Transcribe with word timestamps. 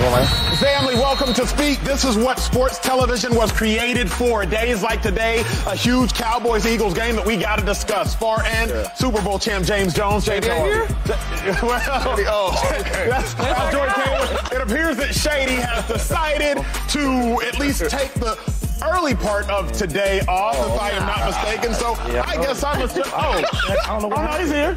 Family, 0.00 0.94
welcome 0.94 1.34
to 1.34 1.46
Speak. 1.46 1.78
This 1.82 2.04
is 2.06 2.16
what 2.16 2.38
sports 2.38 2.78
television 2.78 3.34
was 3.34 3.52
created 3.52 4.10
for. 4.10 4.46
Days 4.46 4.82
like 4.82 5.02
today, 5.02 5.40
a 5.66 5.76
huge 5.76 6.14
Cowboys 6.14 6.66
Eagles 6.66 6.94
game 6.94 7.16
that 7.16 7.26
we 7.26 7.36
got 7.36 7.58
to 7.58 7.64
discuss. 7.66 8.14
Far 8.14 8.42
end, 8.44 8.70
yeah. 8.70 8.90
Super 8.94 9.20
Bowl 9.20 9.38
champ 9.38 9.66
James 9.66 9.92
Jones. 9.92 10.24
James, 10.24 10.46
how 10.46 10.58
are 10.58 10.86
well, 11.62 11.82
oh, 12.28 12.76
okay. 12.80 13.10
that's, 13.10 13.34
that's 13.34 13.74
Jordan 13.74 13.94
Taylor. 13.94 14.38
It 14.52 14.62
appears 14.62 14.96
that 14.96 15.14
Shady 15.14 15.56
has 15.56 15.86
decided 15.86 16.64
to 16.88 17.46
at 17.46 17.58
least 17.58 17.90
take 17.90 18.14
the 18.14 18.36
early 18.82 19.14
part 19.14 19.48
of 19.50 19.72
today 19.72 20.20
off, 20.28 20.56
oh, 20.58 20.74
if 20.74 20.80
I 20.80 20.90
am 20.90 21.06
not 21.06 21.26
mistaken. 21.26 21.74
So 21.74 21.92
yeah. 22.12 22.24
I 22.26 22.36
guess 22.36 22.62
I'm 22.62 22.80
a. 22.80 22.84
Oh, 22.84 23.10
I 23.14 24.00
don't 24.00 24.10
know. 24.10 24.16
Oh, 24.16 24.26
no, 24.26 24.38
he's 24.38 24.50
here. 24.50 24.76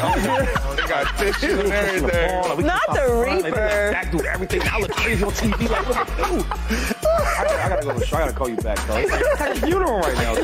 Uh, 0.00 0.12
he's 0.14 0.24
here. 0.24 0.76
They 0.76 0.88
got 0.88 1.18
tissues 1.18 1.58
and 1.60 1.72
everything. 1.72 2.66
Not 2.66 2.86
the 2.88 3.24
Reaper. 3.26 3.92
Back 3.92 4.10
through 4.10 4.26
everything. 4.26 4.62
I 4.64 4.80
look 4.80 4.90
crazy 4.92 5.24
on 5.24 5.30
TV. 5.32 5.70
Like, 5.70 5.88
what 5.88 5.96
I, 5.96 6.90
I 7.24 7.68
gotta 7.68 7.84
go 7.84 7.92
to 7.92 7.98
the 7.98 8.06
show. 8.06 8.16
I 8.16 8.20
gotta 8.20 8.32
call 8.32 8.48
you 8.48 8.56
back, 8.56 8.78
though. 8.86 8.96
It's 8.96 9.10
like, 9.10 9.22
it's 9.22 9.62
a 9.62 9.66
funeral 9.66 10.00
right 10.00 10.16
now. 10.16 10.34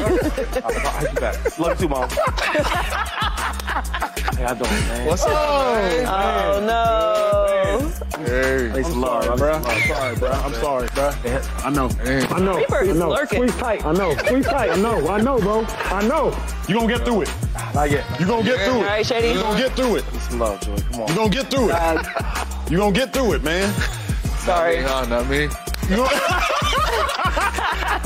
I'll 0.65 1.09
you 1.09 1.21
back. 1.21 1.59
Love 1.59 1.81
you 1.81 1.87
too, 1.87 1.89
mom. 1.89 2.09
Hey, 4.37 4.45
I 4.45 4.55
don't, 4.55 4.63
man. 4.63 5.07
What's 5.07 5.23
up, 5.25 5.31
oh, 5.33 5.75
man? 5.75 6.07
Oh, 6.09 6.61
no. 6.67 8.25
Hey. 8.25 8.69
Hey, 8.71 8.83
some 8.83 9.01
love, 9.01 9.39
bro. 9.39 9.53
I'm 9.55 9.83
sorry, 9.89 10.17
bro. 10.17 10.31
I'm 10.31 10.55
sorry, 10.55 10.89
bro. 10.95 11.11
I 11.65 11.71
know. 11.71 11.91
I 12.01 12.41
know. 12.41 12.57
Reaper 12.57 12.77
I 12.79 12.93
know. 12.93 13.09
lurking. 13.11 13.39
Squeeze 13.39 13.57
tight. 13.57 13.85
I 13.85 13.93
know. 13.93 14.15
Squeeze 14.17 14.47
tight. 14.47 14.71
I 14.71 14.77
know. 14.77 15.09
I 15.09 15.21
know, 15.21 15.39
bro. 15.39 15.65
I 15.69 16.07
know. 16.07 16.37
You 16.69 16.75
gonna 16.77 16.89
get 16.97 17.05
through 17.05 17.23
it. 17.23 17.35
Not 17.75 17.91
yet. 17.91 18.05
You 18.21 18.27
gonna 18.27 18.43
get 18.43 18.59
yeah. 18.59 18.65
through 18.65 18.75
it. 18.75 18.79
All 18.79 18.85
right, 18.85 19.07
Shady. 19.07 19.29
You 19.29 19.43
gonna 19.43 19.59
get 19.59 19.77
through 19.77 19.97
it. 19.97 20.05
Some 20.05 20.39
love, 20.39 20.61
Joy. 20.61 20.77
Come 20.77 21.01
on. 21.03 21.09
You 21.09 21.15
gonna 21.15 21.31
get 21.31 21.51
through 21.51 21.71
it. 21.71 22.71
You 22.71 22.77
gonna 22.79 22.93
get 22.93 23.13
through 23.13 23.33
it, 23.35 23.43
man. 23.43 23.73
Sorry. 24.39 24.81
Not 24.83 25.05
me, 25.05 25.11
not 25.11 25.29
me. 25.29 25.70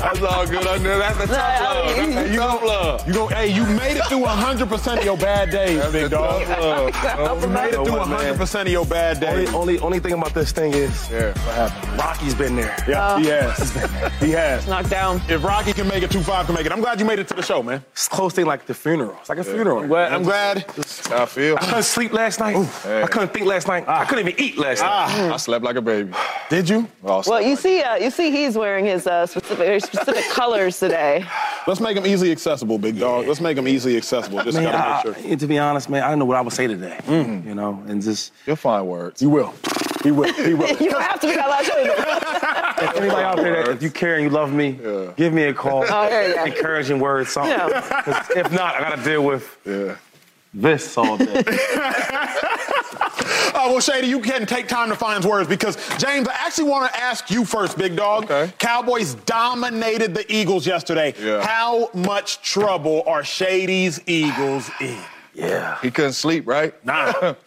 That's 0.05 0.21
all 0.21 0.45
good. 0.45 0.67
I 0.67 0.77
know 0.77 0.99
that's 0.99 1.17
the 1.17 1.25
tough 1.25 1.61
love. 1.61 1.95
That's 1.95 2.31
you 2.31 2.39
tough 2.39 2.63
love. 2.63 3.07
You 3.07 3.13
go, 3.13 3.27
hey, 3.27 3.47
you 3.47 3.65
made 3.65 3.97
it 3.97 4.03
through 4.05 4.19
100% 4.19 4.97
of 4.99 5.03
your 5.03 5.17
bad 5.17 5.49
days, 5.49 5.79
that's 5.79 5.91
big 5.91 6.11
dog. 6.11 6.41
You 6.41 7.47
made 7.49 7.69
it 7.69 7.73
through 7.73 7.85
100% 7.85 8.61
of 8.61 8.67
your 8.67 8.85
bad 8.85 9.19
days. 9.19 9.49
Only, 9.49 9.79
only, 9.79 9.79
only 9.79 9.99
thing 9.99 10.13
about 10.13 10.33
this 10.33 10.51
thing 10.51 10.73
is, 10.73 11.09
yeah. 11.09 11.29
what 11.29 11.55
happened? 11.55 11.99
Rocky's 11.99 12.35
been 12.35 12.55
there. 12.55 12.75
Yeah, 12.87 13.03
uh, 13.03 13.17
he 13.17 13.25
has. 13.27 14.19
he 14.19 14.31
has. 14.31 14.67
Knocked 14.67 14.89
down. 14.89 15.21
If 15.27 15.43
Rocky 15.43 15.73
can 15.73 15.87
make 15.87 16.03
it, 16.03 16.11
2-5 16.11 16.45
can 16.45 16.55
make 16.55 16.65
it. 16.65 16.71
I'm 16.71 16.81
glad 16.81 16.99
you 16.99 17.05
made 17.05 17.19
it 17.19 17.27
to 17.29 17.33
the 17.33 17.41
show, 17.41 17.63
man. 17.63 17.83
It's 17.91 18.07
close 18.07 18.33
thing 18.33 18.45
like 18.45 18.65
the 18.65 18.73
funeral. 18.73 19.17
It's 19.21 19.29
like 19.29 19.39
a 19.39 19.43
yeah. 19.43 19.53
funeral. 19.53 19.79
I'm 19.79 19.87
glad. 19.87 20.13
I'm 20.13 20.23
glad. 20.23 20.57
I 21.11 21.25
feel. 21.25 21.55
I 21.55 21.65
couldn't 21.65 21.83
sleep 21.83 22.13
last 22.13 22.39
night. 22.39 22.63
Hey. 22.83 23.03
I 23.03 23.07
couldn't 23.07 23.33
think 23.33 23.45
last 23.45 23.67
night. 23.67 23.85
Ah. 23.87 24.01
I 24.01 24.05
couldn't 24.05 24.27
even 24.27 24.39
eat 24.39 24.57
last 24.57 24.83
ah. 24.83 25.07
night. 25.07 25.33
I 25.33 25.37
slept 25.37 25.65
like 25.65 25.77
a 25.77 25.81
baby. 25.81 26.13
Did 26.49 26.69
you? 26.69 26.87
Well, 27.01 27.23
you 27.23 27.31
like 27.31 27.45
see, 27.75 27.83
uh, 27.83 27.95
you 27.95 28.09
see, 28.09 28.31
he's 28.31 28.57
wearing 28.57 28.85
his 28.85 29.07
uh, 29.07 29.25
specific, 29.25 29.83
specific 29.83 30.25
colors 30.31 30.79
today. 30.79 31.25
Let's 31.67 31.79
make 31.79 31.95
them 31.95 32.05
easily 32.05 32.31
accessible, 32.31 32.77
big 32.77 32.99
dog. 32.99 33.27
Let's 33.27 33.41
make 33.41 33.55
them 33.55 33.67
easily 33.67 33.97
accessible. 33.97 34.43
Just 34.43 34.57
man, 34.57 34.71
gotta 34.71 35.11
make 35.11 35.27
sure. 35.27 35.37
to 35.37 35.47
be 35.47 35.57
honest, 35.57 35.89
man, 35.89 36.03
I 36.03 36.09
don't 36.09 36.19
know 36.19 36.25
what 36.25 36.37
I 36.37 36.41
would 36.41 36.53
say 36.53 36.67
today. 36.67 36.99
Mm. 37.03 37.45
You 37.45 37.55
know, 37.55 37.83
and 37.87 38.01
just 38.01 38.31
you'll 38.45 38.55
find 38.55 38.87
words. 38.87 39.21
You 39.21 39.29
will. 39.29 39.53
He 40.03 40.11
will. 40.11 40.31
He 40.45 40.53
will. 40.53 40.67
you 40.77 40.91
don't 40.91 41.01
have 41.01 41.19
to 41.21 41.27
be 41.27 41.35
that 41.35 41.49
loud. 41.49 41.65
if 42.83 42.97
anybody 42.97 43.23
out 43.23 43.37
there 43.37 43.63
that 43.63 43.75
if 43.75 43.83
you 43.83 43.89
care 43.89 44.15
and 44.15 44.23
you 44.23 44.29
love 44.29 44.53
me, 44.53 44.79
yeah. 44.81 45.11
give 45.15 45.33
me 45.33 45.43
a 45.43 45.53
call. 45.53 45.83
Oh, 45.83 46.07
yeah, 46.07 46.27
yeah. 46.27 46.45
Encouraging 46.45 46.99
words, 46.99 47.31
something. 47.31 47.51
Yeah. 47.51 48.25
If 48.35 48.51
not, 48.51 48.75
I 48.75 48.81
gotta 48.81 49.03
deal 49.03 49.23
with 49.23 49.57
yeah. 49.65 49.95
This 50.55 50.97
all 50.97 51.17
day. 51.17 51.43
Uh, 53.55 53.69
well, 53.69 53.79
Shady, 53.79 54.07
you 54.07 54.19
can 54.19 54.45
take 54.45 54.67
time 54.67 54.89
to 54.89 54.95
find 54.95 55.23
words 55.23 55.47
because, 55.47 55.77
James, 55.97 56.27
I 56.27 56.33
actually 56.33 56.69
want 56.69 56.91
to 56.91 56.99
ask 56.99 57.31
you 57.31 57.45
first, 57.45 57.77
big 57.77 57.95
dog. 57.95 58.25
Okay. 58.25 58.51
Cowboys 58.59 59.15
dominated 59.25 60.13
the 60.13 60.29
Eagles 60.31 60.67
yesterday. 60.67 61.13
Yeah. 61.19 61.41
How 61.41 61.89
much 61.93 62.41
trouble 62.41 63.03
are 63.07 63.23
Shady's 63.23 64.01
Eagles 64.07 64.69
in? 64.81 64.99
Yeah. 65.33 65.79
He 65.81 65.89
couldn't 65.89 66.13
sleep, 66.13 66.47
right? 66.47 66.73
Nah. 66.85 67.35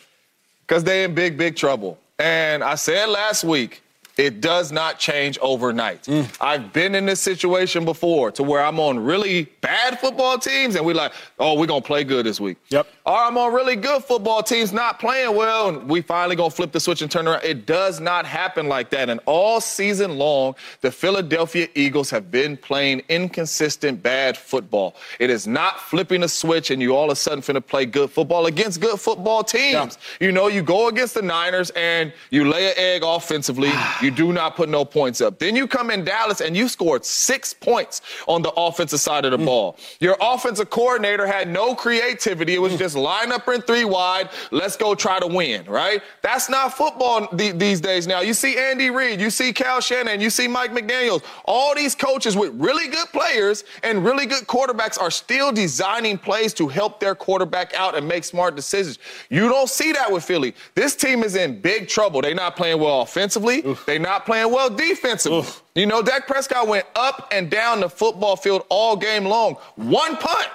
Because 0.66 0.84
they 0.84 1.04
in 1.04 1.14
big, 1.14 1.38
big 1.38 1.56
trouble. 1.56 1.98
And 2.18 2.62
I 2.62 2.74
said 2.74 3.08
last 3.08 3.42
week, 3.42 3.82
it 4.18 4.40
does 4.40 4.72
not 4.72 4.98
change 4.98 5.38
overnight. 5.40 6.02
Mm. 6.02 6.28
I've 6.40 6.72
been 6.72 6.96
in 6.96 7.06
this 7.06 7.20
situation 7.20 7.84
before 7.84 8.32
to 8.32 8.42
where 8.42 8.64
I'm 8.64 8.80
on 8.80 8.98
really 8.98 9.44
bad 9.60 10.00
football 10.00 10.38
teams 10.38 10.74
and 10.74 10.84
we're 10.84 10.96
like, 10.96 11.12
oh, 11.38 11.54
we're 11.54 11.68
going 11.68 11.82
to 11.82 11.86
play 11.86 12.02
good 12.02 12.26
this 12.26 12.40
week. 12.40 12.56
Yep. 12.70 12.88
Or 13.06 13.16
I'm 13.16 13.38
on 13.38 13.54
really 13.54 13.76
good 13.76 14.02
football 14.02 14.42
teams 14.42 14.72
not 14.72 14.98
playing 14.98 15.36
well 15.36 15.68
and 15.68 15.88
we 15.88 16.02
finally 16.02 16.34
going 16.34 16.50
to 16.50 16.56
flip 16.56 16.72
the 16.72 16.80
switch 16.80 17.00
and 17.00 17.08
turn 17.08 17.28
around. 17.28 17.44
It 17.44 17.64
does 17.64 18.00
not 18.00 18.26
happen 18.26 18.68
like 18.68 18.90
that. 18.90 19.08
And 19.08 19.20
all 19.24 19.60
season 19.60 20.18
long, 20.18 20.56
the 20.80 20.90
Philadelphia 20.90 21.68
Eagles 21.76 22.10
have 22.10 22.28
been 22.28 22.56
playing 22.56 23.02
inconsistent 23.08 24.02
bad 24.02 24.36
football. 24.36 24.96
It 25.20 25.30
is 25.30 25.46
not 25.46 25.80
flipping 25.80 26.24
a 26.24 26.28
switch 26.28 26.72
and 26.72 26.82
you 26.82 26.96
all 26.96 27.04
of 27.04 27.12
a 27.12 27.16
sudden 27.16 27.40
finna 27.40 27.64
play 27.64 27.86
good 27.86 28.10
football 28.10 28.46
against 28.46 28.80
good 28.80 28.98
football 28.98 29.44
teams. 29.44 29.96
Yeah. 30.20 30.26
You 30.26 30.32
know, 30.32 30.48
you 30.48 30.62
go 30.62 30.88
against 30.88 31.14
the 31.14 31.22
Niners 31.22 31.70
and 31.70 32.12
you 32.30 32.48
lay 32.48 32.66
an 32.66 32.74
egg 32.76 33.02
offensively. 33.04 33.70
You 34.08 34.14
do 34.14 34.32
not 34.32 34.56
put 34.56 34.70
no 34.70 34.86
points 34.86 35.20
up. 35.20 35.38
Then 35.38 35.54
you 35.54 35.66
come 35.68 35.90
in 35.90 36.02
Dallas 36.02 36.40
and 36.40 36.56
you 36.56 36.66
scored 36.70 37.04
six 37.04 37.52
points 37.52 38.00
on 38.26 38.40
the 38.40 38.50
offensive 38.52 39.00
side 39.00 39.26
of 39.26 39.32
the 39.32 39.36
mm. 39.36 39.44
ball. 39.44 39.76
Your 40.00 40.16
offensive 40.18 40.70
coordinator 40.70 41.26
had 41.26 41.46
no 41.46 41.74
creativity. 41.74 42.54
It 42.54 42.58
was 42.58 42.72
mm. 42.72 42.78
just 42.78 42.96
line 42.96 43.32
up 43.32 43.46
in 43.48 43.60
three 43.60 43.84
wide. 43.84 44.30
Let's 44.50 44.78
go 44.78 44.94
try 44.94 45.20
to 45.20 45.26
win, 45.26 45.66
right? 45.66 46.00
That's 46.22 46.48
not 46.48 46.72
football 46.72 47.28
these 47.34 47.82
days 47.82 48.06
now. 48.06 48.22
You 48.22 48.32
see 48.32 48.56
Andy 48.56 48.88
Reid, 48.88 49.20
you 49.20 49.28
see 49.28 49.52
Kyle 49.52 49.82
Shanahan, 49.82 50.22
you 50.22 50.30
see 50.30 50.48
Mike 50.48 50.72
McDaniels. 50.72 51.22
All 51.44 51.74
these 51.74 51.94
coaches 51.94 52.34
with 52.34 52.54
really 52.54 52.88
good 52.88 53.08
players 53.08 53.64
and 53.82 54.06
really 54.06 54.24
good 54.24 54.44
quarterbacks 54.46 54.98
are 54.98 55.10
still 55.10 55.52
designing 55.52 56.16
plays 56.16 56.54
to 56.54 56.66
help 56.66 56.98
their 56.98 57.14
quarterback 57.14 57.74
out 57.74 57.94
and 57.94 58.08
make 58.08 58.24
smart 58.24 58.56
decisions. 58.56 58.98
You 59.28 59.50
don't 59.50 59.68
see 59.68 59.92
that 59.92 60.10
with 60.10 60.24
Philly. 60.24 60.54
This 60.74 60.96
team 60.96 61.22
is 61.22 61.36
in 61.36 61.60
big 61.60 61.88
trouble. 61.88 62.22
They're 62.22 62.34
not 62.34 62.56
playing 62.56 62.80
well 62.80 63.02
offensively. 63.02 63.60
They're 63.84 63.97
they're 63.98 64.12
not 64.12 64.26
playing 64.26 64.52
well 64.52 64.70
defensively. 64.70 65.38
Oof. 65.38 65.62
You 65.74 65.86
know, 65.86 66.02
Dak 66.02 66.26
Prescott 66.26 66.68
went 66.68 66.86
up 66.94 67.28
and 67.32 67.50
down 67.50 67.80
the 67.80 67.88
football 67.88 68.36
field 68.36 68.64
all 68.68 68.96
game 68.96 69.24
long. 69.24 69.56
One 69.76 70.16
punt. 70.16 70.48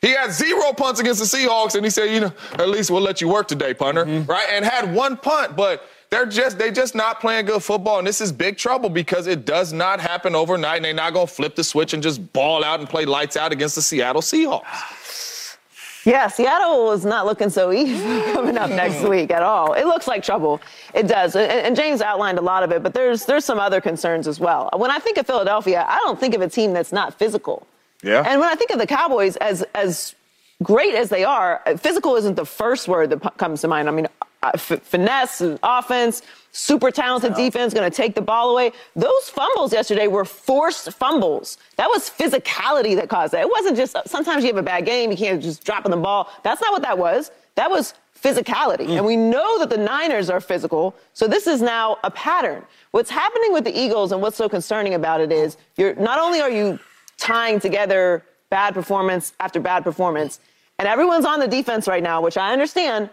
He 0.00 0.08
had 0.12 0.32
zero 0.32 0.72
punts 0.72 0.98
against 0.98 1.20
the 1.20 1.38
Seahawks, 1.38 1.74
and 1.74 1.84
he 1.84 1.90
said, 1.90 2.06
you 2.06 2.20
know, 2.20 2.32
at 2.52 2.70
least 2.70 2.90
we'll 2.90 3.02
let 3.02 3.20
you 3.20 3.28
work 3.28 3.48
today, 3.48 3.74
punter, 3.74 4.06
mm-hmm. 4.06 4.30
right? 4.30 4.46
And 4.50 4.64
had 4.64 4.94
one 4.94 5.18
punt, 5.18 5.56
but 5.56 5.86
they're 6.08 6.24
just 6.24 6.58
they 6.58 6.70
just 6.70 6.94
not 6.94 7.20
playing 7.20 7.44
good 7.44 7.62
football, 7.62 7.98
and 7.98 8.06
this 8.06 8.22
is 8.22 8.32
big 8.32 8.56
trouble 8.56 8.88
because 8.88 9.26
it 9.26 9.44
does 9.44 9.74
not 9.74 10.00
happen 10.00 10.34
overnight, 10.34 10.76
and 10.76 10.86
they're 10.86 10.94
not 10.94 11.12
gonna 11.12 11.26
flip 11.26 11.54
the 11.54 11.62
switch 11.62 11.92
and 11.92 12.02
just 12.02 12.32
ball 12.32 12.64
out 12.64 12.80
and 12.80 12.88
play 12.88 13.04
lights 13.04 13.36
out 13.36 13.52
against 13.52 13.74
the 13.74 13.82
Seattle 13.82 14.22
Seahawks. 14.22 14.64
Yeah, 16.04 16.28
Seattle 16.28 16.92
is 16.92 17.04
not 17.04 17.26
looking 17.26 17.50
so 17.50 17.72
easy 17.80 18.22
coming 18.32 18.56
up 18.56 18.70
next 18.70 19.06
week 19.06 19.30
at 19.30 19.42
all. 19.42 19.74
It 19.74 19.86
looks 19.86 20.06
like 20.08 20.22
trouble. 20.22 20.60
It 20.94 21.06
does. 21.06 21.36
And, 21.36 21.50
and, 21.50 21.76
James 21.76 22.00
outlined 22.00 22.38
a 22.38 22.42
lot 22.42 22.62
of 22.62 22.72
it, 22.72 22.82
but 22.82 22.94
there's 22.94 23.26
there's 23.26 23.44
some 23.44 23.58
other 23.58 23.80
concerns 23.80 24.26
as 24.26 24.40
well. 24.40 24.70
When 24.76 24.90
I 24.90 24.98
think 24.98 25.18
of 25.18 25.26
Philadelphia, 25.26 25.84
I 25.86 25.98
don't 25.98 26.18
think 26.18 26.34
of 26.34 26.40
a 26.40 26.48
team 26.48 26.72
that's 26.72 26.92
not 26.92 27.14
physical. 27.14 27.66
Yeah. 28.02 28.24
And 28.26 28.40
when 28.40 28.48
I 28.48 28.54
think 28.54 28.70
of 28.70 28.78
the 28.78 28.86
Cowboys 28.86 29.36
as 29.36 29.62
as 29.74 30.14
great 30.62 30.94
as 30.94 31.08
they 31.08 31.24
are, 31.24 31.62
physical 31.78 32.16
isn't 32.16 32.34
the 32.34 32.46
first 32.46 32.88
word 32.88 33.10
that 33.10 33.22
p- 33.22 33.28
comes 33.36 33.60
to 33.62 33.68
mind. 33.68 33.88
I 33.88 33.92
mean, 33.92 34.08
uh, 34.42 34.52
f- 34.54 34.82
finesse, 34.82 35.40
and 35.40 35.58
offense, 35.62 36.22
super 36.52 36.90
talented 36.90 37.32
yeah. 37.32 37.44
defense, 37.44 37.74
going 37.74 37.88
to 37.88 37.96
take 37.96 38.14
the 38.14 38.20
ball 38.20 38.50
away. 38.50 38.72
Those 38.96 39.28
fumbles 39.28 39.72
yesterday 39.72 40.06
were 40.06 40.24
forced 40.24 40.92
fumbles. 40.92 41.58
That 41.76 41.88
was 41.88 42.10
physicality 42.10 42.96
that 42.96 43.08
caused 43.08 43.32
that. 43.32 43.42
It 43.42 43.50
wasn't 43.50 43.76
just 43.76 43.96
sometimes 44.06 44.42
you 44.42 44.48
have 44.48 44.56
a 44.56 44.62
bad 44.62 44.84
game, 44.84 45.10
you 45.10 45.16
can't 45.16 45.42
just 45.42 45.64
drop 45.64 45.84
in 45.84 45.90
the 45.90 45.96
ball. 45.96 46.30
That's 46.42 46.60
not 46.60 46.72
what 46.72 46.82
that 46.82 46.98
was. 46.98 47.30
That 47.54 47.70
was 47.70 47.94
physicality. 48.22 48.86
Mm. 48.86 48.98
And 48.98 49.06
we 49.06 49.16
know 49.16 49.58
that 49.58 49.70
the 49.70 49.76
Niners 49.76 50.28
are 50.30 50.40
physical, 50.40 50.94
so 51.14 51.26
this 51.26 51.46
is 51.46 51.62
now 51.62 51.98
a 52.04 52.10
pattern. 52.10 52.64
What's 52.90 53.10
happening 53.10 53.52
with 53.52 53.64
the 53.64 53.78
Eagles 53.78 54.12
and 54.12 54.20
what's 54.20 54.36
so 54.36 54.48
concerning 54.48 54.94
about 54.94 55.20
it 55.20 55.32
is 55.32 55.56
you're 55.76 55.94
not 55.94 56.18
only 56.18 56.40
are 56.40 56.50
you 56.50 56.78
tying 57.16 57.60
together 57.60 58.24
bad 58.50 58.74
performance 58.74 59.32
after 59.40 59.60
bad 59.60 59.84
performance, 59.84 60.40
and 60.78 60.88
everyone's 60.88 61.24
on 61.24 61.40
the 61.40 61.48
defense 61.48 61.86
right 61.86 62.02
now, 62.02 62.20
which 62.20 62.36
I 62.36 62.52
understand, 62.52 63.10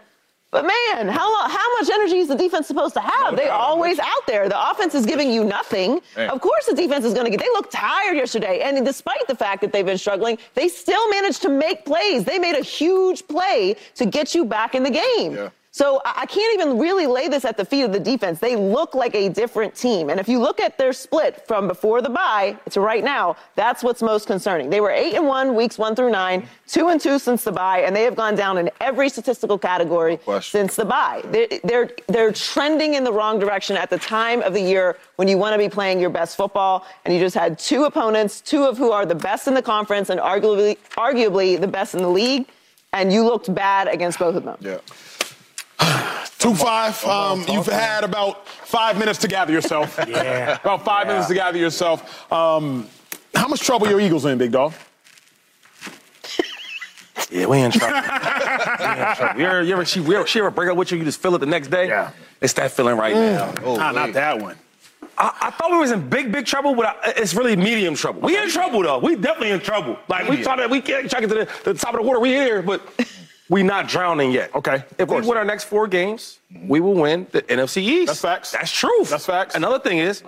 but 0.50 0.64
man, 0.64 1.08
how 1.08 1.48
how 1.48 1.66
much 1.78 1.90
energy 1.92 2.18
is 2.18 2.28
the 2.28 2.34
defense 2.34 2.66
supposed 2.66 2.94
to 2.94 3.00
have? 3.00 3.32
No 3.32 3.36
they 3.36 3.48
always 3.48 3.98
out 3.98 4.26
there. 4.26 4.48
The 4.48 4.70
offense 4.70 4.94
is 4.94 5.04
giving 5.04 5.30
you 5.30 5.44
nothing. 5.44 6.00
Man. 6.16 6.30
Of 6.30 6.40
course, 6.40 6.66
the 6.66 6.74
defense 6.74 7.04
is 7.04 7.12
going 7.12 7.26
to 7.26 7.30
get. 7.30 7.40
They 7.40 7.50
looked 7.52 7.72
tired 7.72 8.16
yesterday, 8.16 8.60
and 8.60 8.84
despite 8.84 9.26
the 9.28 9.34
fact 9.34 9.60
that 9.60 9.72
they've 9.72 9.84
been 9.84 9.98
struggling, 9.98 10.38
they 10.54 10.68
still 10.68 11.08
managed 11.10 11.42
to 11.42 11.50
make 11.50 11.84
plays. 11.84 12.24
They 12.24 12.38
made 12.38 12.56
a 12.56 12.62
huge 12.62 13.28
play 13.28 13.76
to 13.96 14.06
get 14.06 14.34
you 14.34 14.44
back 14.46 14.74
in 14.74 14.82
the 14.82 14.90
game. 14.90 15.34
Yeah. 15.34 15.50
So 15.78 16.02
I 16.04 16.26
can't 16.26 16.60
even 16.60 16.76
really 16.76 17.06
lay 17.06 17.28
this 17.28 17.44
at 17.44 17.56
the 17.56 17.64
feet 17.64 17.82
of 17.82 17.92
the 17.92 18.00
defense. 18.00 18.40
They 18.40 18.56
look 18.56 18.96
like 18.96 19.14
a 19.14 19.28
different 19.28 19.76
team. 19.76 20.10
And 20.10 20.18
if 20.18 20.28
you 20.28 20.40
look 20.40 20.58
at 20.58 20.76
their 20.76 20.92
split 20.92 21.46
from 21.46 21.68
before 21.68 22.02
the 22.02 22.08
bye 22.08 22.56
to 22.70 22.80
right 22.80 23.04
now, 23.04 23.36
that's 23.54 23.84
what's 23.84 24.02
most 24.02 24.26
concerning. 24.26 24.70
They 24.70 24.80
were 24.80 24.90
8 24.90 25.14
and 25.14 25.28
1 25.28 25.54
weeks 25.54 25.78
1 25.78 25.94
through 25.94 26.10
9, 26.10 26.48
2 26.66 26.88
and 26.88 27.00
2 27.00 27.20
since 27.20 27.44
the 27.44 27.52
bye, 27.52 27.82
and 27.82 27.94
they 27.94 28.02
have 28.02 28.16
gone 28.16 28.34
down 28.34 28.58
in 28.58 28.70
every 28.80 29.08
statistical 29.08 29.56
category 29.56 30.18
no 30.26 30.40
since 30.40 30.74
the 30.74 30.84
bye. 30.84 31.22
They're, 31.26 31.46
they're, 31.62 31.90
they're 32.08 32.32
trending 32.32 32.94
in 32.94 33.04
the 33.04 33.12
wrong 33.12 33.38
direction 33.38 33.76
at 33.76 33.88
the 33.88 33.98
time 33.98 34.42
of 34.42 34.54
the 34.54 34.60
year 34.60 34.96
when 35.14 35.28
you 35.28 35.38
want 35.38 35.54
to 35.54 35.58
be 35.58 35.68
playing 35.68 36.00
your 36.00 36.10
best 36.10 36.36
football, 36.36 36.86
and 37.04 37.14
you 37.14 37.20
just 37.20 37.36
had 37.36 37.56
two 37.56 37.84
opponents, 37.84 38.40
two 38.40 38.64
of 38.64 38.78
who 38.78 38.90
are 38.90 39.06
the 39.06 39.14
best 39.14 39.46
in 39.46 39.54
the 39.54 39.62
conference 39.62 40.10
and 40.10 40.18
arguably, 40.18 40.76
arguably 40.96 41.60
the 41.60 41.68
best 41.68 41.94
in 41.94 42.02
the 42.02 42.10
league, 42.10 42.48
and 42.92 43.12
you 43.12 43.22
looked 43.22 43.54
bad 43.54 43.86
against 43.86 44.18
both 44.18 44.34
of 44.34 44.42
them. 44.42 44.56
Yeah. 44.60 44.78
Two 46.38 46.54
five. 46.54 47.02
Um, 47.04 47.44
you've 47.48 47.66
had 47.66 48.04
about 48.04 48.46
five 48.48 48.98
minutes 48.98 49.18
to 49.20 49.28
gather 49.28 49.52
yourself. 49.52 49.98
Yeah. 50.08 50.58
About 50.62 50.84
five 50.84 51.06
Yeah. 51.06 51.12
minutes 51.12 51.28
to 51.28 51.34
gather 51.34 51.58
yourself. 51.58 52.30
Um, 52.32 52.88
how 53.34 53.48
much 53.48 53.60
trouble 53.60 53.88
your 53.88 54.00
Eagles 54.00 54.24
in, 54.24 54.38
big 54.38 54.52
dog? 54.52 54.72
Yeah, 57.30 57.44
we 57.44 57.60
in 57.60 57.70
trouble. 57.70 57.92
we 57.94 57.98
in 57.98 59.14
trouble. 59.16 59.40
You 59.40 59.46
ever, 59.46 59.62
you 59.62 59.72
ever, 59.74 59.84
she, 59.84 60.00
you 60.00 60.14
ever, 60.16 60.26
she 60.26 60.38
ever 60.38 60.50
break 60.50 60.70
up 60.70 60.78
with 60.78 60.90
you, 60.90 60.96
you 60.98 61.04
just 61.04 61.20
feel 61.20 61.34
it 61.34 61.38
the 61.38 61.46
next 61.46 61.68
day? 61.68 61.86
Yeah. 61.88 62.12
It's 62.40 62.54
that 62.54 62.70
feeling 62.70 62.96
right 62.96 63.14
now. 63.14 63.52
Nah, 63.52 63.92
not 63.92 64.14
that 64.14 64.40
one. 64.40 64.56
I, 65.18 65.36
I 65.42 65.50
thought 65.50 65.70
we 65.70 65.76
was 65.76 65.90
in 65.90 66.08
big, 66.08 66.32
big 66.32 66.46
trouble, 66.46 66.74
but 66.74 66.86
I, 66.86 67.12
it's 67.18 67.34
really 67.34 67.54
medium 67.54 67.96
trouble. 67.96 68.22
We 68.22 68.38
in 68.38 68.48
trouble 68.48 68.82
though. 68.82 68.98
We 69.00 69.14
definitely 69.16 69.50
in 69.50 69.60
trouble. 69.60 69.98
Like 70.08 70.26
we 70.28 70.42
try 70.42 70.56
to, 70.56 70.68
we 70.68 70.80
can't 70.80 71.10
try 71.10 71.20
to 71.20 71.26
get 71.26 71.34
to 71.34 71.62
the, 71.64 71.72
the 71.72 71.78
top 71.78 71.92
of 71.92 72.00
the 72.00 72.06
water. 72.06 72.18
We 72.20 72.30
here, 72.30 72.62
but 72.62 72.80
we 73.48 73.62
not 73.62 73.88
drowning 73.88 74.30
yet. 74.30 74.54
Okay, 74.54 74.84
If 74.98 75.08
we 75.08 75.20
win 75.20 75.36
our 75.36 75.44
next 75.44 75.64
four 75.64 75.86
games, 75.86 76.38
we 76.66 76.80
will 76.80 76.94
win 76.94 77.26
the 77.30 77.42
NFC 77.42 77.82
East. 77.82 78.06
That's 78.08 78.20
facts. 78.20 78.52
That's 78.52 78.70
true. 78.70 79.04
That's 79.04 79.26
facts. 79.26 79.54
Another 79.54 79.78
thing 79.78 79.98
is, 79.98 80.22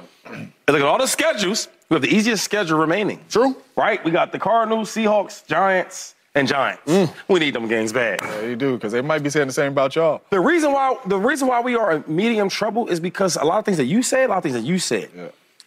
look 0.69 0.81
at 0.81 0.83
all 0.83 0.99
the 0.99 1.07
schedules. 1.07 1.69
We 1.89 1.95
have 1.95 2.03
the 2.03 2.15
easiest 2.15 2.45
schedule 2.45 2.79
remaining. 2.79 3.21
True. 3.29 3.57
Right? 3.77 4.03
We 4.05 4.11
got 4.11 4.33
the 4.33 4.39
Cardinals, 4.39 4.91
Seahawks, 4.91 5.47
Giants, 5.47 6.15
and 6.35 6.47
Giants. 6.47 6.83
Mm. 6.87 7.13
We 7.29 7.41
need 7.41 7.55
them 7.55 7.67
games 7.67 7.93
bad. 7.93 8.21
Yeah, 8.23 8.43
you 8.43 8.57
do, 8.57 8.75
because 8.75 8.93
they 8.93 9.01
might 9.01 9.23
be 9.23 9.31
saying 9.31 9.49
the 9.49 9.53
same 9.53 9.73
about 9.73 9.97
y'all. 9.97 10.23
The 10.31 10.41
reason 10.41 10.73
why 10.73 10.97
the 11.07 11.19
reason 11.19 11.49
why 11.49 11.61
we 11.61 11.75
are 11.75 11.93
in 11.97 12.05
medium 12.07 12.49
trouble 12.49 12.87
is 12.87 13.01
because 13.01 13.37
a 13.37 13.45
lot 13.45 13.59
of 13.59 13.65
things 13.65 13.79
that 13.79 13.87
you 13.87 14.03
said, 14.03 14.27
a 14.27 14.29
lot 14.29 14.39
of 14.39 14.43
things 14.45 14.55
that 14.55 14.65
you 14.65 14.79
said. 14.79 15.11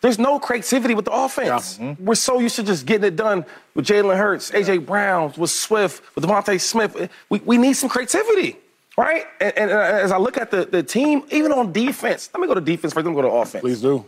There's 0.04 0.20
no 0.20 0.38
creativity 0.38 0.96
with 0.96 1.06
the 1.06 1.14
offense. 1.14 1.78
Mm-hmm. 1.78 2.04
We're 2.04 2.16
so 2.16 2.38
used 2.38 2.58
to 2.58 2.64
just 2.64 2.86
getting 2.86 3.06
it 3.06 3.16
done 3.16 3.46
with 3.74 3.86
Jalen 3.86 4.18
Hurts, 4.18 4.52
AJ 4.52 4.86
Brown, 4.86 5.34
with 5.38 5.50
Swift, 5.50 6.04
with 6.14 6.26
DeVonta 6.26 6.60
Smith. 6.60 7.10
We, 7.30 7.40
we 7.40 7.58
need 7.58 7.72
some 7.72 7.88
creativity, 7.88 8.58
right? 8.98 9.24
And, 9.40 9.58
and 9.58 9.72
uh, 9.72 9.76
as 9.76 10.12
I 10.12 10.18
look 10.18 10.38
at 10.38 10.52
the, 10.52 10.66
the 10.66 10.84
team, 10.84 11.24
even 11.32 11.54
on 11.54 11.72
defense, 11.72 12.30
let 12.34 12.42
me 12.42 12.48
go 12.48 12.54
to 12.54 12.60
defense 12.60 12.94
first, 12.94 13.06
then 13.06 13.14
go 13.14 13.22
to 13.22 13.30
offense. 13.30 13.62
Please 13.62 13.80
do. 13.80 14.06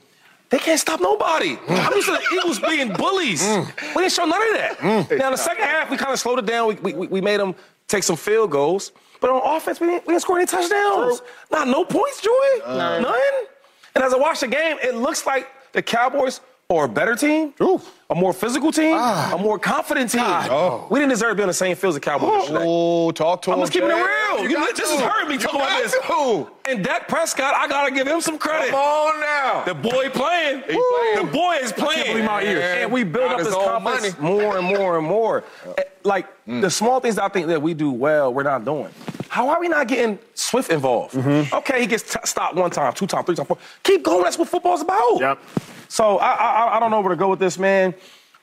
They 0.50 0.58
can't 0.58 0.78
stop 0.78 1.00
nobody. 1.00 1.58
I'm 1.70 1.94
used 1.94 2.08
to 2.08 2.12
the 2.12 2.36
Eagles 2.36 2.60
being 2.60 2.92
bullies. 2.92 3.42
Mm. 3.42 3.96
We 3.96 4.02
didn't 4.02 4.12
show 4.12 4.26
none 4.26 4.42
of 4.50 4.54
that. 4.54 4.78
Mm. 4.80 5.18
Now, 5.18 5.28
in 5.28 5.32
the 5.32 5.38
second 5.38 5.64
half, 5.64 5.90
we 5.90 5.96
kind 5.96 6.12
of 6.12 6.20
slowed 6.20 6.40
it 6.40 6.46
down. 6.46 6.68
We, 6.68 6.94
we, 6.94 7.08
we 7.08 7.22
made 7.22 7.40
them 7.40 7.56
take 7.88 8.04
some 8.04 8.18
field 8.18 8.52
goals. 8.52 8.92
But 9.22 9.30
on 9.30 9.56
offense, 9.56 9.80
we 9.80 9.88
didn't, 9.88 10.08
we 10.08 10.12
didn't 10.12 10.24
score 10.24 10.40
any 10.40 10.46
touchdowns. 10.46 11.22
Not 11.52 11.70
no 11.70 11.86
points, 11.86 12.20
Joy. 12.20 12.32
None. 12.68 13.06
And 13.96 14.04
as 14.04 14.14
I 14.14 14.18
watch 14.18 14.42
the 14.42 14.48
game, 14.50 14.76
it 14.84 14.96
looks 14.96 15.26
like 15.26 15.48
the 15.76 15.84
Cowboys 15.84 16.40
are 16.70 16.86
a 16.86 16.90
better 16.90 17.16
team, 17.16 17.54
a 18.10 18.16
more 18.16 18.34
physical 18.34 18.72
team, 18.72 18.96
ah. 18.98 19.36
a 19.36 19.38
more 19.38 19.60
confident 19.60 20.10
team. 20.10 20.22
Ah. 20.24 20.48
Oh. 20.50 20.88
We 20.90 21.00
didn't 21.00 21.12
deserve 21.12 21.32
to 21.32 21.36
be 21.36 21.44
on 21.44 21.48
the 21.48 21.54
same 21.54 21.76
field 21.76 21.90
as 21.92 21.96
the 21.96 22.00
Cowboys 22.02 22.30
oh. 22.32 22.38
yesterday. 22.40 22.64
Oh, 22.66 23.12
talk 23.12 23.42
to 23.44 23.52
him. 23.52 23.54
I'm 23.54 23.60
him. 23.60 23.64
just 23.66 23.74
keeping 23.74 23.90
it 23.90 23.94
real. 23.94 24.44
You 24.44 24.50
You- 24.50 24.56
got 24.56 24.76
this 24.76 24.90
to. 24.90 24.96
is 24.96 25.02
hurting 25.02 25.28
me 25.28 25.34
You 25.36 25.40
talking 25.42 25.60
about 25.62 25.84
this. 25.84 25.92
to. 25.92 26.48
And 26.68 26.84
Dak 26.84 27.08
Prescott, 27.08 27.54
I 27.56 27.68
gotta 27.68 27.92
give 27.92 28.08
him 28.08 28.20
some 28.22 28.40
credit. 28.40 28.72
Come 28.72 28.80
on 28.80 29.20
now. 29.20 29.64
The 29.66 29.76
boy 29.76 30.10
playing. 30.10 30.64
He 30.68 30.82
playing. 30.82 31.26
The 31.28 31.32
boy 31.32 31.58
is 31.62 31.72
playing. 31.72 32.14
believe 32.14 32.26
my 32.26 32.42
ears. 32.42 32.64
And 32.84 32.92
we 32.92 33.04
build 33.04 33.26
Got 33.26 33.34
up 33.34 33.38
his 33.40 33.48
his 33.48 33.56
own 33.56 33.66
confidence 33.66 34.18
money. 34.20 34.36
more 34.36 34.58
and 34.58 34.66
more 34.66 34.98
and 34.98 35.06
more. 35.06 35.44
Eh, 35.78 35.84
Like 36.04 36.28
the 36.48 36.52
mm. 36.54 36.72
small 36.72 37.00
things 37.00 37.18
I 37.20 37.28
think 37.30 37.48
that 37.48 37.62
we 37.62 37.74
do 37.76 37.92
well, 37.92 38.34
we're 38.34 38.44
not 38.44 38.64
doing. 38.66 38.90
How 39.30 39.50
are 39.50 39.60
we 39.60 39.68
not 39.68 39.88
getting 39.88 40.20
Swift 40.34 40.72
involved? 40.72 41.16
Okay, 41.18 41.82
he 41.82 41.88
gets 41.88 42.14
t- 42.14 42.20
stopped 42.24 42.56
one 42.56 42.72
time, 42.72 42.94
two 42.94 43.08
times, 43.08 43.26
three 43.26 43.36
times, 43.36 43.48
four. 43.48 43.58
Keep 43.84 44.04
going. 44.04 44.24
That's 44.24 44.38
what 44.38 44.48
football's 44.50 44.82
about. 44.82 45.20
Yep. 45.20 45.40
So 45.88 46.18
I, 46.20 46.32
I 46.34 46.78
I 46.78 46.80
don't 46.80 46.92
know 46.92 47.02
where 47.02 47.10
to 47.12 47.16
go 47.16 47.30
with 47.30 47.40
this, 47.40 47.58
man. 47.60 47.94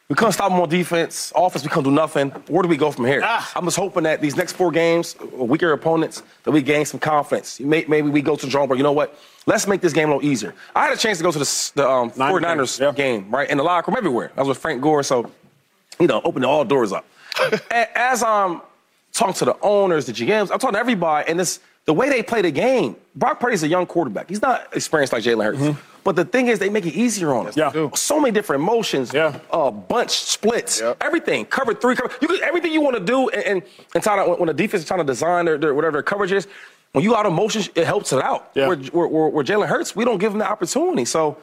We 0.09 0.17
couldn't 0.17 0.33
stop 0.33 0.51
him 0.53 0.61
on 0.61 0.69
defense. 0.69 1.33
Offense, 1.35 1.63
we 1.65 1.71
couldn't 1.71 1.85
do 1.85 1.91
nothing. 1.91 2.29
Where 2.49 2.63
do 2.63 2.69
we 2.69 2.77
go 2.77 2.91
from 2.91 3.07
here? 3.07 3.23
Ah. 3.25 3.51
I'm 3.57 3.65
just 3.65 3.79
hoping 3.79 4.03
that 4.03 4.21
these 4.21 4.37
next 4.37 4.53
four 4.55 4.71
games, 4.71 5.17
weaker 5.33 5.73
opponents, 5.73 6.23
that 6.45 6.51
we 6.51 6.61
gain 6.61 6.85
some 6.85 7.01
confidence. 7.01 7.59
May- 7.61 7.87
Maybe 7.89 8.11
we 8.11 8.21
go 8.21 8.37
to 8.37 8.45
the 8.45 8.51
drawing 8.51 8.69
board. 8.69 8.79
You 8.79 8.83
know 8.83 8.93
what? 8.93 9.19
Let's 9.47 9.67
make 9.67 9.81
this 9.81 9.95
game 9.95 10.11
a 10.11 10.15
little 10.17 10.29
easier. 10.31 10.55
I 10.77 10.85
had 10.85 10.93
a 10.93 10.97
chance 10.99 11.17
to 11.19 11.25
go 11.25 11.33
to 11.33 11.39
the, 11.39 11.71
the 11.77 11.89
um, 11.89 12.13
Niners 12.17 12.43
49ers 12.43 12.79
game, 12.79 12.87
yeah. 12.87 12.93
game, 12.93 13.31
right? 13.31 13.49
In 13.49 13.57
the 13.57 13.65
locker 13.65 13.91
room, 13.91 13.97
everywhere. 13.97 14.33
I 14.37 14.41
was 14.41 14.49
with 14.49 14.59
Frank 14.59 14.83
Gore, 14.83 15.03
so, 15.03 15.31
you 15.99 16.07
know, 16.09 16.21
opening 16.25 16.47
all 16.49 16.65
doors 16.65 16.93
up. 16.93 17.07
As 17.71 18.23
I'm 18.23 18.61
talking 19.13 19.35
to 19.35 19.45
the 19.45 19.57
owners, 19.63 20.07
the 20.07 20.13
GMs, 20.13 20.51
I'm 20.51 20.59
talking 20.59 20.75
to 20.75 20.79
everybody, 20.81 21.29
and 21.31 21.41
it's 21.41 21.61
the 21.85 21.93
way 21.95 22.09
they 22.09 22.23
play 22.23 22.43
the 22.43 22.51
game. 22.51 22.97
Brock 23.15 23.41
Purdy's 23.41 23.63
a 23.63 23.69
young 23.69 23.87
quarterback. 23.87 24.29
He's 24.29 24.41
not 24.43 24.75
experienced 24.75 25.13
like 25.13 25.23
Jalen 25.25 25.45
Hurts. 25.45 25.79
But 26.05 26.17
the 26.17 26.25
thing 26.25 26.49
is, 26.49 26.59
they 26.59 26.69
make 26.69 26.85
it 26.87 26.95
easier 26.95 27.33
on 27.33 27.47
us. 27.47 27.57
Yeah. 27.57 27.89
So 27.95 28.19
many 28.19 28.33
different 28.33 28.63
motions. 28.65 29.13
Yeah. 29.15 29.39
Uh, 29.53 29.71
bunch 29.71 30.11
splits. 30.11 30.81
Yep. 30.81 30.97
Everything. 31.01 31.45
Cover 31.45 31.75
three. 31.75 31.95
Cover. 31.95 32.13
You 32.21 32.27
can, 32.27 32.43
everything 32.43 32.73
you 32.73 32.81
want 32.81 32.97
to 32.97 33.05
do, 33.05 33.29
and, 33.29 33.45
and, 33.45 33.63
and 33.95 34.03
try 34.03 34.17
to, 34.17 34.29
when- 34.31 34.39
when 34.41 34.47
the 34.49 34.55
defense 34.55 34.83
is 34.83 34.89
trying 34.89 34.99
to 34.99 35.05
design 35.05 35.45
their, 35.45 35.59
their 35.59 35.75
whatever 35.75 35.93
their 35.93 36.03
coverage 36.03 36.33
is, 36.33 36.49
when 36.93 37.05
you 37.05 37.15
out 37.15 37.25
of 37.27 37.33
motion, 37.33 37.63
it 37.77 37.87
helps 37.87 38.13
it 38.13 38.21
out. 38.23 38.51
Yeah. 38.55 38.67
Where, 38.67 38.77
where, 38.77 39.07
where, 39.07 39.29
where 39.29 39.45
Jalen 39.45 39.69
Hurts, 39.69 39.95
we 39.95 40.05
don't 40.05 40.19
give 40.19 40.33
him 40.33 40.39
the 40.41 40.49
opportunity. 40.51 41.05
So 41.05 41.39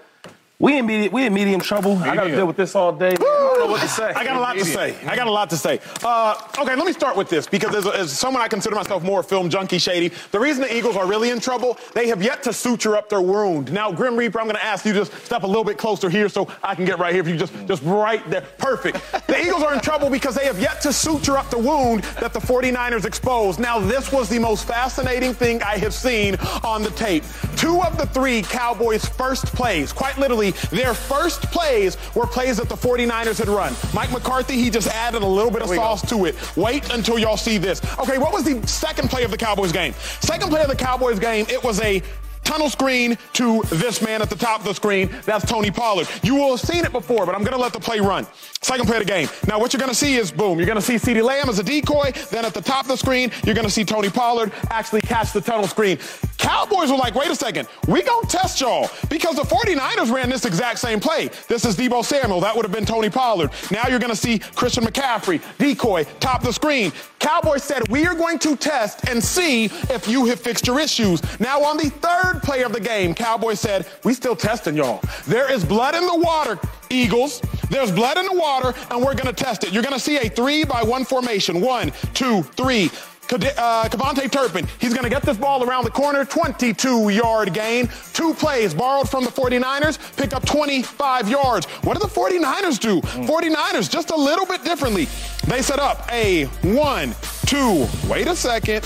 we 0.61 0.77
in 0.77 0.85
medium, 0.85 1.13
we 1.13 1.25
in 1.25 1.33
medium 1.33 1.61
trouble. 1.61 1.97
I 1.99 2.13
got 2.15 2.25
to 2.25 2.31
deal 2.31 2.45
with 2.45 2.57
this 2.57 2.75
all 2.75 2.91
day. 2.91 3.11
Man. 3.11 3.21
I 3.21 3.23
don't 3.23 3.59
know 3.59 3.67
what 3.67 3.79
to 3.79 3.87
say. 3.87 4.11
I 4.13 4.25
got 4.25 4.35
a 4.35 4.41
lot 4.41 4.57
to 4.57 4.65
say. 4.65 4.93
I 5.07 5.15
got 5.15 5.27
a 5.27 5.31
lot 5.31 5.49
to 5.51 5.57
say. 5.57 5.79
Uh, 6.03 6.35
okay, 6.59 6.75
let 6.75 6.85
me 6.85 6.91
start 6.91 7.15
with 7.15 7.29
this 7.29 7.47
because 7.47 7.73
as, 7.73 7.87
as 7.87 8.11
someone 8.11 8.43
I 8.43 8.49
consider 8.49 8.75
myself 8.75 9.01
more 9.01 9.23
film 9.23 9.49
junkie, 9.49 9.77
Shady, 9.77 10.13
the 10.31 10.39
reason 10.39 10.63
the 10.63 10.75
Eagles 10.75 10.97
are 10.97 11.07
really 11.07 11.29
in 11.29 11.39
trouble, 11.39 11.77
they 11.93 12.09
have 12.09 12.21
yet 12.21 12.43
to 12.43 12.51
suture 12.51 12.97
up 12.97 13.07
their 13.07 13.21
wound. 13.21 13.71
Now, 13.71 13.89
Grim 13.89 14.17
Reaper, 14.17 14.37
I'm 14.37 14.47
going 14.47 14.57
to 14.57 14.65
ask 14.65 14.83
you 14.83 14.91
to 14.91 14.99
just 14.99 15.13
step 15.25 15.43
a 15.43 15.47
little 15.47 15.63
bit 15.63 15.77
closer 15.77 16.09
here 16.09 16.27
so 16.27 16.49
I 16.61 16.75
can 16.75 16.83
get 16.83 16.99
right 16.99 17.13
here. 17.13 17.21
If 17.21 17.29
you 17.29 17.37
just, 17.37 17.53
just 17.65 17.81
right 17.83 18.29
there. 18.29 18.41
Perfect. 18.57 18.97
The 19.27 19.41
Eagles 19.41 19.63
are 19.63 19.73
in 19.73 19.79
trouble 19.79 20.09
because 20.09 20.35
they 20.35 20.45
have 20.45 20.59
yet 20.59 20.81
to 20.81 20.91
suture 20.91 21.37
up 21.37 21.49
the 21.49 21.57
wound 21.57 22.03
that 22.19 22.33
the 22.33 22.39
49ers 22.39 23.05
exposed. 23.05 23.61
Now, 23.61 23.79
this 23.79 24.11
was 24.11 24.27
the 24.27 24.39
most 24.39 24.67
fascinating 24.67 25.33
thing 25.33 25.63
I 25.63 25.77
have 25.77 25.93
seen 25.93 26.35
on 26.65 26.83
the 26.83 26.91
tape. 26.91 27.23
Two 27.55 27.81
of 27.81 27.97
the 27.97 28.07
three 28.07 28.41
Cowboys' 28.41 29.05
first 29.05 29.45
plays, 29.47 29.93
quite 29.93 30.17
literally, 30.17 30.48
their 30.71 30.93
first 30.93 31.41
plays 31.43 31.97
were 32.15 32.27
plays 32.27 32.57
that 32.57 32.69
the 32.69 32.75
49ers 32.75 33.39
had 33.39 33.47
run. 33.47 33.73
Mike 33.93 34.11
McCarthy, 34.11 34.55
he 34.55 34.69
just 34.69 34.87
added 34.87 35.21
a 35.21 35.27
little 35.27 35.51
bit 35.51 35.61
of 35.61 35.69
sauce 35.69 36.07
to 36.09 36.25
it. 36.25 36.35
Wait 36.57 36.91
until 36.93 37.17
y'all 37.19 37.37
see 37.37 37.57
this. 37.57 37.81
Okay, 37.99 38.17
what 38.17 38.33
was 38.33 38.43
the 38.43 38.65
second 38.67 39.09
play 39.09 39.23
of 39.23 39.31
the 39.31 39.37
Cowboys 39.37 39.71
game? 39.71 39.93
Second 40.21 40.49
play 40.49 40.61
of 40.61 40.67
the 40.67 40.75
Cowboys 40.75 41.19
game, 41.19 41.45
it 41.49 41.63
was 41.63 41.79
a 41.81 42.01
tunnel 42.49 42.69
screen 42.69 43.15
to 43.33 43.61
this 43.69 44.01
man 44.01 44.23
at 44.23 44.29
the 44.29 44.35
top 44.35 44.59
of 44.59 44.65
the 44.65 44.73
screen. 44.73 45.07
That's 45.23 45.45
Tony 45.45 45.69
Pollard. 45.69 46.07
You 46.23 46.33
will 46.33 46.57
have 46.57 46.59
seen 46.59 46.83
it 46.83 46.91
before, 46.91 47.27
but 47.27 47.35
I'm 47.35 47.41
going 47.41 47.53
to 47.53 47.61
let 47.61 47.73
the 47.73 47.79
play 47.79 47.99
run. 47.99 48.25
Second 48.61 48.87
play 48.87 48.97
of 48.97 49.03
the 49.05 49.07
game. 49.07 49.29
Now, 49.47 49.59
what 49.59 49.71
you're 49.71 49.79
going 49.79 49.91
to 49.91 49.95
see 49.95 50.15
is 50.15 50.31
boom. 50.31 50.57
You're 50.57 50.65
going 50.65 50.79
to 50.79 50.81
see 50.81 50.95
CeeDee 50.95 51.23
Lamb 51.23 51.47
as 51.47 51.59
a 51.59 51.63
decoy. 51.63 52.11
Then 52.31 52.45
at 52.45 52.55
the 52.55 52.61
top 52.61 52.85
of 52.85 52.87
the 52.87 52.97
screen, 52.97 53.31
you're 53.45 53.53
going 53.53 53.67
to 53.67 53.71
see 53.71 53.85
Tony 53.85 54.09
Pollard 54.09 54.51
actually 54.71 55.01
catch 55.01 55.31
the 55.31 55.41
tunnel 55.41 55.67
screen. 55.67 55.99
Cowboys 56.39 56.89
were 56.89 56.97
like, 56.97 57.15
wait 57.15 57.29
a 57.29 57.35
second, 57.35 57.67
we 57.87 58.01
to 58.01 58.27
test 58.27 58.61
y'all 58.61 58.89
because 59.09 59.35
the 59.35 59.43
49ers 59.43 60.11
ran 60.11 60.29
this 60.29 60.45
exact 60.45 60.79
same 60.79 60.99
play. 60.99 61.29
This 61.47 61.65
is 61.65 61.75
Deebo 61.75 62.03
Samuel. 62.03 62.39
That 62.39 62.55
would 62.55 62.65
have 62.65 62.71
been 62.71 62.85
Tony 62.85 63.09
Pollard. 63.09 63.51
Now 63.71 63.87
you're 63.87 63.99
to 64.09 64.15
see 64.15 64.39
Christian 64.39 64.85
McCaffrey, 64.85 65.41
decoy, 65.57 66.05
top 66.19 66.41
the 66.41 66.53
screen. 66.53 66.93
Cowboys 67.19 67.63
said, 67.63 67.87
we 67.89 68.07
are 68.07 68.15
going 68.15 68.39
to 68.39 68.55
test 68.55 69.07
and 69.09 69.21
see 69.21 69.65
if 69.65 70.07
you 70.07 70.25
have 70.25 70.39
fixed 70.39 70.65
your 70.65 70.79
issues. 70.79 71.21
Now 71.39 71.61
on 71.61 71.77
the 71.77 71.89
third 71.89 72.41
play 72.41 72.63
of 72.63 72.71
the 72.71 72.79
game, 72.79 73.13
Cowboys 73.13 73.59
said, 73.59 73.85
we 74.05 74.13
still 74.13 74.35
testing 74.35 74.75
y'all. 74.75 75.01
There 75.27 75.51
is 75.51 75.65
blood 75.65 75.93
in 75.93 76.07
the 76.07 76.17
water, 76.17 76.57
Eagles. 76.89 77.41
There's 77.69 77.91
blood 77.91 78.17
in 78.17 78.25
the 78.25 78.33
water, 78.33 78.73
and 78.89 79.03
we're 79.03 79.13
to 79.27 79.33
test 79.33 79.63
it. 79.63 79.73
You're 79.73 79.83
to 79.93 79.99
see 79.99 80.17
a 80.17 80.29
three 80.29 80.63
by 80.63 80.81
one 80.81 81.03
formation. 81.05 81.61
One, 81.61 81.91
two, 82.13 82.43
three. 82.43 82.89
Uh, 83.31 83.87
Turpin, 83.87 84.67
he's 84.79 84.91
going 84.93 85.03
to 85.03 85.09
get 85.09 85.21
this 85.21 85.37
ball 85.37 85.63
around 85.63 85.83
the 85.83 85.91
corner, 85.91 86.25
22 86.25 87.09
yard 87.09 87.53
gain. 87.53 87.87
Two 88.13 88.33
plays 88.33 88.73
borrowed 88.73 89.07
from 89.07 89.23
the 89.23 89.29
49ers, 89.29 89.99
pick 90.17 90.33
up 90.33 90.43
25 90.45 91.29
yards. 91.29 91.67
What 91.83 91.93
do 91.93 91.99
the 91.99 92.11
49ers 92.11 92.79
do? 92.79 93.01
49ers 93.01 93.89
just 93.89 94.09
a 94.09 94.15
little 94.15 94.47
bit 94.47 94.63
differently. 94.63 95.07
They 95.47 95.61
set 95.61 95.79
up 95.79 96.07
a 96.11 96.45
one, 96.63 97.15
two, 97.45 97.87
wait 98.07 98.27
a 98.27 98.35
second, 98.35 98.83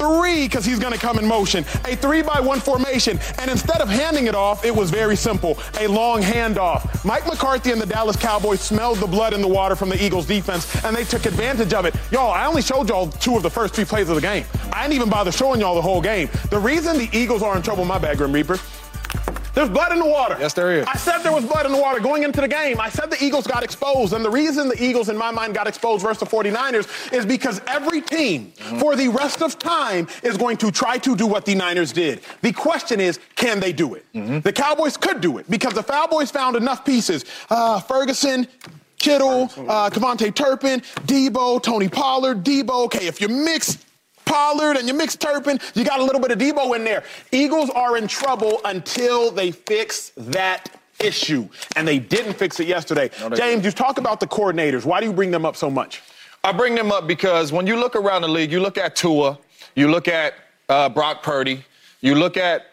three 0.00 0.46
because 0.46 0.64
he's 0.64 0.78
going 0.78 0.94
to 0.94 0.98
come 0.98 1.18
in 1.18 1.26
motion. 1.26 1.64
A 1.84 1.94
three 1.94 2.22
by 2.22 2.40
one 2.40 2.58
formation. 2.58 3.18
And 3.38 3.50
instead 3.50 3.80
of 3.82 3.88
handing 3.88 4.26
it 4.26 4.34
off, 4.34 4.64
it 4.64 4.74
was 4.74 4.90
very 4.90 5.16
simple 5.16 5.58
a 5.78 5.86
long 5.86 6.22
handoff. 6.22 7.04
Mike 7.04 7.26
McCarthy 7.26 7.70
and 7.70 7.80
the 7.80 7.86
Dallas 7.86 8.16
Cowboys 8.16 8.60
smelled 8.60 8.98
the 8.98 9.06
blood 9.06 9.34
in 9.34 9.42
the 9.42 9.48
water 9.48 9.76
from 9.76 9.90
the 9.90 10.02
Eagles 10.02 10.26
defense, 10.26 10.84
and 10.84 10.96
they 10.96 11.04
took 11.04 11.26
advantage 11.26 11.74
of 11.74 11.84
it. 11.84 11.94
Y'all, 12.10 12.32
I 12.32 12.46
only 12.46 12.62
showed 12.62 12.88
y'all 12.88 13.08
two 13.08 13.36
of 13.36 13.42
the 13.42 13.50
first 13.50 13.74
three 13.74 13.84
plays 13.84 14.08
of 14.08 14.14
the 14.14 14.22
game. 14.22 14.44
I 14.72 14.82
didn't 14.82 14.94
even 14.94 15.10
bother 15.10 15.32
showing 15.32 15.60
y'all 15.60 15.74
the 15.74 15.82
whole 15.82 16.00
game. 16.00 16.30
The 16.50 16.58
reason 16.58 16.96
the 16.96 17.08
Eagles 17.12 17.42
are 17.42 17.54
in 17.56 17.62
trouble, 17.62 17.84
my 17.84 17.98
bad, 17.98 18.16
Grim 18.16 18.32
Reaper, 18.32 18.58
there's 19.54 19.68
blood 19.68 19.92
in 19.92 19.98
the 19.98 20.06
water. 20.06 20.36
Yes, 20.38 20.54
there 20.54 20.72
is. 20.72 20.86
I 20.86 20.96
said 20.96 21.18
there 21.18 21.32
was 21.32 21.44
blood 21.44 21.66
in 21.66 21.72
the 21.72 21.78
water 21.78 22.00
going 22.00 22.22
into 22.22 22.40
the 22.40 22.48
game. 22.48 22.80
I 22.80 22.88
said 22.88 23.10
the 23.10 23.22
Eagles 23.22 23.46
got 23.46 23.62
exposed. 23.62 24.12
And 24.12 24.24
the 24.24 24.30
reason 24.30 24.68
the 24.68 24.82
Eagles, 24.82 25.08
in 25.08 25.16
my 25.16 25.30
mind, 25.30 25.54
got 25.54 25.66
exposed 25.66 26.02
versus 26.02 26.20
the 26.20 26.26
49ers 26.26 27.12
is 27.12 27.26
because 27.26 27.60
every 27.66 28.00
team 28.00 28.52
mm-hmm. 28.56 28.78
for 28.78 28.96
the 28.96 29.08
rest 29.08 29.42
of 29.42 29.58
time 29.58 30.08
is 30.22 30.36
going 30.36 30.56
to 30.58 30.70
try 30.70 30.98
to 30.98 31.16
do 31.16 31.26
what 31.26 31.44
the 31.44 31.54
Niners 31.54 31.92
did. 31.92 32.20
The 32.42 32.52
question 32.52 33.00
is, 33.00 33.18
can 33.36 33.60
they 33.60 33.72
do 33.72 33.94
it? 33.94 34.04
Mm-hmm. 34.14 34.40
The 34.40 34.52
Cowboys 34.52 34.96
could 34.96 35.20
do 35.20 35.38
it 35.38 35.50
because 35.50 35.74
the 35.74 35.82
Cowboys 35.82 36.30
found 36.30 36.56
enough 36.56 36.84
pieces. 36.84 37.24
Uh, 37.48 37.80
Ferguson, 37.80 38.46
Kittle, 38.98 39.50
uh, 39.68 39.90
Turpin, 39.90 40.80
Deebo, 41.06 41.62
Tony 41.62 41.88
Pollard, 41.88 42.44
Deebo. 42.44 42.84
Okay, 42.84 43.06
if 43.06 43.20
you 43.20 43.28
mix 43.28 43.78
Pollard 44.30 44.76
and 44.76 44.86
you 44.86 44.94
mix 44.94 45.16
Turpin, 45.16 45.58
you 45.74 45.84
got 45.84 45.98
a 45.98 46.04
little 46.04 46.20
bit 46.20 46.30
of 46.30 46.38
Deebo 46.38 46.76
in 46.76 46.84
there. 46.84 47.02
Eagles 47.32 47.68
are 47.70 47.96
in 47.96 48.06
trouble 48.06 48.60
until 48.64 49.32
they 49.32 49.50
fix 49.50 50.12
that 50.16 50.70
issue. 51.00 51.48
And 51.74 51.86
they 51.86 51.98
didn't 51.98 52.34
fix 52.34 52.60
it 52.60 52.68
yesterday. 52.68 53.10
No, 53.20 53.30
James, 53.30 53.64
you 53.64 53.72
talk 53.72 53.98
about 53.98 54.20
the 54.20 54.28
coordinators. 54.28 54.84
Why 54.84 55.00
do 55.00 55.06
you 55.06 55.12
bring 55.12 55.32
them 55.32 55.44
up 55.44 55.56
so 55.56 55.68
much? 55.68 56.02
I 56.44 56.52
bring 56.52 56.76
them 56.76 56.92
up 56.92 57.08
because 57.08 57.50
when 57.52 57.66
you 57.66 57.76
look 57.76 57.96
around 57.96 58.22
the 58.22 58.28
league, 58.28 58.52
you 58.52 58.60
look 58.60 58.78
at 58.78 58.94
Tua, 58.94 59.36
you 59.74 59.90
look 59.90 60.06
at 60.06 60.34
uh, 60.68 60.88
Brock 60.88 61.22
Purdy, 61.22 61.64
you 62.00 62.14
look 62.14 62.36
at 62.36 62.66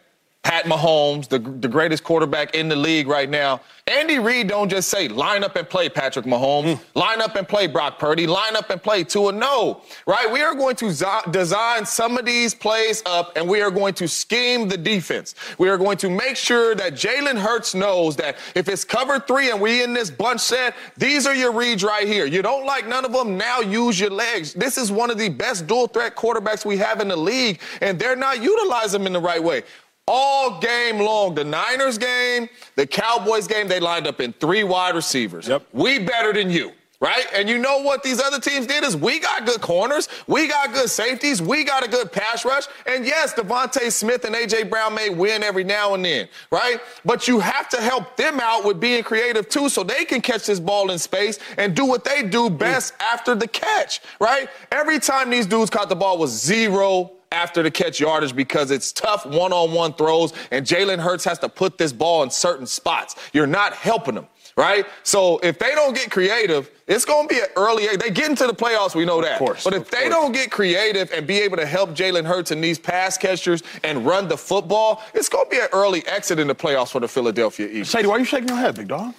Pat 0.47 0.63
Mahomes, 0.63 1.27
the, 1.27 1.39
the 1.39 1.67
greatest 1.67 2.05
quarterback 2.05 2.55
in 2.55 2.69
the 2.69 2.75
league 2.75 3.09
right 3.09 3.29
now. 3.29 3.59
Andy 3.85 4.17
Reid 4.17 4.47
don't 4.47 4.69
just 4.69 4.87
say 4.87 5.09
line 5.09 5.43
up 5.43 5.57
and 5.57 5.69
play 5.69 5.89
Patrick 5.89 6.25
Mahomes, 6.25 6.75
mm. 6.75 6.79
line 6.95 7.21
up 7.21 7.35
and 7.35 7.45
play 7.45 7.67
Brock 7.67 7.99
Purdy, 7.99 8.25
line 8.27 8.55
up 8.55 8.69
and 8.69 8.81
play 8.81 9.03
Tua. 9.03 9.33
No, 9.33 9.81
right? 10.05 10.31
We 10.31 10.41
are 10.41 10.55
going 10.55 10.77
to 10.77 10.89
z- 10.89 11.05
design 11.31 11.85
some 11.85 12.17
of 12.17 12.25
these 12.25 12.55
plays 12.55 13.03
up, 13.05 13.35
and 13.35 13.47
we 13.47 13.61
are 13.61 13.69
going 13.69 13.93
to 13.95 14.07
scheme 14.07 14.69
the 14.69 14.77
defense. 14.77 15.35
We 15.57 15.67
are 15.67 15.77
going 15.77 15.97
to 15.97 16.09
make 16.09 16.37
sure 16.37 16.75
that 16.75 16.93
Jalen 16.93 17.37
Hurts 17.37 17.75
knows 17.75 18.15
that 18.15 18.37
if 18.55 18.69
it's 18.69 18.85
cover 18.85 19.19
three 19.19 19.51
and 19.51 19.59
we 19.59 19.83
in 19.83 19.93
this 19.93 20.09
bunch 20.09 20.39
set, 20.39 20.75
these 20.95 21.27
are 21.27 21.35
your 21.35 21.51
reads 21.51 21.83
right 21.83 22.07
here. 22.07 22.25
You 22.25 22.41
don't 22.41 22.65
like 22.65 22.87
none 22.87 23.03
of 23.03 23.11
them, 23.11 23.37
now 23.37 23.59
use 23.59 23.99
your 23.99 24.11
legs. 24.11 24.53
This 24.53 24.77
is 24.77 24.93
one 24.93 25.11
of 25.11 25.17
the 25.17 25.27
best 25.27 25.67
dual 25.67 25.87
threat 25.87 26.15
quarterbacks 26.15 26.63
we 26.63 26.77
have 26.77 27.01
in 27.01 27.09
the 27.09 27.17
league, 27.17 27.59
and 27.81 27.99
they're 27.99 28.15
not 28.15 28.41
utilizing 28.41 29.01
them 29.01 29.07
in 29.07 29.13
the 29.13 29.19
right 29.19 29.43
way 29.43 29.63
all 30.07 30.59
game 30.59 30.99
long. 30.99 31.35
The 31.35 31.43
Niners 31.43 31.97
game, 31.97 32.49
the 32.75 32.87
Cowboys 32.87 33.47
game, 33.47 33.67
they 33.67 33.79
lined 33.79 34.07
up 34.07 34.21
in 34.21 34.33
three 34.33 34.63
wide 34.63 34.95
receivers. 34.95 35.47
Yep. 35.47 35.67
We 35.73 35.99
better 35.99 36.33
than 36.33 36.49
you. 36.49 36.71
Right? 36.99 37.27
And 37.31 37.47
you 37.47 37.59
know 37.59 37.83
what 37.83 38.01
these 38.01 38.19
other 38.19 38.39
teams 38.39 38.65
did 38.65 38.83
is 38.83 38.97
we 38.97 39.19
got 39.19 39.45
good 39.45 39.61
corners, 39.61 40.09
we 40.25 40.47
got 40.47 40.73
good 40.73 40.89
safeties, 40.89 41.39
we 41.39 41.63
got 41.63 41.85
a 41.85 41.87
good 41.87 42.11
pass 42.11 42.43
rush. 42.43 42.63
And 42.87 43.05
yes, 43.05 43.35
DeVonta 43.35 43.91
Smith 43.91 44.25
and 44.25 44.33
AJ 44.33 44.67
Brown 44.71 44.95
may 44.95 45.11
win 45.11 45.43
every 45.43 45.63
now 45.63 45.93
and 45.93 46.03
then, 46.03 46.27
right? 46.51 46.81
But 47.05 47.27
you 47.27 47.39
have 47.39 47.69
to 47.69 47.77
help 47.79 48.17
them 48.17 48.39
out 48.39 48.65
with 48.65 48.79
being 48.79 49.03
creative 49.03 49.47
too 49.47 49.69
so 49.69 49.83
they 49.83 50.05
can 50.05 50.21
catch 50.21 50.47
this 50.47 50.59
ball 50.59 50.89
in 50.89 50.97
space 50.97 51.37
and 51.59 51.75
do 51.75 51.85
what 51.85 52.03
they 52.03 52.23
do 52.23 52.49
best 52.49 52.97
mm. 52.97 53.05
after 53.13 53.35
the 53.35 53.47
catch, 53.47 54.01
right? 54.19 54.49
Every 54.71 54.97
time 54.97 55.29
these 55.29 55.45
dudes 55.45 55.69
caught 55.69 55.89
the 55.89 55.95
ball 55.95 56.17
was 56.17 56.31
zero 56.31 57.16
after 57.31 57.63
the 57.63 57.71
catch 57.71 57.99
yardage 57.99 58.35
because 58.35 58.71
it's 58.71 58.91
tough 58.91 59.25
one 59.25 59.53
on 59.53 59.71
one 59.71 59.93
throws, 59.93 60.33
and 60.51 60.65
Jalen 60.65 60.99
Hurts 60.99 61.23
has 61.25 61.39
to 61.39 61.49
put 61.49 61.77
this 61.77 61.93
ball 61.93 62.23
in 62.23 62.29
certain 62.29 62.65
spots. 62.65 63.15
You're 63.33 63.47
not 63.47 63.73
helping 63.73 64.15
them, 64.15 64.27
right? 64.55 64.85
So 65.03 65.39
if 65.39 65.59
they 65.59 65.71
don't 65.75 65.95
get 65.95 66.11
creative, 66.11 66.69
it's 66.87 67.05
going 67.05 67.27
to 67.27 67.33
be 67.33 67.39
an 67.39 67.47
early. 67.55 67.87
They 67.97 68.09
get 68.09 68.29
into 68.29 68.47
the 68.47 68.53
playoffs, 68.53 68.95
we 68.95 69.05
know 69.05 69.21
that. 69.21 69.33
Of 69.33 69.39
course. 69.39 69.63
But 69.63 69.73
if 69.73 69.89
they 69.89 70.03
course. 70.03 70.13
don't 70.13 70.31
get 70.31 70.51
creative 70.51 71.11
and 71.11 71.27
be 71.27 71.39
able 71.39 71.57
to 71.57 71.65
help 71.65 71.91
Jalen 71.91 72.25
Hurts 72.25 72.51
and 72.51 72.63
these 72.63 72.79
pass 72.79 73.17
catchers 73.17 73.63
and 73.83 74.05
run 74.05 74.27
the 74.27 74.37
football, 74.37 75.01
it's 75.13 75.29
going 75.29 75.45
to 75.45 75.49
be 75.49 75.59
an 75.59 75.67
early 75.73 76.05
exit 76.07 76.39
in 76.39 76.47
the 76.47 76.55
playoffs 76.55 76.91
for 76.91 77.01
the 77.01 77.07
Philadelphia 77.07 77.67
Eagles. 77.67 77.89
Shady, 77.89 78.07
why 78.07 78.15
are 78.15 78.19
you 78.19 78.25
shaking 78.25 78.47
your 78.49 78.57
head, 78.57 78.75
big 78.75 78.87
dog? 78.87 79.13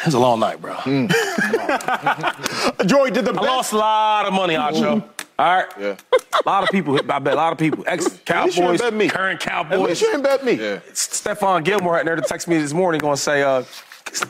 It 0.00 0.06
was 0.06 0.14
a 0.14 0.18
long 0.18 0.40
night, 0.40 0.60
bro. 0.60 0.74
Mm. 0.86 1.10
Joy 2.86 3.10
did 3.10 3.24
the 3.24 3.32
best. 3.32 3.44
I 3.44 3.48
lost 3.48 3.72
a 3.72 3.76
lot 3.76 4.26
of 4.26 4.32
money, 4.32 4.54
Acho. 4.54 5.02
All 5.38 5.56
right. 5.56 5.66
Yeah. 5.78 5.96
A 6.12 6.48
lot 6.48 6.62
of 6.62 6.70
people. 6.70 6.98
I 7.10 7.18
bet 7.18 7.34
a 7.34 7.36
lot 7.36 7.52
of 7.52 7.58
people. 7.58 7.84
Ex 7.86 8.20
Cowboys, 8.24 8.80
current 8.80 9.40
Cowboys. 9.40 9.72
At 9.72 9.80
least 9.80 10.00
you 10.00 10.08
didn't 10.08 10.22
bet 10.22 10.44
me. 10.44 10.52
Yeah. 10.52 10.80
Stephon 10.92 11.64
Gilmore 11.64 11.96
had 11.96 12.06
there 12.06 12.16
to 12.16 12.22
text 12.22 12.48
me 12.48 12.58
this 12.58 12.72
morning, 12.72 13.00
going 13.00 13.16
to 13.16 13.20
say, 13.20 13.42
uh, 13.42 13.62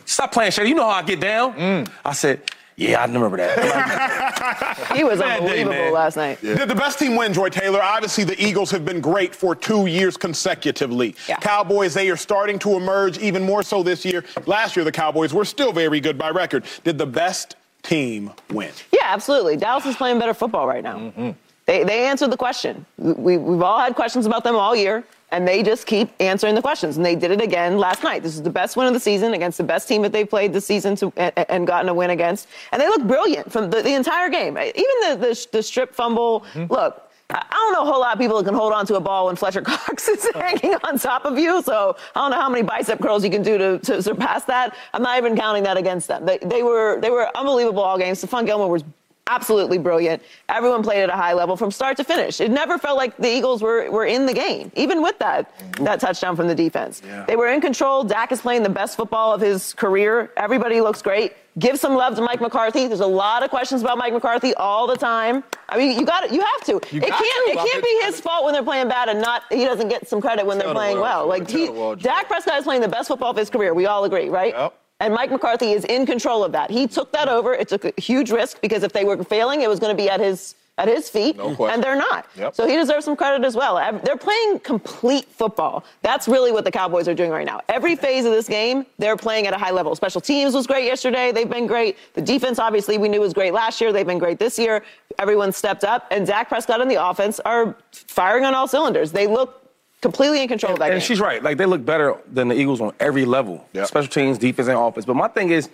"Stop 0.04 0.32
playing 0.32 0.50
shady. 0.50 0.70
You 0.70 0.74
know 0.74 0.84
how 0.84 0.96
I 0.96 1.02
get 1.02 1.20
down." 1.20 1.54
Mm. 1.54 1.90
I 2.04 2.12
said. 2.12 2.42
Yeah, 2.78 3.00
I 3.00 3.06
remember 3.06 3.38
that. 3.38 4.92
he 4.96 5.02
was 5.02 5.18
unbelievable 5.18 5.72
day, 5.72 5.90
last 5.90 6.14
night. 6.14 6.38
Yeah. 6.42 6.56
Did 6.56 6.68
the 6.68 6.74
best 6.74 6.98
team 6.98 7.16
win, 7.16 7.32
Joy 7.32 7.48
Taylor? 7.48 7.82
Obviously, 7.82 8.24
the 8.24 8.38
Eagles 8.38 8.70
have 8.70 8.84
been 8.84 9.00
great 9.00 9.34
for 9.34 9.54
two 9.54 9.86
years 9.86 10.18
consecutively. 10.18 11.16
Yeah. 11.26 11.38
Cowboys, 11.38 11.94
they 11.94 12.10
are 12.10 12.18
starting 12.18 12.58
to 12.58 12.76
emerge 12.76 13.16
even 13.16 13.42
more 13.44 13.62
so 13.62 13.82
this 13.82 14.04
year. 14.04 14.24
Last 14.44 14.76
year, 14.76 14.84
the 14.84 14.92
Cowboys 14.92 15.32
were 15.32 15.46
still 15.46 15.72
very 15.72 16.00
good 16.00 16.18
by 16.18 16.28
record. 16.28 16.66
Did 16.84 16.98
the 16.98 17.06
best 17.06 17.56
team 17.86 18.32
win? 18.50 18.72
Yeah, 18.92 19.04
absolutely. 19.04 19.56
Dallas 19.56 19.86
is 19.86 19.96
playing 19.96 20.18
better 20.18 20.34
football 20.34 20.66
right 20.66 20.82
now. 20.82 20.98
Mm-hmm. 20.98 21.30
They, 21.66 21.82
they 21.82 22.06
answered 22.06 22.30
the 22.30 22.36
question. 22.36 22.86
We, 22.96 23.36
we've 23.36 23.62
all 23.62 23.80
had 23.80 23.94
questions 23.94 24.24
about 24.24 24.44
them 24.44 24.54
all 24.54 24.76
year 24.76 25.04
and 25.32 25.46
they 25.46 25.62
just 25.62 25.86
keep 25.86 26.10
answering 26.20 26.54
the 26.54 26.62
questions. 26.62 26.96
And 26.96 27.04
they 27.04 27.16
did 27.16 27.32
it 27.32 27.40
again 27.40 27.78
last 27.78 28.04
night. 28.04 28.22
This 28.22 28.34
is 28.34 28.42
the 28.42 28.50
best 28.50 28.76
win 28.76 28.86
of 28.86 28.94
the 28.94 29.00
season 29.00 29.34
against 29.34 29.58
the 29.58 29.64
best 29.64 29.88
team 29.88 30.02
that 30.02 30.12
they 30.12 30.24
played 30.24 30.52
this 30.52 30.64
season 30.64 30.94
to, 30.96 31.12
and, 31.16 31.32
and, 31.48 31.66
gotten 31.66 31.88
a 31.88 31.94
win 31.94 32.10
against. 32.10 32.46
And 32.70 32.80
they 32.80 32.86
look 32.86 33.02
brilliant 33.02 33.50
from 33.50 33.70
the, 33.70 33.82
the 33.82 33.94
entire 33.94 34.28
game. 34.28 34.56
Even 34.56 34.74
the, 34.76 35.16
the, 35.20 35.46
the 35.50 35.62
strip 35.62 35.94
fumble. 35.94 36.44
Mm-hmm. 36.54 36.72
Look, 36.72 37.05
I 37.30 37.44
don't 37.50 37.72
know 37.72 37.82
a 37.82 37.92
whole 37.92 38.00
lot 38.00 38.12
of 38.12 38.20
people 38.20 38.38
that 38.38 38.44
can 38.44 38.54
hold 38.54 38.72
on 38.72 38.86
to 38.86 38.94
a 38.94 39.00
ball 39.00 39.26
when 39.26 39.36
Fletcher 39.36 39.60
Cox 39.62 40.06
is 40.06 40.28
hanging 40.34 40.74
on 40.84 40.98
top 40.98 41.24
of 41.24 41.38
you. 41.38 41.60
So 41.62 41.96
I 42.14 42.20
don't 42.20 42.30
know 42.30 42.40
how 42.40 42.48
many 42.48 42.62
bicep 42.62 43.00
curls 43.00 43.24
you 43.24 43.30
can 43.30 43.42
do 43.42 43.58
to, 43.58 43.78
to 43.80 44.02
surpass 44.02 44.44
that. 44.44 44.76
I'm 44.94 45.02
not 45.02 45.18
even 45.18 45.36
counting 45.36 45.64
that 45.64 45.76
against 45.76 46.06
them. 46.06 46.24
They, 46.24 46.38
they 46.38 46.62
were 46.62 47.00
they 47.00 47.10
were 47.10 47.28
unbelievable 47.36 47.82
all 47.82 47.98
games. 47.98 48.22
Stephon 48.24 48.46
Gilmore 48.46 48.70
was 48.70 48.84
absolutely 49.28 49.78
brilliant. 49.78 50.22
Everyone 50.48 50.82
played 50.82 51.02
at 51.02 51.10
a 51.10 51.16
high 51.16 51.32
level 51.32 51.56
from 51.56 51.70
start 51.70 51.96
to 51.96 52.04
finish. 52.04 52.40
It 52.40 52.50
never 52.50 52.78
felt 52.78 52.96
like 52.96 53.16
the 53.16 53.28
Eagles 53.28 53.60
were, 53.60 53.90
were 53.90 54.06
in 54.06 54.24
the 54.26 54.32
game, 54.32 54.70
even 54.76 55.02
with 55.02 55.18
that, 55.18 55.52
that 55.80 55.98
touchdown 55.98 56.36
from 56.36 56.46
the 56.46 56.54
defense. 56.54 57.02
Yeah. 57.04 57.24
They 57.26 57.34
were 57.34 57.48
in 57.48 57.60
control. 57.60 58.04
Dak 58.04 58.30
is 58.30 58.40
playing 58.40 58.62
the 58.62 58.68
best 58.68 58.96
football 58.96 59.32
of 59.34 59.40
his 59.40 59.74
career. 59.74 60.30
Everybody 60.36 60.80
looks 60.80 61.02
great. 61.02 61.32
Give 61.58 61.78
some 61.78 61.94
love 61.94 62.16
to 62.16 62.22
Mike 62.22 62.42
McCarthy. 62.42 62.86
There's 62.86 63.00
a 63.00 63.06
lot 63.06 63.42
of 63.42 63.48
questions 63.48 63.80
about 63.80 63.96
Mike 63.96 64.12
McCarthy 64.12 64.52
all 64.54 64.86
the 64.86 64.96
time. 64.96 65.42
I 65.70 65.78
mean, 65.78 65.98
you 65.98 66.04
got. 66.04 66.30
You 66.30 66.40
have 66.40 66.64
to. 66.64 66.72
You 66.94 67.00
it 67.00 67.08
can't. 67.08 67.46
To. 67.46 67.52
It 67.52 67.72
can't 67.72 67.82
be 67.82 68.00
his 68.02 68.20
fault 68.20 68.44
when 68.44 68.52
they're 68.52 68.62
playing 68.62 68.88
bad 68.88 69.08
and 69.08 69.20
not 69.20 69.44
he 69.50 69.64
doesn't 69.64 69.88
get 69.88 70.06
some 70.06 70.20
credit 70.20 70.44
when 70.44 70.58
they're 70.58 70.74
playing 70.74 71.00
well. 71.00 71.26
Like 71.26 71.48
he, 71.48 71.66
Dak 71.96 72.28
Prescott 72.28 72.58
is 72.58 72.64
playing 72.64 72.82
the 72.82 72.88
best 72.88 73.08
football 73.08 73.30
of 73.30 73.36
his 73.36 73.48
career. 73.48 73.72
We 73.72 73.86
all 73.86 74.04
agree, 74.04 74.28
right? 74.28 74.52
Yep. 74.54 74.78
And 75.00 75.14
Mike 75.14 75.30
McCarthy 75.30 75.72
is 75.72 75.84
in 75.84 76.06
control 76.06 76.44
of 76.44 76.52
that. 76.52 76.70
He 76.70 76.86
took 76.86 77.12
that 77.12 77.28
over. 77.28 77.54
It 77.54 77.68
took 77.68 77.84
a 77.84 77.92
huge 78.00 78.30
risk 78.30 78.60
because 78.60 78.82
if 78.82 78.92
they 78.92 79.04
were 79.04 79.22
failing, 79.24 79.62
it 79.62 79.68
was 79.68 79.78
going 79.78 79.94
to 79.94 80.02
be 80.02 80.08
at 80.08 80.20
his 80.20 80.54
at 80.78 80.88
his 80.88 81.08
feet, 81.08 81.36
no 81.36 81.54
and 81.68 81.82
they're 81.82 81.96
not. 81.96 82.26
Yep. 82.36 82.54
So 82.54 82.66
he 82.66 82.76
deserves 82.76 83.06
some 83.06 83.16
credit 83.16 83.46
as 83.46 83.56
well. 83.56 83.76
They're 84.04 84.16
playing 84.16 84.60
complete 84.60 85.24
football. 85.24 85.84
That's 86.02 86.28
really 86.28 86.52
what 86.52 86.64
the 86.64 86.70
Cowboys 86.70 87.08
are 87.08 87.14
doing 87.14 87.30
right 87.30 87.46
now. 87.46 87.62
Every 87.68 87.96
phase 87.96 88.26
of 88.26 88.32
this 88.32 88.46
game, 88.46 88.84
they're 88.98 89.16
playing 89.16 89.46
at 89.46 89.54
a 89.54 89.58
high 89.58 89.70
level. 89.70 89.94
Special 89.94 90.20
teams 90.20 90.54
was 90.54 90.66
great 90.66 90.84
yesterday. 90.84 91.32
They've 91.32 91.48
been 91.48 91.66
great. 91.66 91.96
The 92.12 92.20
defense, 92.20 92.58
obviously, 92.58 92.98
we 92.98 93.08
knew 93.08 93.20
was 93.20 93.32
great 93.32 93.54
last 93.54 93.80
year. 93.80 93.90
They've 93.90 94.06
been 94.06 94.18
great 94.18 94.38
this 94.38 94.58
year. 94.58 94.84
Everyone 95.18 95.50
stepped 95.50 95.84
up, 95.84 96.06
and 96.10 96.26
Dak 96.26 96.48
Prescott 96.50 96.82
and 96.82 96.90
the 96.90 97.02
offense 97.02 97.40
are 97.40 97.74
firing 97.92 98.44
on 98.44 98.54
all 98.54 98.68
cylinders. 98.68 99.12
They 99.12 99.26
look 99.26 99.62
completely 100.02 100.42
in 100.42 100.48
control 100.48 100.72
and, 100.72 100.76
of 100.76 100.80
that 100.80 100.92
and 100.92 101.00
game. 101.00 101.06
she's 101.06 101.20
right. 101.20 101.42
Like 101.42 101.56
they 101.56 101.64
look 101.64 101.86
better 101.86 102.16
than 102.30 102.48
the 102.48 102.54
Eagles 102.54 102.82
on 102.82 102.92
every 103.00 103.24
level. 103.24 103.66
Yep. 103.72 103.86
Special 103.86 104.10
teams, 104.10 104.36
defense, 104.36 104.68
and 104.68 104.76
offense. 104.76 105.06
But 105.06 105.16
my 105.16 105.28
thing 105.28 105.50
is, 105.50 105.70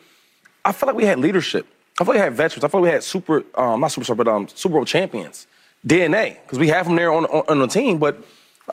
I 0.64 0.70
feel 0.70 0.86
like 0.86 0.96
we 0.96 1.04
had 1.04 1.18
leadership. 1.18 1.66
I 2.00 2.04
thought 2.04 2.14
we 2.14 2.18
had 2.18 2.34
veterans. 2.34 2.64
I 2.64 2.68
thought 2.68 2.82
we 2.82 2.88
had 2.88 3.02
super, 3.02 3.44
um, 3.54 3.80
not 3.80 3.92
super, 3.92 4.14
but 4.14 4.28
um, 4.28 4.48
Super 4.48 4.74
Bowl 4.74 4.84
champions. 4.84 5.46
DNA, 5.86 6.36
because 6.42 6.58
we 6.58 6.68
have 6.68 6.86
them 6.86 6.96
there 6.96 7.12
on, 7.12 7.24
on, 7.26 7.44
on 7.48 7.58
the 7.58 7.66
team. 7.66 7.98
But 7.98 8.22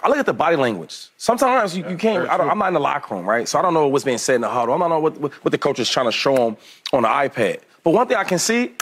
I 0.02 0.08
look 0.08 0.18
at 0.18 0.26
the 0.26 0.34
body 0.34 0.56
language. 0.56 1.10
Sometimes 1.18 1.76
you, 1.76 1.88
you 1.90 1.98
can't. 1.98 2.30
I 2.30 2.36
am 2.36 2.60
not 2.60 2.68
in 2.68 2.74
the 2.76 2.80
locker 2.80 3.16
room, 3.16 3.26
right? 3.26 3.48
So 3.48 3.58
I 3.58 3.62
don't 3.62 3.74
know 3.74 3.88
what's 3.88 4.06
being 4.06 4.20
said 4.20 4.36
in 4.36 4.42
the 4.42 4.50
huddle. 4.50 4.76
I 4.76 4.78
don't 4.78 4.90
know 4.90 5.00
what, 5.00 5.20
what, 5.20 5.34
what 5.44 5.52
the 5.52 5.58
coach 5.58 5.80
is 5.80 5.90
trying 5.90 6.06
to 6.06 6.12
show 6.12 6.36
them 6.36 6.58
on 6.94 7.04
the 7.04 7.08
iPad. 7.08 7.62
But 7.84 7.92
one 7.92 8.08
thing 8.08 8.18
I 8.18 8.24
can 8.24 8.40
see, 8.40 8.74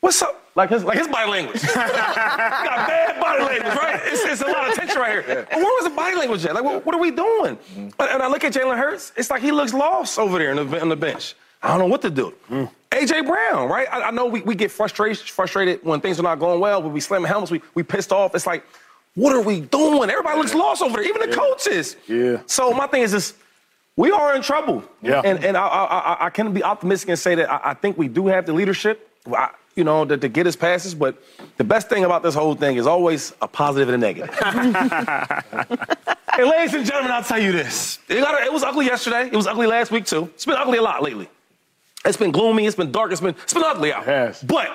what's 0.00 0.20
up? 0.22 0.36
Like 0.54 0.70
his, 0.70 0.84
like 0.84 0.98
his 0.98 1.08
body 1.08 1.30
language. 1.30 1.62
got 1.74 1.74
bad 1.74 3.20
body 3.20 3.44
language, 3.44 3.74
right? 3.76 4.00
It's, 4.04 4.24
it's, 4.24 4.42
a 4.42 4.46
lot 4.46 4.68
of 4.68 4.74
tension 4.74 4.98
right 4.98 5.12
here. 5.12 5.24
Yeah. 5.26 5.44
But 5.48 5.56
where 5.56 5.64
was 5.64 5.84
the 5.84 5.96
body 5.96 6.16
language 6.16 6.44
at? 6.44 6.54
Like, 6.54 6.64
what, 6.64 6.84
what 6.84 6.94
are 6.94 7.00
we 7.00 7.12
doing? 7.12 7.56
Mm-hmm. 7.56 7.88
And 8.00 8.22
I 8.22 8.28
look 8.28 8.44
at 8.44 8.52
Jalen 8.52 8.76
Hurts, 8.76 9.12
it's 9.16 9.30
like 9.30 9.42
he 9.42 9.52
looks 9.52 9.72
lost 9.72 10.18
over 10.18 10.38
there 10.38 10.50
on 10.50 10.68
the, 10.68 10.80
on 10.80 10.88
the 10.88 10.96
bench. 10.96 11.34
I 11.62 11.68
don't 11.68 11.78
know 11.78 11.86
what 11.86 12.02
to 12.02 12.10
do. 12.10 12.34
Mm. 12.50 12.70
AJ 12.90 13.26
Brown, 13.26 13.68
right? 13.68 13.86
I, 13.90 14.02
I 14.02 14.10
know 14.10 14.26
we, 14.26 14.40
we 14.42 14.54
get 14.54 14.70
frustrated 14.70 15.18
frustrated 15.18 15.84
when 15.84 16.00
things 16.00 16.18
are 16.18 16.22
not 16.22 16.38
going 16.38 16.60
well, 16.60 16.82
when 16.82 16.92
we 16.92 17.00
slam 17.00 17.24
helmets, 17.24 17.50
we, 17.50 17.60
we 17.74 17.82
pissed 17.82 18.12
off. 18.12 18.34
It's 18.34 18.46
like, 18.46 18.64
what 19.14 19.34
are 19.34 19.42
we 19.42 19.60
doing? 19.60 20.10
Everybody 20.10 20.38
looks 20.38 20.54
lost 20.54 20.82
over 20.82 20.96
there, 20.96 21.06
even 21.06 21.28
the 21.28 21.36
coaches. 21.36 21.96
Yeah. 22.08 22.40
So 22.46 22.72
my 22.72 22.86
thing 22.86 23.02
is 23.02 23.12
this. 23.12 23.34
We 23.96 24.10
are 24.10 24.34
in 24.34 24.42
trouble. 24.42 24.82
Yeah. 25.02 25.20
And 25.24 25.44
and 25.44 25.56
I 25.56 25.66
I, 25.66 25.84
I, 25.84 26.26
I 26.26 26.30
can 26.30 26.52
be 26.52 26.62
optimistic 26.62 27.10
and 27.10 27.18
say 27.18 27.34
that 27.36 27.50
I, 27.50 27.70
I 27.70 27.74
think 27.74 27.98
we 27.98 28.08
do 28.08 28.26
have 28.28 28.46
the 28.46 28.52
leadership. 28.52 29.08
I, 29.32 29.50
you 29.76 29.84
know, 29.84 30.04
to, 30.04 30.16
to 30.16 30.28
get 30.28 30.46
us 30.46 30.56
past 30.56 30.84
this, 30.84 30.94
but 30.94 31.22
the 31.56 31.64
best 31.64 31.88
thing 31.88 32.04
about 32.04 32.22
this 32.22 32.34
whole 32.34 32.54
thing 32.54 32.76
is 32.76 32.86
always 32.86 33.32
a 33.40 33.46
positive 33.46 33.88
and 33.88 34.02
a 34.02 34.06
negative. 34.06 34.36
and 36.38 36.48
ladies 36.50 36.74
and 36.74 36.84
gentlemen, 36.84 37.12
I'll 37.12 37.22
tell 37.22 37.38
you 37.38 37.52
this. 37.52 38.00
It, 38.08 38.20
got, 38.20 38.42
it 38.42 38.52
was 38.52 38.64
ugly 38.64 38.86
yesterday. 38.86 39.26
It 39.26 39.36
was 39.36 39.46
ugly 39.46 39.68
last 39.68 39.92
week 39.92 40.06
too. 40.06 40.24
It's 40.34 40.44
been 40.44 40.56
ugly 40.56 40.78
a 40.78 40.82
lot 40.82 41.02
lately. 41.02 41.28
It's 42.04 42.16
been 42.16 42.30
gloomy. 42.32 42.66
It's 42.66 42.76
been 42.76 42.92
dark. 42.92 43.12
It's 43.12 43.20
been 43.20 43.34
it's 43.42 43.52
been 43.54 43.64
ugly 43.64 43.92
out. 43.92 44.06
Yes. 44.06 44.42
But 44.42 44.70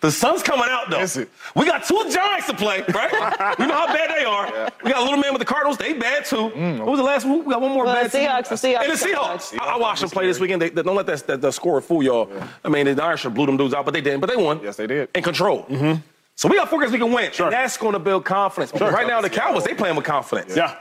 the 0.00 0.10
sun's 0.10 0.42
coming 0.42 0.66
out 0.68 0.90
though. 0.90 1.00
Is 1.00 1.16
it? 1.16 1.28
We 1.56 1.66
got 1.66 1.84
two 1.84 2.08
Giants 2.10 2.46
to 2.48 2.54
play, 2.54 2.82
right? 2.94 3.12
you 3.58 3.66
know 3.66 3.74
how 3.74 3.86
bad 3.86 4.10
they 4.16 4.24
are. 4.24 4.70
We 4.84 4.92
got 4.92 5.00
a 5.00 5.04
little 5.04 5.18
man 5.18 5.32
with 5.32 5.40
the 5.40 5.44
Cardinals. 5.44 5.76
They 5.76 5.92
bad 5.92 6.24
too. 6.24 6.44
What 6.78 6.86
was 6.86 6.98
the 6.98 7.04
last 7.04 7.26
one? 7.26 7.44
We 7.44 7.52
got 7.52 7.60
one 7.60 7.72
more 7.72 7.84
Well, 7.84 7.94
bad 7.94 8.10
the 8.10 8.18
team. 8.18 8.28
Seahawks, 8.28 8.48
the 8.48 8.54
Seahawks. 8.54 8.82
And 8.82 8.92
the 8.92 8.96
Seahawks. 9.06 9.58
I, 9.60 9.74
I 9.74 9.76
watched 9.76 10.00
them 10.02 10.10
play 10.10 10.26
this 10.26 10.38
weekend. 10.38 10.62
They, 10.62 10.70
they- 10.70 10.82
don't 10.82 10.94
let 10.96 11.06
that, 11.06 11.26
that, 11.26 11.40
that 11.42 11.52
score 11.52 11.80
fool 11.80 12.02
y'all. 12.02 12.30
I 12.64 12.68
mean, 12.68 12.86
the 12.86 13.02
Irish 13.02 13.22
should 13.22 13.34
blew 13.34 13.44
them 13.46 13.56
dudes 13.56 13.74
out, 13.74 13.84
but 13.84 13.92
they 13.92 14.00
didn't. 14.00 14.20
But 14.20 14.30
they 14.30 14.36
won. 14.36 14.60
Yes, 14.62 14.76
they 14.76 14.86
did. 14.86 15.08
In 15.16 15.22
control. 15.24 15.64
Mm-hmm. 15.64 16.00
So 16.36 16.48
we 16.48 16.54
got 16.56 16.70
four 16.70 16.80
games 16.80 16.92
we 16.92 16.98
can 16.98 17.12
win. 17.12 17.32
And 17.40 17.52
that's 17.52 17.76
going 17.76 17.94
to 17.94 17.98
build 17.98 18.24
confidence. 18.24 18.70
Sure. 18.78 18.90
Right 18.92 19.06
now, 19.08 19.20
the 19.20 19.28
Cowboys, 19.28 19.64
they 19.64 19.74
playing 19.74 19.96
with 19.96 20.04
confidence. 20.04 20.56
Yeah. 20.56 20.76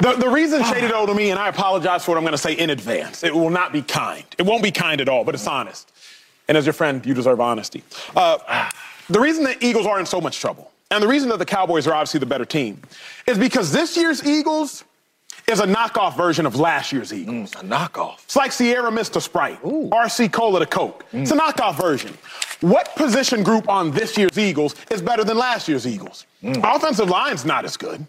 The, 0.00 0.14
the 0.14 0.28
reason 0.28 0.62
ah. 0.62 0.72
shaded 0.72 0.90
though 0.90 1.06
to 1.06 1.14
me, 1.14 1.30
and 1.30 1.38
I 1.38 1.48
apologize 1.48 2.04
for 2.04 2.12
what 2.12 2.18
I'm 2.18 2.24
going 2.24 2.32
to 2.32 2.38
say 2.38 2.54
in 2.54 2.70
advance, 2.70 3.22
it 3.22 3.34
will 3.34 3.50
not 3.50 3.72
be 3.72 3.82
kind. 3.82 4.24
It 4.38 4.44
won't 4.44 4.62
be 4.62 4.70
kind 4.70 5.00
at 5.00 5.08
all, 5.08 5.24
but 5.24 5.34
it's 5.34 5.46
honest. 5.46 5.92
And 6.48 6.56
as 6.56 6.66
your 6.66 6.72
friend, 6.72 7.04
you 7.04 7.14
deserve 7.14 7.40
honesty. 7.40 7.82
Uh, 8.16 8.70
the 9.08 9.20
reason 9.20 9.44
the 9.44 9.64
Eagles 9.64 9.86
are 9.86 10.00
in 10.00 10.06
so 10.06 10.20
much 10.20 10.40
trouble, 10.40 10.72
and 10.90 11.02
the 11.02 11.08
reason 11.08 11.28
that 11.28 11.38
the 11.38 11.44
Cowboys 11.44 11.86
are 11.86 11.94
obviously 11.94 12.20
the 12.20 12.26
better 12.26 12.44
team, 12.44 12.80
is 13.26 13.38
because 13.38 13.72
this 13.72 13.96
year's 13.96 14.24
Eagles 14.24 14.84
is 15.46 15.60
a 15.60 15.66
knockoff 15.66 16.16
version 16.16 16.46
of 16.46 16.56
last 16.56 16.92
year's 16.92 17.12
Eagles. 17.12 17.50
Mm, 17.52 17.60
a 17.60 17.64
knockoff. 17.64 18.22
It's 18.24 18.36
like 18.36 18.52
Sierra 18.52 18.90
Mist 18.90 19.14
to 19.14 19.20
Sprite, 19.20 19.60
RC 19.62 20.32
Cola 20.32 20.60
to 20.60 20.66
Coke. 20.66 21.04
It's 21.12 21.30
a 21.30 21.34
mm. 21.34 21.40
knockoff 21.40 21.76
version. 21.76 22.16
What 22.60 22.94
position 22.94 23.42
group 23.42 23.68
on 23.68 23.90
this 23.90 24.16
year's 24.16 24.38
Eagles 24.38 24.74
is 24.90 25.02
better 25.02 25.24
than 25.24 25.36
last 25.36 25.68
year's 25.68 25.86
Eagles? 25.86 26.26
Mm. 26.42 26.76
Offensive 26.76 27.08
line's 27.08 27.44
not 27.44 27.64
as 27.64 27.76
good. 27.76 28.04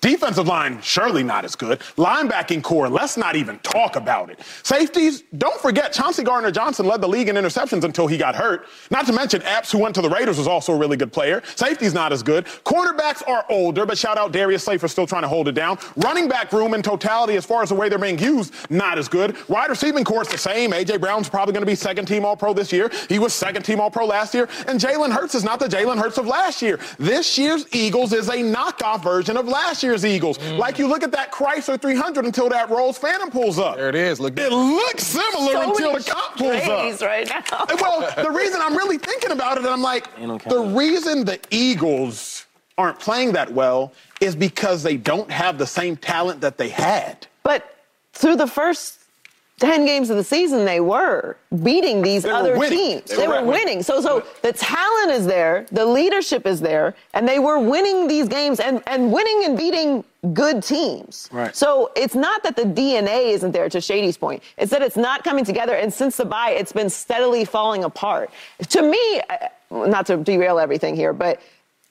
Defensive 0.00 0.46
line, 0.46 0.80
surely 0.80 1.22
not 1.22 1.44
as 1.44 1.56
good. 1.56 1.80
Linebacking 1.96 2.62
core, 2.62 2.88
let's 2.88 3.16
not 3.16 3.36
even 3.36 3.58
talk 3.60 3.96
about 3.96 4.30
it. 4.30 4.40
Safeties, 4.62 5.24
don't 5.38 5.60
forget, 5.60 5.92
Chauncey 5.92 6.22
Gardner 6.22 6.50
Johnson 6.50 6.86
led 6.86 7.00
the 7.00 7.08
league 7.08 7.28
in 7.28 7.36
interceptions 7.36 7.84
until 7.84 8.06
he 8.06 8.16
got 8.16 8.36
hurt. 8.36 8.66
Not 8.90 9.06
to 9.06 9.12
mention, 9.12 9.42
Epps, 9.42 9.72
who 9.72 9.78
went 9.78 9.94
to 9.96 10.02
the 10.02 10.08
Raiders, 10.08 10.38
was 10.38 10.46
also 10.46 10.72
a 10.72 10.76
really 10.76 10.96
good 10.96 11.12
player. 11.12 11.42
Safety's 11.56 11.94
not 11.94 12.12
as 12.12 12.22
good. 12.22 12.44
Cornerbacks 12.64 13.26
are 13.28 13.44
older, 13.48 13.84
but 13.86 13.98
shout 13.98 14.18
out 14.18 14.32
Darius 14.32 14.64
Slay 14.64 14.78
for 14.78 14.88
still 14.88 15.06
trying 15.06 15.22
to 15.22 15.28
hold 15.28 15.48
it 15.48 15.52
down. 15.52 15.78
Running 15.96 16.28
back 16.28 16.52
room 16.52 16.74
in 16.74 16.82
totality, 16.82 17.34
as 17.36 17.44
far 17.44 17.62
as 17.62 17.70
the 17.70 17.74
way 17.74 17.88
they're 17.88 17.98
being 17.98 18.18
used, 18.18 18.54
not 18.70 18.98
as 18.98 19.08
good. 19.08 19.36
Wide 19.48 19.70
receiving 19.70 20.04
core 20.04 20.22
is 20.22 20.28
the 20.28 20.38
same. 20.38 20.72
A.J. 20.72 20.98
Brown's 20.98 21.28
probably 21.28 21.52
going 21.52 21.62
to 21.62 21.70
be 21.70 21.74
second 21.74 22.06
team 22.06 22.24
All 22.24 22.36
Pro 22.36 22.52
this 22.52 22.72
year. 22.72 22.90
He 23.08 23.18
was 23.18 23.34
second 23.34 23.64
team 23.64 23.80
All 23.80 23.90
Pro 23.90 24.06
last 24.06 24.34
year. 24.34 24.48
And 24.66 24.78
Jalen 24.78 25.10
Hurts 25.10 25.34
is 25.34 25.44
not 25.44 25.58
the 25.58 25.66
Jalen 25.66 25.98
Hurts 25.98 26.18
of 26.18 26.26
last 26.26 26.62
year. 26.62 26.78
This 26.98 27.36
year's 27.36 27.66
Eagles 27.72 28.12
is 28.12 28.28
a 28.28 28.36
knockoff 28.36 29.02
version 29.02 29.36
of 29.36 29.48
last 29.48 29.82
year's 29.88 30.04
Eagles. 30.04 30.38
Mm. 30.38 30.58
Like 30.58 30.78
you 30.78 30.86
look 30.86 31.02
at 31.02 31.12
that 31.12 31.32
Chrysler 31.32 31.80
300 31.80 32.24
until 32.26 32.48
that 32.50 32.68
Rolls 32.70 32.98
Phantom 32.98 33.30
pulls 33.30 33.58
up. 33.58 33.76
There 33.76 33.88
it 33.88 33.94
is. 33.94 34.20
Look 34.20 34.38
It 34.38 34.52
looks 34.52 35.04
similar 35.04 35.52
So 35.52 35.70
until 35.70 35.92
the 35.94 36.04
cop 36.04 36.36
pulls 36.36 36.62
strays 36.62 37.02
up. 37.02 37.08
right 37.08 37.28
now. 37.28 37.64
Well, 37.80 38.12
the 38.22 38.30
reason 38.30 38.60
I'm 38.62 38.76
really 38.76 38.98
thinking 38.98 39.30
about 39.30 39.56
it, 39.56 39.64
and 39.64 39.72
I'm 39.72 39.82
like, 39.82 40.14
the 40.48 40.60
reason 40.60 41.24
the 41.24 41.38
Eagles 41.50 42.46
aren't 42.76 43.00
playing 43.00 43.32
that 43.32 43.50
well 43.52 43.92
is 44.20 44.36
because 44.36 44.82
they 44.82 44.96
don't 44.96 45.30
have 45.30 45.58
the 45.58 45.66
same 45.66 45.96
talent 45.96 46.40
that 46.42 46.58
they 46.58 46.68
had. 46.68 47.26
But 47.42 47.74
through 48.12 48.36
the 48.36 48.46
first 48.46 48.97
10 49.58 49.86
games 49.86 50.08
of 50.10 50.16
the 50.16 50.24
season, 50.24 50.64
they 50.64 50.80
were 50.80 51.36
beating 51.62 52.00
these 52.00 52.22
They 52.22 52.30
other 52.30 52.56
teams. 52.68 53.10
They 53.10 53.16
They, 53.16 53.28
were 53.28 53.42
were 53.42 53.50
winning. 53.50 53.82
So, 53.82 54.00
so 54.00 54.24
the 54.42 54.52
talent 54.52 55.10
is 55.10 55.26
there, 55.26 55.66
the 55.72 55.84
leadership 55.84 56.46
is 56.46 56.60
there, 56.60 56.94
and 57.14 57.28
they 57.28 57.38
were 57.38 57.58
winning 57.58 58.06
these 58.06 58.28
games 58.28 58.60
and, 58.60 58.82
and 58.86 59.12
winning 59.12 59.44
and 59.44 59.58
beating 59.58 60.04
good 60.32 60.62
teams. 60.62 61.28
Right. 61.32 61.54
So 61.54 61.90
it's 61.96 62.14
not 62.14 62.42
that 62.44 62.56
the 62.56 62.62
DNA 62.62 63.32
isn't 63.32 63.52
there, 63.52 63.68
to 63.68 63.80
Shady's 63.80 64.16
point. 64.16 64.42
It's 64.56 64.70
that 64.70 64.82
it's 64.82 64.96
not 64.96 65.24
coming 65.24 65.44
together. 65.44 65.74
And 65.74 65.92
since 65.92 66.16
the 66.16 66.24
bye, 66.24 66.50
it's 66.50 66.72
been 66.72 66.90
steadily 66.90 67.44
falling 67.44 67.84
apart. 67.84 68.30
To 68.68 68.82
me, 68.82 69.20
not 69.70 70.06
to 70.06 70.16
derail 70.16 70.58
everything 70.58 70.94
here, 70.94 71.12
but 71.12 71.40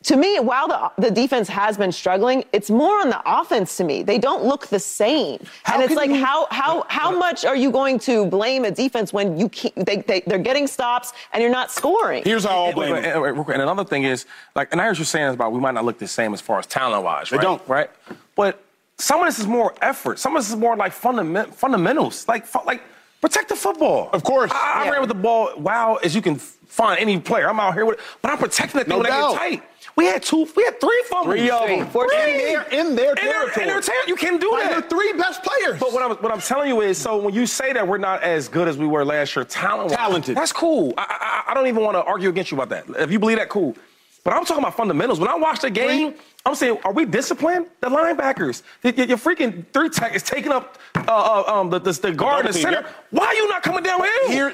to 0.07 0.15
me, 0.15 0.39
while 0.39 0.67
the, 0.67 0.91
the 1.07 1.11
defense 1.11 1.47
has 1.49 1.77
been 1.77 1.91
struggling, 1.91 2.43
it's 2.53 2.69
more 2.69 2.99
on 3.01 3.09
the 3.09 3.21
offense 3.25 3.75
to 3.77 3.83
me. 3.83 4.03
They 4.03 4.17
don't 4.17 4.43
look 4.43 4.67
the 4.67 4.79
same. 4.79 5.39
How 5.63 5.75
and 5.75 5.83
it's 5.83 5.95
like, 5.95 6.09
you- 6.09 6.23
how, 6.23 6.47
how, 6.49 6.85
how 6.87 7.11
much 7.17 7.43
are 7.45 7.55
you 7.55 7.71
going 7.71 7.99
to 7.99 8.25
blame 8.25 8.63
a 8.65 8.71
defense 8.71 9.11
when 9.11 9.37
you 9.37 9.49
can't, 9.49 9.75
they, 9.85 9.97
they, 9.97 10.21
they're 10.21 10.37
getting 10.39 10.65
stops 10.67 11.13
and 11.33 11.41
you're 11.41 11.51
not 11.51 11.71
scoring? 11.71 12.23
Here's 12.23 12.45
how 12.45 12.57
I'll 12.57 12.65
And, 12.67 12.75
blame 12.75 12.93
wait, 12.93 13.05
it. 13.05 13.21
wait, 13.21 13.31
wait, 13.35 13.53
and 13.53 13.61
another 13.61 13.83
thing 13.83 14.03
is, 14.03 14.25
like, 14.55 14.71
and 14.71 14.79
I 14.81 14.85
heard 14.85 14.97
you 14.97 15.03
saying 15.05 15.33
about 15.33 15.51
we 15.51 15.59
might 15.59 15.73
not 15.73 15.83
look 15.85 15.99
the 15.99 16.07
same 16.07 16.33
as 16.33 16.41
far 16.41 16.59
as 16.59 16.65
talent 16.67 17.03
wise, 17.03 17.31
right? 17.31 17.39
They 17.39 17.43
don't. 17.43 17.61
Right? 17.67 17.89
But 18.35 18.63
some 18.97 19.19
of 19.19 19.25
this 19.25 19.39
is 19.39 19.47
more 19.47 19.73
effort. 19.81 20.19
Some 20.19 20.35
of 20.35 20.41
this 20.41 20.49
is 20.49 20.55
more 20.55 20.75
like 20.77 20.93
fundament, 20.93 21.53
fundamentals. 21.53 22.27
Like, 22.27 22.45
fu- 22.45 22.63
like 22.65 22.81
protect 23.19 23.49
the 23.49 23.55
football. 23.55 24.09
Of 24.13 24.23
course. 24.23 24.51
I, 24.53 24.55
I 24.55 24.85
Yeah. 24.85 24.91
ran 24.91 25.01
with 25.01 25.09
the 25.09 25.15
ball 25.15 25.51
wow 25.57 25.95
as 26.03 26.15
you 26.15 26.21
can 26.21 26.35
find 26.37 26.99
any 26.99 27.19
player. 27.19 27.49
I'm 27.49 27.59
out 27.59 27.73
here 27.73 27.85
with 27.85 27.99
it, 27.99 28.05
but 28.21 28.31
I'm 28.31 28.37
protecting 28.37 28.77
that 28.79 28.85
thing 28.87 28.97
No 28.97 29.03
when 29.03 29.07
I 29.07 29.09
doubt. 29.09 29.31
get 29.33 29.39
tight. 29.39 29.63
We 29.97 30.05
had 30.05 30.21
two, 30.21 30.47
we 30.55 30.63
had 30.63 30.79
three 30.79 31.03
fumbles. 31.07 31.35
Three 31.35 31.49
of 31.49 31.65
Three. 31.65 31.77
them. 31.79 31.87
In 31.89 32.37
their, 32.37 32.61
in 32.69 32.69
their 32.69 32.81
In 32.89 32.95
their, 32.95 33.15
territory. 33.15 33.63
in 33.63 33.67
their 33.67 33.81
ter- 33.81 33.93
you 34.07 34.15
can 34.15 34.37
do 34.37 34.51
By 34.51 34.61
that. 34.63 34.71
their 34.71 34.81
three 34.89 35.11
best 35.13 35.41
players. 35.43 35.79
But 35.79 35.91
what 35.91 36.03
I'm, 36.03 36.15
what 36.17 36.31
I'm 36.31 36.39
telling 36.39 36.69
you 36.69 36.81
is, 36.81 36.99
so 36.99 37.17
when 37.17 37.33
you 37.33 37.47
say 37.47 37.73
that 37.73 37.87
we're 37.87 37.97
not 37.97 38.21
as 38.21 38.47
good 38.47 38.67
as 38.67 38.77
we 38.77 38.85
were 38.85 39.03
last 39.03 39.35
year, 39.35 39.43
talent 39.43 39.91
Talented. 39.91 40.37
that's 40.37 40.53
cool. 40.53 40.93
I, 40.99 41.43
I, 41.47 41.51
I 41.51 41.53
don't 41.55 41.65
even 41.65 41.83
want 41.83 41.95
to 41.95 42.03
argue 42.03 42.29
against 42.29 42.51
you 42.51 42.61
about 42.61 42.69
that. 42.69 43.01
If 43.01 43.11
you 43.11 43.17
believe 43.17 43.39
that, 43.39 43.49
cool. 43.49 43.75
But 44.23 44.33
I'm 44.33 44.45
talking 44.45 44.61
about 44.63 44.75
fundamentals. 44.77 45.19
When 45.19 45.29
I 45.29 45.35
watch 45.35 45.61
the 45.61 45.69
game, 45.71 46.13
I'm 46.45 46.53
saying, 46.53 46.77
are 46.83 46.91
we 46.93 47.05
disciplined? 47.05 47.65
The 47.81 47.89
linebackers, 47.89 48.61
the, 48.81 48.91
your, 48.93 49.05
your 49.07 49.17
freaking 49.17 49.65
three 49.73 49.89
tech 49.89 50.13
is 50.13 50.21
taking 50.21 50.51
up 50.51 50.77
uh, 50.95 51.01
uh, 51.07 51.43
um, 51.51 51.69
the, 51.69 51.79
the, 51.79 51.93
the 51.93 52.11
guard 52.11 52.45
in 52.45 52.51
double 52.51 52.53
the 52.53 52.59
center. 52.59 52.81
yep. 52.81 53.05
Why 53.11 53.25
are 53.27 53.33
you 53.33 53.47
not 53.47 53.63
coming 53.63 53.83
downhill? 53.83 54.27
Here, 54.29 54.53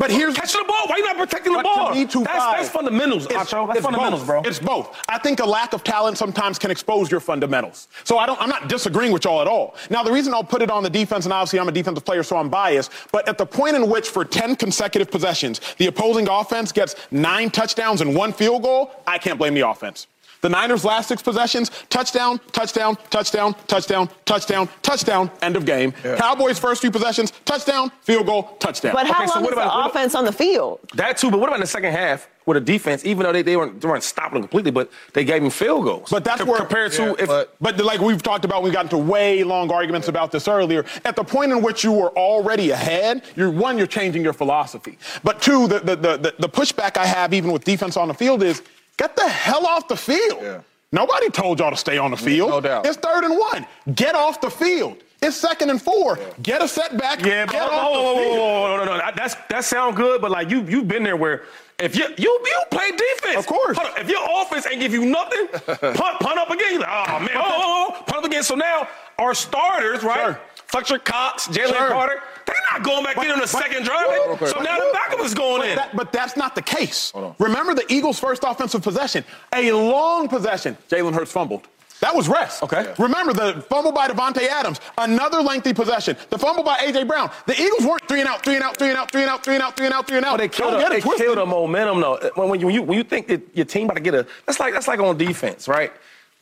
but 0.00 0.10
here's 0.10 0.34
catching 0.34 0.62
the 0.62 0.66
ball. 0.66 0.80
Why 0.86 0.94
are 0.94 0.98
you 0.98 1.04
not 1.04 1.16
protecting 1.18 1.52
the 1.52 1.62
ball? 1.62 1.88
to 1.88 1.94
me, 1.94 2.06
two 2.06 2.24
that's, 2.24 2.44
that's 2.56 2.68
fundamentals, 2.70 3.26
Acho. 3.26 3.68
That's 3.68 3.80
fundamentals, 3.80 4.22
both. 4.22 4.26
bro. 4.26 4.42
It's 4.42 4.58
both. 4.58 4.96
I 5.10 5.18
think 5.18 5.40
a 5.40 5.44
lack 5.44 5.74
of 5.74 5.84
talent 5.84 6.16
sometimes 6.16 6.58
can 6.58 6.70
expose 6.70 7.10
your 7.10 7.20
fundamentals. 7.20 7.88
So 8.04 8.16
I 8.16 8.24
don't. 8.24 8.40
I'm 8.40 8.48
not 8.48 8.68
disagreeing 8.68 9.12
with 9.12 9.24
y'all 9.24 9.42
at 9.42 9.46
all. 9.46 9.76
Now 9.90 10.02
the 10.02 10.10
reason 10.10 10.32
I'll 10.32 10.42
put 10.42 10.62
it 10.62 10.70
on 10.70 10.82
the 10.82 10.88
defense, 10.88 11.26
and 11.26 11.34
obviously 11.34 11.60
I'm 11.60 11.68
a 11.68 11.72
defensive 11.72 12.04
player, 12.04 12.22
so 12.22 12.38
I'm 12.38 12.48
biased. 12.48 12.90
But 13.12 13.28
at 13.28 13.36
the 13.36 13.44
point 13.44 13.76
in 13.76 13.90
which, 13.90 14.08
for 14.08 14.24
10 14.24 14.56
consecutive 14.56 15.10
possessions, 15.10 15.60
the 15.76 15.86
opposing 15.86 16.28
offense 16.28 16.72
gets 16.72 16.96
nine 17.10 17.50
touchdowns 17.50 18.00
and 18.00 18.16
one 18.16 18.32
field 18.32 18.62
goal, 18.62 18.92
I 19.06 19.18
can't 19.18 19.38
blame 19.38 19.52
the 19.52 19.68
offense. 19.68 20.06
The 20.40 20.48
Niners' 20.48 20.84
last 20.84 21.08
six 21.08 21.20
possessions, 21.22 21.70
touchdown, 21.90 22.40
touchdown, 22.52 22.96
touchdown, 23.10 23.54
touchdown, 23.66 24.08
touchdown, 24.24 24.68
touchdown, 24.82 25.30
end 25.42 25.56
of 25.56 25.66
game. 25.66 25.92
Cowboys' 25.92 26.58
first 26.58 26.80
few 26.80 26.90
possessions, 26.90 27.30
touchdown, 27.44 27.92
field 28.02 28.26
goal, 28.26 28.44
touchdown. 28.58 28.92
but 28.94 29.06
how 29.06 29.16
Okay, 29.22 29.26
so 29.26 29.34
long 29.34 29.42
what 29.44 29.52
is 29.52 29.58
about- 29.58 29.72
the 29.72 29.78
what- 29.80 29.90
offense 29.90 30.14
on 30.14 30.24
the 30.24 30.32
field? 30.32 30.80
that 30.94 31.18
too, 31.18 31.30
but 31.30 31.40
what 31.40 31.48
about 31.48 31.56
in 31.56 31.60
the 31.60 31.66
second 31.66 31.92
half 31.92 32.26
with 32.46 32.56
a 32.56 32.60
defense? 32.60 33.04
Even 33.04 33.24
though 33.24 33.32
they, 33.32 33.42
they 33.42 33.56
weren't 33.56 33.80
they 33.82 33.86
weren't 33.88 34.02
stopping 34.02 34.34
them 34.34 34.42
completely, 34.44 34.70
but 34.70 34.90
they 35.12 35.24
gave 35.24 35.42
him 35.42 35.50
field 35.50 35.84
goals. 35.84 36.08
But 36.10 36.24
that's 36.24 36.38
Com- 36.38 36.48
where 36.48 36.58
compared 36.58 36.92
to 36.92 37.02
Yeah, 37.02 37.14
if 37.18 37.26
but- 37.26 37.54
But 37.60 37.78
like 37.84 38.00
we've 38.00 38.22
talked 38.22 38.46
about, 38.46 38.62
we've 38.62 38.72
gotten 38.72 38.88
to 38.90 38.98
way 38.98 39.44
long 39.44 39.70
arguments 39.70 40.08
about 40.08 40.32
this 40.32 40.48
earlier. 40.48 40.86
At 41.04 41.16
the 41.16 41.24
point 41.24 41.52
in 41.52 41.60
which 41.60 41.84
you 41.84 41.92
were 41.92 42.10
already 42.16 42.70
ahead, 42.70 43.22
you're 43.36 43.50
one, 43.50 43.76
you're 43.76 43.86
changing 43.86 44.22
your 44.22 44.32
philosophy. 44.32 44.96
But 45.22 45.42
two, 45.42 45.68
the 45.68 45.80
the 45.80 45.96
the, 45.96 46.16
the, 46.16 46.34
the 46.38 46.48
pushback 46.48 46.96
I 46.96 47.04
have 47.04 47.34
even 47.34 47.52
with 47.52 47.64
defense 47.64 47.98
on 47.98 48.08
the 48.08 48.14
field 48.14 48.42
is 48.42 48.62
get 49.00 49.16
the 49.16 49.28
hell 49.28 49.66
off 49.66 49.88
the 49.88 49.96
field. 49.96 50.40
Yeah. 50.42 50.60
Nobody 50.92 51.30
told 51.30 51.58
y'all 51.60 51.70
to 51.70 51.76
stay 51.76 51.98
on 51.98 52.10
the 52.10 52.16
field. 52.16 52.50
no 52.50 52.60
doubt. 52.60 52.84
It's 52.86 52.96
third 52.96 53.24
and 53.24 53.38
one. 53.38 53.66
Get 53.94 54.14
off 54.14 54.40
the 54.40 54.50
field. 54.50 54.98
It's 55.22 55.36
second 55.36 55.70
and 55.70 55.80
four. 55.80 56.18
Get 56.42 56.62
a 56.62 56.68
setback. 56.68 57.24
Yeah, 57.24 57.46
get 57.46 57.62
oh, 57.62 57.74
off 57.74 57.90
oh, 57.92 58.14
the 58.14 58.20
oh, 58.20 58.24
field. 58.24 58.38
oh, 58.38 58.64
oh, 58.64 58.76
no, 58.76 58.84
no, 58.84 58.96
no. 58.98 59.10
That's 59.14 59.34
that 59.48 59.64
sound 59.64 59.96
good, 59.96 60.20
but 60.20 60.30
like 60.30 60.50
you 60.50 60.62
you've 60.62 60.88
been 60.88 61.02
there 61.02 61.16
where 61.16 61.44
if 61.78 61.96
you 61.96 62.04
you 62.18 62.40
you 62.44 62.62
play 62.70 62.90
defense, 62.90 63.38
Of 63.38 63.46
course. 63.46 63.76
Hold 63.76 63.98
if 63.98 64.08
your 64.08 64.26
offense 64.42 64.66
ain't 64.66 64.80
give 64.80 64.92
you 64.92 65.04
nothing, 65.04 65.48
punt 65.94 66.20
punt 66.20 66.38
up 66.38 66.50
again. 66.50 66.72
You're 66.72 66.80
like, 66.80 67.08
oh 67.08 67.20
man, 67.20 67.30
oh, 67.34 67.42
oh, 67.44 67.96
oh, 67.98 68.02
punt 68.04 68.18
up 68.18 68.24
again. 68.24 68.42
So 68.42 68.54
now 68.54 68.88
our 69.18 69.34
starters, 69.34 70.02
right? 70.02 70.34
Sure. 70.34 70.40
Fletcher 70.70 70.98
Cox, 70.98 71.48
Jalen 71.48 71.68
Sure. 71.76 71.88
Carter, 71.88 72.22
they're 72.46 72.54
not 72.72 72.82
going 72.84 73.04
back 73.04 73.16
in 73.18 73.30
on 73.30 73.40
the 73.40 73.46
second 73.46 73.84
drive. 73.84 74.06
But- 74.06 74.38
They- 74.40 74.46
so 74.46 74.60
now 74.60 74.76
the 74.78 74.90
backup 74.92 75.20
is 75.20 75.34
going 75.34 75.68
in. 75.68 75.76
That- 75.76 75.96
but 75.96 76.12
that's 76.12 76.36
not 76.36 76.54
the 76.54 76.62
case. 76.62 77.12
Remember 77.38 77.74
the 77.74 77.84
Eagles' 77.92 78.18
first 78.20 78.44
offensive 78.46 78.82
possession, 78.82 79.24
a 79.52 79.72
long 79.72 80.28
possession. 80.28 80.76
Jalen 80.88 81.14
Hurts 81.14 81.32
fumbled. 81.32 81.66
That 82.00 82.14
was 82.16 82.28
rest. 82.30 82.62
Okay. 82.62 82.82
Yeah. 82.84 82.94
Remember 82.98 83.34
the 83.34 83.60
fumble 83.68 83.92
by 83.92 84.08
Devontae 84.08 84.48
Adams, 84.48 84.80
another 84.96 85.42
lengthy 85.42 85.74
possession. 85.74 86.16
The 86.30 86.38
fumble 86.38 86.62
by 86.62 86.78
AJ 86.78 87.04
Brown. 87.06 87.30
The 87.44 87.60
Eagles 87.60 87.84
weren't 87.84 88.08
three 88.08 88.20
and 88.20 88.28
out, 88.28 88.42
three 88.42 88.54
and 88.54 88.64
out, 88.64 88.78
three 88.78 88.88
and 88.88 88.96
out, 88.96 89.12
three 89.12 89.20
and 89.20 89.30
out, 89.30 89.42
three 89.44 89.54
and 89.56 89.62
out, 89.62 89.76
three 89.76 89.84
and 89.86 89.94
out, 89.94 90.06
three 90.08 90.16
and 90.16 90.24
out. 90.24 90.30
But 90.32 90.36
they 90.38 90.48
killed, 90.48 90.70
Don't 90.70 90.78
the, 90.80 90.84
get 90.88 90.92
it 90.92 90.94
they 90.94 91.00
twisted. 91.02 91.26
killed 91.26 91.36
the 91.38 91.44
momentum 91.44 92.00
though. 92.00 92.30
When, 92.36 92.48
when 92.48 92.60
you 92.60 92.80
when 92.82 92.96
you 92.96 93.04
think 93.04 93.26
that 93.26 93.42
your 93.52 93.66
team 93.66 93.84
about 93.84 93.96
to 93.96 94.00
get 94.00 94.14
a 94.14 94.26
that's 94.46 94.58
like 94.58 94.72
that's 94.72 94.88
like 94.88 94.98
on 95.00 95.18
defense, 95.18 95.68
right? 95.68 95.92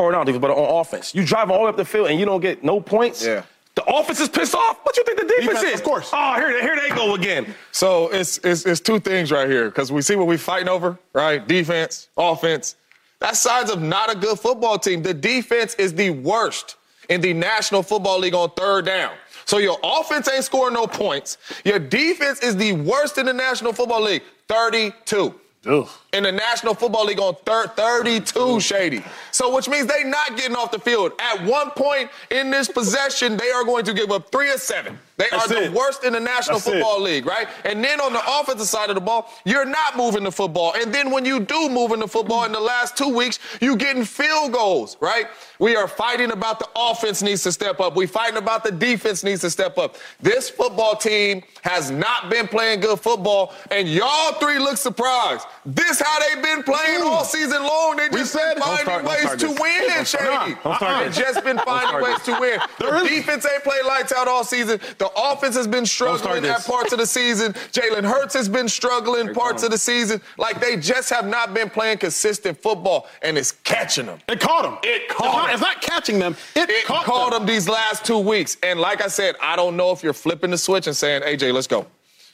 or 0.01 0.13
not 0.13 0.27
defense, 0.27 0.41
but 0.41 0.53
on 0.53 0.81
offense. 0.81 1.13
You 1.13 1.25
drive 1.25 1.51
all 1.51 1.59
the 1.59 1.65
way 1.65 1.71
up 1.71 1.77
the 1.77 1.85
field 1.85 2.07
and 2.07 2.21
you 2.21 2.25
don't 2.25 2.41
get 2.41 2.63
no 2.63 2.81
points. 2.81 3.27
Yeah. 3.27 3.43
The 3.79 3.95
offense 3.95 4.19
is 4.19 4.29
pissed 4.29 4.57
off. 4.57 4.81
What 4.83 4.97
you 4.97 5.05
think 5.05 5.21
the 5.21 5.25
defense, 5.25 5.47
Defense, 5.47 5.75
is? 5.75 5.81
of 5.81 5.85
course. 5.87 6.11
Oh, 6.13 6.35
here, 6.35 6.61
here 6.61 6.77
they 6.81 6.89
go 6.97 7.15
again. 7.15 7.55
So 7.71 8.09
it's, 8.09 8.39
it's, 8.39 8.67
it's 8.67 8.81
two 8.81 8.99
things 8.99 9.31
right 9.31 9.49
here 9.49 9.67
because 9.67 9.93
we 9.93 10.03
see 10.03 10.17
what 10.17 10.27
we're 10.27 10.37
fighting 10.37 10.67
over, 10.69 10.99
right? 11.13 11.47
Defense, 11.47 12.09
offense. 12.17 12.75
That's 13.21 13.39
signs 13.39 13.71
of 13.71 13.81
not 13.81 14.13
a 14.13 14.19
good 14.19 14.37
football 14.37 14.81
team. 14.81 15.01
The 15.01 15.15
defense 15.15 15.77
is 15.77 15.95
the 15.95 16.11
worst 16.11 16.75
in 17.09 17.21
the 17.21 17.33
National 17.33 17.85
Football 17.85 18.19
League 18.19 18.35
on 18.35 18.51
third 18.57 18.87
down. 18.87 19.13
So 19.45 19.59
your 19.59 19.79
offense 19.85 20.29
ain't 20.29 20.45
scoring 20.45 20.75
no 20.75 20.89
points. 20.89 21.39
Your 21.65 21.79
defense 21.79 22.41
is 22.41 22.57
the 22.57 22.73
worst 22.73 23.17
in 23.17 23.27
the 23.27 23.33
National 23.33 23.73
Football 23.73 24.03
League, 24.03 24.25
32. 24.49 25.33
Ugh. 25.67 25.89
In 26.13 26.23
the 26.23 26.33
National 26.33 26.73
Football 26.73 27.07
League 27.07 27.19
on 27.21 27.35
thir- 27.45 27.67
32, 27.67 28.61
Shady. 28.61 29.03
So, 29.33 29.55
which 29.55 29.69
means 29.69 29.87
they're 29.87 30.07
not 30.09 30.37
getting 30.37 30.57
off 30.57 30.71
the 30.71 30.79
field. 30.79 31.13
At 31.19 31.45
one 31.45 31.71
point 31.73 32.11
in 32.31 32.51
this 32.51 32.69
possession, 32.69 33.37
they 33.37 33.51
are 33.51 33.65
going 33.65 33.85
to 33.85 33.93
give 33.93 34.11
up 34.13 34.31
three 34.31 34.51
or 34.51 34.57
seven. 34.59 34.99
They 35.17 35.27
That's 35.31 35.47
are 35.47 35.49
the 35.55 35.65
it. 35.65 35.73
worst 35.73 36.05
in 36.05 36.13
the 36.13 36.21
National 36.21 36.59
That's 36.59 36.69
it. 36.69 36.73
Football 36.75 37.01
League, 37.03 37.27
right? 37.27 37.49
And 37.65 37.83
then 37.85 38.01
on 38.01 38.13
the 38.13 38.23
offensive 38.41 38.69
side 38.69 38.89
of 38.89 38.95
the 38.95 39.01
ball, 39.01 39.29
you're 39.45 39.65
not 39.65 39.97
moving 39.97 40.23
the 40.23 40.31
football. 40.33 40.75
And 40.77 40.95
then 40.95 41.11
when 41.11 41.25
you 41.25 41.41
do 41.41 41.69
move 41.69 41.91
in 41.91 41.99
the 42.01 42.09
football 42.09 42.45
in 42.45 42.53
the 42.53 42.61
last 42.61 42.97
two 42.97 43.09
weeks, 43.15 43.41
you 43.61 43.75
getting 43.77 44.05
field 44.05 44.53
goals, 44.53 44.97
right? 45.01 45.27
We 45.59 45.75
are 45.75 45.89
fighting 45.89 46.31
about 46.31 46.61
the 46.61 46.69
offense 46.77 47.21
needs 47.21 47.43
to 47.43 47.53
step 47.53 47.81
up. 47.81 47.97
We're 47.97 48.07
fighting 48.07 48.39
about 48.39 48.63
the 48.63 48.71
defense 48.71 49.25
needs 49.25 49.41
to 49.41 49.51
step 49.51 49.77
up. 49.77 49.97
This 50.21 50.49
football 50.49 50.95
team 50.95 51.43
has 51.63 51.91
not 51.91 52.31
been 52.31 52.47
playing 52.47 52.81
good 52.81 53.01
football, 53.01 53.53
and 53.71 53.89
y'all 53.89 54.33
three 54.35 54.59
look 54.59 54.77
surprised. 54.77 55.47
This 55.67 56.01
how 56.01 56.19
they've 56.21 56.43
been 56.43 56.63
playing 56.63 57.03
all 57.03 57.25
season 57.25 57.63
long. 57.63 57.97
They 57.97 58.09
just 58.09 58.33
said- 58.33 58.55
been 58.55 58.63
finding 58.63 58.85
start- 58.85 59.05
ways 59.05 59.31
to 59.31 59.37
this. 59.49 59.59
win, 59.59 60.05
Shady. 60.05 60.57
Don't 60.63 60.77
start 60.77 61.05
They've 61.05 61.15
just 61.15 61.45
been 61.45 61.59
finding 61.59 62.03
ways 62.03 62.21
to 62.25 62.39
win. 62.41 62.61
The 62.79 63.05
defense 63.09 63.47
ain't 63.53 63.65
played 63.65 63.85
lights 63.85 64.13
out 64.13 64.29
all 64.29 64.45
season. 64.45 64.81
The 64.99 65.11
offense 65.17 65.57
has 65.57 65.67
been 65.67 65.87
struggling 65.87 66.45
at 66.45 66.65
parts 66.65 66.93
of 66.93 66.99
the 66.99 67.07
season. 67.07 67.53
Jalen 67.73 68.05
Hurts 68.05 68.35
has 68.35 68.49
been 68.49 68.69
struggling 68.69 69.35
parts 69.35 69.63
of 69.63 69.71
the 69.71 69.79
season. 69.79 70.21
Like 70.37 70.61
they 70.61 70.77
just 70.77 71.11
have 71.11 71.27
not 71.27 71.53
been 71.53 71.69
playing 71.69 71.99
consistent 71.99 72.63
football, 72.63 73.09
and 73.23 73.37
it's 73.37 73.53
catching 73.53 74.07
them. 74.07 74.19
It 74.29 74.41
caught 74.41 74.65
him. 74.65 74.79
It 74.83 75.09
caught 75.09 75.48
it's 75.48 75.48
not, 75.49 75.55
him. 75.55 75.55
It's 75.55 75.63
not 75.63 75.83
catching 75.83 76.19
them. 76.19 76.37
It, 76.55 76.69
It 76.71 76.85
caught, 76.85 77.05
caught 77.05 77.31
them. 77.33 77.41
them 77.47 77.47
these 77.55 77.69
last 77.69 78.05
two 78.05 78.19
weeks. 78.19 78.57
And 78.63 78.79
like 78.81 79.03
I 79.03 79.09
said, 79.09 79.37
I 79.43 79.57
don't 79.57 79.77
know 79.77 79.91
if 79.91 80.03
you're 80.03 80.13
flipping 80.13 80.51
the 80.51 80.59
switch 80.59 80.87
and 80.87 80.97
saying, 80.97 81.23
AJ, 81.23 81.53
let's 81.53 81.67
go. 81.67 81.87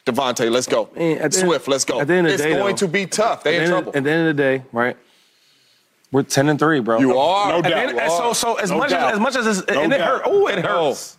DeVonta, 0.07 0.51
let's 0.51 0.67
go. 0.67 0.91
Man, 0.95 1.13
at 1.13 1.19
the 1.19 1.25
end- 1.25 1.35
Swift, 1.35 1.67
let's 1.69 1.85
go. 1.85 2.01
at 2.01 2.07
the 2.07 2.15
end 2.15 2.27
of 2.27 2.31
the 2.31 2.35
it's 2.35 2.43
day, 2.43 2.51
going 2.59 2.75
though, 2.75 2.87
to 2.87 2.89
be 2.89 3.07
tough. 3.07 3.43
They 3.43 3.57
in 3.57 3.63
At 3.63 3.67
the 3.69 3.75
end- 3.77 3.85
trouble. 3.85 3.97
At 3.99 4.05
the 4.05 4.11
end 4.11 4.29
of 4.29 4.37
the 4.37 4.43
day, 4.43 4.63
right? 4.73 4.97
We're 6.13 6.23
ten 6.23 6.49
and 6.49 6.59
three, 6.59 6.81
bro. 6.81 6.99
You 7.01 7.19
are. 7.19 7.49
no 7.51 7.63
doubt. 7.63 7.73
end- 7.73 7.91
And, 7.93 8.01
and 8.01 8.13
so, 8.13 8.33
so 8.35 8.55
as 8.57 8.71
No 8.71 8.79
much 8.79 8.91
doubt. 8.91 9.09
as 9.09 9.15
as 9.15 9.21
much 9.21 9.37
as 9.37 9.47
it's, 9.59 9.69
No 9.69 9.81
and 9.83 9.93
it 9.93 9.99
doubt. 9.99 10.09
hurt. 10.09 10.23
Oh, 10.27 10.47
it 10.47 10.63
No. 10.63 10.89
hurts. 10.89 11.19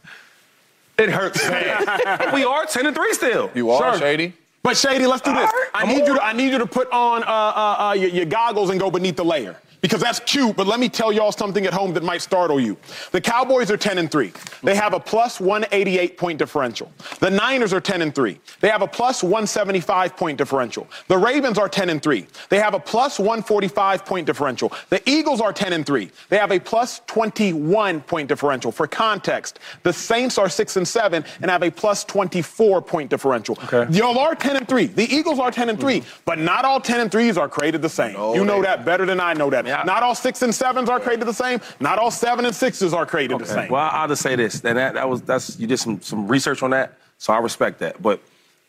It 0.98 1.10
hurts. 1.10 1.44
we 2.34 2.44
are 2.46 2.66
ten 2.68 2.86
and 2.86 2.96
three 2.96 3.14
still. 3.14 3.50
You 3.56 3.72
are, 3.72 3.92
Sure. 3.94 4.00
Shady. 4.00 4.34
But 4.64 4.78
Shady, 4.78 5.06
let's 5.06 5.22
do 5.22 5.32
this. 5.34 5.40
All 5.40 5.46
right, 5.60 5.70
I 5.74 5.86
need 5.86 6.08
you 6.08 6.16
to 6.16 6.24
I 6.24 6.34
need 6.34 6.52
you 6.52 6.58
to 6.60 6.66
put 6.66 6.90
on 6.92 7.24
uh, 7.24 7.26
uh, 7.28 7.76
uh, 7.90 7.94
your, 7.94 8.10
your 8.10 8.26
goggles 8.26 8.70
and 8.70 8.80
go 8.80 8.90
beneath 8.90 9.16
the 9.18 9.26
layer. 9.26 9.58
Because 9.86 10.02
that's 10.02 10.20
cute, 10.22 10.56
but 10.56 10.66
let 10.66 10.80
me 10.80 10.90
tell 10.90 11.14
y'all 11.14 11.32
something 11.32 11.64
at 11.68 11.72
home 11.72 11.94
that 11.94 12.02
might 12.02 12.24
startle 12.24 12.60
you. 12.60 12.76
The 13.12 13.22
Cowboys 13.22 13.70
are 13.70 13.78
10 13.78 14.00
and 14.00 14.10
3. 14.10 14.34
They 14.64 14.74
have 14.74 14.96
a 14.96 15.00
plus 15.00 15.40
188 15.40 16.18
point 16.18 16.40
differential. 16.40 16.92
The 17.20 17.30
Niners 17.30 17.72
are 17.72 17.80
10 17.80 18.02
and 18.02 18.16
3. 18.16 18.40
They 18.62 18.70
have 18.70 18.82
a 18.82 18.88
plus 18.88 19.22
175 19.22 20.18
point 20.18 20.40
differential. 20.40 20.88
The 21.08 21.16
Ravens 21.20 21.60
are 21.60 21.70
10 21.70 21.90
and 21.90 22.02
3. 22.02 22.26
They 22.50 22.60
have 22.60 22.74
a 22.74 22.80
plus 22.80 23.20
145 23.20 24.06
point 24.06 24.26
differential. 24.26 24.74
The 24.90 25.08
Eagles 25.08 25.40
are 25.40 25.54
10 25.54 25.72
and 25.72 25.86
3. 25.86 26.10
They 26.30 26.40
have 26.40 26.52
a 26.52 26.60
plus 26.60 27.02
21 27.06 28.02
point 28.02 28.28
differential. 28.28 28.72
For 28.72 28.88
context, 28.88 29.60
the 29.84 29.94
Saints 29.94 30.40
are 30.40 30.50
6 30.50 30.78
and 30.78 30.88
7 30.88 31.24
and 31.44 31.52
have 31.52 31.62
a 31.62 31.70
plus 31.70 32.04
24 32.06 32.82
point 32.82 33.12
differential. 33.12 33.56
Okay. 33.66 33.86
Y'all 33.96 34.18
are 34.18 34.34
10 34.34 34.56
and 34.56 34.68
3. 34.68 34.88
The 34.88 35.16
Eagles 35.16 35.38
are 35.38 35.52
10 35.52 35.70
and 35.70 35.80
3, 35.80 36.00
mm-hmm. 36.00 36.22
but 36.26 36.40
not 36.40 36.66
all 36.66 36.82
10 36.82 37.02
and 37.02 37.12
3s 37.12 37.38
are 37.38 37.48
created 37.48 37.84
the 37.84 37.90
same. 37.90 38.16
you 38.34 38.44
know 38.44 38.64
that 38.64 38.84
better 38.84 39.06
than 39.06 39.20
I 39.20 39.34
know 39.34 39.52
that. 39.52 39.75
Yeah. 39.80 39.84
Not 39.84 40.04
all 40.04 40.16
6 40.16 40.42
and 40.42 40.54
7s 40.54 40.88
are 40.90 41.00
created 41.00 41.26
the 41.26 41.34
same. 41.34 41.60
Not 41.80 42.00
all 42.00 42.12
7 42.12 42.46
and 42.46 42.54
6s 42.54 42.94
are 42.94 43.06
created 43.06 43.40
the 43.40 43.46
same. 43.46 43.70
Well, 43.70 43.90
I'll 43.92 44.08
just 44.08 44.22
say 44.22 44.36
this. 44.36 44.60
That, 44.62 44.74
that 44.74 44.94
that 44.94 45.10
was 45.10 45.22
that's 45.22 45.60
you 45.60 45.68
did 45.68 45.78
some 45.78 46.02
some 46.02 46.28
research 46.28 46.64
on 46.64 46.70
that, 46.72 46.98
so 47.18 47.34
I 47.34 47.40
respect 47.40 47.80
that. 47.80 48.02
But 48.02 48.22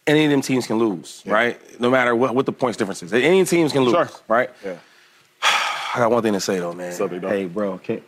any 0.07 0.25
of 0.25 0.31
them 0.31 0.41
teams 0.41 0.67
can 0.67 0.79
lose, 0.79 1.23
right? 1.27 1.59
No 1.81 1.91
matter 1.91 2.15
what, 2.15 2.35
what 2.35 2.47
the 2.47 2.53
points 2.53 2.77
difference 2.77 3.03
is. 3.03 3.13
Any 3.13 3.45
teams 3.45 3.73
can 3.73 3.83
lose, 3.83 3.95
Sure. 3.95 4.09
right? 4.29 4.51
Yeah. 4.65 4.77
I 5.43 5.95
got 5.99 6.11
one 6.11 6.23
thing 6.23 6.33
to 6.35 6.41
say 6.41 6.59
though, 6.59 6.73
man. 6.73 7.01
up, 7.01 7.11
hey, 7.11 7.47
bro, 7.47 7.79
can't 7.79 8.03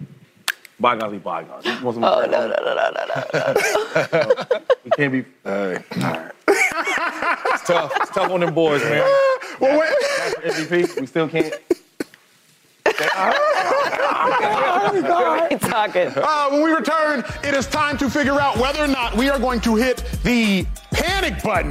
bygones 0.80 1.12
be 1.12 1.18
bygones. 1.18 1.64
You 1.64 1.72
want 1.82 1.94
some 1.96 2.04
Oh, 2.04 2.18
credit? 2.18 2.30
no, 2.30 2.48
no, 2.48 2.54
no, 2.54 2.74
no, 2.74 2.90
no, 2.90 4.48
no. 4.52 4.60
We 4.84 4.90
can't 4.96 5.12
be. 5.12 5.24
Hey. 5.44 5.78
it's 6.48 7.62
tough. 7.66 7.92
It's 7.96 8.10
tough 8.10 8.30
on 8.30 8.40
them 8.40 8.54
boys, 8.54 8.82
man. 8.82 9.02
well, 9.60 9.80
wait. 9.80 10.52
MVP, 10.52 11.00
we 11.00 11.06
still 11.06 11.28
can't. 11.28 11.52
Keep 15.48 15.60
talking. 15.60 16.12
Uh, 16.16 16.48
when 16.50 16.62
we 16.62 16.70
return, 16.72 17.24
it 17.44 17.54
is 17.54 17.66
time 17.66 17.96
to 17.98 18.10
figure 18.10 18.40
out 18.40 18.56
whether 18.58 18.82
or 18.82 18.88
not 18.88 19.16
we 19.16 19.28
are 19.28 19.38
going 19.38 19.60
to 19.60 19.76
hit 19.76 20.04
the 20.24 20.66
panic 20.90 21.40
button. 21.42 21.70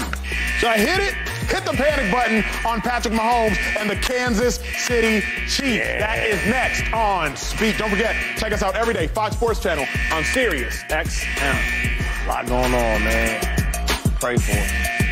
So 0.60 0.68
I 0.68 0.78
hit 0.78 1.00
it? 1.00 1.13
Hit 1.48 1.66
the 1.66 1.74
panic 1.74 2.12
button 2.12 2.44
on 2.66 2.82
Patrick 2.82 3.13
Mahomes 3.13 3.58
and 3.80 3.90
the 3.90 3.96
Kansas 3.98 4.56
City 4.56 5.22
Chiefs. 5.48 5.86
That 6.00 6.26
is 6.28 6.46
next 6.48 6.92
on 6.94 7.36
Speak. 7.36 7.78
Don't 7.78 7.90
forget, 7.90 8.16
check 8.38 8.52
us 8.54 8.63
out 8.63 8.76
every 8.76 8.94
day, 8.94 9.08
Fox 9.08 9.36
Sports 9.36 9.62
Channel 9.62 9.86
on 10.12 10.24
Sirius 10.24 10.84
XM. 10.84 12.26
A 12.26 12.28
lot 12.28 12.48
going 12.48 12.74
on, 12.74 13.04
man. 13.04 13.42
Pray 14.20 14.38
for 14.38 14.52
him. 14.54 15.07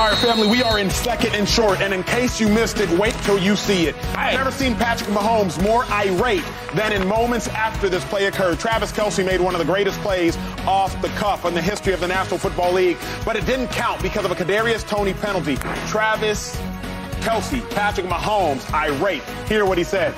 All 0.00 0.08
right, 0.08 0.16
family, 0.16 0.48
we 0.48 0.62
are 0.62 0.78
in 0.78 0.88
second 0.88 1.34
and 1.34 1.46
short, 1.46 1.82
and 1.82 1.92
in 1.92 2.02
case 2.02 2.40
you 2.40 2.48
missed 2.48 2.80
it, 2.80 2.88
wait 2.98 3.12
till 3.16 3.38
you 3.38 3.54
see 3.54 3.84
it. 3.86 3.94
I've 4.16 4.32
never 4.32 4.50
seen 4.50 4.74
Patrick 4.74 5.10
Mahomes 5.10 5.62
more 5.62 5.84
irate 5.92 6.42
than 6.74 6.94
in 6.94 7.06
moments 7.06 7.48
after 7.48 7.90
this 7.90 8.02
play 8.06 8.24
occurred. 8.24 8.58
Travis 8.58 8.92
Kelce 8.92 9.22
made 9.26 9.42
one 9.42 9.54
of 9.54 9.58
the 9.58 9.66
greatest 9.66 10.00
plays 10.00 10.38
off 10.66 10.98
the 11.02 11.08
cuff 11.08 11.44
in 11.44 11.52
the 11.52 11.60
history 11.60 11.92
of 11.92 12.00
the 12.00 12.08
National 12.08 12.38
Football 12.38 12.72
League, 12.72 12.96
but 13.26 13.36
it 13.36 13.44
didn't 13.44 13.68
count 13.68 14.00
because 14.00 14.24
of 14.24 14.30
a 14.30 14.34
Kadarius 14.34 14.88
Toney 14.88 15.12
penalty. 15.12 15.56
Travis 15.86 16.56
Kelce, 17.20 17.60
Patrick 17.72 18.06
Mahomes, 18.06 18.72
irate. 18.72 19.22
Hear 19.48 19.66
what 19.66 19.76
he 19.76 19.84
said. 19.84 20.14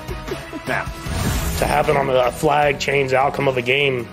Now, 0.65 0.85
to 1.59 1.65
happen 1.67 1.97
on 1.97 2.09
a 2.09 2.31
flag 2.31 2.79
change 2.79 3.11
the 3.11 3.17
outcome 3.17 3.49
of 3.49 3.57
a 3.57 3.61
game. 3.61 4.07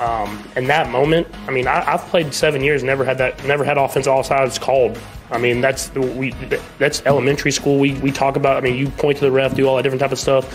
Um, 0.00 0.42
in 0.56 0.66
that 0.66 0.90
moment, 0.90 1.28
I 1.46 1.50
mean, 1.50 1.66
I, 1.66 1.94
I've 1.94 2.02
played 2.06 2.32
seven 2.34 2.62
years, 2.62 2.82
never 2.82 3.04
had 3.04 3.18
that, 3.18 3.44
never 3.44 3.64
had 3.64 3.78
offense 3.78 4.06
all 4.06 4.24
sides 4.24 4.58
called. 4.58 4.98
I 5.30 5.38
mean, 5.38 5.60
that's 5.60 5.94
we, 5.94 6.32
that's 6.78 7.02
elementary 7.06 7.52
school. 7.52 7.78
We, 7.78 7.94
we 7.94 8.10
talk 8.12 8.36
about. 8.36 8.56
I 8.56 8.60
mean, 8.60 8.76
you 8.76 8.88
point 8.88 9.18
to 9.18 9.24
the 9.24 9.30
ref, 9.30 9.54
do 9.54 9.66
all 9.66 9.76
that 9.76 9.82
different 9.82 10.00
type 10.00 10.12
of 10.12 10.18
stuff, 10.18 10.46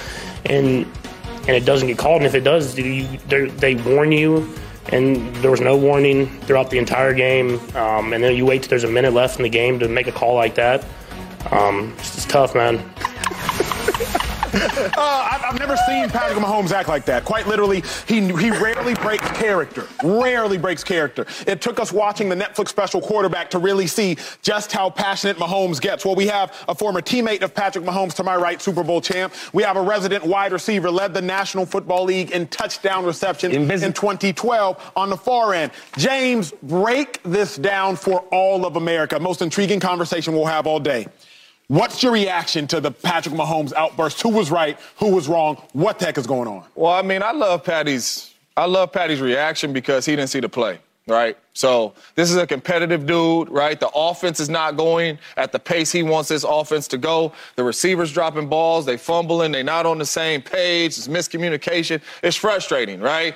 and 0.46 0.86
and 1.48 1.50
it 1.50 1.66
doesn't 1.66 1.88
get 1.88 1.98
called. 1.98 2.18
And 2.18 2.26
if 2.26 2.36
it 2.36 2.44
does, 2.44 2.76
do 2.76 2.84
you, 2.84 3.18
they- 3.28 3.76
warn 3.76 4.12
you. 4.12 4.54
And 4.90 5.36
there 5.38 5.52
was 5.52 5.60
no 5.60 5.76
warning 5.76 6.28
throughout 6.42 6.70
the 6.70 6.78
entire 6.78 7.14
game. 7.14 7.60
Um, 7.76 8.14
and 8.14 8.24
then 8.24 8.38
you 8.38 8.46
wait 8.46 8.64
till 8.64 8.70
there's 8.70 8.86
a 8.86 8.90
minute 8.90 9.12
left 9.12 9.38
in 9.38 9.44
the 9.44 9.50
game 9.50 9.80
to 9.80 9.90
make 9.90 10.08
a 10.08 10.14
call 10.14 10.34
like 10.36 10.56
that. 10.56 10.86
Um, 11.52 11.94
it's 12.00 12.24
tough, 12.26 12.56
man. 12.56 12.78
Uh, 14.98 15.30
I've, 15.32 15.44
I've 15.44 15.60
never 15.60 15.78
seen 15.78 16.10
Patrick 16.10 16.40
Mahomes 16.40 16.72
act 16.72 16.90
like 16.90 17.06
that. 17.06 17.24
Quite 17.24 17.46
literally, 17.48 17.84
he 18.08 18.22
he 18.38 18.50
rarely 18.50 18.96
breaks 18.96 19.30
character. 19.32 19.88
Rarely 20.04 20.58
breaks 20.58 20.84
character. 20.84 21.28
It 21.46 21.62
took 21.62 21.80
us 21.80 21.92
watching 21.92 22.30
the 22.30 22.36
Netflix 22.36 22.70
special 22.70 23.00
quarterback 23.00 23.52
to 23.52 23.60
really 23.60 23.86
see 23.86 24.18
just 24.42 24.72
how 24.72 24.90
passionate 24.90 25.38
Mahomes 25.38 25.80
gets. 25.80 26.04
Well, 26.04 26.16
we 26.16 26.26
have 26.28 26.66
a 26.68 26.74
former 26.74 27.02
teammate 27.02 27.44
of 27.44 27.54
Patrick 27.54 27.86
Mahomes 27.86 28.14
to 28.16 28.24
my 28.24 28.36
right, 28.36 28.60
Super 28.62 28.84
Bowl 28.84 29.02
champ. 29.02 29.34
We 29.54 29.62
have 29.64 29.78
a 29.78 29.82
resident 29.82 30.26
wide 30.26 30.52
receiver, 30.52 30.90
led 30.90 31.14
the 31.14 31.22
National 31.22 31.66
Football 31.66 32.06
League 32.06 32.32
in 32.32 32.48
touchdown 32.48 33.06
reception 33.06 33.52
in 33.52 33.64
Invisible. 33.64 33.94
2012 33.94 34.92
on 34.96 35.10
the 35.10 35.18
far 35.18 35.54
end. 35.54 35.72
James, 35.98 36.52
break 36.64 37.22
this 37.24 37.58
down 37.58 37.96
for 37.96 38.22
all 38.32 38.66
of 38.66 38.78
America. 38.78 39.20
Most 39.20 39.42
intriguing 39.42 39.80
conversation 39.80 40.34
we'll 40.34 40.46
have 40.46 40.66
all 40.66 40.80
day. 40.80 41.08
What's 41.70 42.02
your 42.02 42.14
reaction 42.14 42.66
to 42.68 42.80
the 42.80 42.92
Patrick 42.92 43.36
Mahomes 43.36 43.74
outburst? 43.74 44.22
Who 44.22 44.30
was 44.30 44.50
right? 44.50 44.80
Who 44.98 45.14
was 45.14 45.28
wrong? 45.28 45.62
What 45.74 46.00
the 46.00 46.06
heck 46.06 46.18
is 46.18 46.26
going 46.26 46.48
on? 46.48 46.64
Well, 46.76 46.94
I 46.94 47.02
mean, 47.02 47.22
I 47.22 47.34
love 47.34 47.66
Patty's. 47.66 48.34
I 48.56 48.66
love 48.66 48.94
Patty's 48.94 49.20
reaction 49.20 49.74
because 49.74 50.06
he 50.06 50.16
didn't 50.16 50.30
see 50.30 50.40
the 50.40 50.48
play, 50.48 50.80
right? 51.08 51.38
So 51.54 51.94
this 52.16 52.32
is 52.32 52.38
a 52.38 52.48
competitive 52.48 53.06
dude, 53.06 53.50
right? 53.50 53.78
The 53.78 53.90
offense 53.90 54.40
is 54.40 54.48
not 54.48 54.78
going 54.78 55.20
at 55.36 55.52
the 55.52 55.60
pace 55.60 55.92
he 55.92 56.04
wants 56.04 56.30
this 56.30 56.46
offense 56.46 56.88
to 56.88 56.98
go. 56.98 57.34
The 57.58 57.66
receivers 57.66 58.14
dropping 58.14 58.48
balls, 58.48 58.86
they 58.86 58.96
fumbling, 58.96 59.52
they 59.52 59.62
not 59.62 59.86
on 59.86 59.98
the 59.98 60.06
same 60.06 60.42
page. 60.42 60.98
It's 60.98 61.10
miscommunication. 61.10 62.02
It's 62.24 62.38
frustrating, 62.38 63.02
right? 63.02 63.36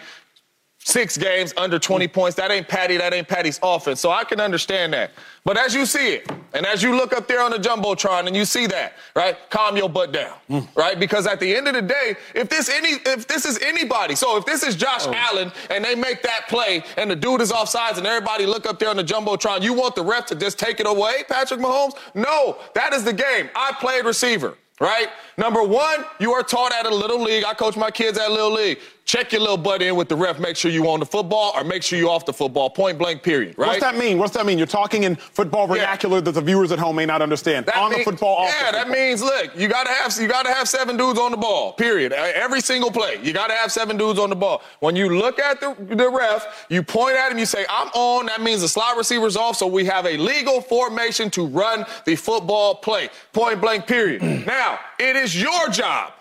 Six 0.84 1.17
games 1.17 1.54
under 1.58 1.80
20 1.80 2.08
mm. 2.08 2.13
points. 2.13 2.36
That 2.36 2.52
ain't 2.52 2.67
Patty. 2.67 2.98
That 2.98 3.13
ain't 3.13 3.28
Patty's 3.28 3.60
offense. 3.62 4.00
So 4.00 4.12
I 4.12 4.24
can 4.24 4.39
understand 4.39 4.94
that. 4.94 5.12
But 5.44 5.58
as 5.58 5.74
you 5.74 5.86
see 5.86 6.13
it, 6.13 6.32
and 6.54 6.65
as 6.65 6.84
you 6.84 6.96
look 6.96 7.13
up 7.13 7.28
there 7.28 7.41
on 7.41 7.52
the 7.52 7.58
jumbotron 7.58 8.28
and 8.28 8.36
you 8.36 8.46
see 8.46 8.67
that, 8.67 8.94
right? 9.15 9.38
Calm 9.50 9.76
your 9.76 9.89
butt 9.89 10.12
down, 10.12 10.36
mm. 10.50 10.67
right? 10.76 11.00
Because 11.00 11.26
at 11.26 11.39
the 11.39 11.56
end 11.56 11.67
of 11.67 11.74
the 11.74 11.82
day, 11.82 12.15
if 12.36 12.50
this 12.50 12.70
any, 12.70 13.00
if 13.06 13.28
this 13.28 13.46
is 13.46 13.60
anybody, 13.60 14.15
so 14.15 14.38
if 14.38 14.46
this 14.46 14.63
is 14.63 14.76
Josh 14.76 15.08
oh. 15.08 15.13
Allen 15.13 15.52
and 15.70 15.84
they 15.84 15.96
make 15.96 16.22
that 16.24 16.48
play 16.48 16.84
and 16.98 17.10
the 17.10 17.15
dude 17.15 17.41
is 17.41 17.52
offsides 17.52 17.98
and 17.98 18.06
everybody 18.06 18.46
look 18.46 18.65
up 18.65 18.80
there 18.80 18.89
on 18.89 18.98
the 18.98 19.04
jumbotron, 19.04 19.62
you 19.62 19.74
want 19.74 19.96
the 19.96 20.04
ref 20.04 20.26
to 20.28 20.36
just 20.36 20.60
take 20.60 20.80
it 20.80 20.88
away, 20.88 21.24
Patrick 21.28 21.60
Mahomes? 21.60 21.94
No, 22.13 22.58
that 22.76 22.94
is 22.94 23.04
the 23.04 23.13
game. 23.13 23.50
I 23.56 23.74
played 23.80 24.06
receiver 24.06 24.58
right? 24.82 25.10
Number 25.38 25.63
one, 25.63 26.04
you 26.20 26.34
are 26.34 26.41
taught 26.41 26.74
at 26.74 26.88
a 26.88 26.94
little 26.94 27.22
league. 27.22 27.46
I 27.46 27.54
coach 27.54 27.78
my 27.78 27.91
kids 27.91 28.17
at 28.17 28.32
little 28.32 28.52
league. 28.52 28.80
Check 29.06 29.32
your 29.32 29.42
little 29.42 29.58
butt 29.58 29.82
in 29.82 29.96
with 29.96 30.10
the 30.10 30.16
ref. 30.16 30.40
Make 30.40 30.56
sure 30.56 30.72
you 30.72 30.88
on 30.90 31.00
the 31.00 31.06
football 31.06 31.52
or 31.56 31.64
make 31.64 31.84
sure 31.84 31.98
you 31.98 32.10
off 32.10 32.26
the 32.26 32.34
football. 32.34 32.70
Point 32.70 32.98
blank. 32.98 33.24
Period. 33.24 33.58
Right? 33.58 33.68
What's 33.68 33.80
that 33.82 33.98
mean? 33.98 34.18
What's 34.20 34.34
that 34.34 34.46
mean? 34.46 34.58
You're 34.58 34.68
talking 34.68 35.04
in 35.04 35.16
football 35.16 35.68
vernacular 35.68 36.22
that 36.22 36.32
the 36.32 36.42
viewers 36.42 36.72
at 36.72 36.80
home 36.80 36.96
may 36.96 37.06
not 37.06 37.22
understand. 37.22 37.66
That 37.66 37.76
on 37.76 37.90
mean- 37.90 38.00
the 38.00 38.06
football, 38.06 38.38
off 38.38 38.50
Yeah, 38.50 38.72
the 38.72 38.78
that 38.78 38.90
means 38.90 39.22
look, 39.22 39.52
you 39.58 39.68
gotta 39.68 39.90
have 39.90 40.16
you 40.20 40.28
gotta 40.28 40.54
have 40.54 40.70
seven 40.70 40.98
dudes 40.98 41.20
on 41.20 41.32
the 41.32 41.38
ball. 41.38 41.74
Period. 41.74 42.14
Every 42.14 42.62
single 42.62 42.92
play, 42.92 43.20
you 43.22 43.34
gotta 43.34 43.54
have 43.54 43.72
seven 43.72 43.98
dudes 43.98 44.20
on 44.20 44.30
the 44.30 44.36
ball. 44.36 44.62
When 44.80 44.96
you 44.96 45.10
look 45.18 45.40
at 45.40 45.60
the, 45.60 45.76
the 45.80 46.10
ref, 46.10 46.66
you 46.70 46.84
point 46.84 47.18
at 47.18 47.32
him, 47.32 47.38
you 47.38 47.46
say, 47.46 47.66
"I'm 47.70 47.90
on." 47.90 48.28
That 48.28 48.42
means 48.42 48.62
the 48.62 48.68
slot 48.70 48.98
receiver's 48.98 49.36
off, 49.36 49.58
so 49.58 49.68
we 49.68 49.84
have 49.86 50.06
a 50.06 50.16
legal 50.18 50.62
formation 50.62 51.30
to 51.32 51.48
run 51.48 51.86
the 52.06 52.16
football 52.16 52.76
play. 52.76 53.10
Point 53.34 53.60
blank. 53.62 53.88
Period. 53.88 54.22
now, 54.46 54.80
it 55.00 55.16
is 55.16 55.40
your 55.40 55.70
job 55.70 56.14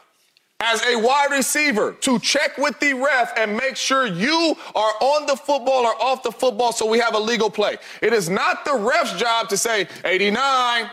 as 0.60 0.82
a 0.86 0.96
wide 0.96 1.30
receiver 1.30 1.92
to 1.92 2.18
check 2.18 2.56
with 2.58 2.78
the 2.80 2.92
ref 2.92 3.32
and 3.36 3.56
make 3.56 3.76
sure 3.76 4.06
you 4.06 4.54
are 4.74 4.92
on 5.00 5.26
the 5.26 5.34
football 5.34 5.86
or 5.86 6.02
off 6.02 6.22
the 6.22 6.30
football 6.30 6.72
so 6.72 6.86
we 6.86 6.98
have 6.98 7.14
a 7.14 7.18
legal 7.18 7.50
play. 7.50 7.78
It 8.02 8.12
is 8.12 8.28
not 8.28 8.64
the 8.64 8.74
ref's 8.74 9.18
job 9.18 9.48
to 9.48 9.56
say 9.56 9.88
89, 10.04 10.90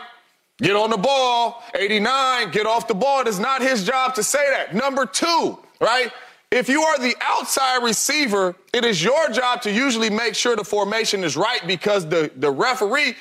get 0.58 0.74
on 0.74 0.90
the 0.90 0.96
ball, 0.96 1.62
89, 1.74 2.50
get 2.50 2.66
off 2.66 2.88
the 2.88 2.94
ball. 2.94 3.20
It 3.20 3.28
is 3.28 3.38
not 3.38 3.60
his 3.60 3.84
job 3.84 4.14
to 4.14 4.22
say 4.22 4.50
that. 4.50 4.74
Number 4.74 5.04
two, 5.04 5.58
right? 5.80 6.10
If 6.50 6.70
you 6.70 6.80
are 6.80 6.98
the 6.98 7.14
outside 7.20 7.82
receiver, 7.82 8.56
it 8.72 8.82
is 8.86 9.04
your 9.04 9.28
job 9.28 9.60
to 9.62 9.70
usually 9.70 10.08
make 10.08 10.34
sure 10.34 10.56
the 10.56 10.64
formation 10.64 11.22
is 11.22 11.36
right 11.36 11.60
because 11.66 12.08
the, 12.08 12.30
the 12.36 12.50
referee 12.50 13.16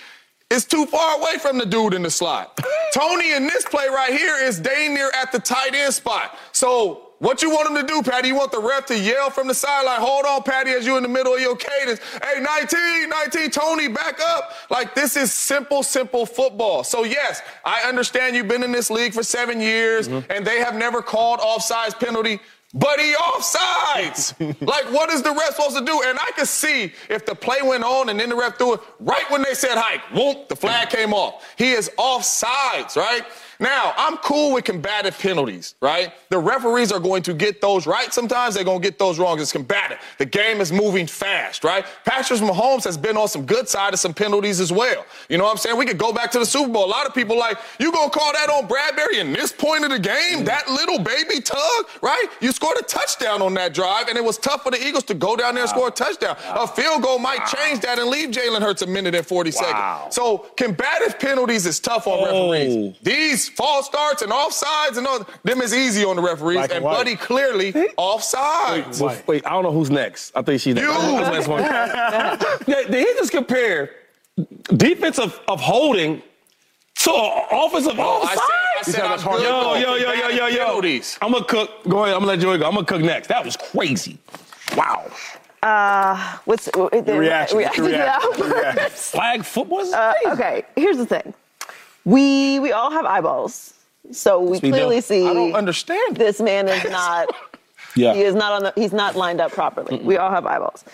is 0.50 0.66
too 0.66 0.86
far 0.86 1.20
away 1.20 1.38
from 1.40 1.58
the 1.58 1.66
dude 1.66 1.94
in 1.94 2.04
the 2.04 2.10
slot. 2.10 2.60
Toney 2.94 3.34
in 3.34 3.44
this 3.44 3.66
play 3.66 3.88
right 3.88 4.14
here 4.14 4.38
is 4.38 4.60
dang 4.60 4.94
near 4.94 5.12
at 5.14 5.32
the 5.32 5.40
tight 5.40 5.76
end 5.76 5.94
spot. 5.94 6.38
So 6.54 7.08
what 7.20 7.42
you 7.42 7.50
want 7.50 7.70
him 7.70 7.76
to 7.76 7.84
do, 7.84 8.04
Patty? 8.04 8.28
You 8.28 8.36
want 8.36 8.52
the 8.52 8.60
ref 8.60 8.86
to 8.88 8.98
yell 8.98 9.30
from 9.30 9.48
the 9.48 9.54
sideline, 9.54 10.00
hold 10.00 10.26
on, 10.26 10.44
Patty, 10.44 10.72
as 10.72 10.86
you're 10.86 10.98
in 10.98 11.04
the 11.04 11.10
middle 11.10 11.34
of 11.34 11.42
your 11.42 11.56
cadence. 11.56 12.00
Hey, 12.24 12.40
19, 12.40 13.10
19, 13.10 13.50
Toney, 13.50 13.88
back 13.88 14.20
up. 14.22 14.52
Like 14.70 14.94
this 14.94 15.18
is 15.18 15.34
simple, 15.34 15.82
simple 15.82 16.26
football. 16.26 16.84
So 16.84 17.04
yes, 17.04 17.42
I 17.66 17.82
understand 17.82 18.36
you've 18.36 18.48
been 18.48 18.64
in 18.64 18.72
this 18.72 18.92
league 18.92 19.14
for 19.14 19.24
seven 19.24 19.60
years 19.60 20.08
mm-hmm. 20.08 20.32
and 20.32 20.46
they 20.46 20.60
have 20.60 20.76
never 20.76 21.02
called 21.02 21.40
offsides 21.40 22.00
penalty. 22.00 22.40
But 22.74 23.00
he 23.00 23.14
offsides. 23.14 24.36
like, 24.68 24.92
what 24.92 25.10
is 25.10 25.22
the 25.22 25.32
ref 25.32 25.56
supposed 25.56 25.78
to 25.78 25.86
do? 25.86 26.02
And 26.06 26.20
I 26.20 26.32
could 26.36 26.48
see 26.48 26.92
if 27.10 27.26
the 27.26 27.34
play 27.34 27.62
went 27.64 27.84
on 27.84 28.10
and 28.10 28.20
then 28.20 28.30
the 28.30 28.36
ref 28.36 28.58
threw 28.58 28.74
it 28.74 28.82
right 29.00 29.30
when 29.30 29.42
they 29.42 29.54
said 29.54 29.78
hike, 29.78 30.02
whoop, 30.14 30.50
the 30.50 30.56
flag 30.56 30.90
came 30.90 31.14
off. 31.14 31.46
He 31.58 31.72
is 31.72 31.90
offsides, 31.98 32.96
right? 32.96 33.24
Now, 33.60 33.94
I'm 33.98 34.18
cool 34.18 34.54
with 34.54 34.66
combative 34.66 35.18
penalties, 35.18 35.76
right? 35.82 36.14
The 36.30 36.38
referees 36.38 36.92
are 36.92 37.00
going 37.00 37.24
to 37.24 37.34
get 37.34 37.62
those 37.62 37.88
right. 37.88 38.14
Sometimes 38.14 38.56
they're 38.56 38.64
going 38.64 38.82
to 38.82 38.88
get 38.88 39.00
those 39.00 39.18
wrong. 39.20 39.40
It's 39.40 39.52
combative. 39.52 39.98
The 40.18 40.26
game 40.26 40.62
is 40.62 40.72
moving 40.72 41.08
fast, 41.08 41.64
right? 41.64 41.86
Patrick 42.06 42.40
Mahomes 42.40 42.84
has 42.84 42.98
been 42.98 43.18
on 43.18 43.28
some 43.28 43.46
good 43.46 43.68
side 43.68 43.94
of 43.94 44.00
some 44.00 44.14
penalties 44.14 44.60
as 44.60 44.72
well. 44.72 45.06
You 45.30 45.38
know 45.38 45.46
what 45.46 45.52
I'm 45.52 45.58
saying? 45.58 45.78
We 45.78 45.86
could 45.86 45.98
go 45.98 46.14
back 46.14 46.32
to 46.32 46.40
the 46.40 46.46
Super 46.46 46.72
Bowl. 46.72 46.86
A 46.86 46.88
lot 46.88 47.08
of 47.08 47.14
people 47.14 47.38
like, 47.38 47.58
you 47.80 47.92
gonna 47.92 48.10
call 48.10 48.32
that 48.34 48.50
on 48.50 48.68
Bradberry 48.68 49.20
in 49.20 49.34
this 49.34 49.52
point 49.52 49.84
of 49.84 49.92
the 49.92 50.00
game? 50.00 50.44
That 50.46 50.70
little 50.70 51.00
baby 51.00 51.42
tug, 51.42 51.88
right? 52.02 52.28
You 52.42 52.52
scored 52.52 52.78
a 52.78 52.84
touchdown 52.84 53.42
on 53.42 53.54
that 53.56 53.74
drive, 53.74 54.08
and 54.08 54.18
it 54.18 54.24
was 54.24 54.38
tough 54.38 54.64
for 54.64 54.72
the 54.72 54.86
Eagles 54.86 55.04
to 55.06 55.14
go 55.14 55.36
down 55.36 55.56
there 55.56 55.64
and 55.64 55.70
score 55.70 55.88
a 55.88 55.92
touchdown. 55.92 56.38
A 56.50 56.68
field 56.68 57.02
goal 57.02 57.20
might 57.20 57.46
change 57.48 57.82
that 57.82 58.00
and 58.00 58.10
leave 58.10 58.30
Jalen 58.30 58.62
Hurts 58.62 58.82
a 58.82 58.88
minute 58.88 59.16
and 59.16 59.26
40 59.26 59.52
seconds. 59.52 60.16
So 60.16 60.48
combative 60.56 61.20
penalties 61.20 61.66
is 61.66 61.80
tough 61.80 62.08
on 62.08 62.28
oh. 62.28 62.52
referees. 62.52 62.98
These 63.02 63.47
false 63.50 63.86
starts 63.86 64.22
and 64.22 64.32
offsides 64.32 64.98
and 64.98 65.06
all 65.08 65.26
them 65.44 65.62
is 65.62 65.74
easy 65.74 66.04
on 66.06 66.16
the 66.16 66.22
referees. 66.22 66.58
Black 66.58 66.72
and 66.72 66.84
and. 66.84 66.96
Buddy 66.98 67.16
clearly 67.16 67.74
offsides. 67.98 69.02
Well, 69.02 69.18
wait, 69.28 69.46
I 69.46 69.50
don't 69.52 69.64
know 69.64 69.72
who's 69.72 69.92
next. 69.92 70.32
I 70.36 70.42
think 70.42 70.62
she's 70.62 70.76
next. 70.76 70.88
You. 70.88 71.20
That's 71.20 71.48
next 71.48 71.48
one. 71.48 71.64
Did 72.66 72.92
did 72.92 73.08
he 73.08 73.14
just 73.16 73.32
compare 73.32 73.92
defensive 74.76 75.40
of 75.48 75.60
holding 75.62 76.22
to 76.96 77.12
offensive 77.52 77.94
Oh, 77.98 78.24
I 78.24 78.36
said, 78.84 79.04
I 79.06 79.18
said 79.18 79.28
I'm 79.30 79.42
Yo, 79.42 79.76
yo, 79.76 79.96
yo, 79.96 80.14
yo, 80.14 80.28
yo, 80.30 80.48
yo. 80.48 80.66
penalties. 80.66 81.18
I'm 81.22 81.32
gonna 81.32 81.46
cook. 81.46 81.70
Go 81.88 82.04
ahead. 82.04 82.14
I'm 82.16 82.22
gonna 82.22 82.32
let 82.34 82.40
Joey 82.40 82.58
go. 82.58 82.66
I'm 82.68 82.74
gonna 82.74 82.86
cook 82.86 83.02
next. 83.02 83.28
That 83.28 83.46
was 83.46 83.56
crazy. 83.56 84.18
Wow. 84.76 85.10
Uh, 85.64 86.38
What's 86.46 86.66
the 86.66 86.82
reaction, 87.18 87.58
what's 87.58 87.78
your 87.78 87.88
reaction, 87.88 88.52
reaction? 88.52 88.90
Flag 88.92 89.44
football 89.44 89.94
Uh, 89.94 90.14
okay, 90.28 90.64
here's 90.76 90.98
the 90.98 91.06
thing. 91.06 91.34
We 92.08 92.58
we 92.60 92.72
all 92.72 92.90
have 92.90 93.04
eyeballs, 93.06 93.74
so 94.14 94.40
we 94.40 94.52
we 94.52 94.60
do. 94.62 94.70
clearly 94.72 95.02
see 95.02 95.28
I 95.28 95.34
don't 95.34 95.54
understand. 95.54 96.16
this 96.16 96.40
man 96.40 96.70
is 96.70 96.82
not. 96.90 97.28
Yeah. 97.98 98.14
He 98.14 98.22
is 98.22 98.34
not 98.34 98.54
on 98.54 98.64
the. 98.64 98.74
He's 98.78 98.94
not 98.94 99.18
lined 99.18 99.42
up 99.42 99.52
properly. 99.52 99.98
We 99.98 100.16
all 100.16 100.32
have 100.32 100.46
eyeballs. 100.46 100.86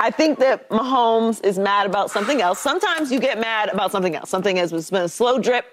I 0.00 0.10
think 0.10 0.38
that 0.38 0.70
Mahomes 0.70 1.44
is 1.44 1.58
mad 1.58 1.84
about 1.84 2.10
something 2.10 2.40
else. 2.40 2.58
Sometimes 2.58 3.12
you 3.12 3.20
get 3.20 3.38
mad 3.38 3.68
about 3.68 3.92
something 3.92 4.16
else. 4.16 4.30
Something 4.30 4.56
has 4.56 4.70
been 4.90 5.02
a 5.02 5.08
slow 5.10 5.38
drip, 5.38 5.66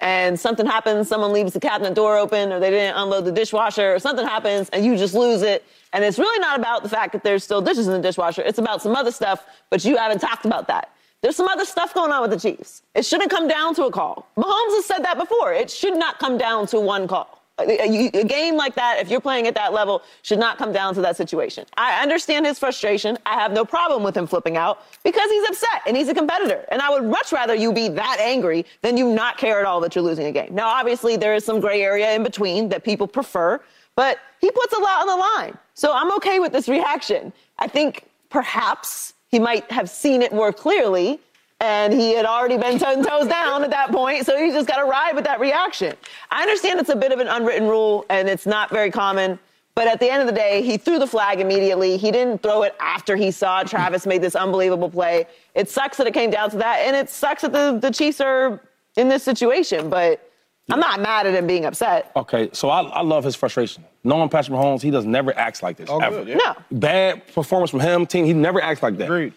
and 0.00 0.40
something 0.40 0.66
happens. 0.66 1.06
Someone 1.06 1.32
leaves 1.32 1.52
the 1.52 1.60
cabinet 1.60 1.94
door 1.94 2.18
open, 2.18 2.50
or 2.52 2.58
they 2.58 2.70
didn't 2.70 2.96
unload 2.96 3.24
the 3.24 3.30
dishwasher, 3.30 3.94
or 3.94 4.00
something 4.00 4.26
happens, 4.26 4.68
and 4.70 4.84
you 4.84 4.96
just 4.96 5.14
lose 5.14 5.42
it. 5.42 5.64
And 5.92 6.02
it's 6.02 6.18
really 6.18 6.40
not 6.40 6.58
about 6.58 6.82
the 6.82 6.88
fact 6.88 7.12
that 7.12 7.22
there's 7.22 7.44
still 7.44 7.62
dishes 7.62 7.86
in 7.86 7.92
the 7.92 8.00
dishwasher. 8.00 8.42
It's 8.42 8.58
about 8.58 8.82
some 8.82 8.96
other 8.96 9.12
stuff, 9.12 9.46
but 9.70 9.84
you 9.84 9.96
haven't 9.96 10.18
talked 10.18 10.46
about 10.46 10.66
that. 10.66 10.88
There's 11.22 11.36
some 11.36 11.48
other 11.48 11.64
stuff 11.64 11.94
going 11.94 12.10
on 12.10 12.20
with 12.22 12.30
the 12.32 12.38
Chiefs. 12.38 12.82
It 12.94 13.06
shouldn't 13.06 13.30
come 13.30 13.46
down 13.48 13.74
to 13.76 13.84
a 13.84 13.90
call. 13.92 14.26
Mahomes 14.36 14.74
has 14.76 14.84
said 14.86 14.98
that 15.04 15.18
before. 15.18 15.52
It 15.52 15.70
should 15.70 15.96
not 15.96 16.18
come 16.18 16.36
down 16.36 16.66
to 16.68 16.80
one 16.80 17.06
call. 17.06 17.38
A, 17.58 17.64
a- 17.80 18.20
a 18.22 18.24
game 18.24 18.56
like 18.56 18.74
that, 18.74 18.96
if 18.98 19.08
you're 19.10 19.20
playing 19.20 19.46
at 19.46 19.54
that 19.54 19.72
level, 19.72 20.02
should 20.22 20.38
not 20.40 20.58
come 20.58 20.72
down 20.72 20.94
to 20.94 21.00
that 21.02 21.16
situation. 21.16 21.64
I 21.76 22.02
understand 22.02 22.44
his 22.46 22.58
frustration. 22.58 23.18
I 23.24 23.34
have 23.34 23.52
no 23.52 23.64
problem 23.64 24.02
with 24.02 24.16
him 24.16 24.26
flipping 24.26 24.56
out 24.56 24.82
because 25.04 25.30
he's 25.30 25.48
upset 25.48 25.82
and 25.86 25.96
he's 25.96 26.08
a 26.08 26.14
competitor. 26.14 26.64
And 26.70 26.82
I 26.82 26.90
would 26.90 27.04
much 27.04 27.30
rather 27.30 27.54
you 27.54 27.72
be 27.72 27.88
that 27.90 28.16
angry 28.20 28.64
than 28.80 28.96
you 28.96 29.14
not 29.14 29.36
care 29.38 29.60
at 29.60 29.66
all 29.66 29.80
that 29.82 29.94
you're 29.94 30.02
losing 30.02 30.26
a 30.26 30.32
game. 30.32 30.52
Now, 30.54 30.66
obviously, 30.68 31.16
there 31.16 31.34
is 31.34 31.44
some 31.44 31.60
gray 31.60 31.82
area 31.82 32.12
in 32.14 32.24
between 32.24 32.68
that 32.70 32.82
people 32.84 33.06
prefer, 33.06 33.60
but 33.94 34.18
he 34.40 34.50
puts 34.50 34.72
a 34.72 34.80
lot 34.80 35.02
on 35.02 35.06
the 35.06 35.16
line. 35.16 35.58
So 35.74 35.92
I'm 35.94 36.10
okay 36.16 36.40
with 36.40 36.52
this 36.52 36.68
reaction. 36.68 37.32
I 37.58 37.68
think 37.68 38.08
perhaps 38.30 39.12
he 39.32 39.38
might 39.38 39.68
have 39.72 39.90
seen 39.90 40.22
it 40.22 40.32
more 40.32 40.52
clearly 40.52 41.18
and 41.60 41.92
he 41.92 42.12
had 42.12 42.26
already 42.26 42.58
been 42.58 42.78
10 42.78 43.04
toes 43.04 43.28
down 43.28 43.62
at 43.62 43.70
that 43.70 43.92
point, 43.92 44.26
so 44.26 44.36
he 44.36 44.50
just 44.50 44.66
got 44.66 44.78
to 44.78 44.84
ride 44.84 45.14
with 45.14 45.24
that 45.24 45.38
reaction. 45.38 45.94
I 46.30 46.42
understand 46.42 46.80
it's 46.80 46.90
a 46.90 46.96
bit 46.96 47.12
of 47.12 47.20
an 47.20 47.28
unwritten 47.28 47.68
rule 47.68 48.04
and 48.10 48.28
it's 48.28 48.46
not 48.46 48.70
very 48.70 48.90
common, 48.90 49.38
but 49.76 49.86
at 49.86 50.00
the 50.00 50.10
end 50.10 50.20
of 50.20 50.26
the 50.26 50.34
day, 50.34 50.62
he 50.62 50.76
threw 50.76 50.98
the 50.98 51.06
flag 51.06 51.40
immediately. 51.40 51.96
He 51.96 52.10
didn't 52.10 52.42
throw 52.42 52.62
it 52.62 52.74
after 52.80 53.16
he 53.16 53.30
saw 53.30 53.62
Travis 53.62 54.06
made 54.06 54.22
this 54.22 54.34
unbelievable 54.34 54.90
play. 54.90 55.26
It 55.54 55.70
sucks 55.70 55.96
that 55.98 56.06
it 56.06 56.14
came 56.14 56.30
down 56.30 56.50
to 56.50 56.56
that, 56.58 56.80
and 56.80 56.94
it 56.94 57.08
sucks 57.08 57.42
that 57.42 57.52
the, 57.52 57.78
the 57.80 57.92
Chiefs 57.92 58.20
are 58.20 58.60
in 58.96 59.08
this 59.08 59.22
situation, 59.22 59.88
but 59.88 60.31
I'm 60.70 60.80
not 60.80 61.00
mad 61.00 61.26
at 61.26 61.34
him 61.34 61.46
being 61.46 61.64
upset. 61.64 62.12
Okay, 62.16 62.48
so 62.52 62.70
I, 62.70 62.82
I 62.82 63.02
love 63.02 63.24
his 63.24 63.34
frustration. 63.34 63.84
Knowing 64.04 64.28
Patrick 64.28 64.56
Mahomes, 64.56 64.80
he 64.80 64.90
does 64.90 65.04
never 65.04 65.36
acts 65.36 65.62
like 65.62 65.76
this. 65.76 65.88
Oh, 65.90 65.98
ever. 65.98 66.18
good, 66.18 66.28
yeah. 66.28 66.36
No. 66.36 66.54
Bad 66.70 67.26
performance 67.34 67.70
from 67.70 67.80
him, 67.80 68.06
team. 68.06 68.24
He 68.24 68.32
never 68.32 68.60
acts 68.62 68.82
like 68.82 68.96
that. 68.98 69.04
Agreed. 69.04 69.32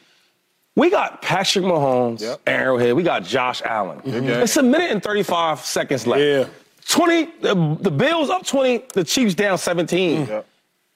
We 0.76 0.90
got 0.90 1.22
Patrick 1.22 1.66
Mahomes, 1.66 2.22
Yep. 2.22 2.42
Arrowhead. 2.48 2.94
We 2.96 3.04
got 3.04 3.24
Josh 3.24 3.62
Allen. 3.64 4.02
It's 4.06 4.58
a 4.58 4.64
minute 4.64 4.92
and 4.92 5.02
35 5.02 5.62
seconds 5.62 6.06
left. 6.06 6.22
Yeah. 6.22 6.46
20, 6.90 7.26
the, 7.42 7.78
the 7.82 7.92
Bills 7.92 8.30
up 8.30 8.46
20, 8.46 8.86
the 8.94 9.04
Chiefs 9.04 9.34
down 9.36 9.58
17. 9.58 10.28
Yep. 10.28 10.48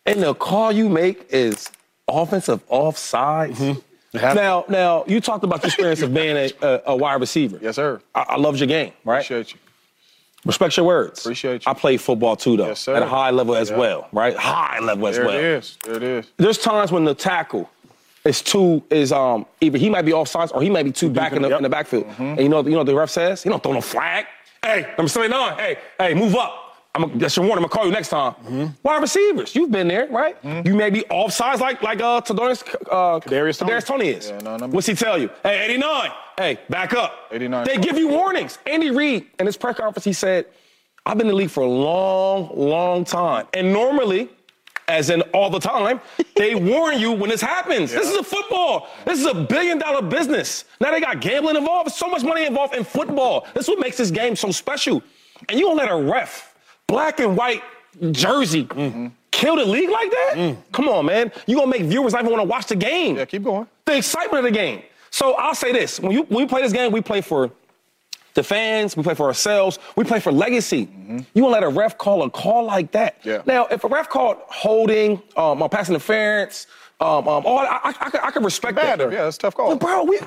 And 0.05 0.21
the 0.23 0.33
call 0.35 0.71
you 0.71 0.89
make 0.89 1.25
is 1.29 1.69
offensive 2.07 2.67
offsides. 2.69 3.55
Mm-hmm. 3.55 4.35
Now, 4.35 4.65
now 4.67 5.03
you 5.07 5.21
talked 5.21 5.43
about 5.43 5.61
your 5.61 5.67
experience 5.67 6.01
of 6.01 6.13
being 6.13 6.35
a, 6.35 6.51
a, 6.61 6.81
a 6.87 6.95
wide 6.95 7.19
receiver. 7.21 7.59
Yes, 7.61 7.75
sir. 7.75 8.01
I, 8.15 8.21
I 8.29 8.35
loved 8.37 8.59
your 8.59 8.67
game, 8.67 8.91
right? 9.05 9.17
Appreciate 9.23 9.53
you. 9.53 9.59
Respect 10.45 10.77
your 10.77 10.85
words. 10.85 11.19
Appreciate 11.19 11.65
you. 11.65 11.71
I 11.71 11.73
play 11.73 11.97
football 11.97 12.35
too, 12.35 12.55
though, 12.57 12.67
Yes, 12.67 12.79
sir. 12.81 12.95
at 12.95 13.01
a 13.03 13.05
high 13.07 13.29
level 13.31 13.55
as 13.55 13.69
Yeah. 13.69 13.77
well, 13.77 14.07
right? 14.13 14.35
High 14.35 14.79
level 14.79 15.07
as 15.07 15.17
There 15.17 15.25
well. 15.25 15.35
it 15.37 15.43
is. 15.43 15.77
There 15.83 15.95
it 15.95 16.03
is. 16.03 16.25
There's 16.37 16.57
times 16.57 16.91
when 16.91 17.03
the 17.03 17.13
tackle 17.13 17.69
is 18.25 18.41
too 18.41 18.81
is 18.89 19.11
um 19.11 19.45
either 19.61 19.77
he 19.77 19.89
might 19.89 20.03
be 20.05 20.11
offsides 20.11 20.53
or 20.53 20.61
he 20.61 20.69
might 20.69 20.83
be 20.83 20.91
too 20.91 21.09
back 21.09 21.33
in 21.33 21.41
the, 21.41 21.49
Yep. 21.49 21.57
in 21.59 21.63
the 21.63 21.69
backfield. 21.69 22.05
Mm-hmm. 22.05 22.23
And 22.23 22.39
you 22.41 22.49
know 22.49 22.61
you 22.63 22.71
know 22.71 22.77
what 22.79 22.85
the 22.87 22.95
ref 22.95 23.09
says? 23.09 23.43
He 23.43 23.49
don't 23.49 23.61
throw 23.61 23.73
no 23.73 23.81
flag. 23.81 24.25
Hey, 24.63 24.87
number 24.97 25.09
79, 25.09 25.57
hey, 25.57 25.77
hey, 25.97 26.13
move 26.13 26.35
up. 26.35 26.68
I'm, 27.03 27.19
that's 27.19 27.35
your 27.35 27.45
warning. 27.45 27.63
I'm 27.63 27.69
gonna 27.69 27.77
call 27.79 27.85
you 27.85 27.91
next 27.91 28.09
time. 28.09 28.33
Mm-hmm. 28.33 28.65
Wide 28.83 29.01
receivers, 29.01 29.55
you've 29.55 29.71
been 29.71 29.87
there, 29.87 30.07
right? 30.09 30.37
You 30.43 30.75
may 30.75 30.89
be 30.89 31.01
offsides 31.09 31.59
like 31.59 31.81
like 31.81 32.01
uh, 32.01 32.21
Kadarius, 32.21 32.63
uh, 32.91 33.19
Kadarius 33.19 33.57
Toney. 33.59 33.71
Kadarius 33.71 33.85
Toney 33.85 34.09
is. 34.09 34.29
Yeah, 34.29 34.37
no, 34.39 34.57
no. 34.57 34.67
What's 34.67 34.87
he 34.87 34.95
tell 34.95 35.17
you? 35.17 35.29
Hey, 35.43 35.65
89. 35.65 36.11
Hey, 36.37 36.59
back 36.69 36.93
up. 36.93 37.27
89. 37.31 37.65
They 37.65 37.77
give 37.77 37.97
you 37.97 38.07
warnings. 38.07 38.59
Andy 38.65 38.91
Reid 38.91 39.27
in 39.39 39.45
his 39.45 39.57
press 39.57 39.77
conference, 39.77 40.05
he 40.05 40.13
said, 40.13 40.45
"I've 41.05 41.17
been 41.17 41.27
in 41.27 41.31
the 41.33 41.37
league 41.37 41.49
for 41.49 41.61
a 41.63 41.67
long, 41.67 42.51
long 42.55 43.03
time, 43.05 43.47
and 43.53 43.71
normally." 43.73 44.29
As 44.87 45.11
in 45.11 45.21
all 45.35 45.51
the 45.51 45.59
time, 45.59 46.01
they 46.35 46.55
warn 46.55 46.97
you 46.97 47.11
when 47.11 47.29
this 47.29 47.41
happens. 47.41 47.91
This 47.91 48.09
is 48.09 48.15
a 48.17 48.23
football. 48.23 48.89
This 49.05 49.19
is 49.19 49.27
a 49.27 49.35
billion 49.35 49.77
dollar 49.77 50.01
business. 50.01 50.65
Now 50.81 50.89
they 50.89 50.99
got 50.99 51.21
gambling 51.21 51.57
involved. 51.57 51.91
So 51.91 52.07
much 52.07 52.23
money 52.23 52.47
involved 52.47 52.73
in 52.73 52.83
football. 52.83 53.45
This 53.53 53.65
is 53.65 53.69
what 53.69 53.79
makes 53.79 53.97
this 53.97 54.09
game 54.09 54.35
so 54.35 54.49
special. 54.49 55.03
And 55.47 55.59
you 55.59 55.67
gonna 55.67 55.77
let 55.79 55.91
a 55.91 55.95
ref, 55.95 56.48
black 56.89 57.19
and 57.19 57.37
white 57.37 57.63
jersey, 58.11 58.65
kill 59.31 59.55
the 59.55 59.65
league 59.65 59.89
like 59.89 60.11
that? 60.11 60.57
Come 60.73 60.89
on, 60.89 61.05
man. 61.05 61.31
You 61.47 61.55
gonna 61.57 61.71
make 61.71 61.83
viewers 61.83 62.13
not 62.13 62.21
even 62.21 62.31
wanna 62.31 62.43
watch 62.43 62.65
the 62.67 62.75
game. 62.75 63.15
Yeah, 63.17 63.25
keep 63.25 63.43
going. 63.43 63.67
The 63.85 63.97
excitement 63.97 64.45
of 64.45 64.51
the 64.51 64.57
game. 64.57 64.81
So 65.11 65.33
I'll 65.35 65.55
say 65.55 65.71
this: 65.71 65.99
when 65.99 66.11
you 66.11 66.23
when 66.23 66.43
we 66.43 66.47
play 66.47 66.61
this 66.61 66.73
game, 66.73 66.91
we 66.91 67.01
play 67.01 67.21
for 67.21 67.51
the 68.35 68.43
fans, 68.43 68.95
we 68.95 69.03
play 69.03 69.15
for 69.15 69.25
ourselves, 69.27 69.79
we 69.95 70.03
play 70.03 70.19
for 70.19 70.31
legacy. 70.31 70.87
You 71.33 71.41
won't 71.43 71.53
let 71.53 71.63
a 71.63 71.69
ref 71.69 71.97
call 71.97 72.23
a 72.23 72.29
call 72.29 72.63
like 72.65 72.91
that. 72.91 73.17
Yeah. 73.23 73.41
Now, 73.45 73.65
if 73.67 73.83
a 73.83 73.87
ref 73.87 74.07
called 74.09 74.37
holding, 74.47 75.21
um, 75.35 75.61
or 75.63 75.67
pass 75.67 75.89
interference, 75.89 76.67
um, 76.99 77.27
um, 77.27 77.43
all 77.45 77.59
I, 77.59 77.79
I, 77.83 77.89
I, 77.99 78.09
could- 78.09 78.21
I 78.23 78.31
can 78.31 78.43
respect 78.43 78.75
Bad, 78.75 78.99
that. 78.99 79.11
yeah, 79.11 79.23
that's 79.23 79.37
a 79.37 79.39
tough 79.39 79.55
call. 79.55 79.69
But 79.75 79.79
bro, 79.79 80.03
we. 80.03 80.19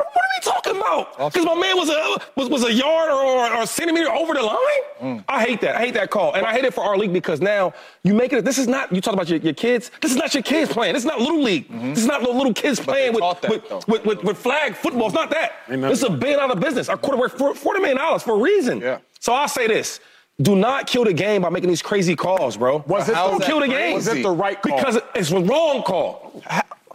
What, 0.00 0.14
what 0.14 0.24
are 0.24 0.32
we 0.36 0.52
talking 0.52 0.76
about? 0.76 1.14
Oh. 1.18 1.28
Because 1.28 1.44
my 1.44 1.54
man 1.54 1.76
was 1.76 1.90
a 1.90 2.16
was, 2.36 2.48
was 2.48 2.64
a 2.64 2.72
yard 2.72 3.10
or, 3.10 3.22
or 3.22 3.62
a 3.62 3.66
centimeter 3.66 4.10
over 4.10 4.34
the 4.34 4.42
line. 4.42 4.58
Mm. 5.00 5.24
I 5.28 5.44
hate 5.44 5.60
that. 5.60 5.76
I 5.76 5.80
hate 5.80 5.94
that 5.94 6.10
call, 6.10 6.34
and 6.34 6.46
I 6.46 6.52
hate 6.52 6.64
it 6.64 6.74
for 6.74 6.82
our 6.82 6.96
league 6.96 7.12
because 7.12 7.40
now 7.40 7.72
you 8.02 8.14
make 8.14 8.32
it. 8.32 8.44
This 8.44 8.58
is 8.58 8.66
not 8.66 8.92
you 8.94 9.00
talk 9.00 9.14
about 9.14 9.28
your, 9.28 9.38
your 9.40 9.52
kids. 9.54 9.90
This 10.00 10.10
is 10.10 10.16
not 10.16 10.32
your 10.34 10.42
kids 10.42 10.72
playing. 10.72 10.94
This 10.94 11.02
is 11.02 11.06
not 11.06 11.20
little 11.20 11.42
league. 11.42 11.68
Mm-hmm. 11.68 11.90
This 11.90 12.00
is 12.00 12.06
not 12.06 12.22
little, 12.22 12.52
kids 12.54 12.80
playing 12.80 13.12
with, 13.14 13.22
that, 13.42 13.50
with, 13.50 13.88
with, 13.88 14.04
with, 14.04 14.24
with 14.24 14.38
flag 14.38 14.74
football. 14.74 15.06
It's 15.06 15.14
not 15.14 15.30
that. 15.30 15.52
This 15.68 15.98
is 15.98 16.04
a 16.04 16.10
billion 16.10 16.38
dollar 16.38 16.56
business. 16.56 16.88
Our 16.88 16.96
quarter 16.96 17.18
worth 17.18 17.36
for 17.36 17.54
forty 17.54 17.80
million 17.80 17.98
dollars 17.98 18.22
for 18.22 18.34
a 18.34 18.38
reason. 18.38 18.80
Yeah. 18.80 18.98
So 19.18 19.32
I'll 19.32 19.48
say 19.48 19.66
this. 19.66 20.00
Do 20.40 20.56
not 20.56 20.86
kill 20.86 21.04
the 21.04 21.12
game 21.12 21.42
by 21.42 21.50
making 21.50 21.68
these 21.68 21.82
crazy 21.82 22.16
calls, 22.16 22.56
bro. 22.56 22.82
Was 22.86 23.10
it 23.10 23.14
How 23.14 23.36
that 23.36 23.46
kill 23.46 23.60
the 23.60 23.68
game? 23.68 23.94
Was 23.94 24.08
it 24.08 24.22
the 24.22 24.30
right 24.30 24.60
call? 24.60 24.74
Because 24.74 24.98
it's 25.14 25.28
the 25.28 25.40
wrong 25.40 25.82
call. 25.82 26.42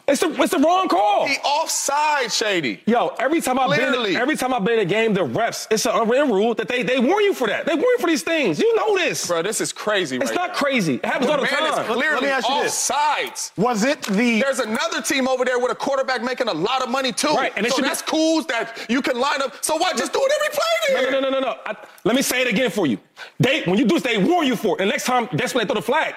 It's 0.07 0.21
the, 0.21 0.29
it's 0.39 0.51
the 0.51 0.59
wrong 0.59 0.87
call. 0.87 1.25
He 1.25 1.35
offside, 1.37 2.31
Shady. 2.31 2.79
Yo, 2.85 3.07
every 3.17 3.41
time 3.41 3.57
I've 3.57 3.71
Clearly. 3.71 4.13
been, 4.13 4.21
every 4.21 4.35
time 4.37 4.53
I've 4.53 4.63
been 4.63 4.75
in 4.75 4.79
a 4.81 4.85
game, 4.85 5.15
the 5.15 5.21
refs, 5.21 5.65
it's 5.71 5.87
an 5.87 5.93
unwritten 5.95 6.31
rule 6.31 6.53
that 6.55 6.67
they 6.67 6.83
they 6.83 6.99
warn 6.99 7.23
you 7.23 7.33
for 7.33 7.47
that. 7.47 7.65
They 7.65 7.73
warn 7.73 7.85
you 7.85 7.97
for 7.99 8.07
these 8.07 8.21
things. 8.21 8.59
You 8.59 8.75
know 8.75 8.95
this. 8.95 9.25
Bro, 9.25 9.41
this 9.41 9.61
is 9.61 9.73
crazy 9.73 10.17
it's 10.17 10.27
right 10.29 10.35
not 10.35 10.49
now. 10.49 10.53
crazy. 10.55 10.95
It 10.95 11.05
happens 11.05 11.31
all 11.31 11.37
the 11.37 11.43
Man 11.43 11.53
is 11.63 11.71
time. 11.71 11.85
clearly 11.87 12.13
Let 12.13 12.23
me 12.23 12.29
ask 12.29 12.47
you 12.47 12.61
this. 12.61 12.91
offsides. 12.91 13.51
Was 13.57 13.83
it 13.83 14.03
the 14.03 14.41
There's 14.41 14.59
another 14.59 15.01
team 15.01 15.27
over 15.27 15.43
there 15.43 15.57
with 15.57 15.71
a 15.71 15.75
quarterback 15.75 16.21
making 16.21 16.49
a 16.49 16.53
lot 16.53 16.83
of 16.83 16.89
money 16.89 17.11
too. 17.11 17.29
Right, 17.29 17.51
and 17.55 17.65
it 17.65 17.69
so 17.71 17.77
should 17.77 17.81
be- 17.83 17.87
that's 17.89 18.03
cool 18.03 18.43
that 18.43 18.85
you 18.87 19.01
can 19.01 19.19
line 19.19 19.41
up. 19.41 19.63
So 19.63 19.75
why 19.75 19.91
just 19.93 20.13
do 20.13 20.19
it 20.21 20.31
every 20.35 20.53
play 20.55 20.95
No, 20.95 21.01
there? 21.01 21.21
no, 21.21 21.29
no, 21.31 21.39
no, 21.39 21.39
no. 21.51 21.55
I, 21.65 21.75
let 22.03 22.15
me 22.15 22.21
say 22.21 22.41
it 22.43 22.47
again 22.47 22.69
for 22.69 22.85
you. 22.85 22.99
They 23.39 23.63
when 23.63 23.79
you 23.79 23.85
do 23.85 23.95
this, 23.95 24.03
they 24.03 24.19
warn 24.19 24.45
you 24.45 24.55
for 24.55 24.75
it. 24.77 24.81
And 24.81 24.89
next 24.91 25.05
time, 25.05 25.27
that's 25.33 25.55
when 25.55 25.63
they 25.65 25.73
throw 25.73 25.81
the 25.81 25.85
flag. 25.85 26.13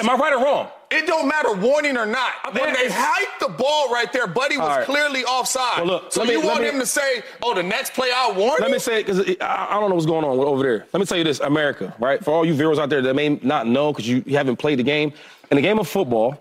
Am 0.00 0.10
I 0.10 0.14
right 0.14 0.32
or 0.32 0.42
wrong? 0.44 0.68
It 0.90 1.06
don't 1.06 1.28
matter 1.28 1.52
warning 1.54 1.96
or 1.98 2.06
not. 2.06 2.32
When 2.54 2.72
they 2.72 2.88
hiked 2.90 3.40
the 3.40 3.48
ball 3.48 3.92
right 3.92 4.10
there, 4.12 4.26
Buddy 4.26 4.56
was 4.56 4.68
right. 4.68 4.84
clearly 4.86 5.22
offside. 5.24 5.78
Well, 5.78 5.86
look, 5.86 6.12
so 6.12 6.24
me- 6.24 6.32
you 6.32 6.40
want 6.40 6.62
me- 6.62 6.68
him 6.68 6.78
to 6.80 6.86
say, 6.86 7.22
"Oh, 7.42 7.52
the 7.54 7.62
next 7.62 7.92
play 7.92 8.10
I 8.14 8.32
warn 8.32 8.56
Let 8.60 8.68
you"? 8.68 8.74
me 8.74 8.78
say 8.78 9.02
because 9.02 9.20
I, 9.40 9.66
I 9.70 9.80
don't 9.80 9.90
know 9.90 9.96
what's 9.96 10.06
going 10.06 10.24
on 10.24 10.38
over 10.38 10.62
there. 10.62 10.86
Let 10.92 11.00
me 11.00 11.04
tell 11.06 11.18
you 11.18 11.24
this, 11.24 11.40
America, 11.40 11.94
right? 11.98 12.24
For 12.24 12.32
all 12.32 12.44
you 12.46 12.54
viewers 12.54 12.78
out 12.78 12.88
there 12.88 13.02
that 13.02 13.14
may 13.14 13.28
not 13.42 13.66
know 13.66 13.92
because 13.92 14.08
you, 14.08 14.22
you 14.26 14.36
haven't 14.36 14.56
played 14.56 14.78
the 14.78 14.82
game, 14.82 15.12
in 15.50 15.56
the 15.56 15.62
game 15.62 15.78
of 15.78 15.86
football, 15.88 16.40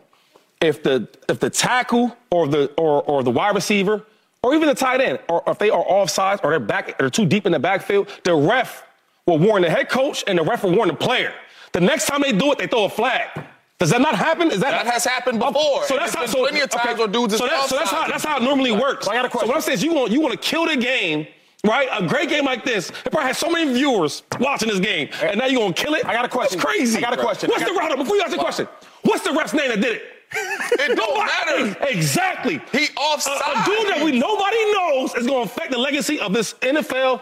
if 0.61 0.81
the 0.81 1.07
if 1.27 1.39
the 1.39 1.49
tackle 1.49 2.15
or 2.31 2.47
the 2.47 2.67
or, 2.77 3.03
or 3.03 3.23
the 3.23 3.31
wide 3.31 3.53
receiver 3.53 4.03
or 4.43 4.53
even 4.55 4.69
the 4.69 4.75
tight 4.75 5.01
end, 5.01 5.19
or 5.27 5.43
if 5.47 5.57
they 5.59 5.69
are 5.69 5.83
offsides 5.83 6.39
or 6.43 6.51
they're 6.51 6.59
back, 6.59 6.97
they're 6.97 7.09
too 7.09 7.25
deep 7.25 7.45
in 7.45 7.51
the 7.51 7.59
backfield, 7.59 8.07
the 8.23 8.33
ref 8.33 8.83
will 9.25 9.39
warn 9.39 9.61
the 9.61 9.69
head 9.69 9.89
coach 9.89 10.23
and 10.25 10.37
the 10.39 10.43
ref 10.43 10.63
will 10.63 10.71
warn 10.73 10.87
the 10.87 10.93
player. 10.95 11.33
The 11.77 11.85
next 11.85 12.07
time 12.07 12.23
they 12.23 12.31
do 12.31 12.51
it, 12.51 12.57
they 12.57 12.65
throw 12.65 12.85
a 12.85 12.89
flag. 12.89 13.29
Does 13.77 13.91
that 13.91 14.01
not 14.01 14.15
happen? 14.15 14.49
Is 14.49 14.61
that 14.61 14.83
That 14.83 14.91
has 14.91 15.05
happened 15.05 15.37
before. 15.37 15.83
So 15.83 15.95
that's 15.95 16.15
how. 16.15 16.25
So, 16.25 16.39
plenty 16.39 16.61
of 16.61 16.71
times 16.71 16.97
where 16.97 17.07
dudes 17.07 17.37
so, 17.37 17.45
that, 17.45 17.69
so 17.69 17.75
that's 17.77 17.91
how 17.91 18.07
that's 18.07 18.23
how 18.23 18.37
it 18.37 18.41
normally 18.41 18.71
works. 18.71 19.07
I 19.07 19.13
got 19.13 19.25
a 19.25 19.29
question. 19.29 19.45
So 19.45 19.49
what 19.49 19.57
I'm 19.57 19.61
saying 19.61 19.75
is, 19.75 19.83
you 19.83 19.93
want 19.93 20.11
you 20.11 20.19
want 20.19 20.33
to 20.33 20.39
kill 20.39 20.65
the 20.65 20.75
game, 20.75 21.27
right? 21.63 21.87
A 21.91 22.07
great 22.07 22.29
game 22.29 22.45
like 22.45 22.65
this, 22.65 22.89
it 22.89 23.11
probably 23.11 23.27
has 23.27 23.37
so 23.37 23.51
many 23.51 23.71
viewers 23.71 24.23
watching 24.39 24.69
this 24.69 24.79
game, 24.79 25.09
and 25.21 25.37
now 25.37 25.45
you're 25.45 25.61
gonna 25.61 25.71
kill 25.75 25.93
it. 25.93 26.03
I 26.03 26.13
got 26.13 26.25
a 26.25 26.29
question. 26.29 26.57
That's 26.57 26.65
crazy. 26.67 26.97
I 26.97 27.01
got 27.01 27.13
a 27.13 27.21
question. 27.21 27.51
What's 27.51 27.63
got- 27.63 27.71
the 27.75 27.79
route? 27.79 27.95
Before 27.95 28.15
you 28.15 28.23
ask 28.23 28.31
the 28.31 28.39
question, 28.39 28.67
what's 29.03 29.23
the 29.23 29.33
ref's 29.33 29.53
name 29.53 29.69
that 29.69 29.79
did 29.79 29.97
it? 29.97 30.03
It 30.33 30.95
don't 30.95 31.15
matter. 31.15 31.77
Exactly. 31.89 32.59
He 32.71 32.85
A, 32.85 32.99
offside. 32.99 33.39
a 33.39 33.65
dude 33.65 33.87
that 33.87 34.03
we 34.03 34.17
nobody 34.17 34.71
knows 34.73 35.15
is 35.15 35.25
going 35.25 35.47
to 35.47 35.53
affect 35.53 35.71
the 35.71 35.77
legacy 35.77 36.19
of 36.19 36.33
this 36.33 36.53
NFL 36.55 37.21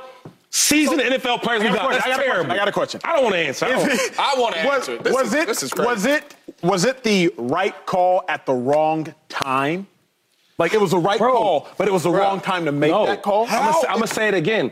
season. 0.56 1.00
NFL 1.00 1.42
players 1.42 1.62
I 1.62 1.70
we 1.70 1.76
got 1.76 1.76
a 1.76 1.86
question. 1.86 1.92
That's 1.92 2.06
I 2.06 2.10
got 2.10 2.20
a 2.20 2.24
question. 2.24 2.32
terrible. 2.32 2.52
I 2.52 2.56
got 2.56 2.68
a 2.68 2.72
question. 2.72 3.02
I 3.04 3.14
don't 3.16 3.24
want 3.24 3.36
to 3.36 3.40
answer. 3.40 3.66
I 3.66 4.36
I 4.36 4.40
want 4.40 4.56
to 4.56 4.66
was, 4.66 4.76
answer 4.76 4.94
it. 4.94 5.04
This 5.04 5.14
was 5.14 5.28
is, 5.28 5.34
it 5.34 5.48
This 5.48 5.64
is 5.64 5.74
crazy. 5.74 5.90
was 5.90 6.06
it 6.06 6.36
was 6.64 6.86
it 6.86 7.04
the 7.04 7.34
right 7.38 7.86
call 7.86 8.24
at 8.30 8.46
the 8.46 8.54
wrong 8.54 9.14
time? 9.30 9.88
Like 10.58 10.74
it 10.74 10.80
was 10.80 10.92
the 10.92 10.98
right 10.98 11.20
Bro. 11.20 11.34
call, 11.34 11.68
but 11.78 11.88
it 11.88 11.92
was 11.92 12.04
the 12.04 12.12
wrong 12.12 12.40
time 12.40 12.64
to 12.66 12.72
make 12.72 12.92
no. 12.92 13.06
that 13.06 13.22
call. 13.22 13.46
I'm 13.50 13.74
gonna 13.84 14.08
say 14.08 14.30
it 14.30 14.34
again. 14.34 14.72